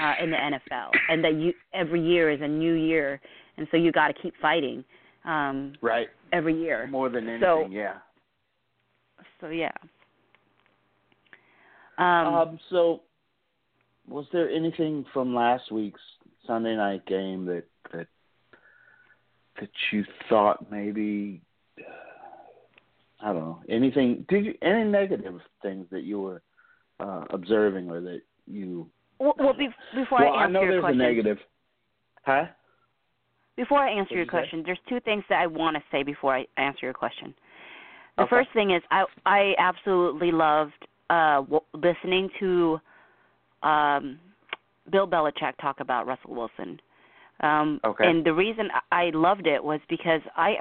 uh, 0.00 0.14
in 0.22 0.30
the 0.30 0.36
NFL, 0.36 0.90
and 1.08 1.22
that 1.24 1.34
you 1.34 1.52
every 1.74 2.00
year 2.00 2.30
is 2.30 2.40
a 2.42 2.48
new 2.48 2.74
year, 2.74 3.20
and 3.56 3.66
so 3.70 3.76
you 3.76 3.92
got 3.92 4.08
to 4.08 4.14
keep 4.22 4.34
fighting 4.40 4.84
um, 5.24 5.74
Right. 5.82 6.08
every 6.32 6.58
year. 6.60 6.86
More 6.88 7.08
than 7.08 7.28
anything, 7.28 7.42
So- 7.42 7.66
yeah. 7.70 7.94
So 9.40 9.48
yeah. 9.48 9.72
Um, 11.98 12.34
Um, 12.34 12.58
so, 12.70 13.02
was 14.08 14.26
there 14.32 14.48
anything 14.50 15.04
from 15.12 15.34
last 15.34 15.70
week's 15.70 16.00
Sunday 16.46 16.76
night 16.76 17.04
game 17.06 17.44
that 17.46 17.64
that 17.92 18.06
that 19.60 19.70
you 19.92 20.04
thought 20.28 20.70
maybe 20.70 21.42
uh, 21.78 21.82
I 23.22 23.32
don't 23.32 23.42
know 23.42 23.62
anything? 23.68 24.24
Did 24.28 24.46
you 24.46 24.54
any 24.62 24.84
negative 24.84 25.40
things 25.62 25.86
that 25.90 26.02
you 26.04 26.20
were 26.20 26.42
uh, 27.00 27.24
observing 27.30 27.90
or 27.90 28.00
that 28.00 28.22
you? 28.46 28.88
well, 29.18 29.34
well 29.38 29.52
be, 29.52 29.68
before 29.94 30.20
well, 30.20 30.34
I 30.34 30.44
answer 30.44 30.52
know 30.52 30.62
your 30.62 30.70
there's 30.72 30.84
question, 30.84 31.00
a 31.00 31.04
negative. 31.04 31.38
Huh? 32.24 32.44
Before 33.56 33.78
I 33.78 33.90
answer 33.90 34.14
your 34.14 34.24
you 34.24 34.30
say? 34.30 34.30
question, 34.30 34.62
there's 34.64 34.78
two 34.88 35.00
things 35.00 35.24
that 35.28 35.40
I 35.40 35.46
want 35.46 35.76
to 35.76 35.82
say 35.92 36.02
before 36.02 36.34
I 36.34 36.46
answer 36.56 36.80
your 36.86 36.94
question. 36.94 37.34
The 38.16 38.24
Okay. 38.24 38.30
first 38.30 38.48
thing 38.54 38.70
is 38.72 38.82
I 38.90 39.04
I 39.26 39.54
absolutely 39.58 40.30
loved 40.32 40.86
uh 41.10 41.42
w- 41.42 41.60
listening 41.74 42.28
to 42.40 42.80
um 43.62 44.18
Bill 44.90 45.06
Belichick 45.06 45.56
talk 45.60 45.80
about 45.80 46.06
Russell 46.06 46.34
Wilson. 46.34 46.80
Um 47.40 47.80
Okay. 47.84 48.04
and 48.04 48.24
the 48.24 48.32
reason 48.32 48.68
I 48.90 49.06
I 49.06 49.10
loved 49.14 49.46
it 49.46 49.62
was 49.62 49.80
because 49.88 50.20
I, 50.36 50.56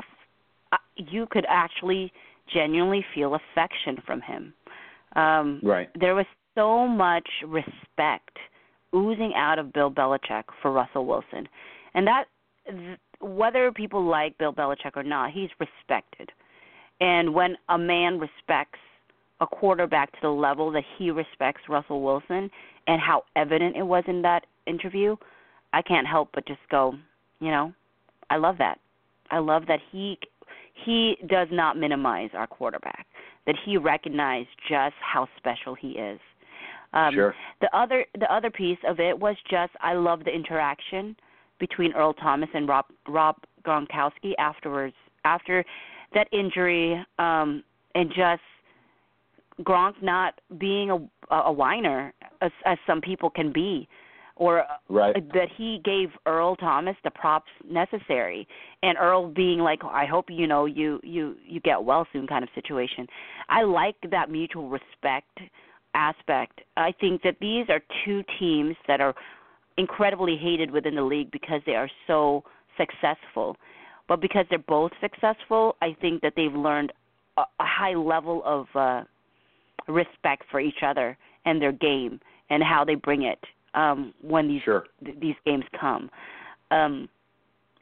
I 0.72 0.78
you 0.96 1.28
could 1.30 1.46
actually 1.50 2.12
genuinely 2.54 3.06
feel 3.14 3.36
affection 3.36 3.98
from 4.06 4.22
him. 4.22 4.54
Um 5.16 5.62
Right. 5.64 5.90
there 6.00 6.16
was 6.16 6.26
so 6.60 6.88
much 6.88 7.28
respect 7.48 8.38
oozing 8.94 9.34
out 9.36 9.60
of 9.60 9.72
Bill 9.72 9.90
Belichick 9.90 10.44
for 10.62 10.72
Russell 10.72 11.06
Wilson. 11.06 11.48
And 11.94 12.06
that 12.08 12.26
whether 13.22 13.72
people 13.72 14.04
like 14.04 14.38
Bill 14.38 14.54
Belichick 14.54 14.96
or 14.96 15.04
not, 15.04 15.32
he's 15.32 15.50
respected. 15.60 16.30
And 17.00 17.34
when 17.34 17.56
a 17.70 17.78
man 17.78 18.20
respects 18.20 18.80
a 19.42 19.48
quarterback 19.48 20.12
to 20.14 20.18
the 20.22 20.30
level 20.30 20.72
that 20.72 20.84
he 20.98 21.12
respects 21.12 21.62
Russell 21.70 22.02
Wilson 22.02 22.50
and 22.88 23.00
how 23.00 23.24
evident 23.36 23.78
it 23.78 23.84
was 23.84 24.04
in 24.08 24.22
that 24.24 24.46
interview, 24.68 25.16
I 25.72 25.82
can't 25.82 26.08
help 26.08 26.30
but 26.34 26.46
just 26.46 26.60
go, 26.70 26.96
you 27.40 27.52
know, 27.52 27.74
I 28.30 28.38
love 28.38 28.58
that. 28.58 28.80
I 29.32 29.40
love 29.40 29.64
that 29.68 29.80
he 29.92 30.18
he 30.86 31.18
does 31.28 31.48
not 31.52 31.78
minimize 31.78 32.30
our 32.34 32.48
quarterback. 32.48 33.06
That 33.46 33.56
he 33.66 33.78
recognized 33.78 34.50
just 34.68 34.96
how 35.02 35.28
special 35.38 35.76
he 35.76 35.92
is. 35.92 36.20
Um, 36.94 37.14
sure. 37.14 37.36
the 37.62 37.76
other 37.78 38.06
the 38.20 38.32
other 38.34 38.50
piece 38.50 38.80
of 38.88 39.00
it 39.00 39.18
was 39.18 39.36
just 39.50 39.72
I 39.82 39.94
love 39.94 40.24
the 40.24 40.32
interaction 40.32 41.16
between 41.60 41.94
Earl 41.94 42.14
Thomas 42.14 42.50
and 42.54 42.68
Rob 42.68 42.86
Rob 43.08 43.36
Gronkowski 43.64 44.34
afterwards 44.40 44.96
after 45.24 45.64
that 46.14 46.28
injury 46.32 47.04
um 47.20 47.64
and 47.94 48.10
just 48.10 48.42
Gronk 49.62 50.02
not 50.02 50.40
being 50.58 50.90
a 50.90 51.36
a 51.36 51.52
whiner 51.52 52.14
as 52.42 52.52
as 52.66 52.78
some 52.88 53.02
people 53.02 53.30
can 53.30 53.52
be 53.52 53.88
or 54.36 54.66
Right. 54.88 55.14
that 55.34 55.50
he 55.56 55.80
gave 55.84 56.10
Earl 56.26 56.56
Thomas 56.56 56.96
the 57.04 57.12
props 57.12 57.52
necessary 57.70 58.48
and 58.82 58.98
Earl 58.98 59.28
being 59.28 59.60
like 59.60 59.84
I 59.84 60.06
hope 60.06 60.26
you 60.30 60.48
know 60.48 60.66
you 60.66 61.00
you 61.04 61.36
you 61.46 61.60
get 61.60 61.84
well 61.84 62.08
soon 62.12 62.26
kind 62.26 62.44
of 62.44 62.50
situation. 62.56 63.06
I 63.50 63.62
like 63.64 63.98
that 64.10 64.32
mutual 64.32 64.70
respect 64.70 65.38
aspect. 65.94 66.62
I 66.78 66.92
think 67.00 67.22
that 67.24 67.38
these 67.40 67.66
are 67.70 67.82
two 68.06 68.24
teams 68.40 68.76
that 68.88 69.02
are 69.02 69.16
incredibly 69.78 70.38
hated 70.38 70.72
within 70.72 70.96
the 70.96 71.02
league 71.02 71.32
because 71.32 71.62
they 71.66 71.76
are 71.76 71.90
so 72.08 72.44
successful. 72.78 73.56
But 74.08 74.22
because 74.22 74.46
they're 74.50 74.60
both 74.60 74.92
successful, 75.02 75.76
I 75.82 75.96
think 76.02 76.22
that 76.22 76.34
they've 76.36 76.54
learned 76.54 76.92
a, 77.38 77.42
a 77.42 77.66
high 77.66 77.94
level 77.94 78.42
of 78.46 78.68
uh 78.76 79.04
respect 79.88 80.44
for 80.52 80.60
each 80.60 80.84
other 80.86 81.18
and 81.46 81.62
their 81.62 81.72
game 81.72 82.20
and 82.50 82.62
how 82.62 82.84
they 82.86 82.96
bring 82.96 83.24
it 83.24 83.40
um 83.74 84.14
when 84.22 84.48
these 84.48 84.62
Sure. 84.64 84.86
th- 85.04 85.18
these 85.20 85.36
games 85.46 85.64
come. 85.80 86.10
Um 86.72 87.08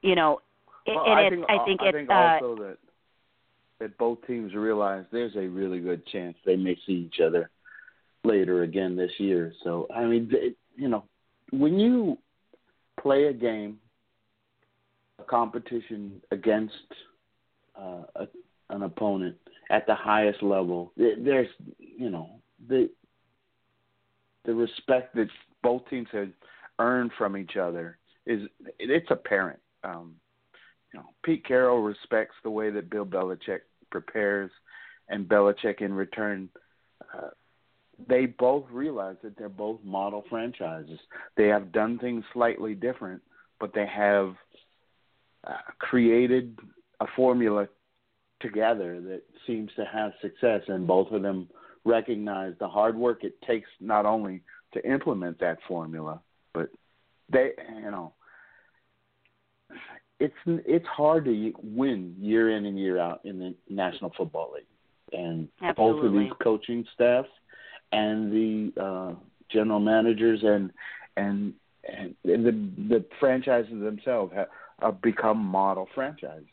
you 0.01 0.15
know, 0.15 0.39
it, 0.85 0.95
Well, 0.95 1.05
and 1.05 1.19
I 1.19 1.23
it, 1.23 1.29
think, 1.31 1.45
I 1.49 1.65
think 1.65 1.81
I 1.81 1.85
it 1.85 1.95
think 1.95 2.09
uh 2.09 2.13
also 2.39 2.55
that 2.63 2.77
that 3.79 3.97
both 3.97 4.19
teams 4.27 4.53
realize 4.53 5.05
there's 5.11 5.35
a 5.35 5.47
really 5.47 5.79
good 5.79 6.05
chance 6.07 6.35
they 6.45 6.55
may 6.55 6.75
see 6.85 6.93
each 6.93 7.19
other 7.19 7.49
later 8.27 8.63
again 8.63 8.95
this 8.95 9.11
year. 9.17 9.53
So 9.63 9.87
I 9.95 10.05
mean, 10.05 10.29
th- 10.29 10.55
you 10.75 10.89
know, 10.89 11.03
when 11.51 11.79
you 11.79 12.17
play 13.01 13.25
a 13.25 13.33
game, 13.33 13.79
a 15.19 15.23
competition 15.23 16.21
against 16.31 16.73
uh, 17.79 18.03
a, 18.15 18.27
an 18.69 18.83
opponent 18.83 19.35
at 19.69 19.87
the 19.87 19.95
highest 19.95 20.43
level, 20.43 20.91
there's 20.97 21.49
you 21.79 22.09
know 22.09 22.39
the 22.67 22.89
the 24.45 24.53
respect 24.53 25.15
that 25.15 25.27
both 25.63 25.87
teams 25.89 26.07
have 26.11 26.29
earned 26.79 27.11
from 27.17 27.35
each 27.35 27.57
other 27.57 27.97
is 28.25 28.47
it's 28.79 29.09
apparent. 29.09 29.59
Um, 29.83 30.15
you 30.93 30.99
know, 30.99 31.05
Pete 31.23 31.45
Carroll 31.45 31.81
respects 31.81 32.35
the 32.43 32.49
way 32.49 32.69
that 32.71 32.89
Bill 32.89 33.05
Belichick 33.05 33.61
prepares, 33.91 34.51
and 35.09 35.27
Belichick 35.27 35.81
in 35.81 35.93
return. 35.93 36.49
Uh, 37.13 37.29
they 38.07 38.27
both 38.27 38.65
realize 38.71 39.15
that 39.23 39.37
they're 39.37 39.49
both 39.49 39.79
model 39.83 40.23
franchises. 40.29 40.99
They 41.35 41.47
have 41.47 41.71
done 41.71 41.97
things 41.97 42.23
slightly 42.33 42.75
different, 42.75 43.21
but 43.59 43.73
they 43.73 43.87
have 43.87 44.35
uh, 45.45 45.53
created 45.79 46.57
a 46.99 47.05
formula 47.15 47.67
together 48.39 49.01
that 49.01 49.23
seems 49.47 49.71
to 49.75 49.85
have 49.85 50.11
success, 50.21 50.61
and 50.67 50.85
both 50.85 51.11
of 51.11 51.21
them 51.21 51.47
recognize 51.85 52.53
the 52.59 52.67
hard 52.67 52.95
work 52.95 53.23
it 53.23 53.41
takes 53.41 53.69
not 53.79 54.05
only 54.05 54.41
to 54.73 54.89
implement 54.89 55.39
that 55.39 55.57
formula, 55.67 56.19
but 56.53 56.69
they, 57.31 57.51
you 57.83 57.91
know, 57.91 58.13
it's 60.19 60.33
it's 60.45 60.85
hard 60.87 61.25
to 61.25 61.53
win 61.61 62.15
year 62.19 62.55
in 62.55 62.65
and 62.65 62.77
year 62.77 62.99
out 62.99 63.21
in 63.23 63.39
the 63.39 63.55
National 63.69 64.11
Football 64.17 64.53
League, 64.55 65.19
and 65.19 65.47
both 65.75 66.03
of 66.03 66.13
these 66.13 66.31
coaching 66.41 66.85
staffs 66.93 67.29
and 67.91 68.31
the 68.31 68.81
uh, 68.81 69.13
general 69.51 69.79
managers 69.79 70.41
and 70.43 70.71
and 71.15 71.53
and 71.87 72.15
the 72.23 72.51
the 72.89 73.05
franchises 73.19 73.81
themselves 73.81 74.33
have, 74.33 74.47
have 74.81 75.01
become 75.01 75.37
model 75.37 75.87
franchises, 75.95 76.45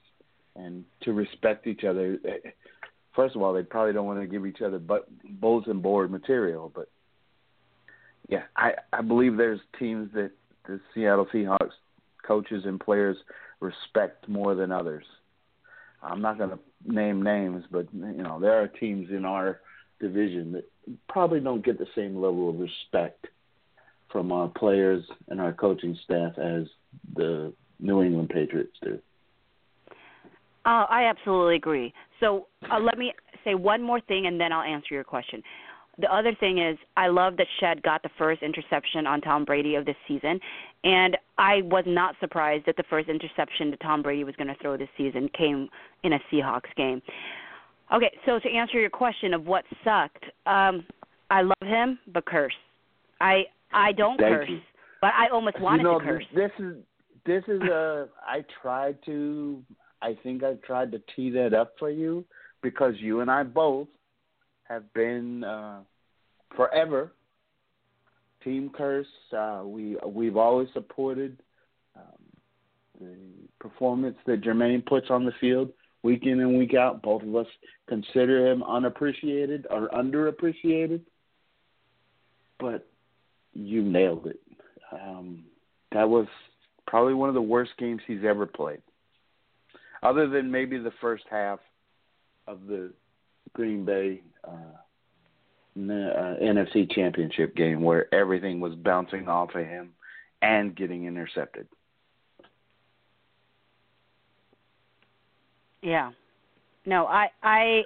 and 0.56 0.84
to 1.02 1.12
respect 1.12 1.66
each 1.66 1.84
other. 1.84 2.18
First 3.14 3.36
of 3.36 3.42
all, 3.42 3.52
they 3.52 3.62
probably 3.62 3.92
don't 3.92 4.06
want 4.06 4.20
to 4.20 4.26
give 4.26 4.46
each 4.46 4.60
other 4.60 4.78
but 4.78 5.06
bulletin 5.40 5.80
board 5.80 6.10
material, 6.10 6.70
but 6.74 6.88
yeah, 8.28 8.44
I 8.56 8.72
I 8.92 9.02
believe 9.02 9.36
there's 9.36 9.60
teams 9.78 10.10
that 10.14 10.30
the 10.66 10.80
Seattle 10.94 11.26
Seahawks 11.32 11.72
coaches 12.26 12.64
and 12.64 12.80
players 12.80 13.16
respect 13.60 14.28
more 14.28 14.54
than 14.54 14.72
others. 14.72 15.04
I'm 16.02 16.20
not 16.20 16.38
going 16.38 16.50
to 16.50 16.58
name 16.86 17.22
names, 17.22 17.64
but 17.70 17.86
you 17.92 18.22
know 18.22 18.38
there 18.40 18.60
are 18.62 18.68
teams 18.68 19.10
in 19.10 19.24
our 19.24 19.60
division 20.00 20.52
that 20.52 20.70
probably 21.08 21.40
don't 21.40 21.64
get 21.64 21.78
the 21.78 21.86
same 21.94 22.16
level 22.16 22.50
of 22.50 22.58
respect 22.58 23.26
from 24.10 24.30
our 24.30 24.48
players 24.48 25.04
and 25.28 25.40
our 25.40 25.52
coaching 25.52 25.98
staff 26.04 26.38
as 26.38 26.64
the 27.16 27.52
New 27.80 28.02
England 28.02 28.28
Patriots 28.28 28.76
do. 28.82 28.98
Uh, 30.66 30.86
I 30.88 31.04
absolutely 31.04 31.56
agree. 31.56 31.92
So 32.20 32.46
uh, 32.70 32.78
let 32.78 32.96
me 32.96 33.12
say 33.44 33.54
one 33.54 33.82
more 33.82 34.00
thing, 34.00 34.26
and 34.26 34.40
then 34.40 34.52
I'll 34.52 34.62
answer 34.62 34.94
your 34.94 35.04
question. 35.04 35.42
The 35.98 36.12
other 36.12 36.34
thing 36.34 36.58
is, 36.58 36.76
I 36.96 37.08
love 37.08 37.36
that 37.36 37.46
Shead 37.60 37.82
got 37.82 38.02
the 38.02 38.08
first 38.18 38.42
interception 38.42 39.06
on 39.06 39.20
Tom 39.20 39.44
Brady 39.44 39.76
of 39.76 39.84
this 39.84 39.96
season, 40.08 40.40
and 40.82 41.16
I 41.38 41.62
was 41.62 41.84
not 41.86 42.16
surprised 42.18 42.66
that 42.66 42.76
the 42.76 42.82
first 42.90 43.08
interception 43.08 43.70
that 43.70 43.80
Tom 43.80 44.02
Brady 44.02 44.24
was 44.24 44.34
going 44.36 44.48
to 44.48 44.56
throw 44.60 44.76
this 44.76 44.88
season 44.96 45.28
came 45.36 45.68
in 46.02 46.14
a 46.14 46.18
Seahawks 46.32 46.74
game. 46.76 47.00
Okay, 47.94 48.10
so 48.26 48.38
to 48.40 48.50
answer 48.50 48.80
your 48.80 48.90
question 48.90 49.34
of 49.34 49.46
what 49.46 49.64
sucked, 49.84 50.24
um, 50.46 50.84
I 51.30 51.42
love 51.42 51.54
him, 51.62 51.98
but 52.12 52.24
Kearse. 52.24 52.50
I 53.20 53.44
I 53.72 53.92
don't 53.92 54.18
Thank 54.18 54.34
curse, 54.34 54.48
you. 54.50 54.60
but 55.00 55.12
I 55.14 55.28
almost 55.32 55.60
wanted 55.60 55.78
you 55.78 55.84
know, 55.84 55.98
to 56.00 56.04
curse. 56.04 56.24
This 56.34 56.50
is 56.58 56.76
this 57.24 57.44
is 57.46 57.60
a. 57.62 58.08
I 58.26 58.44
tried 58.62 58.98
to. 59.06 59.62
I 60.02 60.16
think 60.22 60.42
I 60.42 60.54
tried 60.66 60.90
to 60.92 61.02
tee 61.14 61.30
that 61.30 61.54
up 61.54 61.74
for 61.78 61.88
you 61.88 62.24
because 62.62 62.94
you 62.98 63.20
and 63.20 63.30
I 63.30 63.44
both 63.44 63.88
have 64.64 64.92
been 64.92 65.44
uh, 65.44 65.80
forever 66.56 67.12
team 68.42 68.70
Kearse. 68.76 69.04
Uh, 69.32 69.64
we 69.64 69.96
we've 70.04 70.36
always 70.36 70.68
supported 70.74 71.38
um, 71.96 72.02
the 73.00 73.16
performance 73.60 74.16
that 74.26 74.42
Jermaine 74.42 74.84
puts 74.84 75.10
on 75.10 75.24
the 75.24 75.32
field 75.40 75.70
week 76.04 76.26
in 76.26 76.38
and 76.38 76.56
week 76.56 76.74
out. 76.74 77.02
Both 77.02 77.22
of 77.22 77.34
us 77.34 77.46
consider 77.88 78.46
him 78.46 78.62
unappreciated 78.62 79.66
or 79.68 79.88
underappreciated, 79.88 81.00
but 82.60 82.86
you 83.54 83.82
nailed 83.82 84.26
it. 84.26 84.40
Um, 84.92 85.44
that 85.90 86.08
was 86.08 86.26
probably 86.86 87.14
one 87.14 87.28
of 87.28 87.34
the 87.34 87.42
worst 87.42 87.72
games 87.78 88.02
he's 88.06 88.24
ever 88.24 88.46
played, 88.46 88.82
other 90.02 90.28
than 90.28 90.50
maybe 90.50 90.78
the 90.78 90.92
first 91.00 91.24
half 91.28 91.58
of 92.46 92.66
the 92.68 92.92
Green 93.54 93.84
Bay 93.84 94.20
uh, 94.46 94.50
uh, 95.76 95.80
NFC 95.80 96.90
Championship 96.92 97.56
game, 97.56 97.80
where 97.80 98.12
everything 98.14 98.60
was 98.60 98.74
bouncing 98.74 99.26
off 99.26 99.54
of 99.54 99.66
him 99.66 99.90
and 100.42 100.76
getting 100.76 101.06
intercepted. 101.06 101.66
Yeah. 105.84 106.10
No, 106.86 107.06
I 107.06 107.26
I 107.42 107.82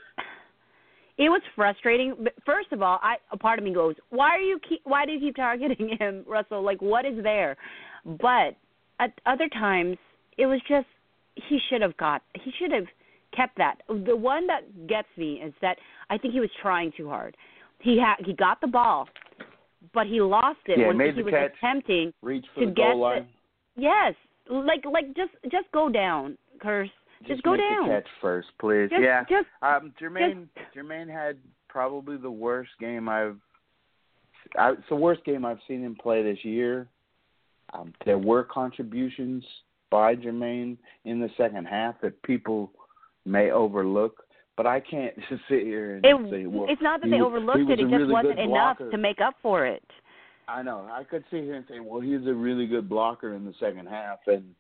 it 1.18 1.28
was 1.28 1.42
frustrating. 1.56 2.14
But 2.22 2.32
First 2.46 2.72
of 2.72 2.80
all, 2.82 2.98
I 3.02 3.16
a 3.32 3.36
part 3.36 3.58
of 3.58 3.64
me 3.64 3.74
goes, 3.74 3.94
"Why 4.10 4.28
are 4.30 4.40
you 4.40 4.58
keep 4.68 4.80
why 4.84 5.04
do 5.04 5.12
you 5.12 5.20
keep 5.20 5.36
targeting 5.36 5.96
him, 6.00 6.24
Russell? 6.26 6.62
Like 6.62 6.80
what 6.80 7.04
is 7.04 7.22
there?" 7.22 7.56
But 8.04 8.56
at 9.00 9.12
other 9.26 9.48
times, 9.48 9.96
it 10.36 10.46
was 10.46 10.60
just 10.68 10.86
he 11.34 11.58
should 11.68 11.82
have 11.82 11.96
got 11.96 12.22
he 12.42 12.52
should 12.58 12.72
have 12.72 12.86
kept 13.36 13.56
that. 13.58 13.76
The 13.88 14.16
one 14.16 14.46
that 14.46 14.86
gets 14.88 15.08
me 15.16 15.34
is 15.44 15.52
that 15.60 15.76
I 16.10 16.18
think 16.18 16.34
he 16.34 16.40
was 16.40 16.50
trying 16.62 16.92
too 16.96 17.08
hard. 17.08 17.36
He 17.80 17.98
had 17.98 18.24
he 18.24 18.32
got 18.32 18.60
the 18.60 18.66
ball, 18.66 19.08
but 19.94 20.06
he 20.06 20.20
lost 20.20 20.58
it 20.66 20.78
Yeah, 20.78 20.88
when 20.88 21.00
he 21.00 21.10
the 21.12 21.22
was 21.24 21.32
catch. 21.32 21.52
attempting 21.58 22.12
Reach 22.22 22.46
for 22.54 22.60
To 22.60 22.66
the 22.66 22.72
get 22.72 22.92
goal 22.92 23.00
line. 23.00 23.28
Yes, 23.76 24.14
like 24.50 24.84
like 24.90 25.06
just 25.14 25.32
just 25.44 25.70
go 25.72 25.88
down, 25.88 26.36
Kearse. 26.64 26.90
Just, 27.26 27.42
go 27.42 27.52
make 27.52 27.60
down. 27.60 27.88
catch 27.88 28.06
first, 28.20 28.48
please. 28.60 28.88
Just, 28.90 29.02
yeah. 29.02 29.24
just 29.28 29.48
Um, 29.62 29.92
Jermaine 30.00 30.48
Jermaine 30.76 31.12
had 31.12 31.36
probably 31.68 32.16
the 32.16 32.30
worst 32.30 32.70
game 32.80 33.08
I've. 33.08 33.36
I, 34.58 34.72
it's 34.72 34.82
the 34.88 34.96
worst 34.96 35.24
game 35.24 35.44
I've 35.44 35.58
seen 35.66 35.82
him 35.82 35.96
play 36.00 36.22
this 36.22 36.44
year. 36.44 36.88
Um, 37.74 37.92
there 38.06 38.18
were 38.18 38.44
contributions 38.44 39.44
by 39.90 40.14
Jermaine 40.14 40.76
in 41.04 41.20
the 41.20 41.28
second 41.36 41.66
half 41.66 42.00
that 42.02 42.22
people 42.22 42.72
may 43.24 43.50
overlook, 43.50 44.24
but 44.56 44.66
I 44.66 44.80
can't 44.80 45.14
just 45.28 45.42
sit 45.48 45.62
here 45.62 45.96
and 45.96 46.04
It, 46.04 46.30
say, 46.30 46.46
"Well, 46.46 46.66
it's 46.68 46.82
not 46.82 47.00
that 47.00 47.06
he 47.06 47.12
they 47.12 47.20
overlooked 47.20 47.70
it; 47.70 47.80
it 47.80 47.84
just 47.84 47.92
really 47.92 48.12
wasn't 48.12 48.38
enough 48.38 48.78
to 48.78 48.96
make 48.96 49.20
up 49.20 49.34
for 49.42 49.66
it. 49.66 49.84
I 50.46 50.62
know. 50.62 50.88
I 50.90 51.04
could 51.04 51.24
sit 51.30 51.42
here 51.42 51.56
and 51.56 51.64
say, 51.68 51.80
"Well, 51.80 52.00
he's 52.00 52.26
a 52.26 52.34
really 52.34 52.66
good 52.66 52.88
blocker 52.88 53.34
in 53.34 53.44
the 53.44 53.54
second 53.60 53.86
half," 53.88 54.18
and 54.26 54.54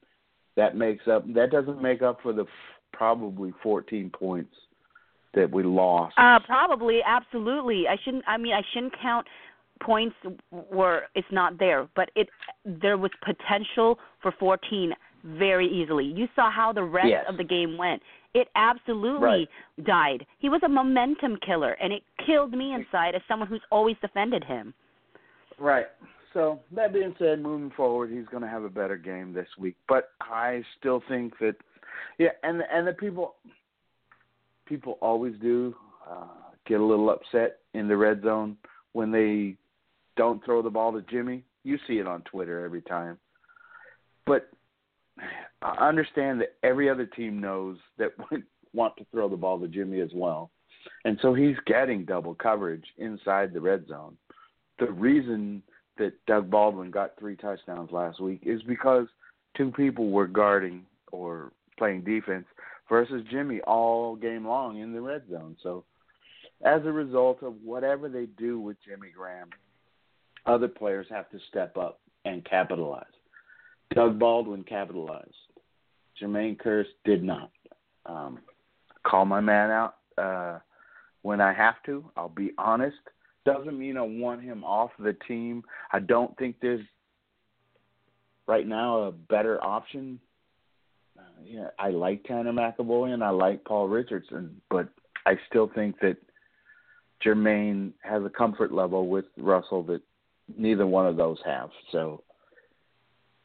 that 0.58 0.76
makes 0.76 1.06
up. 1.06 1.24
That 1.34 1.50
doesn't 1.50 1.80
make 1.80 2.02
up 2.02 2.18
for 2.20 2.32
the 2.32 2.42
f- 2.42 2.48
probably 2.92 3.54
14 3.62 4.10
points 4.10 4.52
that 5.34 5.48
we 5.50 5.62
lost. 5.62 6.14
Uh, 6.18 6.40
probably, 6.44 6.98
absolutely. 7.06 7.84
I 7.88 7.96
shouldn't. 8.04 8.24
I 8.26 8.36
mean, 8.36 8.52
I 8.52 8.62
shouldn't 8.74 8.92
count 9.00 9.24
points 9.80 10.16
where 10.50 11.08
it's 11.14 11.28
not 11.30 11.58
there, 11.60 11.88
but 11.94 12.10
it 12.16 12.28
there 12.64 12.98
was 12.98 13.12
potential 13.24 13.98
for 14.20 14.32
14 14.40 14.92
very 15.24 15.68
easily. 15.68 16.04
You 16.04 16.26
saw 16.34 16.50
how 16.50 16.72
the 16.72 16.82
rest 16.82 17.08
Yes. 17.08 17.24
of 17.28 17.36
the 17.36 17.44
game 17.44 17.76
went. 17.78 18.02
It 18.34 18.48
absolutely 18.56 19.24
Right. 19.24 19.48
died. 19.84 20.26
He 20.38 20.48
was 20.48 20.60
a 20.64 20.68
momentum 20.68 21.36
killer, 21.36 21.72
and 21.80 21.92
it 21.92 22.02
killed 22.26 22.52
me 22.52 22.72
inside 22.74 23.14
as 23.14 23.22
someone 23.28 23.48
who's 23.48 23.62
always 23.70 23.96
defended 24.00 24.42
him. 24.44 24.74
Right. 25.58 25.86
So 26.34 26.60
that 26.74 26.92
being 26.92 27.14
said, 27.18 27.40
moving 27.40 27.70
forward, 27.76 28.10
he's 28.10 28.26
going 28.26 28.42
to 28.42 28.48
have 28.48 28.64
a 28.64 28.68
better 28.68 28.96
game 28.96 29.32
this 29.32 29.48
week. 29.58 29.76
But 29.88 30.10
I 30.20 30.62
still 30.78 31.02
think 31.08 31.38
that, 31.40 31.56
yeah, 32.18 32.28
and 32.42 32.62
and 32.72 32.86
the 32.86 32.92
people, 32.92 33.36
people 34.66 34.98
always 35.00 35.34
do 35.40 35.74
uh, 36.08 36.26
get 36.66 36.80
a 36.80 36.84
little 36.84 37.10
upset 37.10 37.58
in 37.74 37.88
the 37.88 37.96
red 37.96 38.22
zone 38.22 38.56
when 38.92 39.10
they 39.10 39.56
don't 40.16 40.44
throw 40.44 40.62
the 40.62 40.70
ball 40.70 40.92
to 40.92 41.02
Jimmy. 41.02 41.44
You 41.64 41.78
see 41.86 41.94
it 41.94 42.06
on 42.06 42.22
Twitter 42.22 42.64
every 42.64 42.82
time. 42.82 43.18
But 44.26 44.50
I 45.62 45.88
understand 45.88 46.40
that 46.40 46.56
every 46.62 46.90
other 46.90 47.06
team 47.06 47.40
knows 47.40 47.78
that 47.98 48.12
we 48.30 48.42
want 48.74 48.96
to 48.98 49.06
throw 49.10 49.28
the 49.28 49.36
ball 49.36 49.58
to 49.60 49.68
Jimmy 49.68 50.00
as 50.00 50.10
well. 50.14 50.50
And 51.04 51.18
so 51.22 51.34
he's 51.34 51.56
getting 51.66 52.04
double 52.04 52.34
coverage 52.34 52.84
inside 52.98 53.52
the 53.52 53.60
red 53.60 53.86
zone. 53.88 54.16
The 54.78 54.90
reason 54.90 55.62
that 55.98 56.14
Doug 56.26 56.50
Baldwin 56.50 56.90
got 56.90 57.18
three 57.18 57.36
touchdowns 57.36 57.90
last 57.90 58.20
week 58.20 58.40
is 58.44 58.62
because 58.62 59.06
two 59.56 59.70
people 59.72 60.10
were 60.10 60.26
guarding 60.26 60.84
or 61.12 61.52
playing 61.76 62.02
defense 62.02 62.46
versus 62.88 63.24
Jimmy 63.30 63.60
all 63.62 64.16
game 64.16 64.46
long 64.46 64.78
in 64.78 64.92
the 64.92 65.00
red 65.00 65.22
zone. 65.30 65.56
So 65.62 65.84
as 66.64 66.82
a 66.84 66.92
result 66.92 67.42
of 67.42 67.54
whatever 67.62 68.08
they 68.08 68.26
do 68.26 68.58
with 68.58 68.76
Jimmy 68.86 69.08
Graham, 69.16 69.50
other 70.46 70.68
players 70.68 71.06
have 71.10 71.28
to 71.30 71.38
step 71.48 71.76
up 71.76 72.00
and 72.24 72.44
capitalize. 72.44 73.04
Doug 73.94 74.18
Baldwin 74.18 74.64
capitalized. 74.64 75.34
Jermaine 76.20 76.56
Kearse 76.60 76.86
did 77.04 77.22
not. 77.22 77.50
Um, 78.06 78.40
call 79.06 79.24
my 79.24 79.40
man 79.40 79.70
out 79.70 79.94
uh, 80.16 80.58
when 81.22 81.40
I 81.40 81.52
have 81.52 81.76
to. 81.86 82.04
I'll 82.16 82.28
be 82.28 82.52
honest. 82.58 82.96
Doesn't 83.54 83.78
mean 83.78 83.96
I 83.96 84.02
want 84.02 84.42
him 84.42 84.62
off 84.62 84.90
the 84.98 85.16
team. 85.26 85.62
I 85.92 86.00
don't 86.00 86.36
think 86.36 86.56
there's 86.60 86.84
right 88.46 88.66
now 88.66 89.04
a 89.04 89.12
better 89.12 89.62
option. 89.64 90.20
Uh, 91.18 91.22
yeah, 91.44 91.68
I 91.78 91.90
like 91.90 92.24
Tanner 92.24 92.52
McEvoy 92.52 93.14
and 93.14 93.24
I 93.24 93.30
like 93.30 93.64
Paul 93.64 93.88
Richardson, 93.88 94.60
but 94.70 94.88
I 95.24 95.34
still 95.48 95.70
think 95.74 95.98
that 96.00 96.16
Jermaine 97.24 97.92
has 98.02 98.22
a 98.22 98.30
comfort 98.30 98.72
level 98.72 99.08
with 99.08 99.24
Russell 99.36 99.82
that 99.84 100.02
neither 100.56 100.86
one 100.86 101.06
of 101.06 101.16
those 101.16 101.38
have. 101.44 101.70
So 101.90 102.22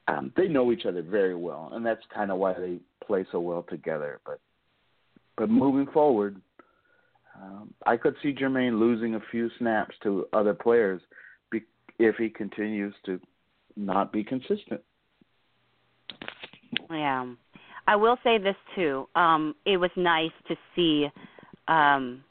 um, 0.07 0.33
they 0.35 0.47
know 0.47 0.71
each 0.71 0.85
other 0.85 1.01
very 1.01 1.35
well, 1.35 1.71
and 1.73 1.85
that's 1.85 2.03
kind 2.13 2.29
of 2.29 2.37
why 2.37 2.53
they 2.53 2.79
play 3.05 3.25
so 3.31 3.39
well 3.39 3.65
together. 3.69 4.19
But 4.25 4.39
but 5.37 5.49
moving 5.49 5.91
forward, 5.91 6.39
um, 7.41 7.73
I 7.85 7.97
could 7.97 8.15
see 8.21 8.33
Jermaine 8.33 8.79
losing 8.79 9.15
a 9.15 9.19
few 9.31 9.49
snaps 9.59 9.95
to 10.03 10.27
other 10.33 10.53
players 10.53 11.01
be- 11.51 11.63
if 11.99 12.15
he 12.15 12.29
continues 12.29 12.93
to 13.05 13.19
not 13.75 14.11
be 14.11 14.23
consistent. 14.23 14.81
Yeah. 16.89 17.33
I 17.87 17.95
will 17.95 18.17
say 18.23 18.37
this 18.37 18.55
too. 18.75 19.07
Um, 19.15 19.55
it 19.65 19.77
was 19.77 19.91
nice 19.95 20.31
to 20.47 20.55
see 20.75 21.07
um, 21.67 22.23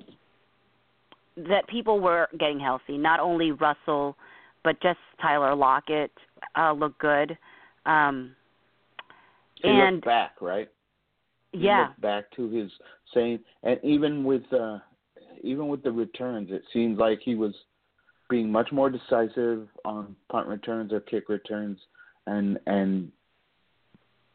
that 1.37 1.67
people 1.69 2.01
were 2.01 2.29
getting 2.39 2.61
healthy. 2.61 2.97
Not 2.97 3.21
only 3.21 3.53
Russell, 3.53 4.17
but 4.65 4.81
just 4.81 4.99
Tyler 5.21 5.55
Lockett 5.55 6.11
uh, 6.57 6.73
looked 6.73 7.01
good. 7.01 7.37
Um, 7.85 8.35
He 9.57 9.69
and 9.69 10.03
back, 10.03 10.41
right? 10.41 10.71
He 11.53 11.59
yeah, 11.67 11.89
back 12.01 12.31
to 12.37 12.49
his 12.49 12.71
same, 13.13 13.41
and 13.63 13.79
even 13.83 14.25
with 14.25 14.43
uh, 14.53 14.79
even 15.43 15.69
with 15.69 15.83
the 15.83 15.93
returns, 15.93 16.49
it 16.51 16.63
seems 16.73 16.99
like 16.99 17.21
he 17.23 17.35
was 17.35 17.55
being 18.31 18.51
much 18.51 18.73
more 18.73 18.91
decisive 18.91 19.69
on 19.85 20.17
punt 20.31 20.47
returns 20.47 20.93
or 20.93 21.01
kick 21.01 21.29
returns, 21.29 21.79
and 22.27 22.59
and 22.67 23.11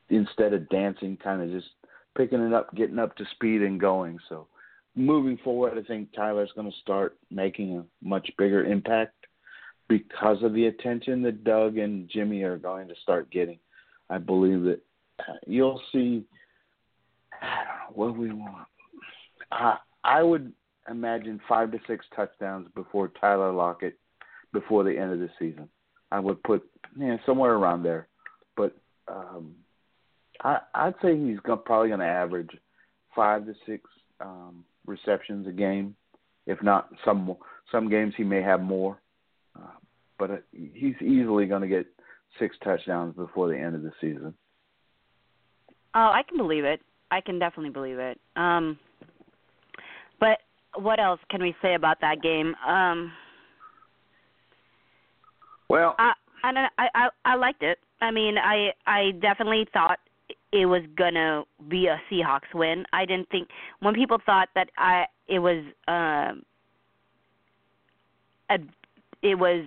instead 0.09 0.53
of 0.53 0.69
dancing, 0.69 1.17
kind 1.17 1.41
of 1.41 1.49
just 1.49 1.69
picking 2.15 2.41
it 2.41 2.53
up, 2.53 2.73
getting 2.75 2.99
up 2.99 3.15
to 3.17 3.25
speed 3.35 3.61
and 3.61 3.79
going. 3.79 4.19
So 4.29 4.47
moving 4.95 5.37
forward, 5.43 5.77
I 5.77 5.87
think 5.87 6.13
Tyler's 6.13 6.51
going 6.55 6.69
to 6.69 6.77
start 6.79 7.17
making 7.29 7.77
a 7.77 8.05
much 8.07 8.29
bigger 8.37 8.65
impact 8.65 9.13
because 9.87 10.43
of 10.43 10.53
the 10.53 10.65
attention 10.65 11.21
that 11.23 11.43
Doug 11.43 11.77
and 11.77 12.09
Jimmy 12.09 12.43
are 12.43 12.57
going 12.57 12.87
to 12.87 12.95
start 13.01 13.31
getting. 13.31 13.59
I 14.09 14.17
believe 14.17 14.63
that 14.63 14.81
uh, 15.19 15.33
you'll 15.45 15.81
see. 15.91 16.23
I 17.41 17.63
don't 17.63 17.95
know 17.95 18.03
what 18.03 18.17
we 18.17 18.31
want. 18.31 18.67
I 19.51 19.77
I 20.03 20.23
would 20.23 20.53
imagine 20.89 21.39
five 21.47 21.71
to 21.71 21.79
six 21.87 22.05
touchdowns 22.15 22.67
before 22.75 23.11
Tyler 23.19 23.51
Lockett 23.51 23.97
before 24.53 24.83
the 24.83 24.97
end 24.97 25.11
of 25.11 25.19
the 25.19 25.29
season. 25.39 25.69
I 26.11 26.19
would 26.19 26.41
put 26.43 26.63
yeah 26.97 27.17
somewhere 27.25 27.53
around 27.53 27.83
there, 27.83 28.07
but 28.55 28.75
um, 29.07 29.55
I 30.41 30.59
I'd 30.73 30.95
say 31.01 31.17
he's 31.17 31.39
going 31.39 31.59
probably 31.65 31.89
going 31.89 31.99
to 31.99 32.05
average 32.05 32.51
five 33.15 33.45
to 33.45 33.53
six 33.65 33.83
um, 34.21 34.63
receptions 34.85 35.47
a 35.47 35.51
game. 35.51 35.95
If 36.45 36.63
not 36.63 36.89
some 37.03 37.35
some 37.71 37.89
games 37.89 38.13
he 38.15 38.23
may 38.23 38.41
have 38.41 38.61
more, 38.61 39.01
uh, 39.57 39.75
but 40.17 40.31
uh, 40.31 40.35
he's 40.51 40.95
easily 41.01 41.45
going 41.45 41.61
to 41.61 41.67
get 41.67 41.85
six 42.39 42.55
touchdowns 42.63 43.15
before 43.15 43.49
the 43.49 43.57
end 43.57 43.75
of 43.75 43.81
the 43.81 43.91
season. 43.99 44.33
Oh, 45.93 46.11
I 46.13 46.21
can 46.27 46.37
believe 46.37 46.63
it. 46.63 46.81
I 47.11 47.21
can 47.21 47.39
definitely 47.39 47.71
believe 47.71 47.99
it. 47.99 48.19
Um 48.35 48.79
what 50.81 50.99
else 50.99 51.19
can 51.29 51.41
we 51.41 51.55
say 51.61 51.75
about 51.75 51.99
that 52.01 52.21
game? 52.21 52.55
Um 52.67 53.11
Well, 55.69 55.95
I 55.99 56.13
I 56.43 56.51
don't 56.53 56.71
I 56.77 56.87
I, 56.95 57.09
I 57.25 57.35
liked 57.35 57.63
it. 57.63 57.79
I 58.01 58.11
mean, 58.11 58.37
I 58.37 58.71
I 58.85 59.11
definitely 59.21 59.67
thought 59.73 59.99
it 60.51 60.65
was 60.65 60.83
gonna 60.97 61.43
be 61.69 61.87
a 61.87 61.99
Seahawks 62.09 62.53
win. 62.53 62.85
I 62.93 63.05
didn't 63.05 63.29
think 63.29 63.49
when 63.79 63.93
people 63.93 64.17
thought 64.25 64.49
that 64.55 64.69
I 64.77 65.05
it 65.27 65.39
was 65.39 65.63
um 65.87 66.43
a 68.49 68.57
it 69.21 69.35
was 69.35 69.65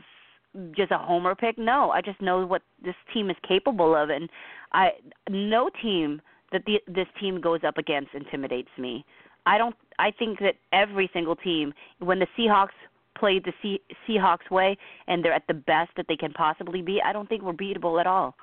just 0.76 0.90
a 0.90 0.98
homer 0.98 1.34
pick. 1.34 1.58
No, 1.58 1.90
I 1.90 2.00
just 2.00 2.20
know 2.20 2.44
what 2.46 2.62
this 2.82 2.94
team 3.12 3.30
is 3.30 3.36
capable 3.46 3.94
of, 3.94 4.10
and 4.10 4.28
I 4.72 4.90
no 5.28 5.70
team 5.82 6.20
that 6.52 6.62
the, 6.66 6.80
this 6.88 7.06
team 7.20 7.40
goes 7.40 7.60
up 7.66 7.78
against 7.78 8.14
intimidates 8.14 8.70
me. 8.78 9.04
I 9.46 9.58
don't. 9.58 9.76
I 10.00 10.10
think 10.18 10.38
that 10.40 10.54
every 10.72 11.10
single 11.12 11.36
team, 11.36 11.72
when 11.98 12.18
the 12.18 12.26
Seahawks 12.36 12.78
played 13.18 13.44
the 13.44 13.52
Se- 13.62 13.94
Seahawks 14.08 14.50
way 14.50 14.76
and 15.08 15.22
they're 15.22 15.32
at 15.34 15.46
the 15.46 15.54
best 15.54 15.90
that 15.96 16.06
they 16.08 16.16
can 16.16 16.32
possibly 16.32 16.80
be, 16.80 17.00
I 17.04 17.12
don't 17.12 17.28
think 17.28 17.42
we're 17.42 17.52
beatable 17.52 18.00
at 18.00 18.06
all. 18.06 18.34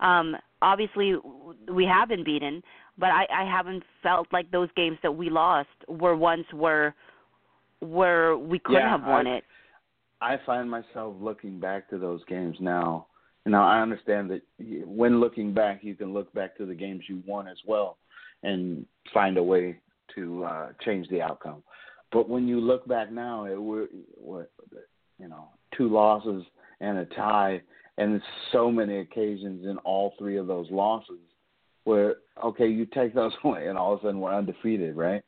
Um, 0.00 0.36
obviously, 0.62 1.14
we 1.70 1.84
have 1.84 2.08
been 2.08 2.24
beaten, 2.24 2.62
but 2.98 3.10
I, 3.10 3.26
I 3.42 3.44
haven't 3.44 3.82
felt 4.02 4.26
like 4.32 4.50
those 4.50 4.70
games 4.74 4.98
that 5.02 5.12
we 5.12 5.28
lost 5.30 5.68
were 5.86 6.16
ones 6.16 6.46
where 6.52 6.94
where 7.80 8.36
we 8.38 8.58
couldn't 8.60 8.82
Yeah, 8.82 8.90
have 8.96 9.04
won 9.06 9.26
I- 9.26 9.36
it. 9.38 9.44
I 10.20 10.36
find 10.46 10.70
myself 10.70 11.16
looking 11.20 11.58
back 11.58 11.90
to 11.90 11.98
those 11.98 12.20
games 12.26 12.56
now. 12.60 13.06
Now 13.44 13.64
I 13.66 13.80
understand 13.82 14.30
that 14.30 14.42
when 14.86 15.18
looking 15.18 15.52
back, 15.52 15.82
you 15.82 15.96
can 15.96 16.12
look 16.12 16.32
back 16.32 16.56
to 16.58 16.64
the 16.64 16.76
games 16.76 17.02
you 17.08 17.22
won 17.26 17.48
as 17.48 17.58
well, 17.66 17.98
and 18.44 18.86
find 19.12 19.36
a 19.36 19.42
way 19.42 19.80
to 20.14 20.44
uh, 20.44 20.68
change 20.84 21.08
the 21.08 21.22
outcome. 21.22 21.62
But 22.12 22.28
when 22.28 22.46
you 22.46 22.60
look 22.60 22.86
back 22.86 23.10
now, 23.10 23.46
it 23.46 23.56
were 23.60 23.86
what 24.16 24.50
you 25.18 25.28
know, 25.28 25.48
two 25.76 25.88
losses 25.88 26.44
and 26.80 26.98
a 26.98 27.04
tie, 27.06 27.62
and 27.98 28.20
so 28.50 28.70
many 28.70 28.98
occasions 28.98 29.64
in 29.66 29.78
all 29.78 30.14
three 30.18 30.36
of 30.36 30.46
those 30.46 30.66
losses 30.70 31.18
where 31.84 32.16
okay, 32.44 32.66
you 32.68 32.86
take 32.86 33.14
those 33.14 33.32
away, 33.44 33.68
and 33.68 33.78
all 33.78 33.94
of 33.94 34.00
a 34.00 34.02
sudden 34.02 34.20
we're 34.20 34.34
undefeated, 34.34 34.96
right? 34.96 35.22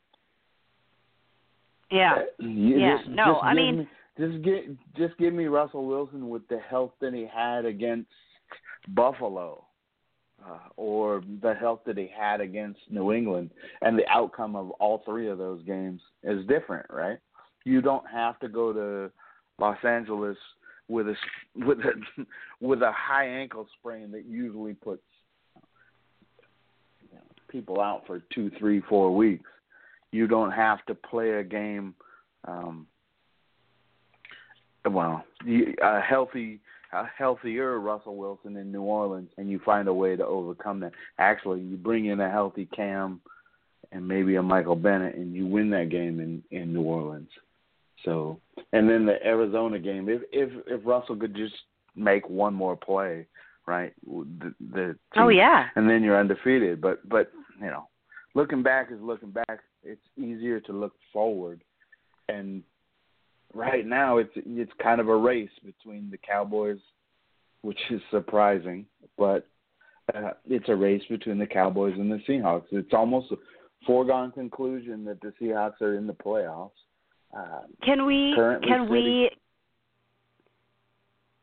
Yeah. 1.90 2.23
You 2.39 2.78
Yeah, 2.78 2.98
just- 2.98 3.11
no, 3.11 3.24
just 3.35 3.44
I 3.44 3.55
mean- 3.55 3.78
me, 3.81 3.89
just 4.19 4.43
get 4.44 4.65
just 4.97 5.19
give 5.19 5.35
me 5.35 5.47
Russell 5.47 5.86
Wilson 5.86 6.28
with 6.28 6.47
the 6.48 6.59
health 6.59 6.93
that 7.01 7.15
he 7.15 7.27
had 7.32 7.65
against 7.65 8.09
Buffalo, 8.89 9.65
uh, 10.47 10.59
or 10.77 11.23
the 11.43 11.55
health 11.55 11.81
that 11.87 11.97
he 11.97 12.11
had 12.16 12.41
against 12.41 12.81
New 12.91 13.12
England, 13.12 13.51
and 13.83 13.99
the 13.99 14.09
outcome 14.09 14.57
of 14.57 14.71
all 14.73 15.03
three 15.05 15.29
of 15.29 15.39
those 15.39 15.62
games 15.62 16.01
is 16.23 16.47
different, 16.47 16.87
right? 16.91 17.19
You 17.65 17.81
don't 17.81 18.05
have 18.12 18.39
to 18.41 18.49
go 18.49 18.73
to 18.73 19.11
Los 19.59 19.79
Angeles 19.85 20.37
with 20.89 21.09
a 21.09 21.15
with 21.57 21.79
a 21.79 22.25
with 22.61 22.83
a 22.83 22.93
high 22.93 23.27
ankle 23.27 23.66
sprain 23.79 24.11
that 24.12 24.27
usually 24.27 24.75
puts 24.75 25.03
people 27.55 27.81
out 27.81 28.03
for 28.05 28.21
two, 28.35 28.51
three, 28.59 28.83
four 28.89 29.15
weeks. 29.15 29.49
You 30.11 30.27
don't 30.27 30.51
have 30.51 30.85
to 30.87 30.95
play 30.95 31.31
a 31.31 31.45
game. 31.45 31.95
Um, 32.49 32.89
well, 34.85 35.25
a 35.83 36.01
healthy, 36.01 36.59
a 36.95 37.11
healthier 37.19 37.79
Russell 37.81 38.16
Wilson 38.16 38.57
in 38.57 38.71
New 38.71 38.83
Orleans, 38.83 39.31
and 39.37 39.51
you 39.51 39.61
find 39.65 39.89
a 39.89 39.95
way 39.95 40.16
to 40.16 40.25
overcome 40.25 40.81
that. 40.81 40.93
Actually, 41.19 41.61
you 41.61 41.77
bring 41.77 42.07
in 42.07 42.21
a 42.21 42.31
healthy 42.31 42.66
Cam 42.75 43.21
and 43.93 44.07
maybe 44.07 44.37
a 44.37 44.43
Michael 44.43 44.77
Bennett, 44.77 45.16
and 45.16 45.35
you 45.35 45.47
win 45.47 45.71
that 45.71 45.91
game 45.91 46.21
in 46.21 46.43
in 46.57 46.73
New 46.73 46.83
Orleans. 46.83 47.29
So, 48.05 48.41
and 48.73 48.89
then 48.89 49.07
the 49.07 49.25
Arizona 49.25 49.79
game, 49.79 50.09
if 50.09 50.23
if 50.33 50.51
if 50.66 50.81
Russell 50.85 51.16
could 51.16 51.35
just 51.35 51.55
make 51.97 52.29
one 52.29 52.55
more 52.55 52.77
play, 52.77 53.27
right? 53.66 53.93
The, 54.07 54.55
the 54.73 54.97
Oh 55.16 55.29
yeah. 55.29 55.69
and 55.77 55.89
then 55.89 56.03
you're 56.03 56.19
undefeated. 56.19 56.81
But 56.81 57.09
but 57.09 57.31
you 57.61 57.66
know, 57.66 57.89
looking 58.35 58.62
back 58.62 58.93
is 58.93 59.01
looking 59.01 59.31
back. 59.31 59.61
It's 59.83 60.01
easier 60.16 60.61
to 60.61 60.73
look 60.73 60.95
forward, 61.12 61.62
and 62.29 62.62
right 63.55 63.86
now 63.86 64.18
it's 64.18 64.32
it's 64.36 64.72
kind 64.82 65.01
of 65.01 65.09
a 65.09 65.16
race 65.16 65.51
between 65.64 66.10
the 66.10 66.18
Cowboys, 66.18 66.78
which 67.62 67.78
is 67.90 68.01
surprising, 68.10 68.86
but 69.16 69.47
uh, 70.14 70.31
it's 70.48 70.68
a 70.68 70.74
race 70.74 71.02
between 71.09 71.39
the 71.39 71.47
Cowboys 71.47 71.94
and 71.98 72.10
the 72.10 72.20
Seahawks. 72.28 72.66
It's 72.72 72.93
almost 72.93 73.32
a 73.32 73.36
foregone 73.86 74.32
conclusion 74.32 75.05
that 75.05 75.20
the 75.20 75.32
Seahawks 75.40 75.81
are 75.81 75.97
in 75.97 76.06
the 76.06 76.12
playoffs. 76.12 76.70
Uh, 77.36 77.62
Can 77.82 78.06
we 78.06 78.35
can 78.36 78.89
we 78.89 79.31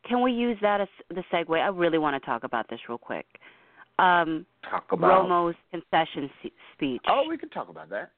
can 0.08 0.22
we 0.22 0.32
use 0.32 0.58
that 0.62 0.82
as 0.82 0.88
the 1.10 1.24
segue? 1.32 1.60
I 1.60 1.68
really 1.68 1.98
want 1.98 2.22
to 2.22 2.26
talk 2.26 2.44
about 2.44 2.70
this 2.70 2.80
real 2.88 2.98
quick. 2.98 3.26
Um, 4.00 4.46
talk 4.70 4.86
about. 4.92 5.28
Romo's 5.28 5.56
concession 5.70 6.30
speech. 6.74 7.02
Oh, 7.08 7.24
we 7.30 7.38
could 7.38 7.52
talk 7.52 7.70
about 7.70 7.90
that. 7.90 8.12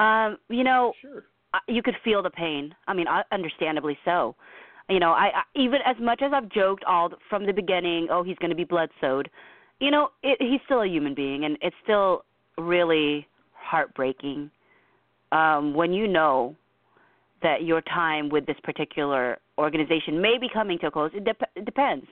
Um, 0.00 0.38
you 0.48 0.64
know, 0.64 0.94
Sure. 1.02 1.24
You 1.68 1.82
could 1.82 1.96
feel 2.02 2.22
the 2.22 2.30
pain. 2.30 2.74
I 2.86 2.94
mean, 2.94 3.06
understandably 3.30 3.98
so. 4.04 4.34
You 4.88 4.98
know, 4.98 5.10
I, 5.12 5.30
I 5.34 5.42
even 5.54 5.80
as 5.86 5.96
much 6.00 6.22
as 6.22 6.32
I've 6.34 6.48
joked 6.48 6.84
all 6.84 7.10
from 7.28 7.46
the 7.46 7.52
beginning, 7.52 8.08
oh, 8.10 8.22
he's 8.22 8.36
going 8.38 8.50
to 8.50 8.56
be 8.56 8.64
blood 8.64 8.90
sewed. 9.00 9.30
You 9.80 9.90
know, 9.90 10.08
it, 10.22 10.38
he's 10.40 10.60
still 10.64 10.82
a 10.82 10.86
human 10.86 11.14
being, 11.14 11.44
and 11.44 11.56
it's 11.60 11.76
still 11.82 12.24
really 12.58 13.26
heartbreaking 13.54 14.50
um, 15.30 15.74
when 15.74 15.92
you 15.92 16.06
know 16.06 16.54
that 17.42 17.64
your 17.64 17.80
time 17.82 18.28
with 18.28 18.46
this 18.46 18.56
particular 18.62 19.38
organization 19.58 20.20
may 20.20 20.36
be 20.40 20.48
coming 20.52 20.78
to 20.80 20.86
a 20.86 20.90
close. 20.90 21.10
It, 21.14 21.24
dep- 21.24 21.50
it 21.56 21.64
depends. 21.64 22.06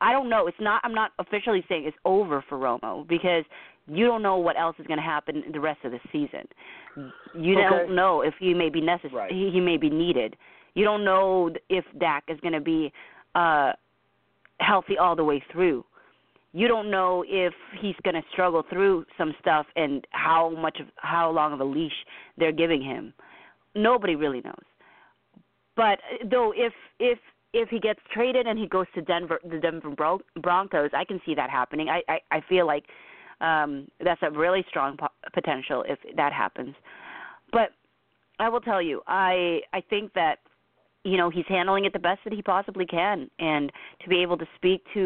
I 0.00 0.12
don't 0.12 0.28
know. 0.28 0.46
It's 0.46 0.56
not. 0.60 0.80
I'm 0.84 0.94
not 0.94 1.12
officially 1.18 1.64
saying 1.68 1.84
it's 1.86 1.96
over 2.04 2.44
for 2.48 2.58
Romo 2.58 3.06
because 3.06 3.44
you 3.86 4.06
don't 4.06 4.22
know 4.22 4.36
what 4.36 4.58
else 4.58 4.76
is 4.78 4.86
going 4.86 4.98
to 4.98 5.04
happen 5.04 5.44
the 5.52 5.60
rest 5.60 5.80
of 5.84 5.92
the 5.92 6.00
season. 6.12 6.46
You 7.32 7.58
Okay. 7.58 7.62
don't 7.68 7.94
know 7.94 8.22
if 8.22 8.34
he 8.38 8.52
may 8.54 8.68
be 8.68 8.80
necessary. 8.80 9.14
Right. 9.14 9.32
He, 9.32 9.50
he 9.52 9.60
may 9.60 9.76
be 9.76 9.90
needed. 9.90 10.36
You 10.74 10.84
don't 10.84 11.04
know 11.04 11.50
if 11.68 11.84
Dak 11.98 12.24
is 12.28 12.38
going 12.40 12.52
to 12.54 12.60
be 12.60 12.92
uh 13.34 13.72
healthy 14.60 14.96
all 14.98 15.14
the 15.14 15.24
way 15.24 15.42
through. 15.52 15.84
You 16.52 16.68
don't 16.68 16.90
know 16.90 17.22
if 17.28 17.52
he's 17.80 17.94
going 18.02 18.14
to 18.14 18.22
struggle 18.32 18.62
through 18.70 19.04
some 19.18 19.34
stuff 19.40 19.66
and 19.76 20.06
how 20.10 20.50
much 20.50 20.78
of 20.80 20.86
how 20.96 21.30
long 21.30 21.52
of 21.52 21.60
a 21.60 21.64
leash 21.64 21.92
they're 22.38 22.52
giving 22.52 22.82
him. 22.82 23.12
Nobody 23.74 24.16
really 24.16 24.40
knows. 24.40 24.64
But 25.76 25.98
though 26.30 26.52
if 26.56 26.72
if 26.98 27.18
if 27.62 27.68
he 27.74 27.80
gets 27.88 28.00
traded 28.16 28.44
and 28.46 28.56
he 28.58 28.66
goes 28.76 28.88
to 28.96 29.00
Denver 29.10 29.38
the 29.52 29.58
Denver 29.58 29.90
Bron- 30.00 30.26
Broncos, 30.46 30.90
I 31.02 31.04
can 31.10 31.18
see 31.26 31.34
that 31.40 31.50
happening. 31.60 31.86
I 31.96 31.98
I, 32.14 32.18
I 32.36 32.40
feel 32.50 32.66
like 32.74 32.86
Um, 33.50 33.72
that's 34.06 34.22
a 34.28 34.30
really 34.30 34.62
strong 34.72 34.96
po- 34.96 35.16
potential 35.38 35.78
if 35.92 35.98
that 36.20 36.32
happens. 36.32 36.74
But 37.56 37.68
I 38.44 38.46
will 38.52 38.64
tell 38.70 38.82
you, 38.88 38.96
I 39.06 39.34
I 39.78 39.80
think 39.90 40.06
that 40.14 40.36
you 41.10 41.16
know 41.20 41.28
he's 41.36 41.48
handling 41.56 41.84
it 41.88 41.92
the 41.98 42.04
best 42.10 42.20
that 42.24 42.34
he 42.38 42.42
possibly 42.56 42.86
can, 42.86 43.18
and 43.38 43.64
to 44.02 44.06
be 44.08 44.18
able 44.24 44.38
to 44.44 44.48
speak 44.58 44.80
to 44.96 45.04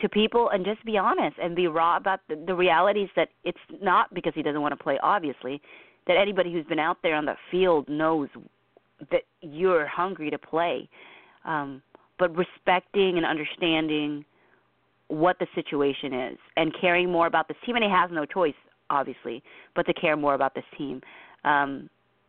to 0.00 0.06
people 0.20 0.44
and 0.52 0.60
just 0.70 0.82
be 0.92 0.96
honest 1.08 1.36
and 1.42 1.50
be 1.62 1.66
raw 1.80 1.92
about 2.02 2.20
the, 2.28 2.36
the 2.50 2.56
realities 2.66 3.10
that 3.18 3.28
it's 3.44 3.64
not 3.90 4.04
because 4.18 4.34
he 4.38 4.42
doesn't 4.46 4.62
want 4.64 4.74
to 4.76 4.82
play. 4.86 4.96
Obviously, 5.14 5.54
that 6.06 6.16
anybody 6.16 6.50
who's 6.52 6.68
been 6.72 6.84
out 6.88 6.98
there 7.04 7.16
on 7.20 7.24
the 7.32 7.36
field 7.50 7.82
knows 7.88 8.28
that 9.12 9.24
you're 9.58 9.86
hungry 9.86 10.28
to 10.36 10.40
play. 10.52 10.76
Um, 11.44 11.82
but 12.18 12.34
respecting 12.36 13.16
and 13.16 13.24
understanding 13.24 14.24
what 15.06 15.38
the 15.38 15.46
situation 15.54 16.12
is 16.12 16.38
and 16.56 16.74
caring 16.80 17.10
more 17.10 17.26
about 17.26 17.48
this 17.48 17.56
team 17.64 17.76
and 17.76 17.84
he 17.84 17.90
has 17.90 18.10
no 18.12 18.26
choice 18.26 18.54
obviously 18.90 19.42
but 19.74 19.86
to 19.86 19.94
care 19.94 20.16
more 20.16 20.34
about 20.34 20.54
this 20.54 20.64
team 20.76 21.00
um 21.44 21.88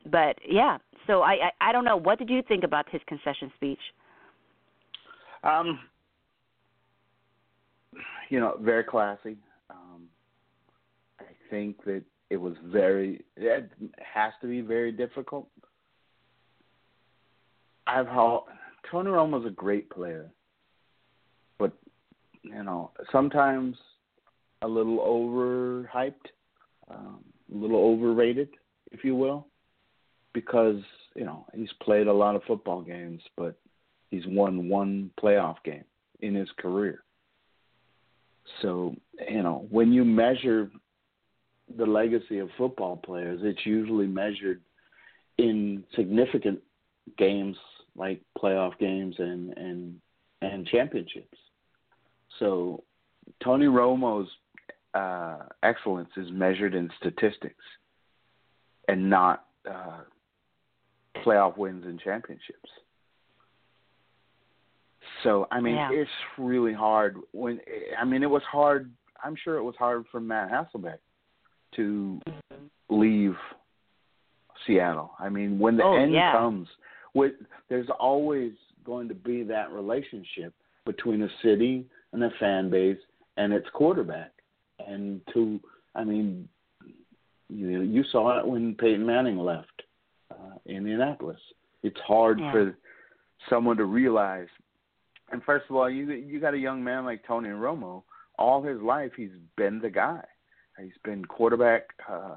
but 0.10 0.38
yeah 0.48 0.78
so 1.06 1.22
i 1.22 1.34
i, 1.60 1.70
I 1.70 1.72
don't 1.74 1.84
know 1.84 1.98
what 1.98 2.20
did 2.20 2.30
you 2.30 2.42
think 2.42 2.64
about 2.64 2.88
his 2.90 3.02
concession 3.06 3.52
speech 3.58 3.80
Um, 5.44 5.80
you 8.30 8.40
know, 8.40 8.58
very 8.62 8.84
classy. 8.84 9.38
Um, 9.70 10.04
I 11.20 11.26
think 11.50 11.84
that 11.86 12.04
it 12.30 12.38
was 12.38 12.54
very. 12.66 13.24
It 13.38 13.72
has 14.14 14.34
to 14.42 14.48
be 14.48 14.62
very 14.62 14.92
difficult. 14.92 15.48
I've 17.88 18.06
how 18.08 18.46
Tony 18.90 19.10
Romo's 19.10 19.46
a 19.46 19.52
great 19.52 19.90
player, 19.90 20.30
but 21.58 21.72
you 22.44 22.64
know 22.64 22.92
sometimes 23.12 23.78
a 24.62 24.68
little 24.68 25.00
overhyped, 25.00 26.14
um, 26.90 27.20
a 27.54 27.58
little 27.58 27.80
overrated, 27.80 28.50
if 28.92 29.04
you 29.04 29.16
will, 29.16 29.48
because 30.34 30.82
you 31.16 31.26
know 31.26 31.46
he's 31.54 31.72
played 31.82 32.08
a 32.08 32.14
lot 32.14 32.36
of 32.36 32.44
football 32.44 32.82
games, 32.82 33.22
but 33.38 33.58
he's 34.10 34.26
won 34.28 34.70
one 34.70 35.12
playoff 35.22 35.58
game 35.64 35.86
in 36.22 36.36
his 36.36 36.50
career. 36.58 37.04
So, 38.62 38.96
you 39.30 39.44
know, 39.44 39.68
when 39.70 39.94
you 39.94 40.04
measure 40.04 40.70
the 41.78 41.86
legacy 41.86 42.40
of 42.40 42.50
football 42.58 42.98
players, 42.98 43.42
it's 43.44 43.66
usually 43.66 44.08
measured 44.08 44.62
in 45.38 45.84
significant 45.96 46.60
games 47.18 47.56
like 48.00 48.22
playoff 48.42 48.78
games 48.80 49.16
and 49.20 49.56
and 49.58 50.00
and 50.42 50.66
championships. 50.68 51.38
So, 52.40 52.84
Tony 53.44 53.66
Romo's 53.66 54.30
uh, 54.94 55.40
excellence 55.62 56.10
is 56.16 56.28
measured 56.32 56.74
in 56.74 56.90
statistics 57.00 57.64
and 58.88 59.10
not 59.10 59.46
uh, 59.70 60.00
playoff 61.26 61.58
wins 61.58 61.84
and 61.86 62.00
championships. 62.00 62.70
So 65.24 65.48
I 65.52 65.60
mean, 65.60 65.76
Yeah. 65.76 65.92
it's 65.92 66.10
really 66.38 66.74
hard. 66.74 67.18
When 67.32 67.60
I 68.00 68.06
mean, 68.06 68.24
it 68.24 68.30
was 68.30 68.44
hard. 68.44 68.90
I'm 69.24 69.36
sure 69.36 69.58
it 69.58 69.64
was 69.64 69.76
hard 69.78 70.06
for 70.12 70.22
Matt 70.22 70.50
Hasselbeck 70.50 71.00
to 71.76 72.22
leave 72.90 73.36
Seattle. 74.66 75.12
I 75.20 75.28
mean, 75.30 75.60
when 75.60 75.76
the 75.76 75.84
Oh, 75.84 75.96
end 75.96 76.14
yeah. 76.14 76.32
comes, 76.32 76.70
with 77.14 77.34
there's 77.70 77.88
always 78.00 78.54
going 78.86 79.08
to 79.08 79.14
be 79.16 79.44
that 79.44 79.72
relationship 79.72 80.54
between 80.86 81.22
a 81.24 81.30
city 81.44 81.86
and 82.14 82.24
a 82.24 82.32
fan 82.40 82.70
base 82.70 82.98
and 83.38 83.54
its 83.54 83.68
quarterback. 83.74 84.32
And 84.86 85.22
to, 85.34 85.60
I 85.96 86.04
mean, 86.04 86.48
you 87.50 87.82
you 87.82 88.04
saw 88.12 88.40
it 88.40 88.48
when 88.48 88.76
Peyton 88.76 89.06
Manning 89.06 89.38
left 89.38 89.84
uh, 90.32 90.56
Indianapolis. 90.66 91.40
It's 91.84 92.00
hard 92.02 92.40
Yeah. 92.40 92.52
for 92.52 92.78
someone 93.50 93.78
to 93.78 93.86
realize. 93.86 94.48
And 95.32 95.44
first 95.44 95.66
of 95.70 95.76
all, 95.76 95.90
you 95.90 96.12
you 96.12 96.40
got 96.40 96.54
a 96.54 96.58
young 96.58 96.84
man 96.84 97.06
like 97.06 97.24
Tony 97.26 97.50
Romo. 97.50 98.04
All 98.38 98.62
his 98.64 98.82
life, 98.82 99.12
he's 99.18 99.36
been 99.58 99.80
the 99.80 99.90
guy. 99.90 100.24
He's 100.82 100.98
been 101.04 101.26
quarterback 101.26 101.84
uh, 102.10 102.36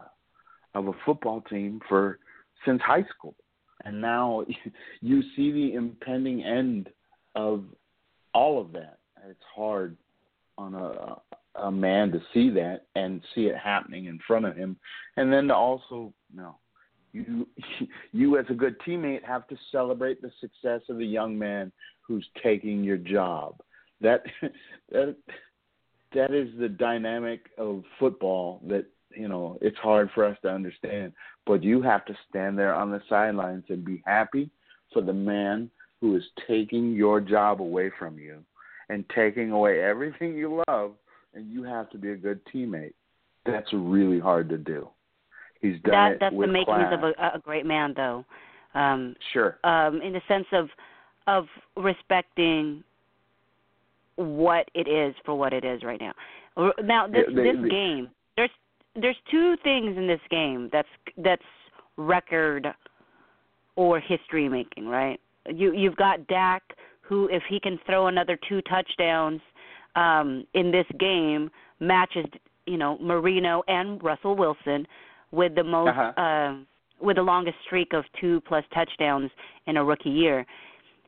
of 0.74 0.88
a 0.88 0.92
football 1.04 1.42
team 1.42 1.80
for 1.88 2.18
since 2.66 2.82
high 2.82 3.04
school, 3.16 3.34
and 3.84 4.00
now 4.00 4.44
you 5.00 5.22
see 5.36 5.52
the 5.52 5.74
impending 5.74 6.42
end 6.42 6.90
of 7.34 7.64
all 8.34 8.60
of 8.60 8.72
that. 8.72 8.98
It's 9.28 9.40
hard 9.54 9.96
on 10.58 10.74
a 10.74 11.16
a 11.54 11.70
man 11.70 12.10
to 12.10 12.20
see 12.32 12.48
that 12.50 12.86
and 12.94 13.20
see 13.34 13.42
it 13.42 13.56
happening 13.56 14.06
in 14.06 14.18
front 14.26 14.46
of 14.46 14.56
him, 14.56 14.76
and 15.16 15.32
then 15.32 15.48
to 15.48 15.54
also 15.54 16.12
no, 16.34 16.56
you 17.12 17.46
you 18.12 18.38
as 18.38 18.46
a 18.48 18.54
good 18.54 18.76
teammate 18.80 19.24
have 19.24 19.46
to 19.48 19.56
celebrate 19.70 20.22
the 20.22 20.30
success 20.40 20.80
of 20.88 20.98
the 20.98 21.06
young 21.06 21.38
man 21.38 21.70
who's 22.06 22.26
taking 22.42 22.82
your 22.82 22.96
job. 22.96 23.56
That 24.00 24.22
that 24.90 25.16
that 26.14 26.34
is 26.34 26.48
the 26.58 26.68
dynamic 26.68 27.46
of 27.58 27.84
football 27.98 28.62
that 28.68 28.86
you 29.16 29.28
know 29.28 29.58
it's 29.60 29.78
hard 29.78 30.10
for 30.14 30.24
us 30.24 30.36
to 30.42 30.48
understand. 30.50 31.12
But 31.46 31.62
you 31.62 31.82
have 31.82 32.04
to 32.06 32.14
stand 32.28 32.58
there 32.58 32.74
on 32.74 32.90
the 32.90 33.00
sidelines 33.08 33.64
and 33.68 33.84
be 33.84 34.02
happy 34.06 34.50
for 34.92 35.02
the 35.02 35.12
man 35.12 35.70
who 36.00 36.16
is 36.16 36.22
taking 36.46 36.92
your 36.92 37.20
job 37.20 37.60
away 37.60 37.90
from 37.98 38.18
you 38.18 38.42
and 38.88 39.04
taking 39.14 39.50
away 39.52 39.82
everything 39.82 40.36
you 40.36 40.62
love, 40.68 40.92
and 41.34 41.50
you 41.50 41.62
have 41.62 41.88
to 41.90 41.98
be 41.98 42.10
a 42.10 42.16
good 42.16 42.40
teammate. 42.52 42.92
That's 43.46 43.72
really 43.72 44.20
hard 44.20 44.48
to 44.50 44.58
do. 44.58 44.88
He's 45.60 45.80
done 45.82 45.92
that 45.92 46.12
it 46.12 46.18
that's 46.20 46.32
the 46.32 46.36
with 46.38 46.50
makings 46.50 46.66
class. 46.66 46.92
of 46.94 47.02
a, 47.04 47.36
a 47.36 47.38
great 47.38 47.64
man 47.66 47.94
though 47.96 48.24
um 48.74 49.14
Sure. 49.32 49.58
um 49.64 50.00
in 50.02 50.12
the 50.12 50.20
sense 50.28 50.46
of 50.52 50.68
of 51.26 51.46
respecting 51.76 52.82
what 54.16 54.68
it 54.74 54.88
is 54.88 55.14
for 55.24 55.34
what 55.34 55.52
it 55.52 55.64
is 55.64 55.82
right 55.82 56.00
now. 56.00 56.12
Now 56.82 57.06
this 57.06 57.24
Yeah, 57.28 57.34
they- 57.36 57.52
this 57.52 57.62
they- 57.62 57.68
game, 57.68 58.10
there's 58.36 58.50
there's 58.94 59.16
two 59.30 59.56
things 59.62 59.96
in 59.96 60.06
this 60.06 60.20
game 60.30 60.68
that's 60.72 60.88
that's 61.18 61.42
record 61.96 62.66
or 63.76 64.00
history 64.00 64.48
making, 64.48 64.86
right? 64.86 65.18
You 65.48 65.72
you've 65.72 65.96
got 65.96 66.26
Dak 66.26 66.62
who 67.00 67.28
if 67.30 67.42
he 67.48 67.58
can 67.60 67.78
throw 67.86 68.06
another 68.06 68.38
two 68.48 68.60
touchdowns 68.62 69.40
um 69.96 70.46
in 70.54 70.70
this 70.70 70.86
game 70.98 71.50
matches 71.80 72.26
you 72.66 72.76
know 72.76 72.96
Marino 72.98 73.62
and 73.68 74.02
Russell 74.02 74.36
Wilson 74.36 74.86
with 75.30 75.54
the 75.54 75.64
most 75.64 75.88
Uh-huh. 75.90 76.22
uh, 76.22 76.56
with 77.00 77.16
the 77.16 77.22
longest 77.22 77.56
streak 77.66 77.92
of 77.94 78.04
two 78.20 78.40
plus 78.42 78.64
touchdowns 78.72 79.30
in 79.66 79.76
a 79.76 79.84
rookie 79.84 80.10
year. 80.10 80.46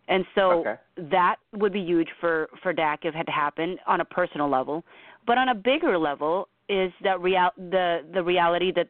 And 0.08 0.26
so 0.34 0.60
Okay. 0.60 0.74
that 1.10 1.36
would 1.52 1.72
be 1.72 1.80
huge 1.80 2.08
for 2.20 2.48
for 2.62 2.72
Dak 2.72 3.04
if 3.04 3.14
it 3.14 3.16
had 3.16 3.28
happened 3.28 3.78
on 3.86 4.00
a 4.00 4.04
personal 4.04 4.48
level. 4.48 4.84
But 5.26 5.38
on 5.38 5.50
a 5.50 5.54
bigger 5.54 5.96
level 5.96 6.48
is 6.68 6.92
that 7.02 7.20
real 7.20 7.50
the 7.56 8.00
the 8.12 8.22
reality 8.22 8.72
that 8.72 8.88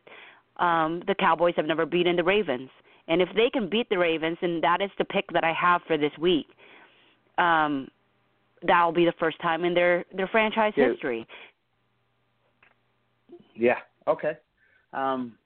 um 0.62 1.02
the 1.06 1.14
Cowboys 1.14 1.54
have 1.56 1.66
never 1.66 1.86
beaten 1.86 2.16
the 2.16 2.24
Ravens. 2.24 2.70
And 3.08 3.20
if 3.20 3.28
they 3.34 3.50
can 3.50 3.68
beat 3.68 3.88
the 3.90 3.98
Ravens 3.98 4.38
and 4.40 4.62
that 4.62 4.80
is 4.80 4.90
the 4.98 5.04
pick 5.04 5.26
that 5.32 5.44
I 5.44 5.52
have 5.52 5.82
for 5.86 5.98
this 5.98 6.12
week, 6.18 6.46
um 7.38 7.88
that'll 8.66 8.92
be 8.92 9.04
the 9.04 9.12
first 9.18 9.40
time 9.40 9.64
in 9.64 9.74
their 9.74 10.04
their 10.12 10.28
franchise 10.28 10.72
Yeah. 10.76 10.90
history. 10.90 11.26
Yeah. 13.54 13.78
Okay. 14.06 14.36
Um, 14.92 15.36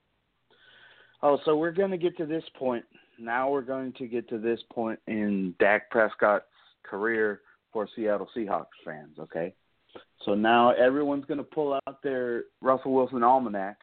oh, 1.21 1.39
so 1.45 1.55
we're 1.55 1.71
going 1.71 1.91
to 1.91 1.97
get 1.97 2.17
to 2.17 2.25
this 2.25 2.43
point. 2.55 2.85
Now 3.19 3.49
we're 3.49 3.61
going 3.61 3.93
to 3.93 4.07
get 4.07 4.29
to 4.29 4.37
this 4.37 4.59
point 4.71 4.99
in 5.07 5.53
Dak 5.59 5.89
Prescott's 5.89 6.45
career 6.83 7.41
for 7.71 7.87
Seattle 7.95 8.29
Seahawks 8.35 8.67
fans. 8.85 9.17
Okay. 9.19 9.53
So 10.25 10.35
now 10.35 10.71
everyone's 10.71 11.25
going 11.25 11.37
to 11.37 11.43
pull 11.43 11.79
out 11.87 12.03
their 12.03 12.43
Russell 12.61 12.93
Wilson 12.93 13.23
almanac 13.23 13.77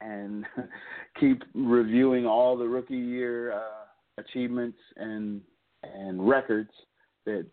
and 0.00 0.44
keep 1.20 1.42
reviewing 1.54 2.26
all 2.26 2.56
the 2.56 2.66
rookie 2.66 2.96
year 2.96 3.52
uh, 3.52 4.18
achievements 4.18 4.78
and 4.96 5.40
and 5.82 6.26
records 6.26 6.70
that 7.26 7.46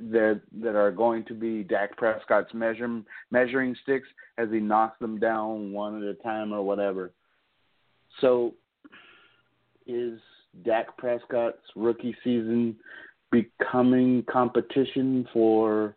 that 0.00 0.40
that 0.60 0.76
are 0.76 0.90
going 0.90 1.24
to 1.24 1.34
be 1.34 1.62
Dak 1.62 1.96
Prescott's 1.96 2.54
measure, 2.54 3.02
measuring 3.30 3.76
sticks 3.82 4.08
as 4.38 4.48
he 4.50 4.60
knocks 4.60 4.98
them 4.98 5.18
down 5.18 5.72
one 5.72 6.02
at 6.02 6.08
a 6.08 6.14
time 6.14 6.52
or 6.52 6.62
whatever. 6.62 7.12
So, 8.20 8.54
is 9.86 10.20
Dak 10.64 10.96
Prescott's 10.96 11.62
rookie 11.76 12.16
season 12.22 12.76
becoming 13.30 14.24
competition 14.30 15.26
for 15.32 15.96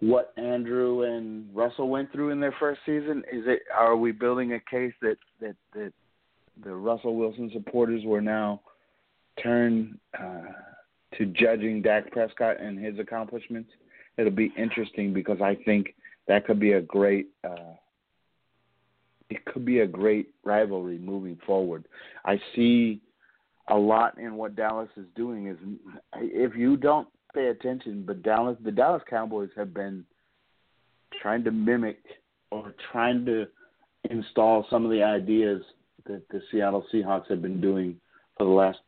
what 0.00 0.32
Andrew 0.36 1.02
and 1.02 1.54
Russell 1.54 1.88
went 1.88 2.10
through 2.12 2.30
in 2.30 2.40
their 2.40 2.54
first 2.58 2.80
season? 2.84 3.22
Is 3.32 3.44
it 3.46 3.62
are 3.76 3.96
we 3.96 4.12
building 4.12 4.54
a 4.54 4.60
case 4.60 4.94
that 5.02 5.16
that 5.40 5.56
that 5.74 5.92
the 6.64 6.74
Russell 6.74 7.16
Wilson 7.16 7.50
supporters 7.52 8.02
were 8.04 8.20
now 8.20 8.60
turned 9.42 9.98
uh, 10.18 10.52
to 11.16 11.26
judging 11.26 11.82
Dak 11.82 12.10
Prescott 12.10 12.60
and 12.60 12.78
his 12.78 12.98
accomplishments 12.98 13.70
it'll 14.20 14.30
be 14.30 14.52
interesting 14.56 15.12
because 15.12 15.40
I 15.40 15.56
think 15.64 15.94
that 16.28 16.46
could 16.46 16.60
be 16.60 16.72
a 16.72 16.80
great 16.80 17.28
uh, 17.44 17.74
it 19.28 19.44
could 19.46 19.64
be 19.64 19.80
a 19.80 19.86
great 19.86 20.28
rivalry 20.44 20.98
moving 20.98 21.38
forward. 21.46 21.84
I 22.24 22.40
see 22.54 23.00
a 23.68 23.76
lot 23.76 24.18
in 24.18 24.34
what 24.34 24.56
Dallas 24.56 24.88
is 24.96 25.06
doing 25.14 25.46
is 25.46 25.56
if 26.16 26.56
you 26.56 26.76
don't 26.76 27.08
pay 27.34 27.48
attention, 27.48 28.04
but 28.06 28.22
Dallas 28.22 28.56
the 28.64 28.70
Dallas 28.70 29.02
Cowboys 29.08 29.50
have 29.56 29.74
been 29.74 30.04
trying 31.20 31.44
to 31.44 31.50
mimic 31.50 31.98
or 32.50 32.74
trying 32.92 33.24
to 33.26 33.46
install 34.10 34.66
some 34.70 34.84
of 34.84 34.90
the 34.90 35.02
ideas 35.02 35.62
that 36.06 36.22
the 36.30 36.40
Seattle 36.50 36.84
Seahawks 36.92 37.28
have 37.28 37.42
been 37.42 37.60
doing 37.60 37.96
for 38.36 38.44
the 38.44 38.50
last 38.50 38.78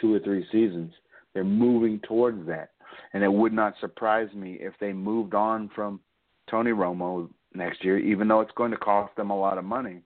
two 0.00 0.14
or 0.14 0.20
three 0.20 0.46
seasons. 0.52 0.92
They're 1.32 1.44
moving 1.44 2.00
towards 2.00 2.46
that. 2.46 2.70
And 3.12 3.24
it 3.24 3.32
would 3.32 3.52
not 3.52 3.74
surprise 3.80 4.28
me 4.34 4.58
if 4.60 4.74
they 4.80 4.92
moved 4.92 5.34
on 5.34 5.70
from 5.74 6.00
Tony 6.48 6.70
Romo 6.70 7.28
next 7.54 7.84
year, 7.84 7.98
even 7.98 8.28
though 8.28 8.40
it's 8.40 8.52
going 8.56 8.70
to 8.70 8.76
cost 8.76 9.14
them 9.16 9.30
a 9.30 9.38
lot 9.38 9.58
of 9.58 9.64
money. 9.64 10.00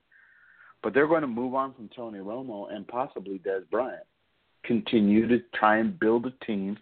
But 0.81 0.93
they're 0.93 1.07
going 1.07 1.21
to 1.21 1.27
move 1.27 1.53
on 1.55 1.73
from 1.73 1.89
Tony 1.95 2.19
Romo 2.19 2.73
and 2.73 2.87
possibly 2.87 3.39
Dez 3.39 3.69
Bryant. 3.69 4.03
Continue 4.63 5.27
to 5.27 5.39
try 5.53 5.77
and 5.77 5.99
build 5.99 6.25
a 6.25 6.45
team 6.45 6.77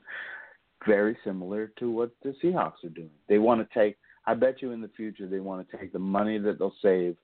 very 0.85 1.17
similar 1.23 1.71
to 1.79 1.91
what 1.91 2.11
the 2.23 2.35
Seahawks 2.43 2.83
are 2.83 2.89
doing. 2.89 3.09
They 3.27 3.39
want 3.39 3.67
to 3.67 3.79
take 3.79 3.97
I 4.25 4.33
bet 4.33 4.61
you 4.61 4.71
in 4.73 4.81
the 4.81 4.89
future 4.89 5.25
they 5.25 5.39
want 5.39 5.69
to 5.69 5.77
take 5.77 5.93
the 5.93 5.99
money 5.99 6.37
that 6.37 6.59
they'll 6.59 6.73
save 6.81 7.15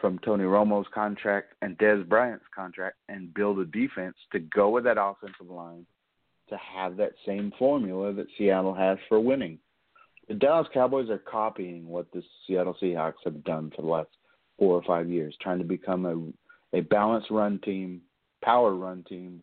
from 0.00 0.18
Tony 0.20 0.44
Romo's 0.44 0.86
contract 0.94 1.52
and 1.60 1.76
Dez 1.76 2.08
Bryant's 2.08 2.46
contract 2.54 2.96
and 3.10 3.34
build 3.34 3.58
a 3.58 3.66
defense 3.66 4.16
to 4.32 4.38
go 4.38 4.70
with 4.70 4.84
that 4.84 4.96
offensive 4.98 5.50
line 5.50 5.84
to 6.48 6.56
have 6.56 6.96
that 6.96 7.12
same 7.26 7.52
formula 7.58 8.12
that 8.14 8.26
Seattle 8.36 8.74
has 8.74 8.96
for 9.08 9.20
winning. 9.20 9.58
The 10.28 10.34
Dallas 10.34 10.68
Cowboys 10.72 11.10
are 11.10 11.18
copying 11.18 11.86
what 11.86 12.10
the 12.12 12.22
Seattle 12.46 12.76
Seahawks 12.80 13.22
have 13.24 13.44
done 13.44 13.70
for 13.76 13.82
the 13.82 13.88
last 13.88 14.08
four 14.58 14.74
or 14.74 14.82
five 14.82 15.08
years, 15.08 15.36
trying 15.40 15.58
to 15.58 15.64
become 15.64 16.06
a 16.06 16.76
a 16.76 16.82
balanced 16.82 17.30
run 17.32 17.58
team, 17.64 18.00
power 18.42 18.76
run 18.76 19.04
team. 19.08 19.42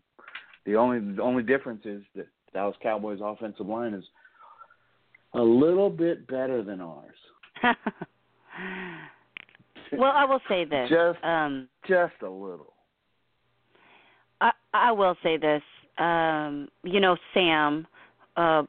The 0.66 0.76
only 0.76 1.16
the 1.16 1.22
only 1.22 1.44
difference 1.44 1.86
is 1.86 2.04
that 2.16 2.28
Dallas 2.54 2.76
Cowboys 2.82 3.20
offensive 3.24 3.68
line 3.68 3.94
is 3.94 4.04
a 5.34 5.42
little 5.42 5.90
bit 5.90 6.28
better 6.28 6.64
than 6.64 6.82
ours. 6.82 7.16
well, 9.94 10.12
I 10.14 10.26
will 10.26 10.42
say 10.50 10.66
this. 10.66 10.90
Just 10.90 11.24
um 11.24 11.68
just 11.88 12.14
a 12.22 12.30
little. 12.30 12.74
I 14.42 14.52
I 14.74 14.92
will 14.92 15.16
say 15.24 15.38
this. 15.38 15.62
Um, 15.98 16.68
you 16.84 17.00
know, 17.00 17.18
Sam, 17.34 17.88
uh 18.36 18.64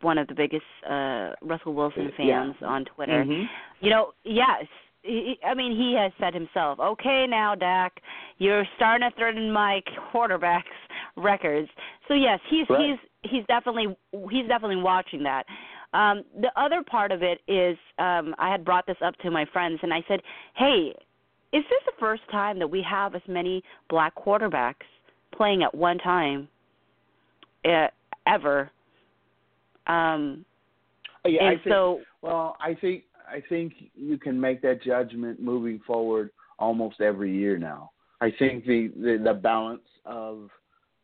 one 0.00 0.18
of 0.18 0.28
the 0.28 0.34
biggest 0.34 0.62
uh 0.88 1.30
Russell 1.42 1.74
Wilson 1.74 2.12
fans 2.16 2.54
Yeah. 2.60 2.66
on 2.66 2.84
Twitter. 2.84 3.24
Mhm. 3.24 3.46
You 3.80 3.90
know, 3.90 4.12
yes. 4.24 4.64
He, 5.02 5.38
I 5.46 5.54
mean, 5.54 5.76
he 5.76 5.94
has 5.94 6.12
said 6.18 6.34
himself, 6.34 6.80
"Okay, 6.80 7.24
now 7.28 7.54
Dak, 7.54 8.00
you're 8.38 8.66
starting 8.76 9.08
to 9.08 9.16
threaten 9.16 9.50
my 9.50 9.80
quarterbacks 10.12 10.64
records." 11.18 11.68
So 12.06 12.14
yes, 12.14 12.40
he's 12.48 12.68
Right. 12.70 12.96
he's 13.22 13.30
he's 13.30 13.46
definitely 13.46 13.96
he's 14.30 14.46
definitely 14.46 14.82
watching 14.82 15.22
that. 15.24 15.44
Um, 15.94 16.22
the 16.40 16.50
other 16.56 16.82
part 16.82 17.12
of 17.12 17.22
it 17.22 17.40
is 17.48 17.76
um, 17.98 18.34
I 18.38 18.50
had 18.50 18.64
brought 18.64 18.86
this 18.86 18.98
up 19.02 19.16
to 19.18 19.30
my 19.30 19.44
friends, 19.52 19.80
and 19.82 19.92
I 19.92 20.04
said, 20.06 20.20
"Hey, 20.54 20.94
is 21.52 21.64
this 21.70 21.82
the 21.86 21.92
first 21.98 22.22
time 22.30 22.58
that 22.58 22.68
we 22.68 22.82
have 22.82 23.14
as 23.14 23.22
many 23.26 23.62
black 23.88 24.14
quarterbacks 24.14 24.86
playing 25.34 25.62
at 25.62 25.74
one 25.74 25.98
time 25.98 26.48
uh, 27.64 27.88
ever?" 28.26 28.70
Um, 29.86 30.44
Yeah, 31.24 31.48
I 31.48 31.50
think, 31.52 31.62
so 31.68 32.00
well, 32.22 32.56
I 32.60 32.74
think 32.74 33.04
I 33.26 33.42
think 33.48 33.72
you 33.94 34.18
can 34.18 34.38
make 34.38 34.60
that 34.62 34.82
judgment 34.82 35.40
moving 35.40 35.80
forward 35.86 36.30
almost 36.58 37.00
every 37.00 37.34
year 37.34 37.58
now. 37.58 37.90
I 38.20 38.30
think 38.38 38.66
the 38.66 38.88
the, 38.94 39.20
the 39.24 39.34
balance 39.34 39.80
of 40.04 40.50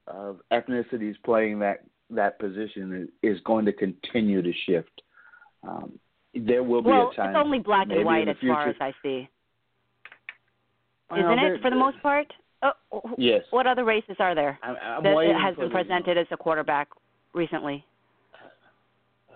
of 0.06 0.40
ethnicities 0.52 1.14
playing 1.24 1.58
that 1.60 1.84
that 2.10 2.38
position 2.38 3.08
is, 3.22 3.40
going 3.44 3.64
to 3.64 3.72
continue 3.72 4.42
to 4.42 4.52
shift. 4.66 5.02
Um, 5.66 5.98
there 6.34 6.62
will 6.62 6.82
be 6.82 6.90
well, 6.90 7.10
a 7.10 7.14
time. 7.14 7.30
it's 7.30 7.38
only 7.42 7.58
black 7.58 7.86
and 7.90 8.04
white 8.04 8.28
as 8.28 8.36
far 8.46 8.68
as 8.68 8.76
I 8.80 8.92
see. 9.02 9.28
Well, 11.10 11.20
Isn't 11.20 11.36
there- 11.36 11.54
it 11.54 11.62
for 11.62 11.70
the 11.70 11.76
most 11.76 12.00
part? 12.02 12.32
Oh, 12.62 12.72
Yes. 13.18 13.44
What 13.50 13.66
other 13.66 13.84
races 13.84 14.16
are 14.18 14.34
there 14.34 14.58
I'm, 14.62 14.76
I'm 14.82 15.02
that 15.02 15.40
has 15.42 15.56
been 15.56 15.70
presented 15.70 16.16
as 16.16 16.26
a 16.30 16.36
quarterback 16.36 16.88
recently? 17.34 17.84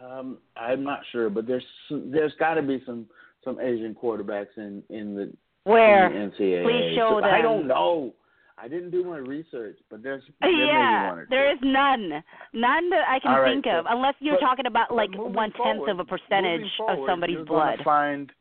Um, 0.03 0.39
I'm 0.57 0.85
not 0.85 1.01
sure, 1.13 1.29
but 1.29 1.47
there's 1.47 1.65
there's 1.91 2.33
got 2.39 2.55
to 2.55 2.63
be 2.63 2.83
some 2.87 3.07
some 3.45 3.59
Asian 3.61 3.95
quarterbacks 3.95 4.57
in 4.57 4.83
in 4.91 5.15
the 5.15 5.33
Where? 5.65 6.07
in 6.07 6.31
the 6.31 6.37
NCAA. 6.37 6.65
Please 6.65 6.97
show 6.97 7.21
So 7.21 7.27
I 7.27 7.43
don't 7.43 7.67
know. 7.67 8.15
I 8.61 8.69
didn't 8.69 8.91
do 8.91 9.05
my 9.05 9.19
research, 9.19 9.79
but 9.91 10.03
there's 10.03 10.23
there 10.41 10.51
yeah, 10.51 11.09
one 11.11 11.19
or 11.19 11.25
two. 11.25 11.31
there 11.31 11.53
is 11.53 11.59
none, 11.63 12.23
none 12.53 12.91
that 12.91 13.05
I 13.09 13.19
can 13.21 13.33
right, 13.33 13.53
think 13.53 13.67
of, 13.67 13.85
unless 13.89 14.15
you're 14.21 14.37
but- 14.37 14.47
talking 14.47 14.67
about 14.67 14.95
like 14.95 15.11
one 15.15 15.53
tenth 15.53 15.89
of 15.89 16.01
a 16.01 16.05
percentage 16.05 16.61
moving 16.61 16.71
of 16.89 16.97
forward, 16.97 17.11
somebody's 17.11 17.37
you're 17.37 17.45
blood. 17.45 17.79
Find 17.85 18.33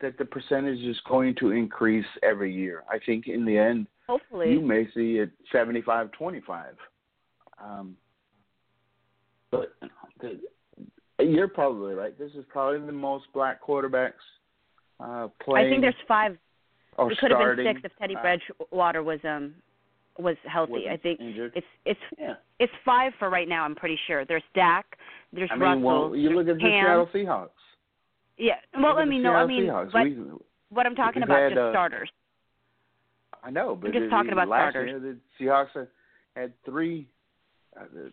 that 0.00 0.18
the 0.18 0.24
percentage 0.24 0.80
is 0.80 0.96
going 1.08 1.34
to 1.40 1.52
increase 1.52 2.06
every 2.22 2.52
year. 2.54 2.84
I 2.90 2.98
think 3.04 3.28
in 3.28 3.44
the 3.44 3.56
end, 3.56 3.86
Hopefully, 4.06 4.52
you 4.52 4.60
may 4.60 4.86
see 4.94 5.18
it 5.18 5.30
75-25. 5.52 6.66
Um, 7.62 7.96
but 9.50 9.74
the, 10.20 10.38
you're 11.18 11.48
probably 11.48 11.94
right. 11.94 12.16
This 12.18 12.32
is 12.32 12.44
probably 12.48 12.84
the 12.84 12.92
most 12.92 13.24
black 13.32 13.62
quarterbacks 13.62 14.12
uh, 14.98 15.28
I 15.54 15.62
think 15.64 15.82
there's 15.82 15.94
five. 16.08 16.38
Or 16.98 17.12
it 17.12 17.18
could 17.18 17.30
have 17.30 17.38
been 17.38 17.46
starting, 17.54 17.66
six 17.66 17.80
if 17.84 17.92
Teddy 17.98 18.16
Bridgewater 18.20 19.02
was 19.02 19.20
um 19.24 19.54
was 20.18 20.36
healthy. 20.44 20.88
I 20.90 20.96
think 20.96 21.20
injured. 21.20 21.52
it's 21.54 21.66
it's 21.84 22.00
yeah. 22.18 22.34
it's 22.58 22.72
five 22.84 23.12
for 23.18 23.30
right 23.30 23.48
now. 23.48 23.64
I'm 23.64 23.74
pretty 23.74 23.98
sure. 24.06 24.24
There's 24.24 24.42
Dak. 24.54 24.86
There's 25.32 25.50
I 25.52 25.54
mean, 25.56 25.62
Russell. 25.62 25.82
well, 26.10 26.16
you 26.16 26.30
look 26.30 26.48
at 26.48 26.56
the. 26.56 26.60
Seattle 26.60 27.08
Seahawks. 27.14 27.48
Yeah. 28.38 28.54
Well, 28.78 28.98
I 28.98 29.04
mean, 29.04 29.22
no, 29.22 29.32
I 29.32 29.46
mean, 29.46 29.64
Seahawks. 29.64 29.92
but 29.92 30.04
We- 30.04 30.18
what 30.70 30.86
I'm 30.86 30.94
talking 30.94 31.22
about 31.22 31.38
had, 31.38 31.48
just 31.50 31.58
uh, 31.58 31.72
starters. 31.72 32.10
I 33.42 33.50
know, 33.50 33.76
but 33.76 33.92
just 33.92 34.04
the- 34.04 34.08
talking 34.10 34.32
about 34.32 34.48
last 34.48 34.72
starters. 34.72 34.90
year 34.90 34.98
the 35.00 35.18
Seahawks 35.38 35.68
had, 35.74 35.88
had 36.34 36.52
three, 36.64 37.08
uh, 37.78 37.84
uh, 37.84 38.08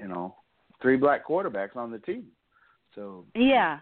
you 0.00 0.08
know, 0.08 0.34
three 0.82 0.96
black 0.96 1.26
quarterbacks 1.26 1.76
on 1.76 1.90
the 1.90 1.98
team. 1.98 2.26
So 2.94 3.24
Yeah. 3.34 3.78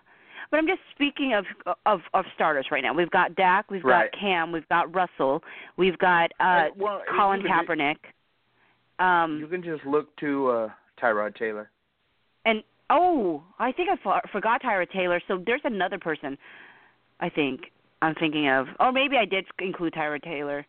But 0.51 0.59
I'm 0.59 0.67
just 0.67 0.81
speaking 0.95 1.35
of 1.35 1.45
of 1.87 2.01
of 2.15 2.25
starters 2.35 2.67
right 2.71 2.83
now. 2.83 2.95
We've 2.95 3.11
got 3.11 3.35
Dak, 3.37 3.71
we've 3.71 3.85
Right. 3.85 4.11
got 4.11 4.19
Cam, 4.21 4.51
we've 4.53 4.69
got 4.69 4.95
Russell, 4.95 5.43
we've 5.77 5.99
got 5.99 6.31
uh 6.41 6.69
well, 6.77 7.03
Colin 7.17 7.41
you 7.43 7.49
Kaepernick. 7.49 7.97
you 8.99 9.05
Um 9.05 9.47
can 9.51 9.63
just 9.63 9.85
look 9.85 10.15
to 10.17 10.49
uh, 10.51 10.69
Tyrod 11.01 11.37
Taylor. 11.37 11.71
and 12.47 12.63
oh, 12.91 13.43
I 13.59 13.73
think 13.73 13.91
I 13.91 13.97
for, 14.03 14.21
forgot 14.33 14.63
Tyrod 14.63 14.91
Taylor. 14.91 15.21
So 15.29 15.43
there's 15.45 15.61
another 15.65 15.99
person 15.99 16.39
I 17.21 17.29
think 17.29 17.71
I'm 18.01 18.15
thinking 18.15 18.49
of. 18.49 18.69
Or 18.81 18.91
maybe 18.93 19.17
I 19.19 19.25
did 19.27 19.45
include 19.59 19.93
Tyrod 19.93 20.23
Taylor 20.23 20.65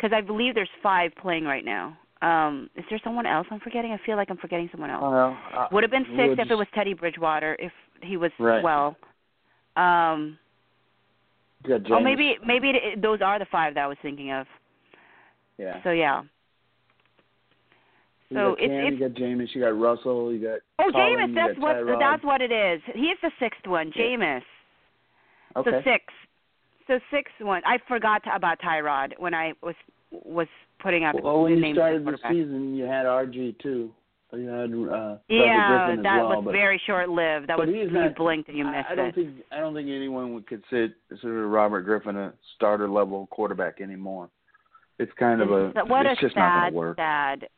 cuz 0.00 0.10
I 0.12 0.20
believe 0.20 0.54
there's 0.56 0.70
5 0.82 1.14
playing 1.14 1.44
right 1.44 1.64
now. 1.64 1.96
Um 2.22 2.68
is 2.74 2.84
there 2.90 2.98
someone 3.04 3.26
else 3.26 3.46
I'm 3.52 3.60
forgetting? 3.60 3.92
I 3.92 3.98
feel 4.04 4.16
like 4.16 4.30
I'm 4.30 4.36
forgetting 4.38 4.68
someone 4.72 4.90
else. 4.90 5.04
Uh, 5.54 5.68
Would 5.70 5.84
have 5.84 5.92
been 5.92 6.06
6 6.06 6.16
we'll 6.18 6.32
if 6.40 6.50
it 6.50 6.54
was 6.56 6.66
Teddy 6.74 6.94
Bridgewater 6.94 7.54
if 7.60 7.72
he 8.02 8.16
was 8.16 8.32
Right. 8.40 8.64
well. 8.64 8.96
Um 9.76 10.38
got 11.66 11.90
Oh, 11.90 12.00
maybe 12.00 12.36
maybe 12.44 12.70
it, 12.70 13.02
those 13.02 13.20
are 13.22 13.38
the 13.38 13.46
five 13.50 13.74
that 13.74 13.84
I 13.84 13.86
was 13.86 13.98
thinking 14.02 14.32
of. 14.32 14.46
Yeah. 15.58 15.82
So 15.84 15.90
yeah. 15.90 16.22
you 18.30 18.36
so 18.36 18.50
got 18.50 18.58
Cam, 18.58 18.70
it's- 18.70 18.92
you 18.92 19.08
got 19.08 19.18
Jameis, 19.18 19.54
you 19.54 19.60
got 19.62 19.78
Russell, 19.78 20.32
you 20.32 20.40
got. 20.40 20.58
Oh, 20.78 20.90
Colin, 20.92 21.34
Jameis, 21.34 21.54
you 21.54 21.62
what 21.62 21.76
Tyrod. 21.76 21.98
that's 21.98 22.24
what 22.24 22.40
it 22.40 22.52
is. 22.52 22.80
He's 22.94 23.16
the 23.22 23.30
sixth 23.38 23.66
one, 23.66 23.92
Yeah. 23.94 24.02
Jameis. 24.04 24.42
Okay. 25.56 25.70
So 25.70 25.80
six. 25.84 26.04
So 26.86 26.98
six 27.10 27.30
one. 27.40 27.62
I 27.66 27.78
forgot 27.86 28.24
to, 28.24 28.34
about 28.34 28.58
Tyrod 28.60 29.12
when 29.18 29.34
I 29.34 29.52
was 29.62 29.74
was 30.10 30.48
putting 30.80 31.04
out 31.04 31.22
Well, 31.22 31.42
when 31.42 31.60
the 31.60 31.68
you 31.68 31.74
started 31.74 32.04
the 32.04 32.18
season, 32.28 32.74
you 32.74 32.84
had 32.84 33.06
RG 33.06 33.58
too. 33.60 33.90
You 34.34 34.46
had 34.48 34.72
uh, 34.72 35.18
Yeah, 35.28 35.94
that 36.02 36.02
well, 36.04 36.28
was 36.36 36.44
but 36.46 36.52
very 36.52 36.80
short 36.86 37.10
lived. 37.10 37.48
That 37.48 37.58
was 37.58 37.68
you 37.68 37.90
not- 37.90 38.14
blinked 38.16 38.48
and 38.48 38.56
you 38.56 38.66
I- 38.66 38.76
missed 38.78 38.88
I 38.90 38.94
don't 38.94 39.08
it. 39.08 39.14
think 39.14 39.30
I 39.52 39.58
don't 39.58 39.74
think 39.74 39.88
anyone 39.88 40.32
would 40.34 40.46
consider 40.46 40.94
consider 41.08 41.48
Robert 41.48 41.82
Griffin 41.82 42.16
a 42.16 42.32
starter 42.56 42.88
level 42.88 43.26
quarterback 43.30 43.80
anymore. 43.82 44.30
It's 44.98 45.12
kind 45.18 45.42
of 45.42 45.50
a 45.50 45.68
It's- 45.68 45.86
what 45.86 46.06
it's 46.06 46.18
a 46.18 46.22
just 46.24 46.36
not 46.36 46.50
sad, 46.50 46.60
going 46.60 46.72
to 46.72 46.78
work. 46.78 46.96
sad, 46.96 47.48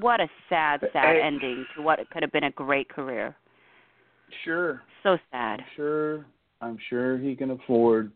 what 0.00 0.20
a 0.20 0.28
sad, 0.48 0.80
sad 0.92 1.16
hey- 1.16 1.22
ending 1.22 1.66
to 1.74 1.82
what 1.82 1.98
could 2.10 2.22
have 2.22 2.30
been 2.32 2.44
a 2.44 2.50
great 2.52 2.88
career. 2.88 3.34
Sure, 4.44 4.82
So 5.02 5.18
sad. 5.32 5.60
I'm 5.60 5.66
sure 5.74 6.26
I'm 6.60 6.78
sure 6.88 7.18
he 7.18 7.34
can 7.34 7.50
afford 7.50 8.12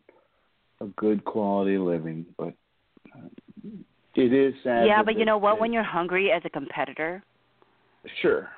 a 0.79 0.85
good 0.95 1.23
quality 1.25 1.77
living, 1.77 2.25
but 2.37 2.53
uh, 3.13 3.27
it 4.15 4.33
is 4.33 4.53
sad. 4.63 4.87
yeah, 4.87 5.03
but 5.03 5.17
you 5.17 5.25
know 5.25 5.37
what? 5.37 5.59
When 5.59 5.73
you're 5.73 5.83
hungry 5.83 6.31
as 6.31 6.41
a 6.45 6.49
competitor, 6.49 7.21
sure, 8.21 8.49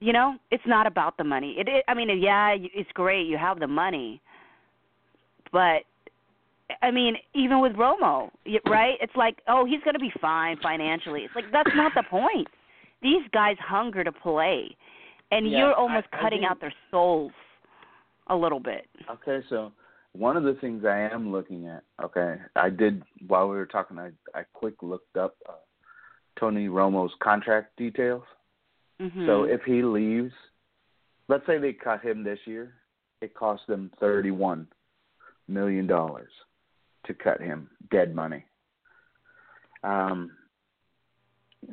You 0.00 0.12
know, 0.12 0.36
it's 0.50 0.66
not 0.66 0.86
about 0.86 1.16
the 1.16 1.24
money. 1.24 1.56
It, 1.58 1.68
it 1.68 1.84
I 1.88 1.94
mean, 1.94 2.08
yeah, 2.20 2.54
it's 2.58 2.90
great 2.92 3.26
you 3.26 3.36
have 3.38 3.58
the 3.60 3.66
money, 3.66 4.20
but 5.52 5.82
I 6.82 6.90
mean, 6.90 7.16
even 7.34 7.60
with 7.60 7.72
Romo, 7.74 8.30
right? 8.66 8.96
It's 9.00 9.14
like, 9.16 9.36
oh, 9.48 9.64
he's 9.66 9.80
going 9.84 9.94
to 9.94 10.00
be 10.00 10.12
fine 10.20 10.56
financially. 10.62 11.22
It's 11.22 11.34
like 11.34 11.44
that's 11.52 11.70
not 11.74 11.92
the 11.94 12.02
point. 12.10 12.48
These 13.02 13.22
guys 13.32 13.56
hunger 13.60 14.02
to 14.02 14.12
play, 14.12 14.74
and 15.30 15.50
Yeah, 15.50 15.58
you're 15.58 15.74
almost 15.74 16.06
I- 16.12 16.16
I 16.18 16.20
cutting 16.22 16.40
think- 16.40 16.50
out 16.50 16.60
their 16.60 16.72
souls 16.90 17.32
a 18.28 18.34
little 18.36 18.60
bit. 18.60 18.86
Okay, 19.10 19.44
so 19.50 19.72
one 20.12 20.36
of 20.38 20.44
the 20.44 20.54
things 20.54 20.84
I 20.86 21.00
am 21.00 21.30
looking 21.30 21.66
at, 21.68 21.82
okay, 22.02 22.36
I 22.56 22.70
did 22.70 23.02
while 23.26 23.48
we 23.48 23.56
were 23.56 23.66
talking, 23.66 23.98
I 23.98 24.10
I 24.34 24.44
quick 24.54 24.82
looked 24.82 25.16
up 25.18 25.34
uh, 25.48 25.52
Tony 26.40 26.68
Romo's 26.68 27.12
contract 27.22 27.76
details. 27.76 28.24
Hmm 29.00 29.26
So 29.26 29.44
if 29.44 29.62
he 29.62 29.82
leaves, 29.82 30.32
let's 31.28 31.46
say 31.46 31.58
they 31.58 31.72
cut 31.72 32.02
him 32.02 32.22
this 32.22 32.38
year, 32.44 32.74
it 33.20 33.34
cost 33.34 33.62
them 33.66 33.90
thirty-one 34.00 34.66
million 35.48 35.86
dollars 35.86 36.30
to 37.06 37.14
cut 37.14 37.40
him, 37.40 37.68
dead 37.90 38.14
money. 38.14 38.44
Um, 39.82 40.30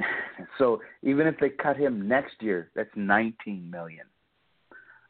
so 0.58 0.82
even 1.04 1.28
if 1.28 1.36
they 1.40 1.50
cut 1.50 1.78
him 1.78 2.08
next 2.08 2.36
year, 2.42 2.70
that's 2.76 2.90
nineteen 2.96 3.70
million. 3.70 4.06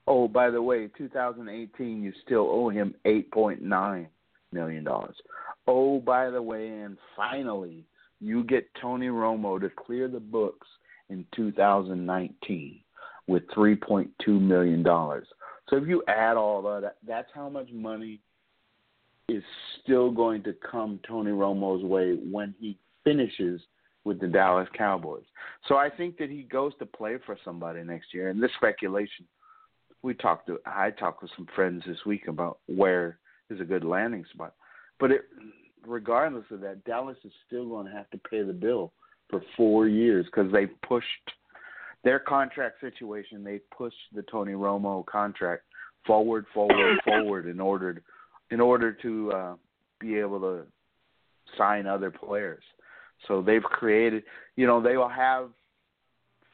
Oh, 0.08 0.28
by 0.28 0.50
the 0.50 0.62
way, 0.62 0.90
2018, 0.98 2.02
you 2.02 2.12
still 2.26 2.50
owe 2.50 2.70
him 2.70 2.96
8.9 3.06 4.08
million 4.52 4.84
dollars. 4.84 5.16
Oh, 5.68 6.00
by 6.00 6.30
the 6.30 6.42
way, 6.42 6.70
and 6.70 6.98
finally, 7.16 7.86
you 8.20 8.44
get 8.44 8.68
Tony 8.82 9.08
Romo 9.08 9.60
to 9.62 9.70
clear 9.70 10.08
the 10.08 10.20
books 10.20 10.68
in 11.12 11.26
2019 11.36 12.80
with 13.28 13.44
3.2 13.50 14.10
million 14.42 14.82
dollars. 14.82 15.28
So 15.70 15.76
if 15.76 15.88
you 15.88 16.04
add 16.08 16.38
all 16.38 16.66
of 16.66 16.82
that, 16.82 16.96
that's 17.06 17.30
how 17.34 17.50
much 17.50 17.70
money 17.72 18.20
is 19.30 19.44
still 19.82 20.12
going 20.12 20.44
to 20.44 20.56
come 20.70 21.00
Tony 21.08 21.32
Romo's 21.32 21.84
way 21.84 22.18
when 22.32 22.56
he 22.60 22.78
finishes 23.04 23.62
with 24.04 24.20
the 24.20 24.28
Dallas 24.28 24.68
Cowboys. 24.76 25.24
So 25.68 25.76
I 25.76 25.90
think 25.90 26.18
that 26.18 26.30
he 26.30 26.44
goes 26.44 26.74
to 26.80 26.86
play 26.86 27.18
for 27.26 27.38
somebody 27.46 27.84
next 27.84 28.14
year. 28.14 28.30
And 28.30 28.42
this 28.42 28.52
speculation, 28.58 29.28
we 30.02 30.14
talked 30.14 30.48
to 30.48 30.60
I 30.66 30.92
talked 30.92 31.22
with 31.22 31.32
some 31.36 31.48
friends 31.56 31.84
this 31.86 32.04
week 32.06 32.28
about 32.28 32.60
where 32.66 33.20
is 33.50 33.62
a 33.62 33.66
good 33.66 33.84
landing 33.84 34.26
spot. 34.34 34.54
But 35.00 35.12
it, 35.12 35.22
regardless 35.86 36.46
of 36.52 36.62
that, 36.62 36.84
Dallas 36.84 37.18
is 37.24 37.32
still 37.46 37.68
going 37.68 37.86
to 37.86 37.94
have 37.94 38.10
to 38.12 38.18
pay 38.18 38.42
the 38.44 38.54
bill 38.54 38.92
for 39.32 39.42
four 39.58 39.88
years 39.88 40.26
because 40.26 40.52
they 40.52 40.68
pushed 40.68 41.08
their 42.04 42.20
contract 42.20 42.82
situation. 42.82 43.44
They 43.44 43.60
pushed 43.76 43.96
the 44.14 44.24
Tony 44.24 44.54
Romo 44.54 45.06
contract 45.06 45.64
forward, 46.06 46.46
forward, 46.54 47.00
forward 47.06 47.48
in 47.48 47.60
order 47.60 47.94
to, 47.96 48.02
in 48.52 48.60
order 48.60 48.92
to 49.02 49.32
uh, 49.32 49.56
be 50.00 50.18
able 50.18 50.40
to 50.42 50.64
sign 51.58 51.88
other 51.88 52.12
players. 52.12 52.64
So 53.28 53.42
they've 53.42 53.64
created, 53.64 54.24
you 54.56 54.68
know, 54.68 54.82
they 54.82 54.98
will 54.98 55.10
have 55.10 55.50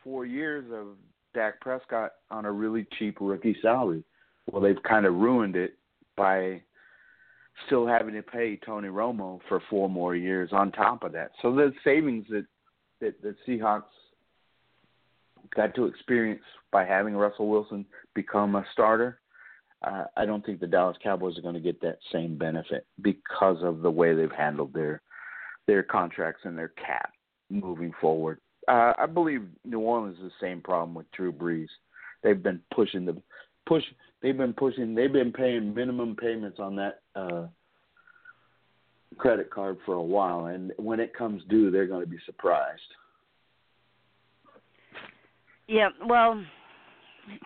four 0.04 0.26
years 0.26 0.66
of 0.74 0.88
Dak 1.34 1.62
Prescott 1.62 2.12
on 2.30 2.46
a 2.46 2.52
really 2.52 2.86
cheap 2.98 3.18
rookie 3.20 3.58
salary. 3.62 4.04
Well, 4.52 4.62
they've 4.62 4.82
kind 4.84 5.06
of 5.06 5.16
ruined 5.16 5.56
it 5.56 5.78
by 6.16 6.62
still 7.66 7.88
having 7.88 8.14
to 8.14 8.22
pay 8.22 8.60
Tony 8.66 8.88
Romo 8.88 9.40
for 9.48 9.62
four 9.70 9.90
more 9.90 10.16
years 10.16 10.50
on 10.52 10.72
top 10.72 11.04
of 11.04 11.12
that. 11.14 11.32
So 11.42 11.54
the 11.56 11.74
savings 11.84 12.26
that 12.30 12.46
that 13.02 13.22
the 13.22 13.36
Seahawks 13.48 13.84
got 15.56 15.76
to 15.76 15.86
experience 15.86 16.42
by 16.72 16.86
having 16.86 17.16
Russell 17.16 17.48
Wilson 17.50 17.86
become 18.14 18.56
a 18.56 18.66
starter, 18.74 19.20
uh, 19.84 20.06
I 20.16 20.26
don't 20.26 20.46
think 20.46 20.60
the 20.60 20.68
Dallas 20.68 20.98
Cowboys 21.04 21.38
are 21.38 21.42
going 21.42 21.54
to 21.54 21.60
get 21.60 21.82
that 21.82 22.00
same 22.12 22.38
benefit 22.38 22.86
because 23.02 23.58
of 23.62 23.82
the 23.82 23.92
way 23.92 24.14
they've 24.16 24.32
handled 24.32 24.74
their 24.74 25.02
their 25.68 25.84
contracts 25.84 26.42
and 26.46 26.58
their 26.58 26.70
cap 26.70 27.12
moving 27.50 27.92
forward. 28.00 28.40
Uh, 28.68 28.94
I 28.98 29.06
believe 29.06 29.44
New 29.66 29.80
Orleans 29.80 30.18
is 30.18 30.24
the 30.24 30.46
same 30.46 30.62
problem 30.62 30.94
with 30.94 31.12
Drew 31.12 31.32
Brees. 31.32 31.68
They've 32.24 32.42
been 32.42 32.62
pushing 32.74 33.06
the 33.06 33.22
push. 33.66 33.84
They've 34.22 34.38
been 34.38 34.54
pushing. 34.54 34.96
They've 34.96 35.12
been 35.12 35.32
paying 35.32 35.74
minimum 35.74 36.16
payments 36.16 36.60
on 36.60 36.76
that 36.78 37.02
uh, 37.16 37.48
credit 39.18 39.50
card 39.50 39.78
for 39.86 39.96
a 39.96 40.02
while, 40.02 40.46
and 40.46 40.72
when 40.78 41.00
it 41.00 41.14
comes 41.16 41.42
due, 41.50 41.72
they're 41.72 41.88
going 41.88 42.02
to 42.02 42.10
be 42.10 42.18
surprised. 42.26 42.82
Yeah, 45.68 45.90
well, 46.06 46.44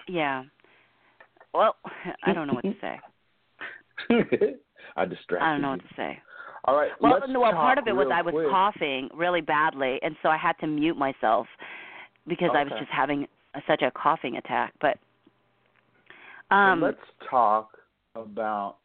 yeah. 0.07 0.43
Well, 1.53 1.75
I 2.23 2.33
don't 2.33 2.47
know 2.47 2.53
what 2.53 2.63
to 2.63 2.75
say. 2.81 2.99
I 4.95 5.05
distracted. 5.05 5.45
I 5.45 5.51
don't 5.53 5.61
know 5.61 5.73
you. 5.73 5.77
what 5.77 5.89
to 5.89 5.95
say. 5.95 6.19
All 6.65 6.75
right. 6.75 6.91
Well, 6.99 7.19
no, 7.27 7.39
well, 7.39 7.53
part 7.53 7.79
of 7.79 7.87
it 7.87 7.93
was 7.93 8.07
I 8.13 8.21
was 8.21 8.33
quick. 8.33 8.49
coughing 8.49 9.09
really 9.15 9.41
badly, 9.41 9.99
and 10.03 10.15
so 10.21 10.29
I 10.29 10.37
had 10.37 10.53
to 10.59 10.67
mute 10.67 10.97
myself 10.97 11.47
because 12.27 12.51
I 12.55 12.63
was 12.63 12.73
just 12.77 12.91
having 12.91 13.25
a, 13.55 13.61
such 13.67 13.81
a 13.81 13.91
coughing 13.91 14.37
attack. 14.37 14.73
But 14.79 14.97
So 16.49 16.55
um, 16.55 16.81
let's 16.81 16.97
talk 17.29 17.77
about 18.15 18.77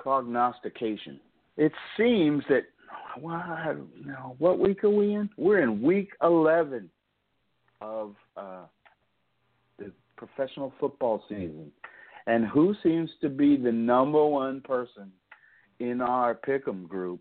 prognostication. 0.00 1.20
It 1.56 1.72
seems 1.96 2.44
that 2.48 2.64
now 3.22 4.34
what 4.38 4.58
week 4.58 4.84
are 4.84 4.90
we 4.90 5.14
in? 5.14 5.30
We're 5.36 5.60
in 5.60 5.80
week 5.82 6.10
eleven 6.22 6.90
of 7.80 8.14
uh, 8.36 8.64
the 9.78 9.90
professional 10.16 10.72
football 10.78 11.22
season, 11.28 11.72
and 12.26 12.46
who 12.46 12.74
seems 12.82 13.10
to 13.22 13.28
be 13.28 13.56
the 13.56 13.72
number 13.72 14.24
one 14.24 14.60
person 14.60 15.10
in 15.78 16.00
our 16.00 16.34
pick'em 16.34 16.86
group, 16.88 17.20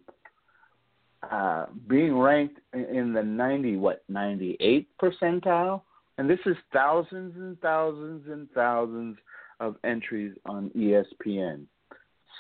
uh, 1.32 1.68
being 1.88 2.18
ranked 2.18 2.60
in- 2.74 3.14
the 3.14 3.24
ninety 3.24 3.78
what 3.78 4.04
ninety 4.10 4.58
eighth 4.60 4.90
percentile, 5.02 5.82
and 6.18 6.30
this 6.30 6.40
is 6.46 6.58
thousands 6.74 7.36
and 7.38 7.60
thousands 7.62 8.28
and 8.28 8.52
thousands 8.52 9.18
of 9.62 9.78
entries 9.86 10.36
on 10.46 10.70
ESPN. 10.76 11.66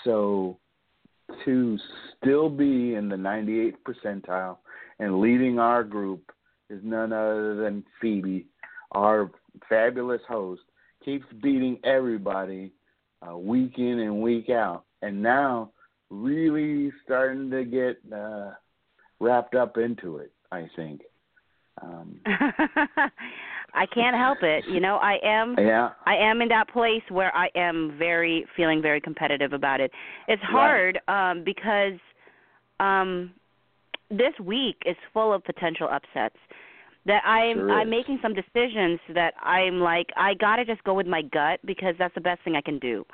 So 0.04 0.58
to 1.46 1.78
still 2.18 2.50
be 2.50 2.96
in 2.96 3.10
the 3.10 3.16
98th 3.16 3.76
percentile 3.88 4.58
and 5.00 5.20
leading 5.20 5.60
our 5.60 5.84
group 5.84 6.32
is 6.70 6.80
none 6.84 7.14
other 7.14 7.56
than 7.56 7.84
Phoebe, 8.02 8.46
our 8.92 9.32
fabulous 9.70 10.22
host, 10.28 10.62
keeps 11.04 11.26
beating 11.42 11.78
everybody 11.84 12.72
uh, 13.28 13.38
week 13.38 13.78
in 13.78 14.00
and 14.00 14.22
week 14.22 14.50
out, 14.50 14.86
and 15.02 15.22
now 15.22 15.72
really 16.10 16.92
starting 17.04 17.50
to 17.52 17.64
get 17.66 17.98
uh, 18.16 18.52
wrapped 19.20 19.56
up 19.56 19.78
into 19.78 20.18
it. 20.18 20.32
I 20.52 20.70
think. 20.76 21.02
Um, 21.82 22.20
I 23.74 23.86
can't 23.86 24.16
help 24.16 24.40
it. 24.42 24.64
You 24.70 24.80
know, 24.80 24.96
I 24.96 25.18
am 25.24 25.56
yeah. 25.60 25.90
I 26.06 26.16
am 26.16 26.42
in 26.42 26.48
that 26.50 26.70
place 26.70 27.04
where 27.10 27.36
I 27.36 27.50
am 27.56 27.96
very 28.00 28.46
feeling 28.56 28.82
very 28.82 29.02
competitive 29.02 29.54
about 29.54 29.82
it. 29.82 29.92
It's 30.28 30.42
hard 30.44 31.00
um 31.08 31.44
because 31.44 32.00
um 32.80 33.32
this 34.10 34.34
week 34.42 34.78
is 34.86 34.96
full 35.14 35.34
of 35.34 35.44
potential 35.44 35.88
upsets. 35.92 36.38
That 37.06 37.22
I'm 37.26 37.58
Sure 37.58 37.72
I'm 37.72 37.90
making 37.90 38.20
some 38.22 38.34
decisions 38.34 39.00
that 39.14 39.34
I'm 39.44 39.80
like 39.80 40.08
I 40.16 40.34
got 40.36 40.56
to 40.56 40.66
just 40.66 40.84
go 40.86 40.94
with 40.94 41.08
my 41.08 41.22
gut 41.22 41.60
because 41.66 41.96
that's 42.00 42.16
the 42.16 42.22
best 42.22 42.42
thing 42.44 42.56
I 42.56 42.62
can 42.62 42.80
do. 42.80 43.06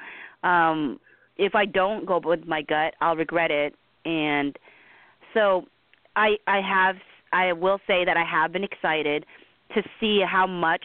Um 0.44 1.00
if 1.38 1.56
I 1.56 1.66
don't 1.66 2.06
go 2.06 2.22
with 2.24 2.46
my 2.46 2.62
gut, 2.62 2.94
I'll 3.02 3.16
regret 3.16 3.50
it 3.50 3.74
and 4.06 4.56
so 5.34 5.66
I 6.16 6.36
I 6.46 6.62
have 6.62 6.98
I 7.34 7.54
will 7.54 7.80
say 7.88 8.06
that 8.06 8.18
I 8.18 8.24
have 8.24 8.52
been 8.52 8.64
excited 8.64 9.26
to 9.76 9.82
see 10.00 10.22
how 10.22 10.46
much 10.48 10.84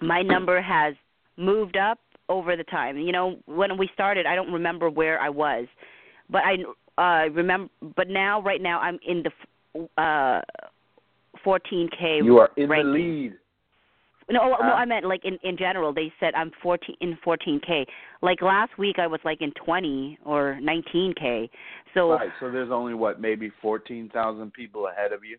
my 0.00 0.22
number 0.22 0.60
has 0.60 0.94
moved 1.36 1.76
up 1.76 1.98
over 2.28 2.56
the 2.56 2.64
time. 2.64 2.98
You 2.98 3.12
know, 3.12 3.36
when 3.46 3.76
we 3.76 3.88
started, 3.92 4.26
I 4.26 4.34
don't 4.34 4.52
remember 4.52 4.88
where 4.90 5.20
I 5.20 5.28
was, 5.28 5.66
but 6.30 6.42
I 6.44 6.56
uh 7.00 7.28
remember. 7.30 7.70
But 7.96 8.08
now, 8.08 8.40
right 8.40 8.62
now, 8.62 8.80
I'm 8.80 8.98
in 9.06 9.24
the 9.24 9.88
uh 10.00 10.40
14k. 11.44 12.24
You 12.24 12.38
are 12.38 12.50
in 12.56 12.68
ranking. 12.68 12.92
the 12.92 12.98
lead. 12.98 13.32
No, 14.30 14.40
oh, 14.42 14.62
no, 14.62 14.72
I 14.72 14.84
meant 14.84 15.06
like 15.06 15.24
in 15.24 15.38
in 15.42 15.56
general. 15.56 15.92
They 15.92 16.12
said 16.18 16.34
I'm 16.34 16.50
14 16.62 16.96
in 17.00 17.18
14k. 17.26 17.84
Like 18.22 18.40
last 18.40 18.76
week, 18.78 18.96
I 18.98 19.06
was 19.06 19.20
like 19.24 19.42
in 19.42 19.52
20 19.64 20.18
or 20.24 20.58
19k. 20.62 21.48
So 21.92 22.12
Right. 22.12 22.30
So 22.40 22.50
there's 22.50 22.70
only 22.70 22.94
what, 22.94 23.20
maybe 23.20 23.50
fourteen 23.60 24.08
thousand 24.08 24.52
people 24.52 24.88
ahead 24.88 25.12
of 25.12 25.24
you. 25.24 25.36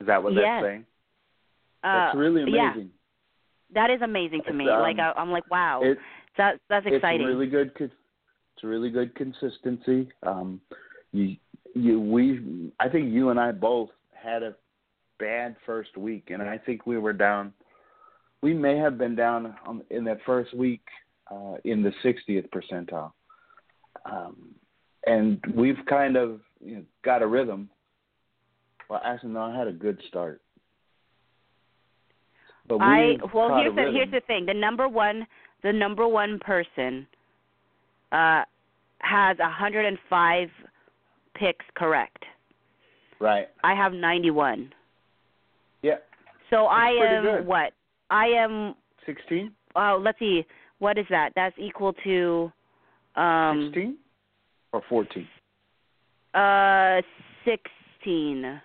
Is 0.00 0.06
that 0.06 0.22
what 0.22 0.34
Yes. 0.34 0.42
that's 0.44 0.64
saying? 0.64 0.86
uh, 1.84 1.92
That's 2.06 2.16
really 2.16 2.52
Yeah, 2.52 2.72
amazing. 2.72 2.90
that 3.74 3.90
is 3.90 4.02
amazing 4.02 4.42
to 4.42 4.48
It's, 4.48 4.56
me. 4.56 4.68
um, 4.68 4.80
like 4.80 4.98
I, 4.98 5.12
I'm 5.16 5.30
like, 5.30 5.50
wow, 5.50 5.80
It, 5.82 5.98
that 6.36 6.60
that's 6.68 6.86
exciting. 6.86 7.22
It's 7.22 7.28
really 7.28 7.46
good. 7.46 7.74
con- 7.74 7.90
It's 8.54 8.64
really 8.64 8.90
good 8.90 9.14
consistency. 9.14 10.08
Um, 10.22 10.60
you, 11.12 11.36
you, 11.74 11.98
we. 12.00 12.70
I 12.78 12.88
think 12.88 13.10
you 13.12 13.30
and 13.30 13.40
I 13.40 13.52
both 13.52 13.90
had 14.12 14.42
a 14.42 14.54
bad 15.18 15.56
first 15.64 15.96
week, 15.96 16.30
and 16.30 16.42
I 16.42 16.58
think 16.58 16.86
we 16.86 16.98
were 16.98 17.12
down 17.12 17.52
we 18.42 18.54
may 18.54 18.76
have 18.76 18.98
been 18.98 19.14
down 19.14 19.54
on, 19.66 19.82
in 19.90 20.04
that 20.04 20.18
first 20.24 20.54
week 20.54 20.82
uh, 21.30 21.54
in 21.64 21.82
the 21.82 21.92
60th 22.04 22.48
percentile, 22.50 23.12
um, 24.04 24.54
and 25.06 25.42
we've 25.54 25.78
kind 25.88 26.16
of 26.16 26.40
you 26.60 26.76
know, 26.76 26.82
got 27.04 27.22
a 27.22 27.26
rhythm. 27.26 27.68
Well, 28.88 29.00
actually, 29.04 29.30
no, 29.30 29.42
I 29.42 29.56
had 29.56 29.68
a 29.68 29.72
good 29.72 30.00
start. 30.08 30.40
But 32.68 32.76
I 32.76 33.06
we've 33.06 33.20
well 33.32 33.56
here's 33.56 33.74
the 33.74 33.90
here's 33.92 34.10
the 34.10 34.20
thing. 34.26 34.46
The 34.46 34.54
number 34.54 34.88
one 34.88 35.26
the 35.62 35.72
number 35.72 36.06
one 36.06 36.38
person 36.38 37.06
uh 38.12 38.42
has 39.00 39.38
105 39.38 40.48
picks 41.34 41.64
correct. 41.76 42.24
right. 43.20 43.48
I 43.62 43.74
have 43.74 43.92
91. 43.92 44.72
Yeah, 45.82 45.94
So 46.50 46.66
I 46.66 46.88
am 46.88 47.22
good. 47.22 47.46
what? 47.46 47.72
I 48.10 48.26
am 48.26 48.74
16, 49.06 49.52
oh, 49.76 50.00
let's 50.02 50.18
see. 50.18 50.44
What 50.78 50.98
is 50.98 51.06
that? 51.10 51.32
That's 51.34 51.56
equal 51.58 51.92
to 52.04 52.52
um 53.16 53.70
16, 53.74 53.96
or 54.72 54.82
14. 54.88 55.26
uh 56.34 57.00
16. 57.44 58.60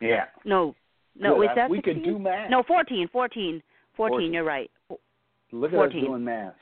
Yeah. 0.00 0.24
No. 0.44 0.74
No, 1.18 1.42
is 1.42 1.50
that 1.54 1.68
we 1.68 1.78
16? 1.78 1.94
could 1.94 2.04
do 2.04 2.18
math. 2.18 2.50
No, 2.50 2.62
14, 2.66 3.08
14. 3.12 3.62
14, 3.96 4.18
14. 4.18 4.32
you're 4.32 4.44
right. 4.44 4.70
Look 5.52 5.72
at 5.72 5.76
14. 5.76 6.00
us 6.00 6.06
doing 6.06 6.24
math. 6.24 6.54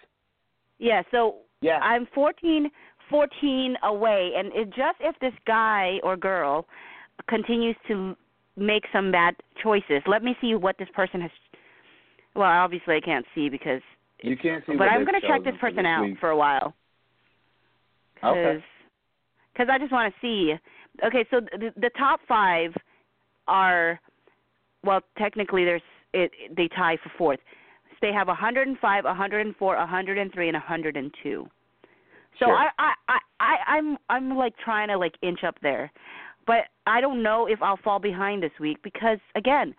Yeah, 0.79 1.03
so 1.11 1.37
Yeah. 1.61 1.79
I'm 1.79 2.07
14, 2.15 2.71
14 3.09 3.77
away, 3.83 4.33
and 4.37 4.53
it 4.55 4.67
just 4.71 4.99
if 5.01 5.17
this 5.21 5.35
guy 5.47 6.01
or 6.03 6.17
girl 6.17 6.67
continues 7.29 7.77
to 7.89 8.17
make 8.57 8.85
some 8.93 9.13
bad 9.13 9.35
choices, 9.63 10.03
let 10.07 10.23
me 10.23 10.35
see 10.41 10.55
what 10.55 10.77
this 10.79 10.89
person 10.95 11.21
has. 11.21 11.31
Well, 12.35 12.49
obviously 12.49 12.97
I 12.97 13.01
can't 13.01 13.27
see 13.35 13.49
because, 13.49 13.83
you 14.23 14.37
can't 14.37 14.65
see. 14.67 14.77
but 14.77 14.85
I'm 14.85 15.05
going 15.05 15.21
to 15.21 15.27
check 15.27 15.45
this 15.45 15.55
person 15.61 15.87
out 15.87 16.05
week. 16.05 16.19
for 16.21 16.31
a 16.31 16.37
while. 16.37 16.75
Okay. 18.23 18.63
Because 19.53 19.69
I 19.71 19.79
just 19.79 19.93
want 19.93 20.13
to 20.13 20.21
see. 20.21 20.55
Okay, 21.05 21.25
so 21.31 21.41
the, 21.41 21.71
the 21.77 21.91
top 21.99 22.21
five 22.29 22.73
are, 23.49 24.01
well, 24.85 25.01
technically 25.19 25.65
there's 25.65 25.83
it. 26.13 26.31
They 26.57 26.69
tie 26.69 26.97
for 27.03 27.11
fourth. 27.17 27.41
They 28.01 28.13
have 28.13 28.29
105, 28.29 29.05
104, 29.05 29.77
103, 29.77 30.49
and 30.49 30.55
102. 30.55 31.49
So 32.39 32.47
Sure. 32.47 32.55
I, 32.55 32.69
I, 32.79 32.93
I, 33.09 33.19
I, 33.41 33.77
I'm, 33.77 33.99
I'm 34.09 34.37
like 34.37 34.55
trying 34.57 34.89
to 34.89 34.97
like 34.97 35.15
inch 35.23 35.45
up 35.47 35.57
there, 35.61 35.93
but 36.47 36.65
I 36.87 37.01
don't 37.01 37.23
know 37.23 37.47
if 37.47 37.61
I'll 37.63 37.77
fall 37.77 37.99
behind 37.99 38.43
this 38.43 38.53
week 38.59 38.79
because 38.83 39.19
again, 39.35 39.75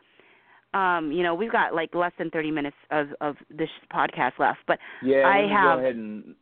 um, 0.74 1.12
you 1.12 1.24
know, 1.24 1.36
we've 1.36 1.52
got 1.52 1.74
like 1.76 1.94
less 1.94 2.12
than 2.18 2.30
30 2.30 2.52
minutes 2.52 2.78
of 2.92 3.08
of 3.20 3.36
this 3.50 3.70
podcast 3.94 4.40
left. 4.40 4.60
But 4.68 4.80
Yeah, 5.04 5.28
I 5.28 5.48
have- 5.48 5.78
go 5.80 5.84
ahead 5.84 5.96
and 5.96 6.36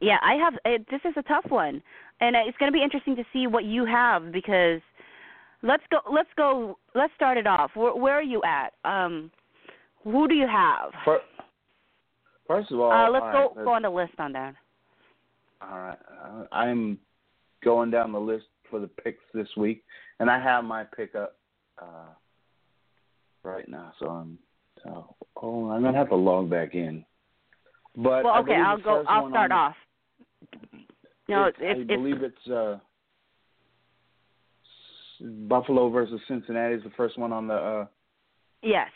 yeah, 0.00 0.18
I 0.20 0.34
have. 0.34 0.54
It, 0.64 0.84
this 0.90 1.00
is 1.04 1.14
a 1.16 1.22
tough 1.22 1.44
one, 1.48 1.80
and 2.20 2.34
it's 2.34 2.58
going 2.58 2.70
to 2.72 2.76
be 2.76 2.82
interesting 2.82 3.14
to 3.14 3.24
see 3.32 3.46
what 3.46 3.62
you 3.64 3.84
have 3.84 4.32
because 4.32 4.80
let's 5.62 5.84
go. 5.90 5.98
Let's 6.12 6.28
go. 6.36 6.76
Let's 6.96 7.12
start 7.14 7.38
it 7.38 7.46
off. 7.46 7.70
Where, 7.74 7.94
where 7.94 8.14
are 8.14 8.22
you 8.22 8.42
at? 8.44 8.72
Um, 8.84 9.30
who 10.02 10.26
do 10.26 10.34
you 10.34 10.48
have? 10.48 10.90
fir- 11.04 11.20
first 12.48 12.72
of 12.72 12.80
all, 12.80 12.90
uh, 12.90 13.08
let's 13.10 13.24
all 13.24 13.32
go 13.32 13.54
right, 13.54 13.64
go 13.64 13.72
on 13.72 13.82
the 13.82 13.90
list 13.90 14.14
on 14.18 14.32
that. 14.32 14.54
All 15.60 15.78
right, 15.78 15.98
uh, 16.20 16.44
I'm 16.52 16.98
going 17.62 17.92
down 17.92 18.10
the 18.10 18.18
list 18.18 18.46
for 18.70 18.80
the 18.80 18.88
picks 18.88 19.22
this 19.32 19.46
week, 19.56 19.84
and 20.18 20.28
I 20.28 20.42
have 20.42 20.64
my 20.64 20.82
pick 20.82 21.14
up 21.14 21.36
uh, 21.80 22.08
right 23.42 23.68
now. 23.68 23.92
So 23.98 24.08
I'm. 24.08 24.38
So, 24.82 25.14
oh, 25.40 25.70
I'm 25.70 25.82
gonna 25.82 25.96
have 25.96 26.08
to 26.08 26.16
log 26.16 26.50
back 26.50 26.74
in. 26.74 27.04
But 27.96 28.24
Well, 28.24 28.38
okay, 28.40 28.54
I'll 28.54 28.80
go. 28.80 29.04
I'll 29.06 29.28
start 29.30 29.52
off. 29.52 29.74
No, 31.28 31.44
it's, 31.44 31.56
it's, 31.60 31.78
I 31.78 31.80
it's, 31.80 31.88
believe 31.88 32.22
it's 32.22 32.50
uh, 32.50 32.78
Buffalo 35.48 35.88
versus 35.88 36.20
Cincinnati 36.26 36.74
is 36.74 36.82
the 36.82 36.90
first 36.96 37.18
one 37.18 37.32
on 37.32 37.46
the 37.46 37.54
uh, 37.54 37.86
yes. 38.62 38.88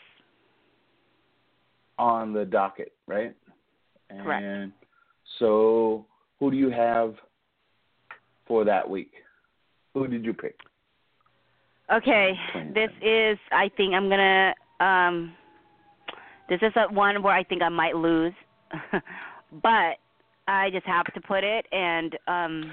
on 1.97 2.33
the 2.33 2.45
docket, 2.45 2.93
right? 3.07 3.35
And 4.09 4.23
Correct. 4.23 4.71
so, 5.39 6.05
who 6.39 6.51
do 6.51 6.57
you 6.57 6.69
have 6.69 7.15
for 8.47 8.65
that 8.65 8.89
week? 8.89 9.11
Who 9.93 10.07
did 10.07 10.25
you 10.25 10.33
pick? 10.33 10.57
Okay, 11.91 12.33
this 12.73 12.89
is. 13.01 13.37
I 13.51 13.69
think 13.77 13.93
I'm 13.93 14.09
gonna. 14.09 14.53
Um, 14.79 15.33
this 16.49 16.59
is 16.61 16.73
a 16.75 16.91
one 16.93 17.23
where 17.23 17.33
I 17.33 17.43
think 17.43 17.61
I 17.61 17.69
might 17.69 17.95
lose, 17.95 18.33
but 19.63 19.95
I 20.47 20.69
just 20.71 20.85
have 20.85 21.05
to 21.13 21.21
put 21.21 21.43
it 21.43 21.65
and 21.71 22.17
um, 22.27 22.71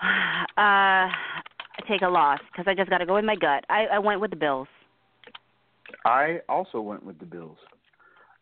uh, 0.56 1.08
take 1.86 2.02
a 2.02 2.08
loss 2.08 2.40
because 2.50 2.66
I 2.66 2.74
just 2.74 2.88
got 2.88 2.98
to 2.98 3.06
go 3.06 3.14
with 3.14 3.24
my 3.24 3.36
gut. 3.36 3.64
I, 3.68 3.86
I 3.92 3.98
went 3.98 4.20
with 4.20 4.30
the 4.30 4.36
Bills. 4.36 4.68
I 6.06 6.40
also 6.48 6.80
went 6.80 7.04
with 7.04 7.18
the 7.18 7.26
Bills. 7.26 7.58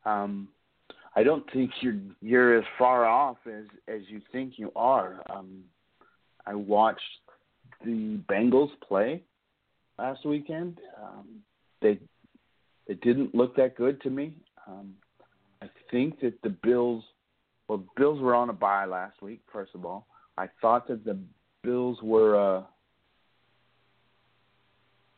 Um, 0.05 0.49
I 1.17 1.25
don't 1.25 1.45
think 1.53 1.71
you're 1.81 1.99
you're 2.21 2.59
as 2.59 2.65
far 2.79 3.05
off 3.05 3.39
as 3.47 3.65
as 3.89 4.03
you 4.09 4.21
think 4.31 4.55
you 4.59 4.71
are. 4.77 5.23
Um, 5.29 5.65
I 6.47 6.55
watched 6.55 7.01
the 7.85 8.21
Bengals 8.29 8.71
play 8.87 9.23
last 9.99 10.25
weekend. 10.25 10.79
Um, 11.01 11.41
they 11.81 11.99
it 12.87 13.01
didn't 13.01 13.35
look 13.35 13.57
that 13.57 13.77
good 13.77 14.01
to 14.03 14.11
me. 14.11 14.35
Um, 14.67 14.95
I 15.63 15.67
think 15.91 16.21
that 16.21 16.35
the 16.43 16.51
Bills, 16.51 17.05
well, 17.69 17.85
Bills 17.97 18.21
were 18.21 18.35
on 18.35 18.51
a 18.51 18.53
bye 18.53 18.85
last 18.85 19.23
week. 19.23 19.41
First 19.53 19.75
of 19.75 19.85
all, 19.85 20.07
I 20.37 20.49
thought 20.61 20.89
that 20.89 21.05
the 21.05 21.19
Bills 21.63 21.99
were. 22.03 22.37
Uh, 22.37 22.63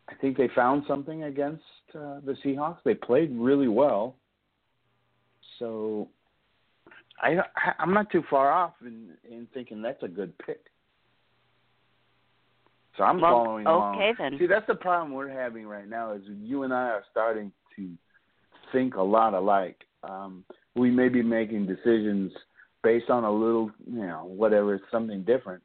I 0.08 0.14
think 0.20 0.36
they 0.36 0.48
found 0.54 0.84
something 0.86 1.24
against 1.24 1.62
uh, 1.94 2.20
the 2.24 2.36
Seahawks. 2.44 2.78
They 2.84 2.94
played 2.94 3.34
really 3.34 3.68
well. 3.68 4.16
So 5.58 6.08
I, 7.20 7.36
I'm 7.78 7.94
not 7.94 8.10
too 8.10 8.22
far 8.28 8.52
off 8.52 8.74
in 8.82 9.10
in 9.28 9.48
thinking 9.54 9.80
that's 9.80 10.02
a 10.02 10.08
good 10.08 10.36
pick. 10.38 10.60
So 12.96 13.04
I'm 13.04 13.20
Well, 13.20 13.44
following 13.44 13.66
along. 13.66 13.96
okay 13.96 14.12
then. 14.18 14.38
See, 14.38 14.46
that's 14.46 14.66
the 14.66 14.74
problem 14.74 15.12
we're 15.12 15.28
having 15.28 15.66
right 15.66 15.88
now 15.88 16.12
is 16.12 16.22
you 16.26 16.62
and 16.62 16.72
I 16.72 16.90
are 16.90 17.04
starting 17.10 17.52
to 17.76 17.90
think 18.72 18.94
a 18.94 19.02
lot 19.02 19.34
alike. 19.34 19.76
Um, 20.02 20.44
we 20.76 20.90
may 20.90 21.08
be 21.08 21.22
making 21.22 21.66
decisions 21.66 22.32
based 22.82 23.10
on 23.10 23.24
a 23.24 23.30
little, 23.30 23.70
you 23.86 24.06
know, 24.06 24.24
whatever, 24.24 24.80
something 24.90 25.22
different. 25.22 25.62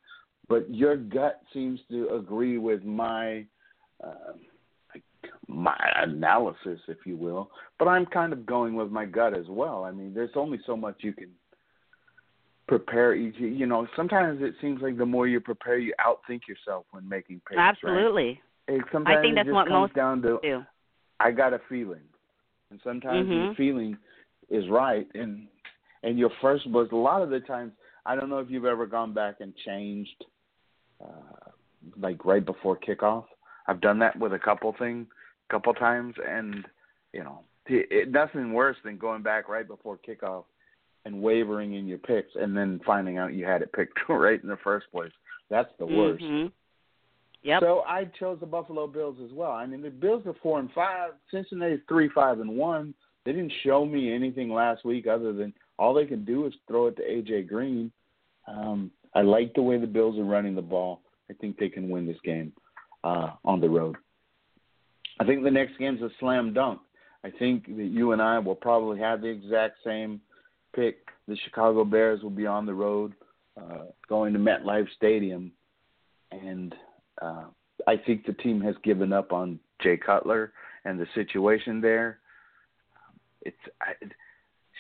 But 0.48 0.74
your 0.74 0.96
gut 0.96 1.42
seems 1.54 1.80
to 1.92 2.16
agree 2.16 2.58
with 2.58 2.84
my 2.84 3.46
uh, 4.04 4.34
my 5.48 5.78
analysis, 5.98 6.80
if 6.88 6.98
you 7.06 7.18
will. 7.18 7.52
But 7.78 7.88
I'm 7.88 8.06
kind 8.06 8.34
of 8.34 8.46
going 8.46 8.76
with 8.76 8.90
my 8.90 9.06
gut 9.06 9.38
as 9.38 9.46
well. 9.50 9.84
I 9.84 9.92
mean, 9.92 10.14
there's 10.14 10.30
only 10.36 10.60
so 10.66 10.78
much 10.78 10.98
you 11.00 11.14
can 11.14 11.30
prepare 12.70 13.16
each. 13.16 13.36
You 13.38 13.66
know, 13.66 13.88
sometimes 13.96 14.42
it 14.42 14.54
seems 14.62 14.82
like 14.82 14.98
the 14.98 15.06
more 15.06 15.28
you 15.28 15.40
prepare, 15.40 15.80
you 15.80 15.94
outthink 16.00 16.42
yourself 16.48 16.86
when 16.92 17.10
making 17.10 17.42
picks. 17.50 17.60
Absolutely. 17.60 18.40
It, 18.68 18.86
sometimes 18.94 19.18
I 19.18 19.22
think 19.22 19.36
that's 19.36 19.50
what 19.50 19.68
comes 19.68 19.82
most 19.82 19.96
down 19.96 20.22
to 20.22 20.40
do. 20.42 20.66
I 21.20 21.32
got 21.32 21.54
a 21.54 21.60
feeling, 21.68 22.04
and 22.70 22.80
sometimes 22.84 23.28
Mhm. 23.28 23.50
the 23.50 23.56
feeling 23.56 23.98
is 24.50 24.70
right, 24.70 25.08
and 25.16 25.48
and 26.04 26.18
your 26.18 26.30
first 26.42 26.66
was 26.68 26.90
a 26.92 26.96
lot 26.96 27.22
of 27.22 27.30
the 27.30 27.42
times. 27.42 27.74
I 28.06 28.16
don't 28.16 28.30
know 28.30 28.38
if 28.38 28.50
you've 28.50 28.66
ever 28.66 28.86
gone 28.86 29.14
back 29.14 29.42
and 29.42 29.54
changed, 29.58 30.24
uh, 31.02 31.50
like 31.98 32.24
right 32.24 32.46
before 32.46 32.78
kickoff. 32.78 33.26
I've 33.68 33.82
done 33.82 34.00
that 34.00 34.18
with 34.18 34.34
a 34.34 34.40
couple 34.40 34.72
things, 34.74 35.08
couple 35.50 35.74
times, 35.74 36.16
and 36.26 36.66
you 37.12 37.24
know, 37.24 37.44
it, 37.66 37.88
it, 37.92 38.12
nothing 38.12 38.54
worse 38.54 38.78
than 38.84 38.98
going 38.98 39.24
back 39.24 39.50
right 39.50 39.68
before 39.68 39.98
kickoff 39.98 40.46
and 41.06 41.22
wavering 41.22 41.74
in 41.76 41.88
your 41.88 41.98
picks, 41.98 42.36
and 42.36 42.56
then 42.56 42.80
finding 42.86 43.18
out 43.18 43.34
you 43.34 43.46
had 43.46 43.62
it 43.62 43.72
picked 43.74 43.98
right 44.10 44.42
in 44.42 44.50
the 44.50 44.58
first 44.64 44.88
place. 44.92 45.12
That's 45.50 45.72
the 45.80 45.86
worst. 45.86 46.24
Mhm. 46.24 46.52
Yep. 47.42 47.62
So 47.62 47.84
I 47.88 48.06
chose 48.20 48.40
the 48.40 48.46
Buffalo 48.46 48.86
Bills 48.86 49.18
as 49.24 49.32
well. 49.32 49.52
I 49.52 49.66
mean, 49.66 49.82
the 49.82 49.90
Bills 49.90 50.26
are 50.26 50.36
four 50.44 50.60
and 50.60 50.70
five. 50.74 51.12
Cincinnati's 51.32 51.80
three, 51.88 52.10
five, 52.10 52.40
and 52.42 52.58
one. 52.58 52.94
They 53.26 53.32
didn't 53.32 53.54
show 53.64 53.86
me 53.86 54.14
anything 54.14 54.52
last 54.52 54.84
week 54.84 55.08
other 55.08 55.32
than 55.34 55.54
all 55.78 55.94
they 55.94 56.06
can 56.06 56.26
do 56.26 56.46
is 56.46 56.54
throw 56.68 56.88
it 56.88 56.98
to 56.98 57.02
AJ 57.02 57.48
Green. 57.48 57.92
Um, 58.48 58.92
I 59.16 59.22
like 59.22 59.54
the 59.54 59.62
way 59.62 59.78
the 59.78 59.88
Bills 59.88 60.18
are 60.20 60.24
running 60.24 60.56
the 60.56 60.62
ball. 60.62 61.02
I 61.30 61.34
think 61.34 61.58
they 61.58 61.70
can 61.70 61.90
win 61.90 62.06
this 62.06 62.20
game 62.24 62.52
uh, 63.04 63.32
on 63.46 63.62
the 63.62 63.70
road. 63.70 63.96
I 65.20 65.26
think 65.26 65.44
the 65.44 65.52
next 65.52 65.78
game's 65.78 66.02
a 66.02 66.10
slam 66.20 66.54
dunk. 66.54 66.80
I 67.24 67.30
think 67.30 67.66
that 67.68 67.90
you 67.92 68.14
and 68.14 68.22
I 68.22 68.40
will 68.40 68.56
probably 68.56 69.00
have 69.00 69.22
the 69.22 69.28
exact 69.28 69.78
same 69.86 70.22
pick. 70.76 70.98
The 71.28 71.38
Chicago 71.46 71.84
Bears 71.84 72.22
will 72.24 72.30
be 72.30 72.48
on 72.48 72.66
the 72.66 72.74
road, 72.74 73.14
uh, 73.58 73.86
going 74.08 74.34
to 74.34 74.40
MetLife 74.40 74.88
Stadium, 74.96 75.52
and 76.32 76.74
uh, 77.22 77.46
I 77.88 77.98
think 77.98 78.26
the 78.26 78.34
team 78.34 78.62
has 78.62 78.76
given 78.84 79.14
up 79.14 79.32
on 79.32 79.60
Jay 79.82 79.98
Cutler 79.98 80.54
and 80.86 81.00
the 81.00 81.08
situation 81.16 81.82
there. 81.82 82.20
it's 83.42 83.58
I, 83.82 83.94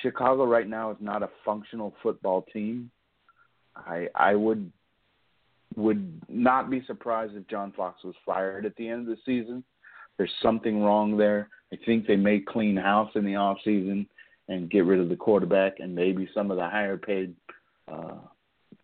Chicago 0.02 0.46
right 0.46 0.68
now 0.68 0.92
is 0.92 0.98
not 1.00 1.24
a 1.24 1.30
functional 1.46 1.94
football 2.02 2.46
team. 2.54 2.90
I 3.76 4.08
I 4.16 4.36
would 4.36 4.72
would 5.76 6.22
not 6.28 6.70
be 6.70 6.84
surprised 6.88 7.36
if 7.36 7.48
John 7.48 7.74
Fox 7.76 8.04
was 8.04 8.16
fired 8.26 8.66
at 8.66 8.76
the 8.76 8.88
end 8.88 9.02
of 9.02 9.08
the 9.08 9.22
season. 9.26 9.64
There's 10.18 10.34
something 10.42 10.82
wrong 10.82 11.16
there. 11.16 11.50
I 11.72 11.78
think 11.86 12.08
they 12.08 12.16
may 12.16 12.40
clean 12.40 12.76
house 12.76 13.12
in 13.16 13.24
the 13.24 13.36
off 13.36 13.58
season 13.64 14.08
and 14.50 14.70
get 14.70 14.86
rid 14.86 15.00
of 15.00 15.08
the 15.08 15.16
quarterback 15.16 15.80
and 15.80 15.96
maybe 15.96 16.28
some 16.34 16.52
of 16.52 16.58
the 16.58 16.68
higher 16.68 16.98
paid 16.98 17.34
uh, 17.88 18.18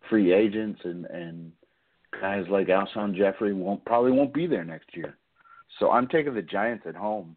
free 0.08 0.32
agents 0.32 0.80
and 0.84 1.04
and 1.06 1.52
guys 2.20 2.44
like 2.48 2.68
Alshon 2.68 3.14
Jeffery 3.14 3.52
won't 3.52 3.84
probably 3.84 4.12
won't 4.12 4.32
be 4.32 4.46
there 4.46 4.64
next 4.64 4.96
year. 4.96 5.18
So 5.78 5.90
I'm 5.90 6.08
taking 6.08 6.34
the 6.34 6.42
Giants 6.42 6.84
at 6.88 6.94
home 6.94 7.36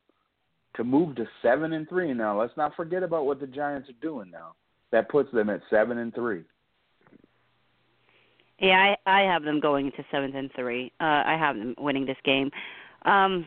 to 0.75 0.83
move 0.83 1.15
to 1.15 1.25
seven 1.41 1.73
and 1.73 1.89
three 1.89 2.13
now. 2.13 2.39
Let's 2.39 2.55
not 2.55 2.75
forget 2.75 3.03
about 3.03 3.25
what 3.25 3.39
the 3.39 3.47
Giants 3.47 3.89
are 3.89 4.01
doing 4.01 4.31
now. 4.31 4.53
That 4.91 5.09
puts 5.09 5.31
them 5.33 5.49
at 5.49 5.61
seven 5.69 5.97
and 5.97 6.13
three. 6.13 6.43
Yeah, 8.59 8.93
I 9.05 9.21
I 9.21 9.21
have 9.21 9.43
them 9.43 9.59
going 9.59 9.91
to 9.91 10.05
seven 10.11 10.35
and 10.35 10.51
three. 10.55 10.91
Uh, 11.01 11.23
I 11.25 11.35
have 11.39 11.57
them 11.57 11.75
winning 11.77 12.05
this 12.05 12.17
game. 12.23 12.51
Um, 13.05 13.45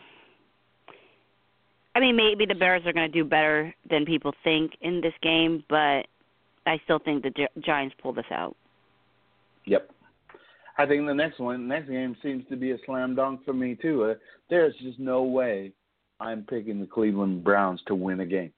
I 1.95 2.01
mean, 2.01 2.17
maybe 2.17 2.47
the 2.47 2.55
Bears 2.55 2.83
are 2.87 2.93
going 2.93 3.11
to 3.11 3.13
do 3.13 3.25
better 3.25 3.75
than 3.91 4.07
people 4.07 4.33
think 4.45 4.73
in 4.81 5.01
this 5.01 5.13
game, 5.23 5.63
but 5.69 6.07
I 6.67 6.81
still 6.85 6.99
think 6.99 7.23
the 7.23 7.31
Gi- 7.31 7.61
Giants 7.61 7.95
pull 8.03 8.13
this 8.13 8.25
out. 8.31 8.57
Yep. 9.67 9.91
I 10.79 10.87
think 10.87 11.07
the 11.07 11.15
next 11.15 11.39
one, 11.39 11.69
next 11.69 11.89
game 11.89 12.17
seems 12.23 12.45
to 12.49 12.57
be 12.57 12.71
a 12.71 12.79
slam 12.87 13.15
dunk 13.15 13.45
for 13.45 13.53
me 13.53 13.77
too. 13.81 14.05
Uh, 14.05 14.15
there's 14.49 14.75
just 14.83 14.99
no 14.99 15.23
way 15.23 15.73
I'm 16.19 16.45
picking 16.45 16.81
the 16.81 16.87
Cleveland 16.87 17.45
Browns 17.45 17.81
to 17.87 17.95
win 17.95 18.21
a 18.21 18.27
game. 18.27 18.53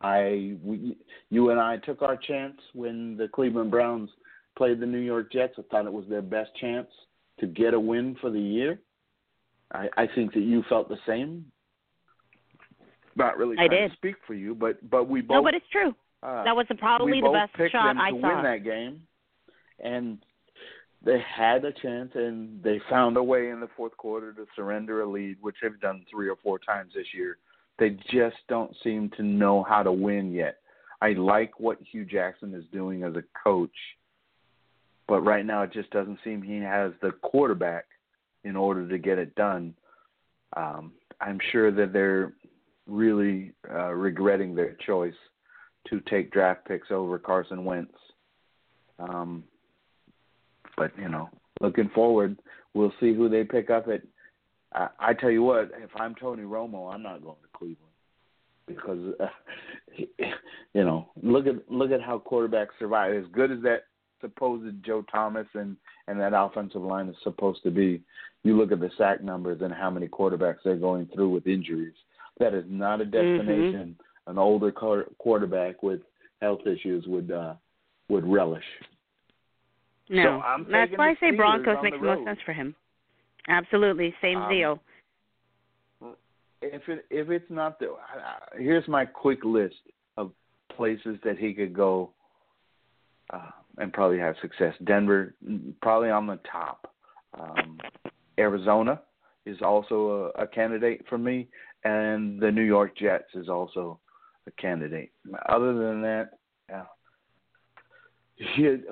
I, 0.00 0.56
we, 0.62 0.96
you 1.30 1.50
and 1.50 1.58
I 1.58 1.78
took 1.78 2.02
our 2.02 2.16
chance 2.16 2.56
when 2.74 3.16
the 3.16 3.28
Cleveland 3.28 3.70
Browns 3.70 4.10
played 4.56 4.78
the 4.78 4.86
New 4.86 4.98
York 4.98 5.32
Jets. 5.32 5.54
I 5.58 5.62
thought 5.70 5.86
it 5.86 5.92
was 5.92 6.04
their 6.08 6.22
best 6.22 6.50
chance 6.60 6.88
to 7.40 7.46
get 7.46 7.74
a 7.74 7.80
win 7.80 8.16
for 8.20 8.30
the 8.30 8.40
year. 8.40 8.78
I, 9.72 9.88
I 9.96 10.06
think 10.14 10.34
that 10.34 10.40
you 10.40 10.62
felt 10.68 10.88
the 10.88 10.98
same. 11.06 11.46
Not 13.18 13.36
really 13.36 13.56
I 13.58 13.66
trying 13.66 13.82
did. 13.82 13.90
to 13.90 13.96
speak 13.96 14.14
for 14.26 14.34
you, 14.34 14.54
but 14.54 14.88
but 14.90 15.08
we 15.08 15.20
both 15.20 15.34
no, 15.36 15.42
but 15.42 15.54
it's 15.54 15.66
true. 15.72 15.94
uh, 16.22 16.44
That 16.44 16.54
was 16.56 16.66
probably 16.78 17.12
we 17.12 17.20
the 17.20 17.26
both 17.26 17.34
best 17.34 17.54
picked 17.54 17.72
shot 17.72 17.88
them 17.88 18.00
I 18.00 18.10
to 18.10 18.20
saw. 18.20 18.34
win 18.34 18.44
that 18.44 18.64
game, 18.64 19.02
and 19.82 20.18
they 21.04 21.20
had 21.20 21.64
a 21.64 21.72
chance, 21.72 22.12
and 22.14 22.62
they 22.62 22.80
found 22.88 23.16
a 23.16 23.22
way 23.22 23.50
in 23.50 23.60
the 23.60 23.68
fourth 23.76 23.96
quarter 23.96 24.32
to 24.32 24.46
surrender 24.56 25.02
a 25.02 25.06
lead, 25.08 25.36
which 25.40 25.56
they've 25.62 25.78
done 25.80 26.04
three 26.10 26.28
or 26.28 26.36
four 26.42 26.58
times 26.58 26.92
this 26.94 27.06
year. 27.12 27.38
They 27.78 27.90
just 28.10 28.36
don't 28.48 28.74
seem 28.82 29.10
to 29.16 29.22
know 29.22 29.62
how 29.62 29.82
to 29.82 29.92
win 29.92 30.32
yet. 30.32 30.58
I 31.00 31.12
like 31.12 31.60
what 31.60 31.78
Hue 31.92 32.04
Jackson 32.04 32.52
is 32.54 32.64
doing 32.72 33.04
as 33.04 33.14
a 33.14 33.22
coach, 33.44 33.70
but 35.06 35.20
right 35.20 35.46
now 35.46 35.62
it 35.62 35.72
just 35.72 35.90
doesn't 35.90 36.18
seem 36.24 36.42
he 36.42 36.58
has 36.58 36.92
the 37.02 37.12
quarterback 37.22 37.84
in 38.42 38.56
order 38.56 38.88
to 38.88 38.98
get 38.98 39.18
it 39.18 39.34
done. 39.36 39.74
Um, 40.56 40.92
I'm 41.20 41.38
sure 41.52 41.70
that 41.70 41.92
they're 41.92 42.32
really 42.88 43.52
uh, 43.70 43.92
regretting 43.92 44.54
their 44.54 44.76
choice 44.86 45.14
to 45.88 46.00
take 46.00 46.32
draft 46.32 46.66
picks 46.66 46.90
over 46.90 47.18
Carson 47.18 47.64
Wentz. 47.64 47.94
Um, 48.98 49.44
but 50.76 50.92
you 50.98 51.08
know, 51.08 51.28
looking 51.60 51.90
forward, 51.94 52.36
we'll 52.74 52.92
see 53.00 53.14
who 53.14 53.28
they 53.28 53.44
pick 53.44 53.70
up 53.70 53.86
at. 53.88 54.02
I, 54.72 54.88
I 55.10 55.14
tell 55.14 55.30
you 55.30 55.42
what, 55.42 55.70
if 55.82 55.90
I'm 55.96 56.14
Tony 56.14 56.42
Romo, 56.42 56.92
I'm 56.92 57.02
not 57.02 57.22
going 57.22 57.36
to 57.42 57.58
Cleveland 57.58 57.88
because 58.66 59.14
uh, 59.20 59.26
you 60.74 60.84
know, 60.84 61.08
look 61.22 61.46
at 61.46 61.70
look 61.70 61.90
at 61.90 62.02
how 62.02 62.22
quarterbacks 62.24 62.78
survive. 62.78 63.14
As 63.14 63.30
good 63.32 63.50
as 63.50 63.62
that 63.62 63.84
supposed 64.20 64.84
Joe 64.84 65.04
Thomas 65.10 65.46
and 65.54 65.76
and 66.06 66.20
that 66.20 66.38
offensive 66.38 66.82
line 66.82 67.08
is 67.08 67.16
supposed 67.22 67.62
to 67.64 67.70
be, 67.70 68.02
you 68.44 68.56
look 68.56 68.72
at 68.72 68.80
the 68.80 68.90
sack 68.96 69.22
numbers 69.22 69.60
and 69.62 69.72
how 69.72 69.90
many 69.90 70.08
quarterbacks 70.08 70.58
they're 70.64 70.76
going 70.76 71.08
through 71.14 71.30
with 71.30 71.46
injuries. 71.46 71.94
That 72.38 72.54
is 72.54 72.64
not 72.68 73.00
a 73.00 73.04
destination 73.04 73.96
an 74.28 74.38
older 74.38 74.70
quar- 74.70 75.06
quarterback 75.18 75.82
with 75.82 76.00
health 76.40 76.60
issues 76.66 77.04
would 77.06 77.32
uh, 77.32 77.54
would 78.08 78.26
relish. 78.26 78.64
No, 80.10 80.22
So 80.22 80.28
I'm 80.40 80.66
that's 80.70 80.92
why 80.96 81.10
I 81.10 81.14
say 81.20 81.30
Broncos 81.32 81.78
makes 81.82 81.96
the 81.96 82.00
the 82.00 82.14
most 82.14 82.26
sense 82.26 82.38
for 82.44 82.52
him. 82.52 82.74
Absolutely, 83.48 84.14
same 84.22 84.38
Um, 84.38 84.48
deal. 84.50 84.80
If 86.60 86.88
it 86.88 87.06
if 87.10 87.30
it's 87.30 87.50
not 87.50 87.78
the 87.78 87.96
I- 88.14 88.18
I- 88.18 88.58
here's 88.58 88.86
my 88.86 89.04
quick 89.04 89.44
list 89.44 89.80
of 90.16 90.32
places 90.76 91.18
that 91.24 91.38
he 91.38 91.54
could 91.54 91.72
go 91.72 92.12
uh, 93.30 93.50
and 93.78 93.92
probably 93.92 94.18
have 94.18 94.36
success. 94.40 94.74
Denver 94.84 95.34
probably 95.82 96.10
on 96.10 96.26
the 96.26 96.38
top. 96.50 96.94
Um, 97.38 97.78
Arizona 98.38 99.02
is 99.44 99.60
also 99.62 100.32
a, 100.36 100.42
a 100.42 100.46
candidate 100.46 101.04
for 101.08 101.18
me, 101.18 101.48
and 101.88 102.40
the 102.40 102.50
New 102.50 102.62
York 102.62 102.96
Jets 102.96 103.34
is 103.34 103.48
also 103.48 103.98
a 104.46 104.50
candidate. 104.52 105.10
Other 105.48 105.72
than 105.72 106.02
that, 106.02 106.30
yeah. 106.68 106.84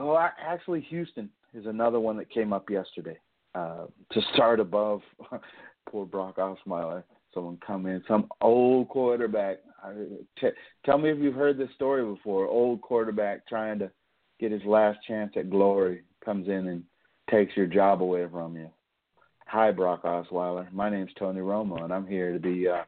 Oh, 0.00 0.18
actually, 0.18 0.80
Houston 0.82 1.28
is 1.54 1.66
another 1.66 2.00
one 2.00 2.16
that 2.16 2.30
came 2.30 2.52
up 2.52 2.68
yesterday. 2.70 3.18
Uh, 3.54 3.86
to 4.12 4.20
start 4.34 4.60
above 4.60 5.00
poor 5.88 6.04
Brock 6.04 6.36
Osweiler, 6.36 7.04
someone 7.32 7.58
come 7.64 7.86
in, 7.86 8.02
some 8.08 8.26
old 8.40 8.88
quarterback. 8.88 9.58
Tell 10.84 10.98
me 10.98 11.10
if 11.10 11.18
you've 11.18 11.34
heard 11.34 11.58
this 11.58 11.70
story 11.74 12.04
before. 12.04 12.46
Old 12.46 12.80
quarterback 12.80 13.46
trying 13.46 13.78
to 13.78 13.90
get 14.40 14.52
his 14.52 14.64
last 14.64 14.98
chance 15.06 15.32
at 15.36 15.48
glory 15.48 16.02
comes 16.24 16.48
in 16.48 16.68
and 16.68 16.82
takes 17.30 17.56
your 17.56 17.66
job 17.66 18.02
away 18.02 18.26
from 18.30 18.56
you. 18.56 18.68
Hi, 19.46 19.70
Brock 19.70 20.02
Osweiler. 20.02 20.70
My 20.72 20.90
name's 20.90 21.12
Tony 21.18 21.40
Romo, 21.40 21.82
and 21.82 21.92
I'm 21.92 22.06
here 22.06 22.32
to 22.32 22.38
be. 22.38 22.68
Uh, 22.68 22.82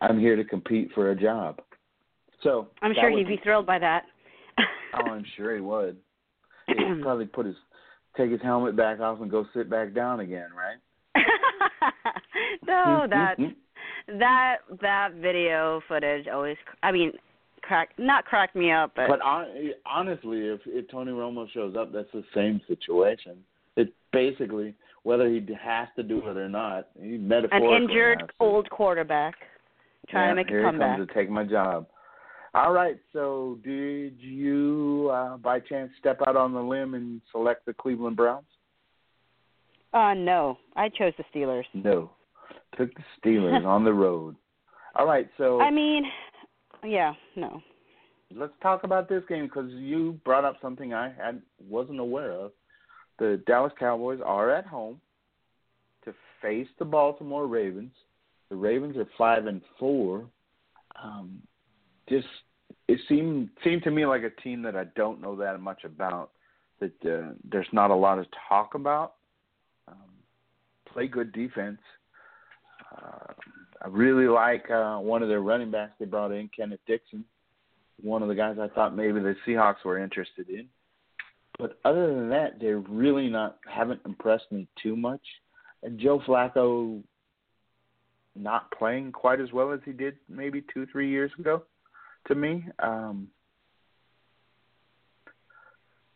I'm 0.00 0.18
here 0.18 0.36
to 0.36 0.44
compete 0.44 0.90
for 0.94 1.10
a 1.10 1.16
job. 1.16 1.60
So 2.42 2.68
I'm 2.82 2.94
sure 2.94 3.10
he'd 3.10 3.26
be 3.26 3.40
thrilled 3.42 3.66
by 3.66 3.78
that. 3.78 4.04
Oh, 4.96 5.10
I'm 5.10 5.24
sure 5.36 5.56
he 5.56 5.60
would. 5.60 5.96
He'd 6.68 7.02
probably 7.02 7.26
put 7.26 7.46
his 7.46 7.56
take 8.16 8.30
his 8.30 8.40
helmet 8.40 8.76
back 8.76 9.00
off 9.00 9.20
and 9.20 9.28
go 9.28 9.44
sit 9.52 9.68
back 9.68 9.92
down 9.92 10.20
again, 10.20 10.50
right? 10.56 10.76
no, 12.64 13.04
that 13.10 13.34
that 14.06 14.58
that 14.80 15.14
video 15.14 15.80
footage 15.88 16.28
always. 16.32 16.56
I 16.84 16.92
mean, 16.92 17.10
crack 17.62 17.88
not 17.98 18.24
cracked 18.24 18.54
me 18.54 18.70
up, 18.70 18.92
but, 18.94 19.08
But 19.08 19.18
hon- 19.20 19.72
honestly, 19.84 20.46
if, 20.46 20.60
if 20.64 20.88
Tony 20.88 21.10
Romo 21.10 21.50
shows 21.50 21.74
up, 21.76 21.92
that's 21.92 22.12
the 22.12 22.22
same 22.32 22.60
situation. 22.68 23.38
It 23.76 23.92
basically 24.12 24.76
whether 25.04 25.28
he 25.28 25.46
has 25.62 25.88
to 25.96 26.02
do 26.02 26.26
it 26.26 26.36
or 26.36 26.48
not, 26.48 26.88
he 27.00 27.16
metaphorically 27.18 27.76
an 27.76 27.82
injured 27.82 28.32
old 28.40 28.68
quarterback 28.70 29.34
trying 30.08 30.24
yeah, 30.24 30.30
to 30.30 30.34
make 30.34 30.48
here 30.48 30.66
a 30.66 30.70
comeback. 30.70 30.90
he 30.90 30.96
comes 30.96 31.08
to 31.08 31.14
take 31.14 31.30
my 31.30 31.44
job. 31.44 31.86
All 32.54 32.72
right, 32.72 32.96
so 33.12 33.58
did 33.64 34.14
you 34.18 35.10
uh, 35.12 35.36
by 35.36 35.60
chance 35.60 35.90
step 35.98 36.20
out 36.26 36.36
on 36.36 36.52
the 36.52 36.60
limb 36.60 36.94
and 36.94 37.20
select 37.30 37.66
the 37.66 37.74
Cleveland 37.74 38.16
Browns? 38.16 38.46
Uh 39.92 40.14
no, 40.14 40.58
I 40.74 40.88
chose 40.88 41.12
the 41.16 41.24
Steelers. 41.32 41.64
No, 41.72 42.10
took 42.76 42.90
the 42.94 43.02
Steelers 43.20 43.64
on 43.66 43.84
the 43.84 43.92
road. 43.92 44.36
All 44.96 45.06
right, 45.06 45.28
so 45.36 45.60
I 45.60 45.70
mean, 45.70 46.04
yeah, 46.82 47.12
no. 47.36 47.60
let's 48.34 48.52
talk 48.62 48.84
about 48.84 49.08
this 49.08 49.22
game 49.28 49.44
because 49.46 49.70
you 49.72 50.18
brought 50.24 50.44
up 50.44 50.56
something 50.62 50.94
I 50.94 51.12
had 51.12 51.42
wasn't 51.68 52.00
aware 52.00 52.32
of. 52.32 52.52
The 53.18 53.42
Dallas 53.46 53.72
Cowboys 53.78 54.20
are 54.24 54.50
at 54.50 54.66
home 54.66 55.00
to 56.04 56.14
face 56.42 56.68
the 56.78 56.84
Baltimore 56.84 57.46
Ravens. 57.46 57.92
The 58.50 58.56
Ravens 58.56 58.96
are 58.96 59.08
five 59.16 59.46
and 59.46 59.62
four. 59.78 60.24
Um, 61.02 61.42
just 62.08 62.26
it 62.88 62.98
seemed 63.08 63.50
seemed 63.62 63.82
to 63.84 63.90
me 63.90 64.06
like 64.06 64.22
a 64.22 64.42
team 64.42 64.62
that 64.62 64.76
I 64.76 64.84
don't 64.96 65.20
know 65.20 65.36
that 65.36 65.60
much 65.60 65.84
about. 65.84 66.30
That 66.80 66.92
uh, 67.06 67.32
there's 67.50 67.66
not 67.72 67.90
a 67.90 67.94
lot 67.94 68.18
of 68.18 68.26
talk 68.48 68.74
about. 68.74 69.14
Um, 69.88 70.10
play 70.92 71.06
good 71.06 71.32
defense. 71.32 71.78
Uh, 72.96 73.32
I 73.82 73.88
really 73.88 74.26
like 74.26 74.70
uh, 74.70 74.98
one 74.98 75.22
of 75.22 75.28
their 75.28 75.40
running 75.40 75.70
backs 75.70 75.92
they 75.98 76.04
brought 76.04 76.32
in, 76.32 76.50
Kenneth 76.56 76.80
Dixon 76.86 77.24
one 78.02 78.22
of 78.22 78.28
the 78.28 78.34
guys 78.34 78.56
I 78.60 78.68
thought 78.68 78.96
maybe 78.96 79.20
the 79.20 79.36
Seahawks 79.46 79.84
were 79.84 79.98
interested 79.98 80.48
in. 80.48 80.66
But 81.58 81.78
other 81.84 82.14
than 82.14 82.28
that, 82.30 82.58
they're 82.60 82.78
really 82.78 83.28
not 83.28 83.58
haven't 83.72 84.00
impressed 84.04 84.50
me 84.50 84.66
too 84.82 84.96
much. 84.96 85.22
And 85.82 85.98
Joe 85.98 86.20
Flacco 86.26 87.02
not 88.34 88.70
playing 88.72 89.12
quite 89.12 89.40
as 89.40 89.52
well 89.52 89.72
as 89.72 89.80
he 89.84 89.92
did 89.92 90.16
maybe 90.28 90.64
two, 90.72 90.86
three 90.86 91.08
years 91.10 91.30
ago 91.38 91.62
to 92.26 92.34
me. 92.34 92.66
Um 92.80 93.28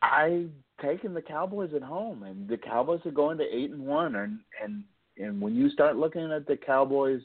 I 0.02 0.47
taken 0.82 1.12
the 1.12 1.23
Cowboys 1.23 1.70
at 1.74 1.82
home 1.82 2.23
and 2.23 2.48
the 2.48 2.56
Cowboys 2.56 3.01
are 3.05 3.10
going 3.10 3.39
to 3.39 3.44
eight 3.44 3.70
and 3.70 3.85
one 3.86 4.16
and 4.16 4.40
and 4.62 4.82
and 5.16 5.40
when 5.40 5.55
you 5.55 5.70
start 5.70 5.97
looking 5.97 6.32
at 6.32 6.47
the 6.47 6.56
Cowboys 6.56 7.20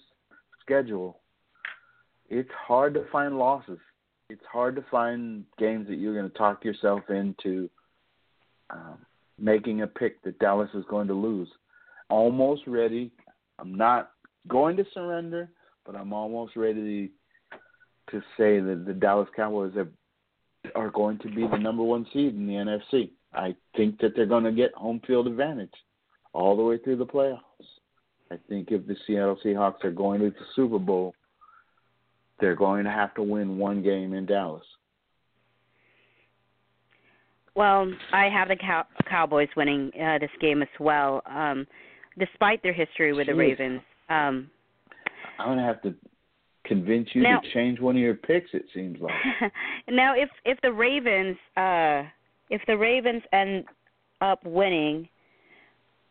schedule, 0.61 1.19
it's 2.29 2.49
hard 2.51 2.93
to 2.95 3.05
find 3.11 3.37
losses. 3.37 3.79
It's 4.29 4.45
hard 4.51 4.75
to 4.75 4.85
find 4.89 5.43
games 5.59 5.87
that 5.87 5.97
you're 5.97 6.15
going 6.15 6.29
to 6.29 6.37
talk 6.37 6.65
yourself 6.65 7.01
into 7.09 7.69
um, 8.73 8.97
making 9.39 9.81
a 9.81 9.87
pick 9.87 10.21
that 10.23 10.39
Dallas 10.39 10.69
is 10.73 10.85
going 10.89 11.07
to 11.07 11.13
lose. 11.13 11.47
Almost 12.09 12.63
ready. 12.67 13.11
I'm 13.59 13.75
not 13.75 14.11
going 14.47 14.77
to 14.77 14.85
surrender, 14.93 15.49
but 15.85 15.95
I'm 15.95 16.13
almost 16.13 16.55
ready 16.55 17.11
to 18.11 18.19
say 18.37 18.59
that 18.59 18.83
the 18.85 18.93
Dallas 18.93 19.29
Cowboys 19.35 19.73
are, 19.75 19.89
are 20.75 20.89
going 20.89 21.19
to 21.19 21.27
be 21.29 21.47
the 21.47 21.57
number 21.57 21.83
one 21.83 22.05
seed 22.13 22.35
in 22.35 22.47
the 22.47 22.53
NFC. 22.53 23.11
I 23.33 23.55
think 23.75 23.99
that 23.99 24.15
they're 24.15 24.25
going 24.25 24.43
to 24.43 24.51
get 24.51 24.73
home 24.73 25.01
field 25.05 25.27
advantage 25.27 25.73
all 26.33 26.55
the 26.55 26.63
way 26.63 26.77
through 26.77 26.97
the 26.97 27.05
playoffs. 27.05 27.39
I 28.31 28.37
think 28.49 28.71
if 28.71 28.85
the 28.87 28.95
Seattle 29.05 29.37
Seahawks 29.43 29.83
are 29.83 29.91
going 29.91 30.21
to 30.21 30.29
the 30.29 30.45
Super 30.55 30.79
Bowl, 30.79 31.13
they're 32.39 32.55
going 32.55 32.83
to 32.83 32.91
have 32.91 33.13
to 33.15 33.23
win 33.23 33.57
one 33.57 33.83
game 33.83 34.13
in 34.13 34.25
Dallas. 34.25 34.65
Well, 37.55 37.91
I 38.11 38.29
have 38.29 38.47
the 38.47 38.55
Cow- 38.55 38.87
Cowboys 39.09 39.49
winning 39.55 39.91
uh, 40.01 40.17
this 40.19 40.31
game 40.41 40.61
as 40.61 40.69
well, 40.79 41.21
um, 41.29 41.67
despite 42.17 42.63
their 42.63 42.73
history 42.73 43.13
with 43.13 43.27
the 43.27 43.35
Ravens. 43.35 43.81
Um, 44.09 44.49
I'm 45.39 45.47
going 45.47 45.57
to 45.59 45.63
have 45.63 45.81
to 45.83 45.93
convince 46.65 47.09
you 47.13 47.21
Now- 47.21 47.39
to 47.39 47.53
change 47.53 47.79
one 47.79 47.95
of 47.95 48.01
your 48.01 48.15
picks. 48.15 48.49
It 48.53 48.65
seems 48.73 48.99
like. 48.99 49.13
now, 49.89 50.15
if 50.15 50.29
if 50.45 50.59
the 50.61 50.71
Ravens 50.71 51.37
uh, 51.55 52.03
if 52.49 52.61
the 52.67 52.77
Ravens 52.77 53.21
end 53.31 53.65
up 54.21 54.43
winning 54.45 55.07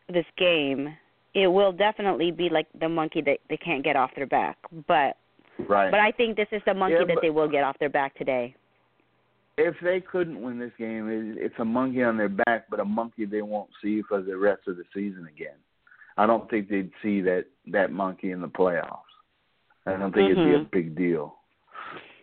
this 0.09 0.27
game, 0.39 0.95
it 1.35 1.47
will 1.47 1.73
definitely 1.73 2.31
be 2.31 2.49
like 2.51 2.67
the 2.79 2.89
monkey 2.89 3.23
that 3.23 3.39
they 3.49 3.57
can't 3.57 3.83
get 3.83 3.97
off 3.97 4.11
their 4.15 4.27
back. 4.27 4.59
But 4.87 5.17
right. 5.69 5.91
but 5.91 6.01
I 6.01 6.13
think 6.17 6.37
this 6.37 6.49
is 6.53 6.63
the 6.67 6.75
monkey 6.75 6.97
Yeah, 7.01 7.15
that 7.15 7.19
they 7.23 7.31
will 7.31 7.49
get 7.49 7.65
off 7.65 7.79
their 7.79 7.91
back 7.91 8.15
today. 8.17 8.55
If 9.59 9.75
they 9.83 10.01
couldn't 10.01 10.43
win 10.43 10.59
this 10.59 10.73
game, 10.79 11.09
it- 11.09 11.39
it's 11.39 11.59
a 11.59 11.65
monkey 11.65 12.03
on 12.03 12.17
their 12.17 12.29
back, 12.29 12.69
but 12.71 12.81
a 12.81 12.85
monkey 12.85 13.25
they 13.25 13.43
won't 13.43 13.71
see 13.83 14.03
for 14.03 14.21
the 14.21 14.37
rest 14.37 14.67
of 14.67 14.77
the 14.77 14.85
season 14.95 15.27
again. 15.27 15.59
I 16.17 16.27
don't 16.27 16.49
think 16.51 16.69
they'd 16.69 16.93
see 17.03 17.21
that 17.23 17.47
that 17.67 17.93
monkey 17.93 18.31
in 18.31 18.41
the 18.41 18.49
playoffs. 18.49 18.99
I 19.87 19.97
don't 19.97 20.13
think 20.13 20.31
it'd 20.31 20.45
be 20.45 20.55
a 20.55 20.61
Mhm. 20.61 20.71
big 20.71 20.95
deal. 20.95 21.39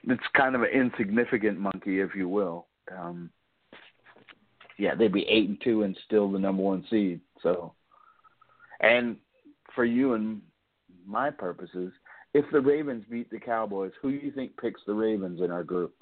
It's 0.03 0.27
kind 0.27 0.55
of 0.55 0.61
an 0.63 0.69
insignificant 0.69 1.59
monkey, 1.59 1.99
if 1.99 2.15
you 2.15 2.29
will. 2.29 2.67
Um, 2.91 3.31
yeah, 4.77 4.95
they'd 4.95 5.11
be 5.11 5.27
eight 5.27 5.49
and 5.49 5.59
two 5.61 5.83
and 5.83 5.95
still 5.97 6.31
the 6.31 6.39
number 6.39 6.63
one 6.63 6.85
seed. 6.85 7.19
So, 7.41 7.73
and 8.79 9.17
for 9.73 9.83
you 9.83 10.13
and 10.13 10.41
my 11.05 11.31
purposes, 11.31 11.91
if 12.33 12.49
the 12.51 12.61
Ravens 12.61 13.05
beat 13.05 13.29
the 13.29 13.39
Cowboys, 13.39 13.91
who 14.01 14.11
do 14.11 14.17
you 14.17 14.31
think 14.31 14.55
picks 14.57 14.83
the 14.85 14.93
Ravens 14.93 15.41
in 15.41 15.51
our 15.51 15.63
group? 15.63 15.93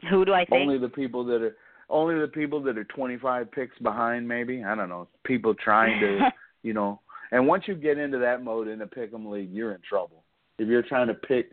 Who 0.10 0.24
do 0.24 0.32
I 0.32 0.44
think? 0.44 0.62
Only 0.62 0.78
the 0.78 0.88
people 0.88 1.24
that 1.24 1.42
are 1.42 1.56
only 1.90 2.20
the 2.20 2.28
people 2.28 2.62
that 2.62 2.76
are 2.76 2.84
25 2.84 3.50
picks 3.50 3.78
behind, 3.78 4.28
maybe. 4.28 4.62
I 4.62 4.74
don't 4.74 4.88
know. 4.88 5.08
People 5.24 5.54
trying 5.54 5.98
to, 6.00 6.28
you 6.62 6.74
know. 6.74 7.00
And 7.30 7.46
once 7.46 7.64
you 7.66 7.74
get 7.74 7.98
into 7.98 8.18
that 8.18 8.42
mode 8.42 8.68
in 8.68 8.82
a 8.82 8.86
pick'em 8.86 9.30
league, 9.30 9.50
you're 9.50 9.72
in 9.72 9.80
trouble. 9.88 10.22
If 10.58 10.68
you're 10.68 10.82
trying 10.82 11.08
to 11.08 11.14
pick 11.14 11.52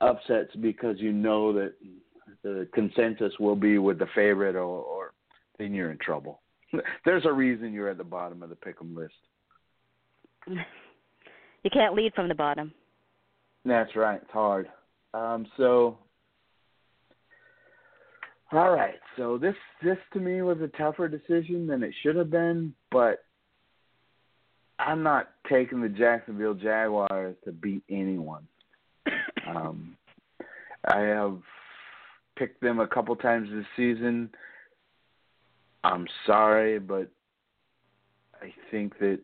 upsets 0.00 0.54
because 0.60 0.96
you 0.98 1.12
know 1.12 1.52
that 1.52 1.74
the 2.42 2.68
consensus 2.74 3.32
will 3.38 3.56
be 3.56 3.78
with 3.78 3.98
the 3.98 4.06
favorite, 4.14 4.54
or, 4.54 4.82
or 4.82 5.12
then 5.58 5.72
you're 5.72 5.90
in 5.90 5.98
trouble. 5.98 6.40
There's 7.04 7.24
a 7.24 7.32
reason 7.32 7.72
you're 7.72 7.88
at 7.88 7.98
the 7.98 8.04
bottom 8.04 8.42
of 8.42 8.50
the 8.50 8.56
pick'em 8.56 8.94
list. 8.94 9.14
you 10.46 11.70
can't 11.72 11.94
lead 11.94 12.12
from 12.14 12.28
the 12.28 12.34
bottom. 12.34 12.72
That's 13.64 13.96
right. 13.96 14.20
It's 14.22 14.30
hard. 14.30 14.68
Um, 15.14 15.46
so, 15.56 15.98
all 18.54 18.70
right. 18.70 19.00
So 19.16 19.38
this 19.38 19.54
this 19.82 19.98
to 20.12 20.20
me 20.20 20.42
was 20.42 20.58
a 20.60 20.68
tougher 20.76 21.08
decision 21.08 21.66
than 21.66 21.82
it 21.82 21.94
should 22.02 22.16
have 22.16 22.30
been, 22.30 22.74
but 22.90 23.24
I'm 24.78 25.02
not 25.02 25.30
taking 25.48 25.80
the 25.80 25.88
Jacksonville 25.88 26.54
Jaguars 26.54 27.36
to 27.44 27.52
beat 27.52 27.82
anyone. 27.90 28.46
Um, 29.46 29.98
I 30.88 31.00
have 31.00 31.36
picked 32.36 32.62
them 32.62 32.80
a 32.80 32.88
couple 32.88 33.14
times 33.14 33.50
this 33.52 33.66
season. 33.76 34.30
I'm 35.84 36.06
sorry, 36.26 36.78
but 36.78 37.10
I 38.40 38.54
think 38.70 38.98
that 39.00 39.20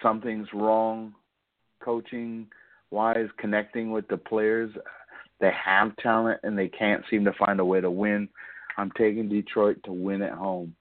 something's 0.00 0.46
wrong 0.54 1.12
coaching 1.80 2.46
wise, 2.90 3.28
connecting 3.38 3.90
with 3.90 4.06
the 4.06 4.16
players. 4.16 4.70
They 5.40 5.50
have 5.52 5.96
talent 5.96 6.40
and 6.44 6.56
they 6.56 6.68
can't 6.68 7.02
seem 7.10 7.24
to 7.24 7.32
find 7.32 7.58
a 7.58 7.64
way 7.64 7.80
to 7.80 7.90
win. 7.90 8.28
I'm 8.76 8.90
taking 8.96 9.28
Detroit 9.28 9.78
to 9.84 9.92
win 9.92 10.22
at 10.22 10.32
home. 10.32 10.74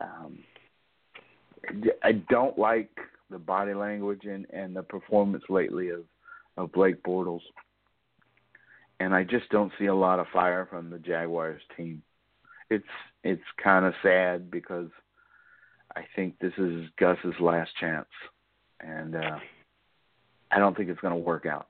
Um, 0.00 0.38
I 2.02 2.12
don't 2.28 2.58
like 2.58 2.90
the 3.30 3.38
body 3.38 3.74
language 3.74 4.22
and, 4.24 4.46
and 4.52 4.74
the 4.74 4.82
performance 4.82 5.44
lately 5.48 5.90
of, 5.90 6.00
of 6.56 6.72
Blake 6.72 7.02
Bortles. 7.02 7.42
And 8.98 9.14
I 9.14 9.24
just 9.24 9.48
don't 9.50 9.72
see 9.78 9.86
a 9.86 9.94
lot 9.94 10.18
of 10.18 10.26
fire 10.32 10.66
from 10.68 10.90
the 10.90 10.98
Jaguars 10.98 11.62
team. 11.76 12.02
It's 12.68 12.84
it's 13.24 13.42
kind 13.62 13.84
of 13.84 13.94
sad 14.02 14.50
because 14.50 14.88
I 15.96 16.02
think 16.14 16.38
this 16.38 16.52
is 16.56 16.86
Gus's 16.98 17.34
last 17.40 17.70
chance, 17.80 18.08
and 18.80 19.16
uh, 19.16 19.38
I 20.50 20.58
don't 20.58 20.76
think 20.76 20.88
it's 20.88 21.00
going 21.00 21.14
to 21.14 21.20
work 21.20 21.46
out. 21.46 21.68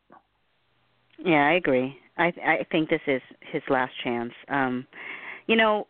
Yeah, 1.25 1.47
I 1.47 1.53
agree. 1.53 1.97
I 2.19 2.33
I 2.45 2.67
think 2.71 2.91
this 2.91 3.01
is 3.07 3.23
his 3.53 3.63
last 3.71 3.93
chance. 4.03 4.33
Um, 4.49 4.87
you 5.51 5.57
know, 5.57 5.89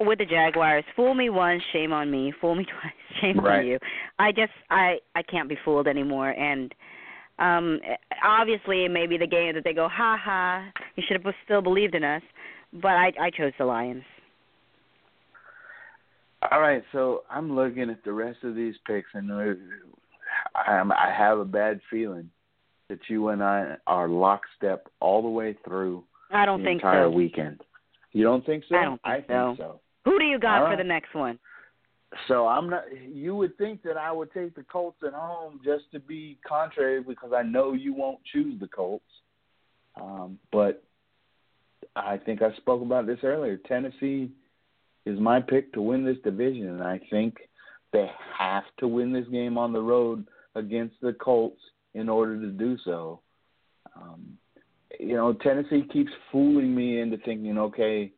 with 0.00 0.18
the 0.18 0.24
Jaguars, 0.24 0.84
fool 0.96 1.12
me 1.14 1.28
once, 1.28 1.62
shame 1.70 1.92
on 1.92 2.10
me. 2.10 2.32
Fool 2.40 2.54
me 2.54 2.64
twice, 2.80 3.20
shame 3.20 3.38
Right. 3.38 3.58
on 3.60 3.66
you. 3.66 3.78
I 4.18 4.32
just 4.32 4.52
I 4.70 4.96
I 5.14 5.22
can't 5.22 5.50
be 5.50 5.58
fooled 5.64 5.86
anymore. 5.86 6.30
And 6.30 6.74
um 7.38 7.78
obviously, 8.24 8.86
it 8.86 8.90
may 8.90 9.06
be 9.06 9.18
the 9.18 9.26
game 9.26 9.54
that 9.54 9.64
they 9.64 9.74
go, 9.74 9.86
ha 9.86 10.16
ha, 10.18 10.64
you 10.96 11.04
should 11.06 11.22
have 11.22 11.34
still 11.44 11.60
believed 11.60 11.94
in 11.94 12.02
us. 12.04 12.22
But 12.72 12.92
I 12.92 13.12
I 13.20 13.30
chose 13.30 13.52
the 13.58 13.66
Lions. 13.66 14.02
All 16.50 16.60
right, 16.60 16.82
so 16.90 17.22
I'm 17.30 17.54
looking 17.54 17.88
at 17.90 18.02
the 18.02 18.12
rest 18.12 18.38
of 18.42 18.56
these 18.56 18.74
picks, 18.84 19.08
and 19.14 19.30
uh, 19.30 19.54
I'm, 20.68 20.90
I 20.90 21.14
have 21.16 21.38
a 21.38 21.44
bad 21.44 21.80
feeling 21.88 22.30
that 22.88 22.98
you 23.08 23.28
and 23.28 23.44
I 23.44 23.76
are 23.86 24.08
lockstep 24.08 24.88
all 24.98 25.22
the 25.22 25.28
way 25.28 25.54
through 25.64 26.02
I 26.32 26.44
don't 26.44 26.58
the 26.60 26.64
think 26.64 26.82
entire 26.82 27.04
so. 27.04 27.10
weekend. 27.10 27.60
You 28.12 28.24
don't 28.24 28.44
think 28.44 28.64
so? 28.68 28.76
I 28.76 28.84
don't 28.84 29.02
think 29.02 29.26
so. 29.28 29.54
so. 29.58 29.80
Who 30.04 30.18
do 30.18 30.24
you 30.24 30.38
got 30.38 30.60
All 30.60 30.66
for 30.66 30.70
right. 30.70 30.78
the 30.78 30.84
next 30.84 31.14
one? 31.14 31.38
So 32.28 32.46
I'm 32.46 32.68
not. 32.68 32.84
You 33.10 33.34
would 33.36 33.56
think 33.56 33.82
that 33.84 33.96
I 33.96 34.12
would 34.12 34.32
take 34.32 34.54
the 34.54 34.64
Colts 34.64 34.98
at 35.06 35.14
home 35.14 35.60
just 35.64 35.84
to 35.92 36.00
be 36.00 36.38
contrary, 36.46 37.02
because 37.02 37.32
I 37.34 37.42
know 37.42 37.72
you 37.72 37.94
won't 37.94 38.18
choose 38.30 38.60
the 38.60 38.68
Colts. 38.68 39.04
Um, 40.00 40.38
but 40.50 40.84
I 41.96 42.18
think 42.18 42.42
I 42.42 42.54
spoke 42.56 42.82
about 42.82 43.06
this 43.06 43.20
earlier. 43.22 43.56
Tennessee 43.56 44.30
is 45.06 45.18
my 45.18 45.40
pick 45.40 45.72
to 45.72 45.82
win 45.82 46.04
this 46.04 46.18
division, 46.22 46.68
and 46.68 46.82
I 46.82 47.00
think 47.10 47.36
they 47.92 48.10
have 48.38 48.64
to 48.78 48.88
win 48.88 49.12
this 49.12 49.26
game 49.28 49.56
on 49.56 49.72
the 49.72 49.80
road 49.80 50.26
against 50.54 50.96
the 51.00 51.12
Colts 51.14 51.60
in 51.94 52.08
order 52.08 52.40
to 52.40 52.48
do 52.48 52.76
so. 52.84 53.20
Um, 53.96 54.38
you 55.00 55.14
know, 55.14 55.32
Tennessee 55.32 55.84
keeps 55.92 56.12
fooling 56.30 56.74
me 56.74 57.00
into 57.00 57.16
thinking, 57.18 57.58
okay, 57.58 58.12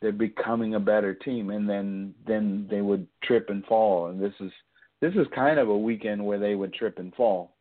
they're 0.00 0.12
becoming 0.12 0.74
a 0.74 0.80
better 0.80 1.14
team, 1.14 1.50
and 1.50 1.68
then 1.68 2.14
then 2.26 2.66
they 2.70 2.80
would 2.80 3.06
trip 3.22 3.46
and 3.48 3.64
fall. 3.64 4.08
And 4.08 4.20
this 4.20 4.34
is 4.40 4.52
this 5.00 5.14
is 5.14 5.26
kind 5.34 5.58
of 5.58 5.68
a 5.68 5.76
weekend 5.76 6.24
where 6.24 6.38
they 6.38 6.54
would 6.54 6.74
trip 6.74 6.98
and 6.98 7.14
fall. 7.14 7.54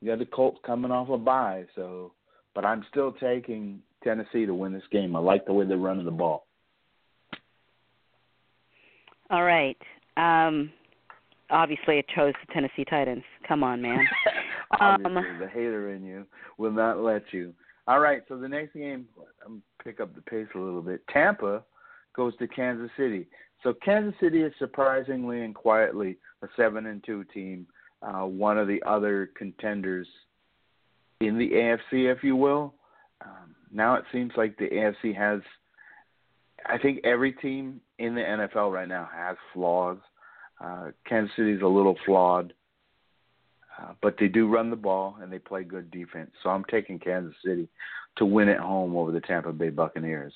You 0.00 0.10
got 0.10 0.18
the 0.18 0.26
Colts 0.26 0.58
coming 0.64 0.90
off 0.90 1.08
a 1.08 1.18
bye, 1.18 1.64
so 1.74 2.12
but 2.54 2.64
I'm 2.64 2.84
still 2.90 3.12
taking 3.12 3.80
Tennessee 4.02 4.46
to 4.46 4.54
win 4.54 4.72
this 4.72 4.82
game. 4.90 5.16
I 5.16 5.18
like 5.18 5.46
the 5.46 5.52
way 5.52 5.66
they're 5.66 5.76
running 5.76 6.04
the 6.04 6.10
ball. 6.10 6.46
All 9.30 9.44
right. 9.44 9.78
Um 10.16 10.70
obviously 11.50 11.98
I 11.98 12.04
chose 12.14 12.34
the 12.46 12.52
Tennessee 12.52 12.84
Titans. 12.84 13.24
Come 13.48 13.62
on, 13.62 13.80
man. 13.80 14.06
Obviously, 14.80 15.30
Um, 15.30 15.38
the 15.38 15.48
hater 15.48 15.90
in 15.90 16.04
you 16.04 16.26
will 16.58 16.72
not 16.72 17.00
let 17.00 17.22
you. 17.32 17.54
All 17.86 18.00
right, 18.00 18.22
so 18.28 18.38
the 18.38 18.48
next 18.48 18.72
game, 18.74 19.06
I'm 19.44 19.62
pick 19.82 20.00
up 20.00 20.14
the 20.14 20.22
pace 20.22 20.46
a 20.54 20.58
little 20.58 20.82
bit. 20.82 21.06
Tampa 21.08 21.62
goes 22.14 22.36
to 22.38 22.48
Kansas 22.48 22.90
City. 22.96 23.26
So 23.62 23.74
Kansas 23.84 24.14
City 24.20 24.42
is 24.42 24.52
surprisingly 24.58 25.42
and 25.42 25.54
quietly 25.54 26.16
a 26.42 26.48
seven 26.56 26.86
and 26.86 27.02
two 27.04 27.24
team, 27.24 27.66
uh, 28.02 28.24
one 28.24 28.58
of 28.58 28.68
the 28.68 28.82
other 28.86 29.30
contenders 29.36 30.06
in 31.20 31.38
the 31.38 31.50
AFC, 31.50 32.10
if 32.12 32.22
you 32.22 32.36
will. 32.36 32.74
Um, 33.24 33.54
now 33.72 33.94
it 33.94 34.04
seems 34.12 34.32
like 34.36 34.56
the 34.58 34.68
AFC 34.68 35.16
has. 35.16 35.40
I 36.66 36.78
think 36.78 37.00
every 37.04 37.32
team 37.32 37.80
in 37.98 38.14
the 38.14 38.22
NFL 38.22 38.72
right 38.72 38.88
now 38.88 39.08
has 39.14 39.36
flaws. 39.52 39.98
Uh, 40.62 40.90
Kansas 41.06 41.34
City's 41.36 41.62
a 41.62 41.66
little 41.66 41.96
flawed. 42.06 42.54
Uh, 43.80 43.92
but 44.02 44.16
they 44.18 44.28
do 44.28 44.48
run 44.48 44.70
the 44.70 44.76
ball 44.76 45.16
and 45.20 45.32
they 45.32 45.38
play 45.38 45.64
good 45.64 45.90
defense. 45.90 46.30
So 46.42 46.50
I'm 46.50 46.64
taking 46.70 46.98
Kansas 46.98 47.34
City 47.44 47.68
to 48.16 48.24
win 48.24 48.48
at 48.48 48.60
home 48.60 48.94
over 48.96 49.10
the 49.10 49.20
Tampa 49.20 49.52
Bay 49.52 49.70
Buccaneers. 49.70 50.32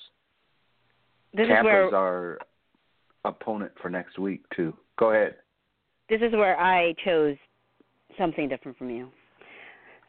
This 1.34 1.46
Tampa's 1.46 1.68
is 1.68 1.92
where 1.92 1.96
our 1.96 2.38
opponent 3.24 3.72
for 3.80 3.90
next 3.90 4.18
week 4.18 4.42
too. 4.56 4.74
Go 4.98 5.12
ahead. 5.12 5.36
this 6.08 6.20
is 6.22 6.32
where 6.32 6.58
I 6.58 6.94
chose 7.04 7.36
something 8.18 8.48
different 8.48 8.76
from 8.78 8.90
you. 8.90 9.08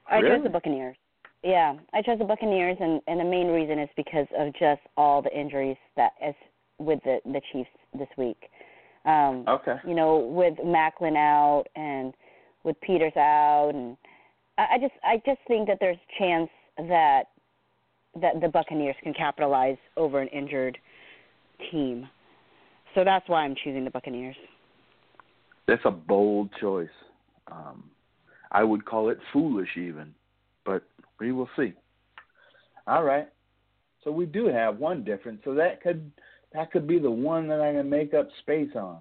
I 0.10 0.22
chose 0.22 0.42
the 0.44 0.50
Buccaneers. 0.50 0.96
Yeah, 1.44 1.76
I 1.94 2.02
chose 2.02 2.18
the 2.18 2.26
Buccaneers, 2.26 2.78
and 2.80 3.00
and 3.08 3.20
the 3.20 3.24
main 3.24 3.48
reason 3.48 3.78
is 3.80 3.90
because 3.96 4.26
of 4.38 4.52
just 4.54 4.82
all 4.98 5.22
the 5.22 5.32
injuries 5.38 5.78
that 5.96 6.14
is 6.28 6.34
with 6.80 7.00
the 7.04 7.20
the 7.26 7.42
Chiefs 7.54 7.70
this 7.98 8.10
week. 8.18 8.50
Um, 9.06 9.46
Okay. 9.48 9.76
you 9.86 9.94
know, 9.94 10.18
with 10.18 10.58
Maclin 10.58 11.16
out 11.16 11.66
and 11.76 12.14
with 12.64 12.80
Peters 12.82 13.16
out, 13.16 13.72
and 13.74 13.98
I, 14.58 14.76
I 14.76 14.78
just 14.80 14.94
I 15.04 15.16
just 15.26 15.40
think 15.48 15.68
that 15.68 15.78
there's 15.80 15.98
a 15.98 16.20
chance 16.20 16.50
that 16.78 17.24
that 18.22 18.42
the 18.42 18.50
Buccaneers 18.50 18.96
can 19.04 19.14
capitalize 19.14 19.78
over 19.98 20.20
an 20.20 20.28
injured 20.30 20.78
team. 21.72 22.08
So 22.96 23.04
that's 23.04 23.28
why 23.30 23.44
I'm 23.44 23.56
choosing 23.64 23.86
the 23.86 23.92
Buccaneers. 23.92 24.36
That's 25.68 25.82
a 25.86 25.92
bold 25.92 26.50
choice. 26.60 26.90
Um, 27.52 27.84
I 28.52 28.64
would 28.64 28.86
call 28.86 29.10
it 29.10 29.20
foolish 29.32 29.70
even, 29.78 30.14
but 30.66 30.84
we 31.20 31.32
will 31.32 31.50
see. 31.56 31.74
All 32.88 33.04
right. 33.04 33.28
So 34.04 34.12
we 34.12 34.26
do 34.26 34.48
have 34.48 34.78
one 34.78 35.04
difference. 35.04 35.42
So 35.44 35.54
that 35.56 35.82
could 35.82 36.12
that 36.54 36.72
could 36.72 36.88
be 36.88 36.98
the 37.00 37.12
one 37.12 37.48
that 37.50 37.62
I 37.62 37.74
can 37.74 37.90
make 37.90 38.14
up 38.14 38.28
space 38.40 38.72
on, 38.76 39.00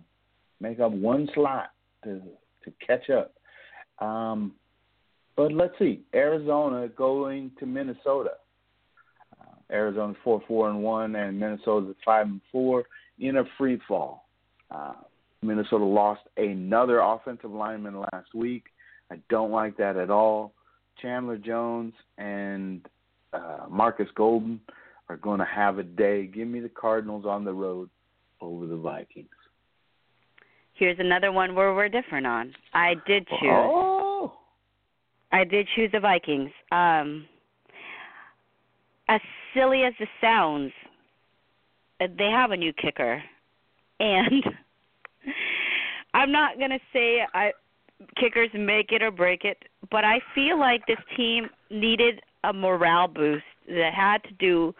make 0.60 0.80
up 0.80 0.92
one 0.92 1.28
slot 1.34 1.70
to 2.04 2.20
to 2.64 2.72
catch 2.86 3.08
up. 3.10 3.32
Um, 4.00 4.52
but 5.36 5.52
let's 5.52 5.74
see. 5.78 6.02
Arizona 6.14 6.88
going 6.88 7.52
to 7.60 7.66
Minnesota. 7.66 8.32
Uh, 9.40 9.72
Arizona's 9.72 10.16
four 10.24 10.42
four 10.48 10.70
and 10.70 10.82
one, 10.82 11.14
and 11.16 11.38
Minnesota's 11.38 11.94
five 12.04 12.26
and 12.26 12.40
four 12.50 12.84
in 13.18 13.36
a 13.36 13.44
free 13.56 13.80
fall. 13.86 14.26
Uh, 14.70 14.94
Minnesota 15.42 15.84
lost 15.84 16.22
another 16.36 16.98
offensive 16.98 17.50
lineman 17.50 18.00
last 18.12 18.34
week. 18.34 18.64
I 19.10 19.18
don't 19.30 19.50
like 19.50 19.76
that 19.76 19.96
at 19.96 20.10
all. 20.10 20.52
Chandler 21.00 21.38
Jones 21.38 21.94
and 22.18 22.86
uh, 23.32 23.66
Markus 23.70 24.08
Golden 24.16 24.60
are 25.08 25.16
going 25.16 25.38
to 25.38 25.46
have 25.46 25.78
a 25.78 25.82
day. 25.82 26.26
Give 26.26 26.48
me 26.48 26.60
the 26.60 26.68
Cardinals 26.68 27.24
on 27.24 27.44
the 27.44 27.52
road 27.52 27.88
over 28.40 28.66
the 28.66 28.76
Vikings. 28.76 29.28
Here's 30.74 30.98
another 30.98 31.32
one 31.32 31.54
where 31.54 31.74
we're 31.74 31.88
different 31.88 32.26
on. 32.26 32.54
I 32.72 32.94
did 33.06 33.26
choose. 33.26 33.50
Oh, 33.50 33.87
I 35.32 35.44
did 35.44 35.68
choose 35.74 35.90
the 35.92 36.00
Vikings. 36.00 36.50
Um, 36.72 37.26
as 39.08 39.20
silly 39.54 39.84
as 39.84 39.92
this 39.98 40.08
sounds, 40.20 40.72
they 42.00 42.30
have 42.30 42.50
a 42.50 42.56
new 42.56 42.72
kicker, 42.72 43.22
and 44.00 44.44
I'm 46.14 46.32
not 46.32 46.58
gonna 46.58 46.78
say 46.92 47.20
I 47.34 47.52
kickers 48.16 48.50
make 48.54 48.92
it 48.92 49.02
or 49.02 49.10
break 49.10 49.44
it, 49.44 49.58
but 49.90 50.04
I 50.04 50.20
feel 50.34 50.58
like 50.58 50.86
this 50.86 50.98
team 51.16 51.48
needed 51.70 52.20
a 52.44 52.52
morale 52.52 53.08
boost 53.08 53.44
that 53.68 53.92
had 53.92 54.22
to 54.24 54.32
do 54.38 54.74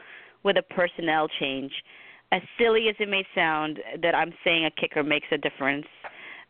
with 0.45 0.57
a 0.57 0.63
personnel 0.63 1.29
change. 1.41 1.73
As 2.31 2.43
silly 2.59 2.89
as 2.89 2.95
it 3.01 3.09
may 3.09 3.27
sound, 3.35 3.81
that 4.03 4.15
I'm 4.15 4.33
saying 4.45 4.67
a 4.67 4.71
kicker 4.71 5.03
makes 5.03 5.27
a 5.33 5.39
difference 5.39 5.87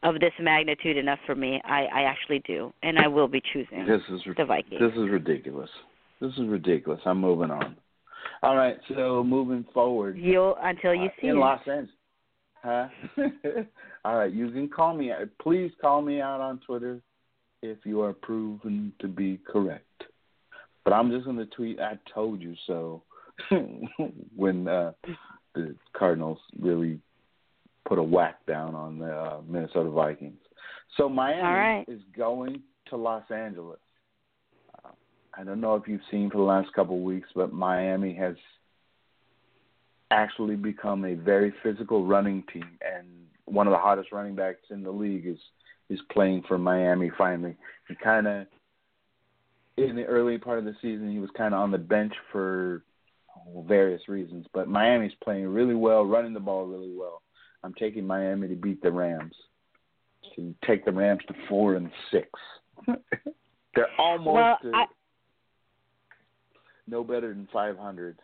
of 0.03 0.21
this 0.21 0.33
magnitude 0.41 0.97
enough 0.97 1.19
for 1.27 1.35
me, 1.35 1.61
I, 1.65 1.87
I 1.93 2.03
actually 2.03 2.41
do, 2.47 2.73
and 2.83 2.99
I 2.99 3.09
will 3.09 3.29
be 3.29 3.43
choosing 3.53 3.87
this 3.87 4.03
is 4.11 4.21
the 4.37 4.45
Vikings. 4.45 4.81
this 4.81 4.93
is 4.93 5.11
ridiculous. 5.11 5.71
This 6.21 6.33
is 6.33 6.47
ridiculous. 6.49 7.01
I'm 7.05 7.21
moving 7.21 7.51
on. 7.51 7.77
All 8.43 8.57
right, 8.57 8.77
so 8.95 9.25
moving 9.25 9.65
forward. 9.75 10.17
You'll 10.17 10.57
until 10.61 10.95
you 10.95 11.07
uh, 11.07 11.21
see 11.21 11.29
in 11.29 11.37
it. 11.37 11.41
Los 11.41 11.61
Angeles. 11.67 11.91
Huh? 12.63 12.89
All 14.05 14.17
right, 14.17 14.33
you 14.33 14.51
can 14.51 14.69
call 14.69 14.95
me. 14.95 15.13
Please 15.41 15.71
call 15.81 16.03
me 16.03 16.21
out 16.21 16.41
on 16.41 16.61
Twitter 16.67 17.01
if 17.63 17.79
you 17.85 18.01
are 18.03 18.13
proven 18.13 18.93
to 19.01 19.09
be 19.09 19.41
correct. 19.47 19.85
But 20.85 20.93
I'm 20.93 21.11
just 21.11 21.25
going 21.25 21.37
to 21.37 21.47
tweet 21.47 21.81
"I 21.81 21.99
told 22.13 22.41
you 22.41 22.55
so" 22.67 23.03
when 24.37 24.69
uh, 24.69 24.93
the 25.55 25.75
Cardinals 25.97 26.39
really 26.61 27.01
put 27.89 27.99
a 27.99 28.03
whack 28.03 28.45
down 28.47 28.75
on 28.75 28.99
the 28.99 29.11
uh, 29.11 29.41
Minnesota 29.49 29.91
Vikings. 29.91 30.39
So 30.97 31.09
Miami 31.09 31.43
right. 31.43 31.85
is 31.89 32.01
going 32.17 32.63
to 32.91 32.97
Los 32.97 33.25
Angeles. 33.31 33.81
Uh, 34.85 34.91
I 35.37 35.45
don't 35.45 35.61
know 35.61 35.75
if 35.75 35.89
you've 35.89 36.01
seen 36.11 36.31
for 36.31 36.37
the 36.39 36.45
last 36.45 36.73
couple 36.75 36.97
of 36.97 37.03
weeks, 37.03 37.29
but 37.35 37.53
Miami 37.53 38.15
has 38.15 38.37
actually 40.11 40.57
become 40.57 41.05
a 41.05 41.15
very 41.15 41.53
physical 41.63 42.07
running 42.07 42.45
team, 42.53 42.69
and 42.81 43.07
one 43.45 43.67
of 43.67 43.73
the 43.73 43.79
hottest 43.79 44.13
running 44.13 44.35
backs 44.35 44.61
in 44.71 44.83
the 44.83 44.91
league 44.91 45.27
is 45.27 45.39
is 45.91 46.01
playing 46.13 46.43
for 46.47 46.59
Miami. 46.59 47.11
Finally, 47.17 47.57
he 47.89 47.95
kind 47.95 48.27
of 48.27 48.47
in 49.79 49.97
the 49.97 50.05
early 50.05 50.37
part 50.37 50.59
of 50.59 50.65
the 50.65 50.75
season 50.83 51.11
he 51.11 51.19
was 51.19 51.31
kind 51.37 51.55
of 51.55 51.61
on 51.61 51.71
the 51.71 51.79
bench 51.79 52.13
for 52.33 52.83
various 53.67 54.09
reasons, 54.09 54.47
but 54.53 54.69
Miami's 54.69 55.13
playing 55.23 55.47
really 55.49 55.75
well, 55.75 56.05
running 56.05 56.35
the 56.35 56.41
ball 56.41 56.67
really 56.67 56.93
well. 56.95 57.23
I'm 57.65 57.75
taking 57.75 58.07
Miami 58.07 58.49
to 58.49 58.55
beat 58.55 58.83
the 58.83 58.91
Rams, 58.91 59.35
to 60.37 60.55
take 60.67 60.85
the 60.85 60.93
Rams 60.93 61.21
to 61.29 61.35
four 61.49 61.75
and 61.75 61.91
six. 62.11 62.29
They're 63.75 63.89
almost 63.99 64.35
Well, 64.35 64.75
I- 64.75 64.87
no 66.87 67.05
better 67.05 67.29
than 67.29 67.49
500 67.53 68.19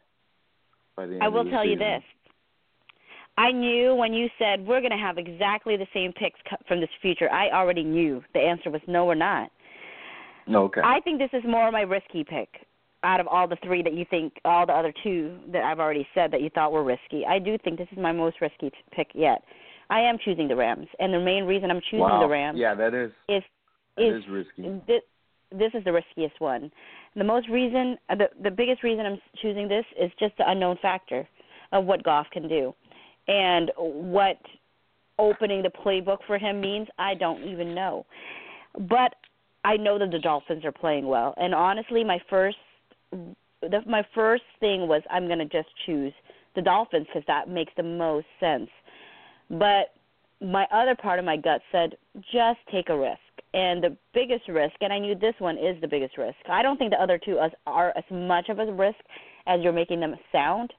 by 0.96 1.06
the 1.06 1.14
end 1.14 1.22
I 1.22 1.28
will 1.28 1.44
tell 1.44 1.66
you 1.66 1.76
this. 1.76 2.02
I 3.36 3.50
knew 3.50 3.94
when 3.96 4.14
you 4.14 4.28
said 4.38 4.64
we're 4.64 4.80
going 4.80 4.92
to 4.92 4.96
have 4.96 5.18
exactly 5.18 5.76
the 5.76 5.88
same 5.92 6.12
picks 6.12 6.38
from 6.68 6.80
this 6.80 6.88
future. 7.02 7.30
I 7.30 7.50
already 7.50 7.82
knew 7.82 8.22
the 8.32 8.40
answer 8.40 8.70
was 8.70 8.80
no, 8.86 9.04
we're 9.04 9.16
not. 9.16 9.50
Okay. 10.48 10.80
I 10.84 11.00
think 11.00 11.18
this 11.18 11.30
is 11.32 11.42
more 11.44 11.70
my 11.72 11.80
risky 11.80 12.22
pick 12.22 12.48
out 13.04 13.20
of 13.20 13.28
all 13.28 13.46
the 13.46 13.56
three 13.62 13.82
that 13.82 13.92
you 13.92 14.04
think, 14.08 14.32
all 14.44 14.66
the 14.66 14.72
other 14.72 14.92
two 15.02 15.36
that 15.52 15.62
I've 15.62 15.78
already 15.78 16.06
said 16.14 16.30
that 16.32 16.40
you 16.40 16.50
thought 16.50 16.72
were 16.72 16.82
risky. 16.82 17.24
I 17.26 17.38
do 17.38 17.56
think 17.62 17.78
this 17.78 17.88
is 17.92 17.98
my 17.98 18.12
most 18.12 18.40
risky 18.40 18.72
pick 18.92 19.08
yet. 19.14 19.42
I 19.90 20.00
am 20.00 20.16
choosing 20.24 20.48
the 20.48 20.56
Rams, 20.56 20.88
and 20.98 21.12
the 21.12 21.20
main 21.20 21.44
reason 21.44 21.70
I'm 21.70 21.82
choosing 21.82 22.00
wow. 22.00 22.20
the 22.20 22.28
Rams 22.28 22.58
Yeah, 22.58 22.74
that 22.74 22.94
is 22.94 23.12
is 23.28 23.42
that 23.96 24.02
is 24.02 24.24
is 24.24 24.30
risky. 24.30 24.80
this, 24.86 25.02
this 25.52 25.70
is 25.74 25.84
the 25.84 25.92
riskiest 25.92 26.40
one. 26.40 26.72
The 27.14 27.24
most 27.24 27.48
reason, 27.48 27.98
the 28.08 28.28
the 28.42 28.50
biggest 28.50 28.82
reason 28.82 29.06
I'm 29.06 29.20
choosing 29.40 29.68
this 29.68 29.84
is 30.00 30.10
just 30.18 30.36
the 30.38 30.44
unknown 30.48 30.78
factor 30.80 31.28
of 31.72 31.84
what 31.84 32.02
Goff 32.02 32.26
can 32.32 32.48
do, 32.48 32.74
and 33.28 33.70
what 33.76 34.38
opening 35.18 35.62
the 35.62 35.68
playbook 35.68 36.18
for 36.26 36.38
him 36.38 36.60
means. 36.60 36.88
I 36.98 37.14
don't 37.14 37.44
even 37.44 37.74
know, 37.74 38.06
but 38.88 39.14
I 39.64 39.76
know 39.76 39.98
that 39.98 40.10
the 40.10 40.18
Dolphins 40.18 40.64
are 40.64 40.72
playing 40.72 41.06
well. 41.06 41.34
And 41.36 41.54
honestly, 41.54 42.04
my 42.04 42.18
first, 42.28 42.56
the, 43.62 43.80
my 43.86 44.02
first 44.14 44.44
thing 44.60 44.88
was 44.88 45.02
I'm 45.10 45.26
going 45.26 45.38
to 45.38 45.44
just 45.46 45.68
choose 45.86 46.12
the 46.54 46.62
Dolphins 46.62 47.06
because 47.06 47.24
that 47.26 47.48
makes 47.48 47.72
the 47.76 47.82
most 47.82 48.26
sense. 48.40 48.68
But 49.50 49.94
my 50.40 50.66
other 50.72 50.94
part 50.94 51.18
of 51.18 51.24
my 51.24 51.36
gut 51.36 51.60
said 51.72 51.96
just 52.32 52.58
take 52.70 52.88
a 52.88 52.98
risk. 52.98 53.18
And 53.52 53.82
the 53.82 53.96
biggest 54.12 54.48
risk, 54.48 54.74
and 54.80 54.92
I 54.92 54.98
knew 54.98 55.14
this 55.14 55.34
one 55.38 55.56
is 55.56 55.80
the 55.80 55.86
biggest 55.86 56.18
risk. 56.18 56.36
I 56.50 56.62
don't 56.62 56.76
think 56.76 56.90
the 56.90 57.00
other 57.00 57.20
two 57.24 57.38
are 57.66 57.92
as 57.96 58.04
much 58.10 58.48
of 58.48 58.58
a 58.58 58.72
risk 58.72 58.98
as 59.46 59.60
you're 59.62 59.72
making 59.72 60.00
them 60.00 60.16
sound, 60.32 60.72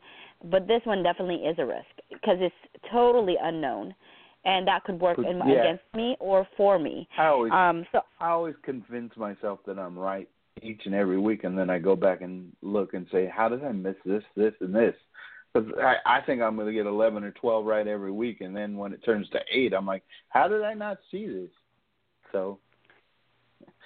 but 0.44 0.68
this 0.68 0.82
one 0.84 1.02
definitely 1.02 1.36
is 1.36 1.56
a 1.58 1.66
risk 1.66 1.88
because 2.12 2.38
it's 2.42 2.56
totally 2.92 3.36
unknown, 3.42 3.96
and 4.44 4.68
that 4.68 4.84
could 4.84 5.00
work 5.00 5.18
yeah. 5.18 5.30
against 5.30 5.84
me 5.94 6.18
or 6.20 6.46
for 6.58 6.78
me. 6.78 7.08
I 7.18 7.28
always 7.28 7.54
Um, 7.54 7.86
so 7.94 8.02
I 8.20 8.30
always 8.32 8.56
convince 8.62 9.16
myself 9.16 9.60
that 9.68 9.80
I'm 9.80 9.98
right 9.98 10.28
each 10.62 10.82
and 10.86 10.96
every 10.96 11.20
week, 11.20 11.44
and 11.44 11.58
then 11.58 11.70
I 11.70 11.80
go 11.80 11.96
back 11.96 12.22
and 12.22 12.52
look 12.62 12.94
and 12.94 13.08
say, 13.12 13.32
how 13.34 13.50
did 13.50 13.64
I 13.64 13.72
miss 13.72 13.96
this, 14.06 14.24
this, 14.36 14.54
and 14.62 14.74
this? 14.74 14.96
Because 15.54 15.72
I, 15.80 15.96
I 16.06 16.22
think 16.22 16.42
I'm 16.42 16.56
going 16.56 16.68
to 16.68 16.74
get 16.74 16.86
11 16.86 17.24
or 17.24 17.32
12 17.32 17.66
right 17.66 17.88
every 17.88 18.12
week, 18.12 18.42
and 18.42 18.56
then 18.56 18.78
when 18.78 18.94
it 18.94 19.04
turns 19.04 19.30
to 19.30 19.40
eight, 19.52 19.74
I'm 19.74 19.86
like, 19.86 20.04
how 20.30 20.48
did 20.48 20.64
I 20.64 20.74
not 20.74 20.98
see 21.12 21.28
this? 21.28 21.50
So 22.32 22.60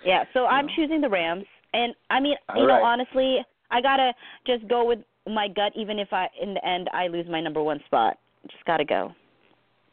Yeah, 0.05 0.23
so 0.33 0.45
I'm 0.45 0.67
know. 0.67 0.71
choosing 0.75 1.01
the 1.01 1.09
Rams, 1.09 1.45
and 1.73 1.93
I 2.09 2.19
mean, 2.19 2.35
All 2.49 2.61
you 2.61 2.67
know, 2.67 2.81
honestly, 2.83 3.39
I 3.71 3.81
gotta 3.81 4.13
just 4.47 4.67
go 4.67 4.85
with 4.85 4.99
my 5.27 5.47
gut, 5.47 5.73
even 5.75 5.99
if 5.99 6.11
I, 6.11 6.27
in 6.41 6.53
the 6.53 6.65
end, 6.65 6.89
I 6.93 7.07
lose 7.07 7.27
my 7.29 7.41
number 7.41 7.61
one 7.61 7.79
spot. 7.85 8.17
Just 8.49 8.65
gotta 8.65 8.85
go. 8.85 9.13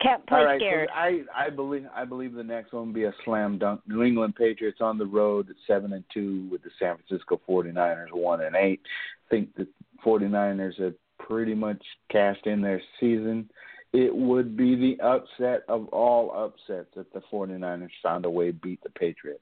Can't 0.00 0.26
play 0.26 0.38
all 0.38 0.44
right, 0.44 0.60
scared. 0.60 0.88
so 0.92 0.98
I 0.98 1.46
I 1.46 1.50
believe 1.50 1.86
I 1.94 2.04
believe 2.04 2.34
the 2.34 2.44
next 2.44 2.72
one 2.72 2.88
will 2.88 2.92
be 2.92 3.04
a 3.04 3.14
slam 3.24 3.58
dunk. 3.58 3.80
New 3.86 4.02
England 4.02 4.34
Patriots 4.36 4.80
on 4.80 4.98
the 4.98 5.06
road 5.06 5.48
at 5.48 5.56
seven 5.66 5.92
and 5.92 6.04
two 6.12 6.48
with 6.50 6.62
the 6.62 6.70
San 6.78 6.96
Francisco 6.96 7.40
49ers 7.48 8.12
one 8.12 8.42
and 8.42 8.56
eight. 8.56 8.80
I 9.26 9.30
think 9.30 9.54
the 9.56 9.66
49ers 10.04 10.80
have 10.80 10.94
pretty 11.18 11.54
much 11.54 11.82
cashed 12.10 12.46
in 12.46 12.60
their 12.60 12.80
season. 13.00 13.48
It 13.92 14.14
would 14.14 14.56
be 14.56 14.76
the 14.76 15.02
upset 15.02 15.62
of 15.68 15.88
all 15.88 16.30
upsets 16.30 16.90
if 16.96 17.10
the 17.12 17.22
49ers 17.32 17.88
found 18.02 18.26
a 18.26 18.30
way 18.30 18.48
to 18.48 18.52
beat 18.52 18.82
the 18.82 18.90
Patriots. 18.90 19.40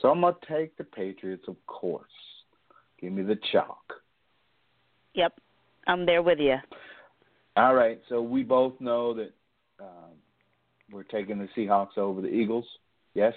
So 0.00 0.10
I'm 0.10 0.20
gonna 0.22 0.34
take 0.48 0.76
the 0.76 0.84
Patriots, 0.84 1.44
of 1.46 1.56
course. 1.66 2.10
Give 3.00 3.12
me 3.12 3.22
the 3.22 3.38
chalk. 3.52 3.94
Yep, 5.14 5.34
I'm 5.86 6.06
there 6.06 6.22
with 6.22 6.38
you. 6.38 6.56
All 7.56 7.74
right, 7.74 8.00
so 8.08 8.22
we 8.22 8.42
both 8.42 8.80
know 8.80 9.14
that 9.14 9.32
um, 9.80 10.12
we're 10.92 11.02
taking 11.04 11.38
the 11.38 11.48
Seahawks 11.56 11.96
over 11.96 12.20
the 12.20 12.28
Eagles. 12.28 12.66
Yes, 13.14 13.34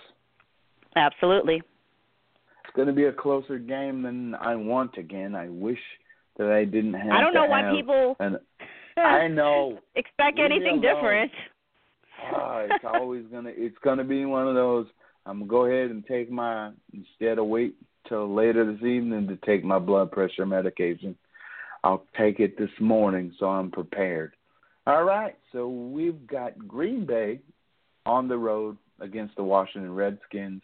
Absolutely. 0.96 1.56
it's 1.56 2.76
going 2.76 2.88
to 2.88 2.94
be 2.94 3.06
a 3.06 3.14
closer 3.14 3.58
game 3.58 4.04
than 4.04 4.36
I 4.36 4.56
want. 4.56 4.98
Again, 4.98 5.36
I 5.36 5.50
wish 5.50 5.80
that 6.38 6.52
I 6.52 6.66
didn't 6.66 6.94
have. 6.94 7.12
I 7.12 7.22
don't 7.22 7.34
know 7.34 7.46
why 7.46 7.72
people 7.76 8.16
An, 8.20 8.38
I 8.98 9.28
know. 9.28 9.80
expect 9.96 10.38
Leave 10.38 10.52
anything 10.52 10.82
different. 10.82 11.32
Ah, 12.36 12.60
it's 12.60 12.84
always 12.94 13.26
gonna. 13.32 13.52
It's 13.56 13.78
gonna 13.84 14.04
be 14.04 14.26
one 14.26 14.48
of 14.48 14.56
those. 14.56 14.88
I'm 15.26 15.40
gonna 15.40 15.50
go 15.50 15.66
ahead 15.66 15.90
and 15.92 16.06
take 16.06 16.30
my 16.30 16.72
instead 16.94 17.40
of 17.40 17.48
wait 17.48 17.76
till 18.08 18.34
later 18.34 18.66
this 18.72 18.84
evening 18.84 19.28
to 19.28 19.38
take 19.46 19.64
my 19.64 19.80
blood 19.80 20.12
pressure 20.12 20.46
medication. 20.46 21.16
I'll 21.84 22.06
take 22.18 22.40
it 22.40 22.58
this 22.58 22.70
morning 22.80 23.34
so 23.40 23.48
I'm 23.48 23.72
prepared. 23.72 24.34
All 24.86 25.04
right, 25.06 25.38
so 25.54 25.70
we've 25.70 26.28
got 26.28 26.68
Green 26.68 27.06
Bay 27.06 27.40
on 28.06 28.28
the 28.28 28.38
road 28.38 28.78
against 29.00 29.36
the 29.38 29.44
Washington 29.44 29.96
Redskins, 29.96 30.62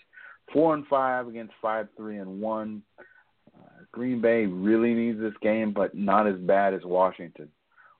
four 0.52 0.74
and 0.74 0.86
five 0.88 1.28
against 1.28 1.54
five 1.62 1.88
three 1.96 2.18
and 2.18 2.42
one. 2.42 2.82
Uh, 3.00 3.84
Green 3.94 4.20
Bay 4.20 4.46
really 4.46 4.94
needs 4.94 5.20
this 5.20 5.34
game, 5.42 5.72
but 5.72 5.96
not 5.96 6.28
as 6.28 6.36
bad 6.36 6.74
as 6.74 6.82
Washington. 6.84 7.48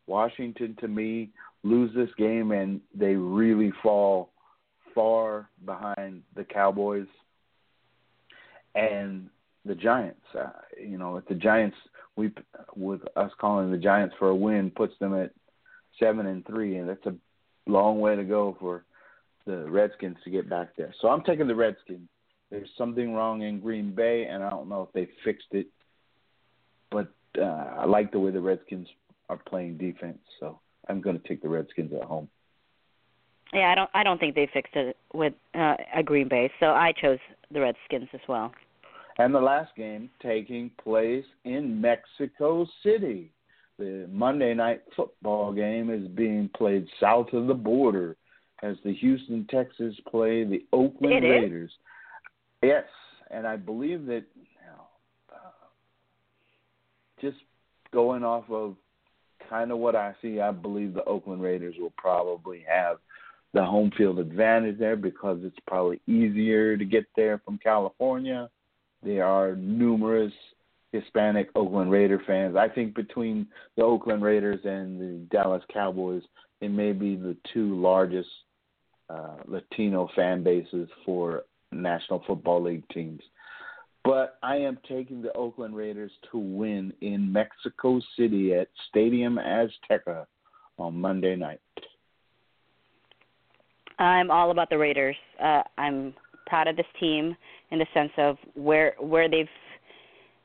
Washington, 0.08 0.76
to 0.82 0.90
me, 0.90 1.30
lose 1.64 1.94
this 1.96 2.10
game 2.18 2.52
and 2.52 2.82
they 2.94 3.16
really 3.16 3.72
fall 3.82 4.32
far 4.94 5.50
behind 5.66 6.24
the 6.36 6.44
Cowboys 6.44 7.08
and 8.76 9.30
the 9.66 9.76
Giants. 9.76 10.20
Uh, 10.38 10.50
you 10.78 10.98
know, 10.98 11.16
if 11.18 11.26
the 11.28 11.36
Giants, 11.36 11.78
we 12.16 12.32
with 12.76 13.02
us 13.16 13.32
calling 13.40 13.72
the 13.72 13.78
Giants 13.78 14.16
for 14.20 14.30
a 14.30 14.36
win, 14.36 14.72
puts 14.72 14.94
them 15.00 15.14
at 15.16 15.32
seven 16.00 16.26
and 16.28 16.46
three, 16.46 16.78
and 16.78 16.90
that's 16.90 17.06
a 17.06 17.16
long 17.68 18.00
way 18.00 18.16
to 18.16 18.24
go 18.24 18.58
for 18.60 18.86
the 19.46 19.70
Redskins 19.70 20.18
to 20.24 20.30
get 20.30 20.50
back 20.50 20.70
there. 20.78 20.94
So 21.02 21.10
I'm 21.10 21.24
taking 21.24 21.48
the 21.48 21.56
Redskins. 21.56 22.08
There's 22.52 22.70
something 22.78 23.14
wrong 23.14 23.42
in 23.44 23.60
Green 23.60 23.94
Bay, 23.94 24.26
and 24.30 24.44
I 24.44 24.50
don't 24.50 24.70
know 24.70 24.84
if 24.84 24.94
they 24.94 25.12
fixed 25.24 25.48
it, 25.52 25.68
but 26.90 27.12
uh, 27.38 27.44
I 27.44 27.86
like 27.86 28.12
the 28.12 28.20
way 28.20 28.32
the 28.32 28.42
Redskins 28.42 28.88
are 29.30 29.38
playing 29.38 29.78
defense, 29.78 30.20
so 30.40 30.60
I'm 30.88 31.02
going 31.02 31.20
to 31.20 31.28
take 31.28 31.42
the 31.42 31.50
Redskins 31.50 31.94
at 31.94 32.04
home. 32.04 32.28
Yeah, 33.54 33.72
I 33.72 33.76
don't. 33.76 33.90
I 33.96 34.04
don't 34.04 34.20
think 34.20 34.36
they 34.36 34.48
fixed 34.52 34.76
it 34.76 34.96
with 35.14 35.34
uh, 35.56 35.76
a 35.96 36.04
Green 36.04 36.28
Bay, 36.28 36.52
so 36.60 36.68
I 36.68 36.94
chose 37.00 37.18
the 37.52 37.62
Redskins 37.62 38.10
as 38.14 38.20
well. 38.28 38.52
And 39.18 39.34
the 39.34 39.42
last 39.42 39.76
game 39.76 40.10
taking 40.22 40.72
place 40.82 41.26
in 41.46 41.82
Mexico 41.82 42.68
City. 42.84 43.32
The 43.80 44.10
Monday 44.12 44.54
night 44.54 44.82
football 44.94 45.54
game 45.54 45.90
is 45.90 46.06
being 46.10 46.50
played 46.56 46.86
south 47.00 47.32
of 47.32 47.48
the 47.48 47.54
border 47.54 48.18
as 48.62 48.76
the 48.84 48.94
Houston 48.94 49.48
Texans 49.50 49.98
play 50.10 50.44
the 50.44 50.66
Oakland 50.74 51.14
It 51.14 51.24
is? 51.24 51.44
Raiders. 51.44 51.72
Yes, 52.62 52.84
and 53.32 53.48
I 53.48 53.56
believe 53.56 54.06
that 54.08 54.26
you 54.36 54.58
know, 54.68 54.84
uh, 55.34 55.68
just 57.22 57.38
going 57.94 58.26
off 58.26 58.44
of 58.50 58.76
kind 59.50 59.72
of 59.72 59.78
what 59.78 59.96
I 59.96 60.14
see, 60.22 60.42
I 60.42 60.52
believe 60.52 60.94
the 60.94 61.06
Oakland 61.06 61.42
Raiders 61.42 61.76
will 61.80 61.94
probably 61.98 62.66
have 62.70 62.98
the 63.54 63.64
home 63.64 63.92
field 63.98 64.20
advantage 64.20 64.78
there 64.78 64.98
because 64.98 65.40
it's 65.44 65.58
probably 65.68 66.02
easier 66.06 66.76
to 66.76 66.84
get 66.84 67.06
there 67.16 67.42
from 67.46 67.58
California. 67.58 68.50
There 69.04 69.26
are 69.26 69.56
numerous 69.56 70.34
Hispanic 70.92 71.50
Oakland 71.56 71.92
Raider 71.92 72.22
fans. 72.26 72.56
I 72.56 72.68
think 72.68 72.96
between 72.96 73.48
the 73.78 73.84
Oakland 73.84 74.24
Raiders 74.24 74.60
and 74.64 75.00
the 75.00 75.26
Dallas 75.32 75.64
Cowboys, 75.72 76.24
it 76.62 76.70
may 76.70 76.92
be 76.92 77.16
the 77.16 77.38
two 77.54 77.80
largest 77.80 78.30
uh, 79.10 79.38
Latino 79.46 80.10
fan 80.16 80.44
bases 80.44 80.90
for 81.06 81.44
National 81.72 82.24
Football 82.26 82.64
League 82.64 82.88
teams. 82.90 83.22
But 84.04 84.38
I 84.42 84.56
am 84.56 84.80
taking 84.88 85.22
the 85.22 85.34
Oakland 85.34 85.76
Raiders 85.76 86.12
to 86.32 86.38
win 86.38 86.94
in 87.02 87.32
Mexico 87.32 88.00
City 88.18 88.54
at 88.54 88.70
Stadium 88.90 89.38
Azteca 89.38 90.26
on 90.78 90.96
Monday 90.96 91.36
night. 91.36 91.60
I'm 94.00 94.32
all 94.32 94.52
about 94.52 94.70
the 94.70 94.78
Raiders. 94.78 95.18
Uh, 95.44 95.62
I'm 95.78 96.14
proud 96.48 96.68
of 96.68 96.78
this 96.78 96.86
team 97.00 97.36
in 97.72 97.80
the 97.80 97.86
sense 97.94 98.12
of 98.18 98.38
where 98.56 98.96
where 99.00 99.30
they've, 99.30 99.50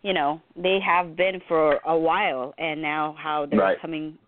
you 0.05 0.12
know, 0.12 0.40
they 0.55 0.78
have 0.86 1.16
been 1.16 1.40
for 1.48 1.81
a 1.86 1.97
while, 1.97 2.55
and 2.59 2.81
now 2.82 3.16
how 3.18 3.47
they're 3.47 3.59
Right. 3.59 3.81
coming 3.81 4.18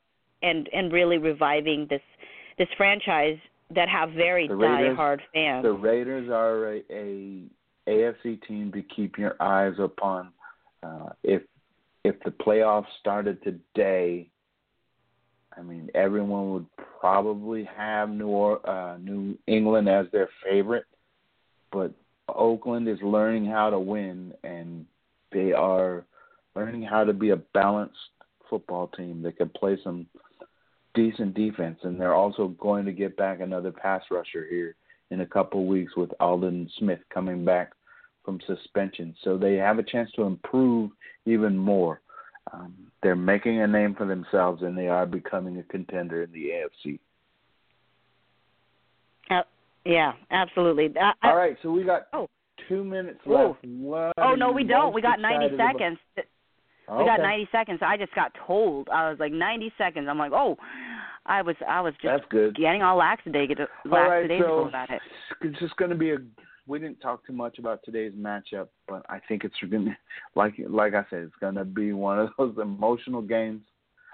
and 0.43 0.69
and 0.73 0.93
really 0.93 1.19
reviving 1.19 1.87
this 1.87 2.03
this 2.59 2.69
franchise 2.79 3.39
that 3.71 3.89
have 3.89 4.11
very 4.13 4.49
Raiders- 4.49 4.89
die-hard 4.97 5.23
fans. 5.35 5.63
The 5.63 5.73
Raiders 5.73 6.31
are 6.31 6.77
a, 6.77 6.83
a 6.91 7.43
AFC 7.87 8.37
team 8.49 8.73
to 8.73 8.83
keep 8.83 9.19
your 9.19 9.37
eyes 9.39 9.79
upon. 9.79 10.33
Uh, 10.83 11.11
if 11.23 11.43
if 12.05 12.19
the 12.25 12.31
playoffs 12.31 12.87
started 13.01 13.43
today, 13.43 14.31
I 15.57 15.61
mean 15.61 15.91
everyone 15.95 16.53
would 16.53 16.67
probably 17.01 17.65
have 17.65 18.09
New 18.09 18.29
or, 18.29 18.67
uh, 18.69 18.97
New 18.97 19.37
England 19.47 19.91
as 19.91 20.07
their 20.11 20.31
favorite, 20.43 20.87
but 21.71 21.93
Oakland 22.31 22.89
is 22.89 22.99
learning 23.03 23.45
how 23.45 23.69
to 23.71 23.79
win, 23.79 24.33
and 24.43 24.87
they 25.33 25.53
are 25.53 26.05
learning 26.55 26.83
how 26.83 27.05
to 27.05 27.13
be 27.13 27.31
a 27.31 27.37
balanced 27.37 27.97
football 28.49 28.89
team 28.89 29.23
that 29.23 29.37
can 29.37 29.49
play 29.51 29.79
some 29.83 30.07
decent 30.95 31.35
defense, 31.35 31.79
and 31.83 32.01
they're 32.01 32.15
also 32.15 32.49
going 32.49 32.85
to 32.87 32.93
get 32.93 33.17
back 33.17 33.41
another 33.41 33.71
pass 33.71 34.03
rusher 34.11 34.47
here 34.49 34.75
in 35.11 35.21
a 35.21 35.27
couple 35.27 35.61
of 35.61 35.67
weeks 35.67 35.97
with 35.97 36.11
Aldon 36.21 36.69
Smith 36.79 37.01
coming 37.13 37.45
back 37.45 37.73
from 38.25 38.41
suspension. 38.47 39.15
So 39.23 39.37
they 39.37 39.55
have 39.55 39.79
a 39.79 39.83
chance 39.83 40.11
to 40.17 40.23
improve 40.23 40.91
even 41.27 41.57
more. 41.57 42.01
Um, 42.53 42.75
they're 43.03 43.15
making 43.15 43.61
a 43.61 43.67
name 43.67 43.95
for 43.95 44.07
themselves, 44.07 44.63
and 44.63 44.77
they 44.77 44.89
are 44.89 45.07
becoming 45.07 45.59
a 45.59 45.63
contender 45.65 46.23
in 46.23 46.33
the 46.33 46.51
AFC. 46.87 46.99
Uh, 49.31 49.43
yeah, 49.85 50.13
absolutely. 50.31 50.93
I, 51.01 51.13
All 51.29 51.37
right, 51.37 51.57
so 51.63 51.71
we 51.71 51.85
got 51.85 52.07
Oh. 52.13 52.29
Two 52.69 52.85
minutes 52.85 53.21
left. 53.27 53.65
What 53.65 54.13
oh 54.19 54.35
no, 54.35 54.53
we 54.53 54.65
don't. 54.65 54.95
We 54.95 55.03
got 55.03 55.21
90 55.21 55.47
excited 55.47 55.55
about? 55.55 55.73
seconds. 55.73 55.99
Okay. 56.89 56.99
We 56.99 57.05
got 57.05 57.21
90 57.21 57.49
seconds. 57.51 57.81
I 57.83 57.97
just 57.97 58.15
got 58.15 58.33
told. 58.47 58.89
I 58.91 59.11
was 59.11 59.19
like 59.19 59.33
90 59.33 59.73
seconds. 59.77 60.07
I'm 60.09 60.19
like, 60.19 60.33
oh, 60.33 60.57
I 61.27 61.43
was 61.43 61.57
I 61.69 61.81
was 61.81 61.95
just 61.95 62.05
That's 62.05 62.25
good. 62.31 62.55
getting 62.55 62.83
all 62.83 62.97
lackadaisical 62.97 63.67
right, 63.85 64.31
so 64.41 64.69
about 64.69 64.91
it. 64.91 65.01
it's 65.43 65.59
just 65.59 65.77
going 65.77 65.91
to 65.91 65.97
be 65.97 66.11
a. 66.13 66.19
We 66.69 66.81
didn't 66.81 67.01
talk 67.01 67.25
too 67.27 67.33
much 67.33 67.59
about 67.59 67.81
today's 67.85 68.13
matchup, 68.15 68.69
but 68.89 69.07
I 69.09 69.21
think 69.29 69.45
it's 69.45 69.55
going 69.71 69.85
to, 69.87 69.97
like 70.35 70.55
like 70.69 70.95
I 70.95 71.05
said, 71.11 71.21
it's 71.21 71.35
going 71.41 71.55
to 71.55 71.65
be 71.65 71.93
one 71.93 72.19
of 72.19 72.31
those 72.39 72.57
emotional 72.61 73.23
games. 73.23 73.63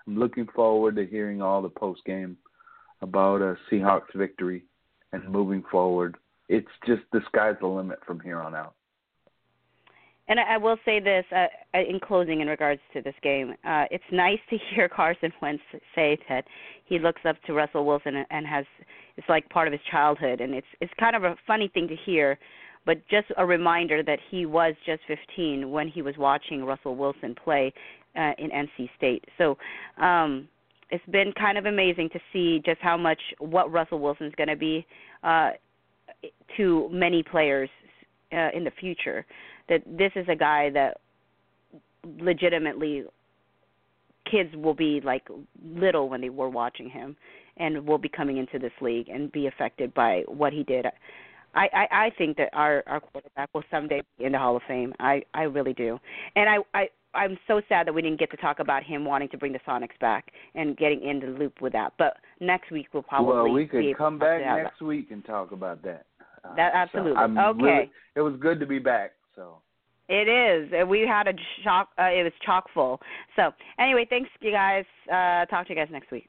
I'm 0.07 0.19
looking 0.19 0.47
forward 0.55 0.97
to 0.97 1.07
hearing 1.07 1.41
all 1.41 1.63
the 1.63 1.69
post 1.69 2.05
game 2.05 2.37
about 3.01 3.41
a 3.41 3.57
Seahawks 3.71 4.15
victory 4.15 4.65
and 5.13 5.29
moving 5.29 5.63
forward. 5.71 6.17
It's 6.53 6.69
just 6.87 7.01
the 7.13 7.21
sky's 7.29 7.57
the 7.61 7.67
limit 7.67 7.99
from 8.07 8.21
here 8.21 8.41
on 8.41 8.55
out. 8.55 8.75
And 10.29 10.39
I, 10.39 10.57
will 10.59 10.77
say 10.85 11.01
this 11.01 11.25
uh, 11.33 11.47
uh, 11.75 11.81
in 11.81 11.99
closing, 11.99 12.43
in 12.43 12.49
regards 12.49 12.81
to 12.93 13.01
this 13.01 13.15
game, 13.23 13.55
uh, 13.65 13.85
it's 13.91 14.05
nice 14.13 14.39
to 14.51 14.59
hear 14.75 14.89
Carson 14.89 15.33
Wentz 15.41 15.63
say 15.95 16.19
that 16.29 16.45
he 16.85 16.99
looks 16.99 17.23
up 17.27 17.37
to 17.47 17.55
Russell 17.55 17.87
Wilson 17.87 18.17
and, 18.17 18.27
and 18.31 18.47
has 18.47 18.67
it's 19.17 19.29
like 19.29 19.49
part 19.49 19.67
of 19.67 19.73
his 19.73 19.81
childhood, 19.91 20.41
and 20.41 20.55
it's 20.55 20.67
it's 20.81 20.93
kind 21.01 21.17
of 21.17 21.25
a 21.25 21.37
funny 21.47 21.69
thing 21.73 21.89
to 21.89 21.97
hear, 21.97 22.39
but 22.85 22.99
just 23.09 23.27
a 23.39 23.45
reminder 23.45 24.03
that 24.03 24.19
he 24.31 24.47
was 24.47 24.75
just 24.87 25.01
15 25.09 25.71
when 25.71 25.89
he 25.89 26.03
was 26.03 26.15
watching 26.19 26.65
Russell 26.65 26.97
Wilson 26.97 27.35
play 27.35 27.73
uh, 28.17 28.33
in 28.39 28.51
NC 28.51 28.91
State. 28.97 29.25
So. 29.39 29.57
um 30.01 30.49
it's 30.95 31.07
been 31.07 31.33
kind 31.33 31.57
of 31.57 31.65
amazing 31.65 32.11
to 32.11 32.21
see 32.35 32.61
just 32.67 32.79
how 32.83 32.99
much 32.99 33.19
what 33.39 33.73
Russell 33.73 33.99
Wilson's 33.99 34.35
going 34.37 34.51
to 34.51 34.57
be 34.57 34.85
uh, 35.23 35.53
to 36.57 36.89
many 36.91 37.23
players 37.23 37.69
uh, 38.33 38.49
in 38.55 38.65
the 38.65 38.71
future 38.81 39.25
that 39.69 39.83
this 39.87 40.13
is 40.17 40.27
a 40.29 40.37
guy 40.37 40.71
that 40.71 40.99
legitimately 42.19 43.05
kids 44.31 44.51
will 44.57 44.75
be 44.75 45.01
like 45.05 45.27
little 45.65 46.09
when 46.09 46.21
they 46.21 46.31
were 46.31 46.49
watching 46.49 46.89
him 46.89 47.17
and 47.57 47.87
will 47.87 47.99
be 47.99 48.09
coming 48.09 48.39
into 48.39 48.59
this 48.59 48.73
league 48.81 49.09
and 49.09 49.31
be 49.33 49.47
affected 49.47 49.93
by 49.95 50.23
what 50.27 50.53
he 50.53 50.63
did. 50.63 50.87
I, 51.55 51.69
I, 51.73 52.07
I 52.07 52.11
think 52.17 52.39
that 52.39 52.49
our, 52.55 52.83
our 52.87 53.01
quarterback 53.01 53.51
will 53.53 53.65
someday 53.71 54.03
be 54.19 54.25
in 54.25 54.33
the 54.33 54.39
Hall 54.39 54.57
of 54.57 54.63
Fame. 54.67 54.95
I, 54.99 55.23
I 55.35 55.43
really 55.43 55.75
do. 55.75 55.99
And 56.35 56.49
I, 56.49 56.57
I 56.79 56.89
I'm 57.15 57.39
so 57.47 57.61
sad 57.69 57.87
that 57.87 57.93
we 57.93 58.01
didn't 58.01 58.19
get 58.19 58.31
to 58.31 58.37
talk 58.39 58.59
about 58.59 58.83
him 58.83 59.05
wanting 59.05 59.29
to 59.31 59.39
bring 59.39 59.53
the 59.53 59.59
Sonics 59.69 59.99
back 60.01 60.31
and 60.55 60.77
getting 60.77 61.03
in 61.03 61.21
the 61.21 61.27
loop 61.27 61.61
with 61.61 61.75
that. 61.75 61.93
But 61.99 62.17
next 62.41 62.71
week 62.71 62.87
we'll 62.93 63.03
probably 63.03 63.35
well, 63.35 63.53
we 63.53 63.67
could 63.67 63.97
come 63.99 64.19
back 64.19 64.41
next 64.41 64.81
week 64.81 65.11
and 65.11 65.25
talk 65.25 65.53
about 65.53 65.83
that. 65.83 66.07
Uh, 66.45 66.55
That 66.55 66.75
absolutely. 66.75 67.17
I'm 67.17 67.39
Okay. 67.39 67.63
really- 67.63 67.91
it 68.15 68.21
was 68.21 68.37
good 68.37 68.61
to 68.61 68.67
be 68.67 68.79
back. 68.79 69.13
So 69.35 69.63
It 70.09 70.29
is. 70.29 70.87
We 70.89 71.07
had 71.07 71.29
a 71.29 71.35
chock. 71.63 71.91
Uh, 71.99 72.11
it 72.13 72.25
was 72.25 72.33
chock 72.41 72.69
full. 72.71 73.01
So 73.37 73.55
anyway, 73.79 74.05
thanks 74.05 74.29
you 74.41 74.51
guys. 74.51 74.85
Uh, 75.11 75.47
talk 75.47 75.67
to 75.67 75.73
you 75.73 75.77
guys 75.77 75.91
next 75.91 76.11
week. 76.11 76.29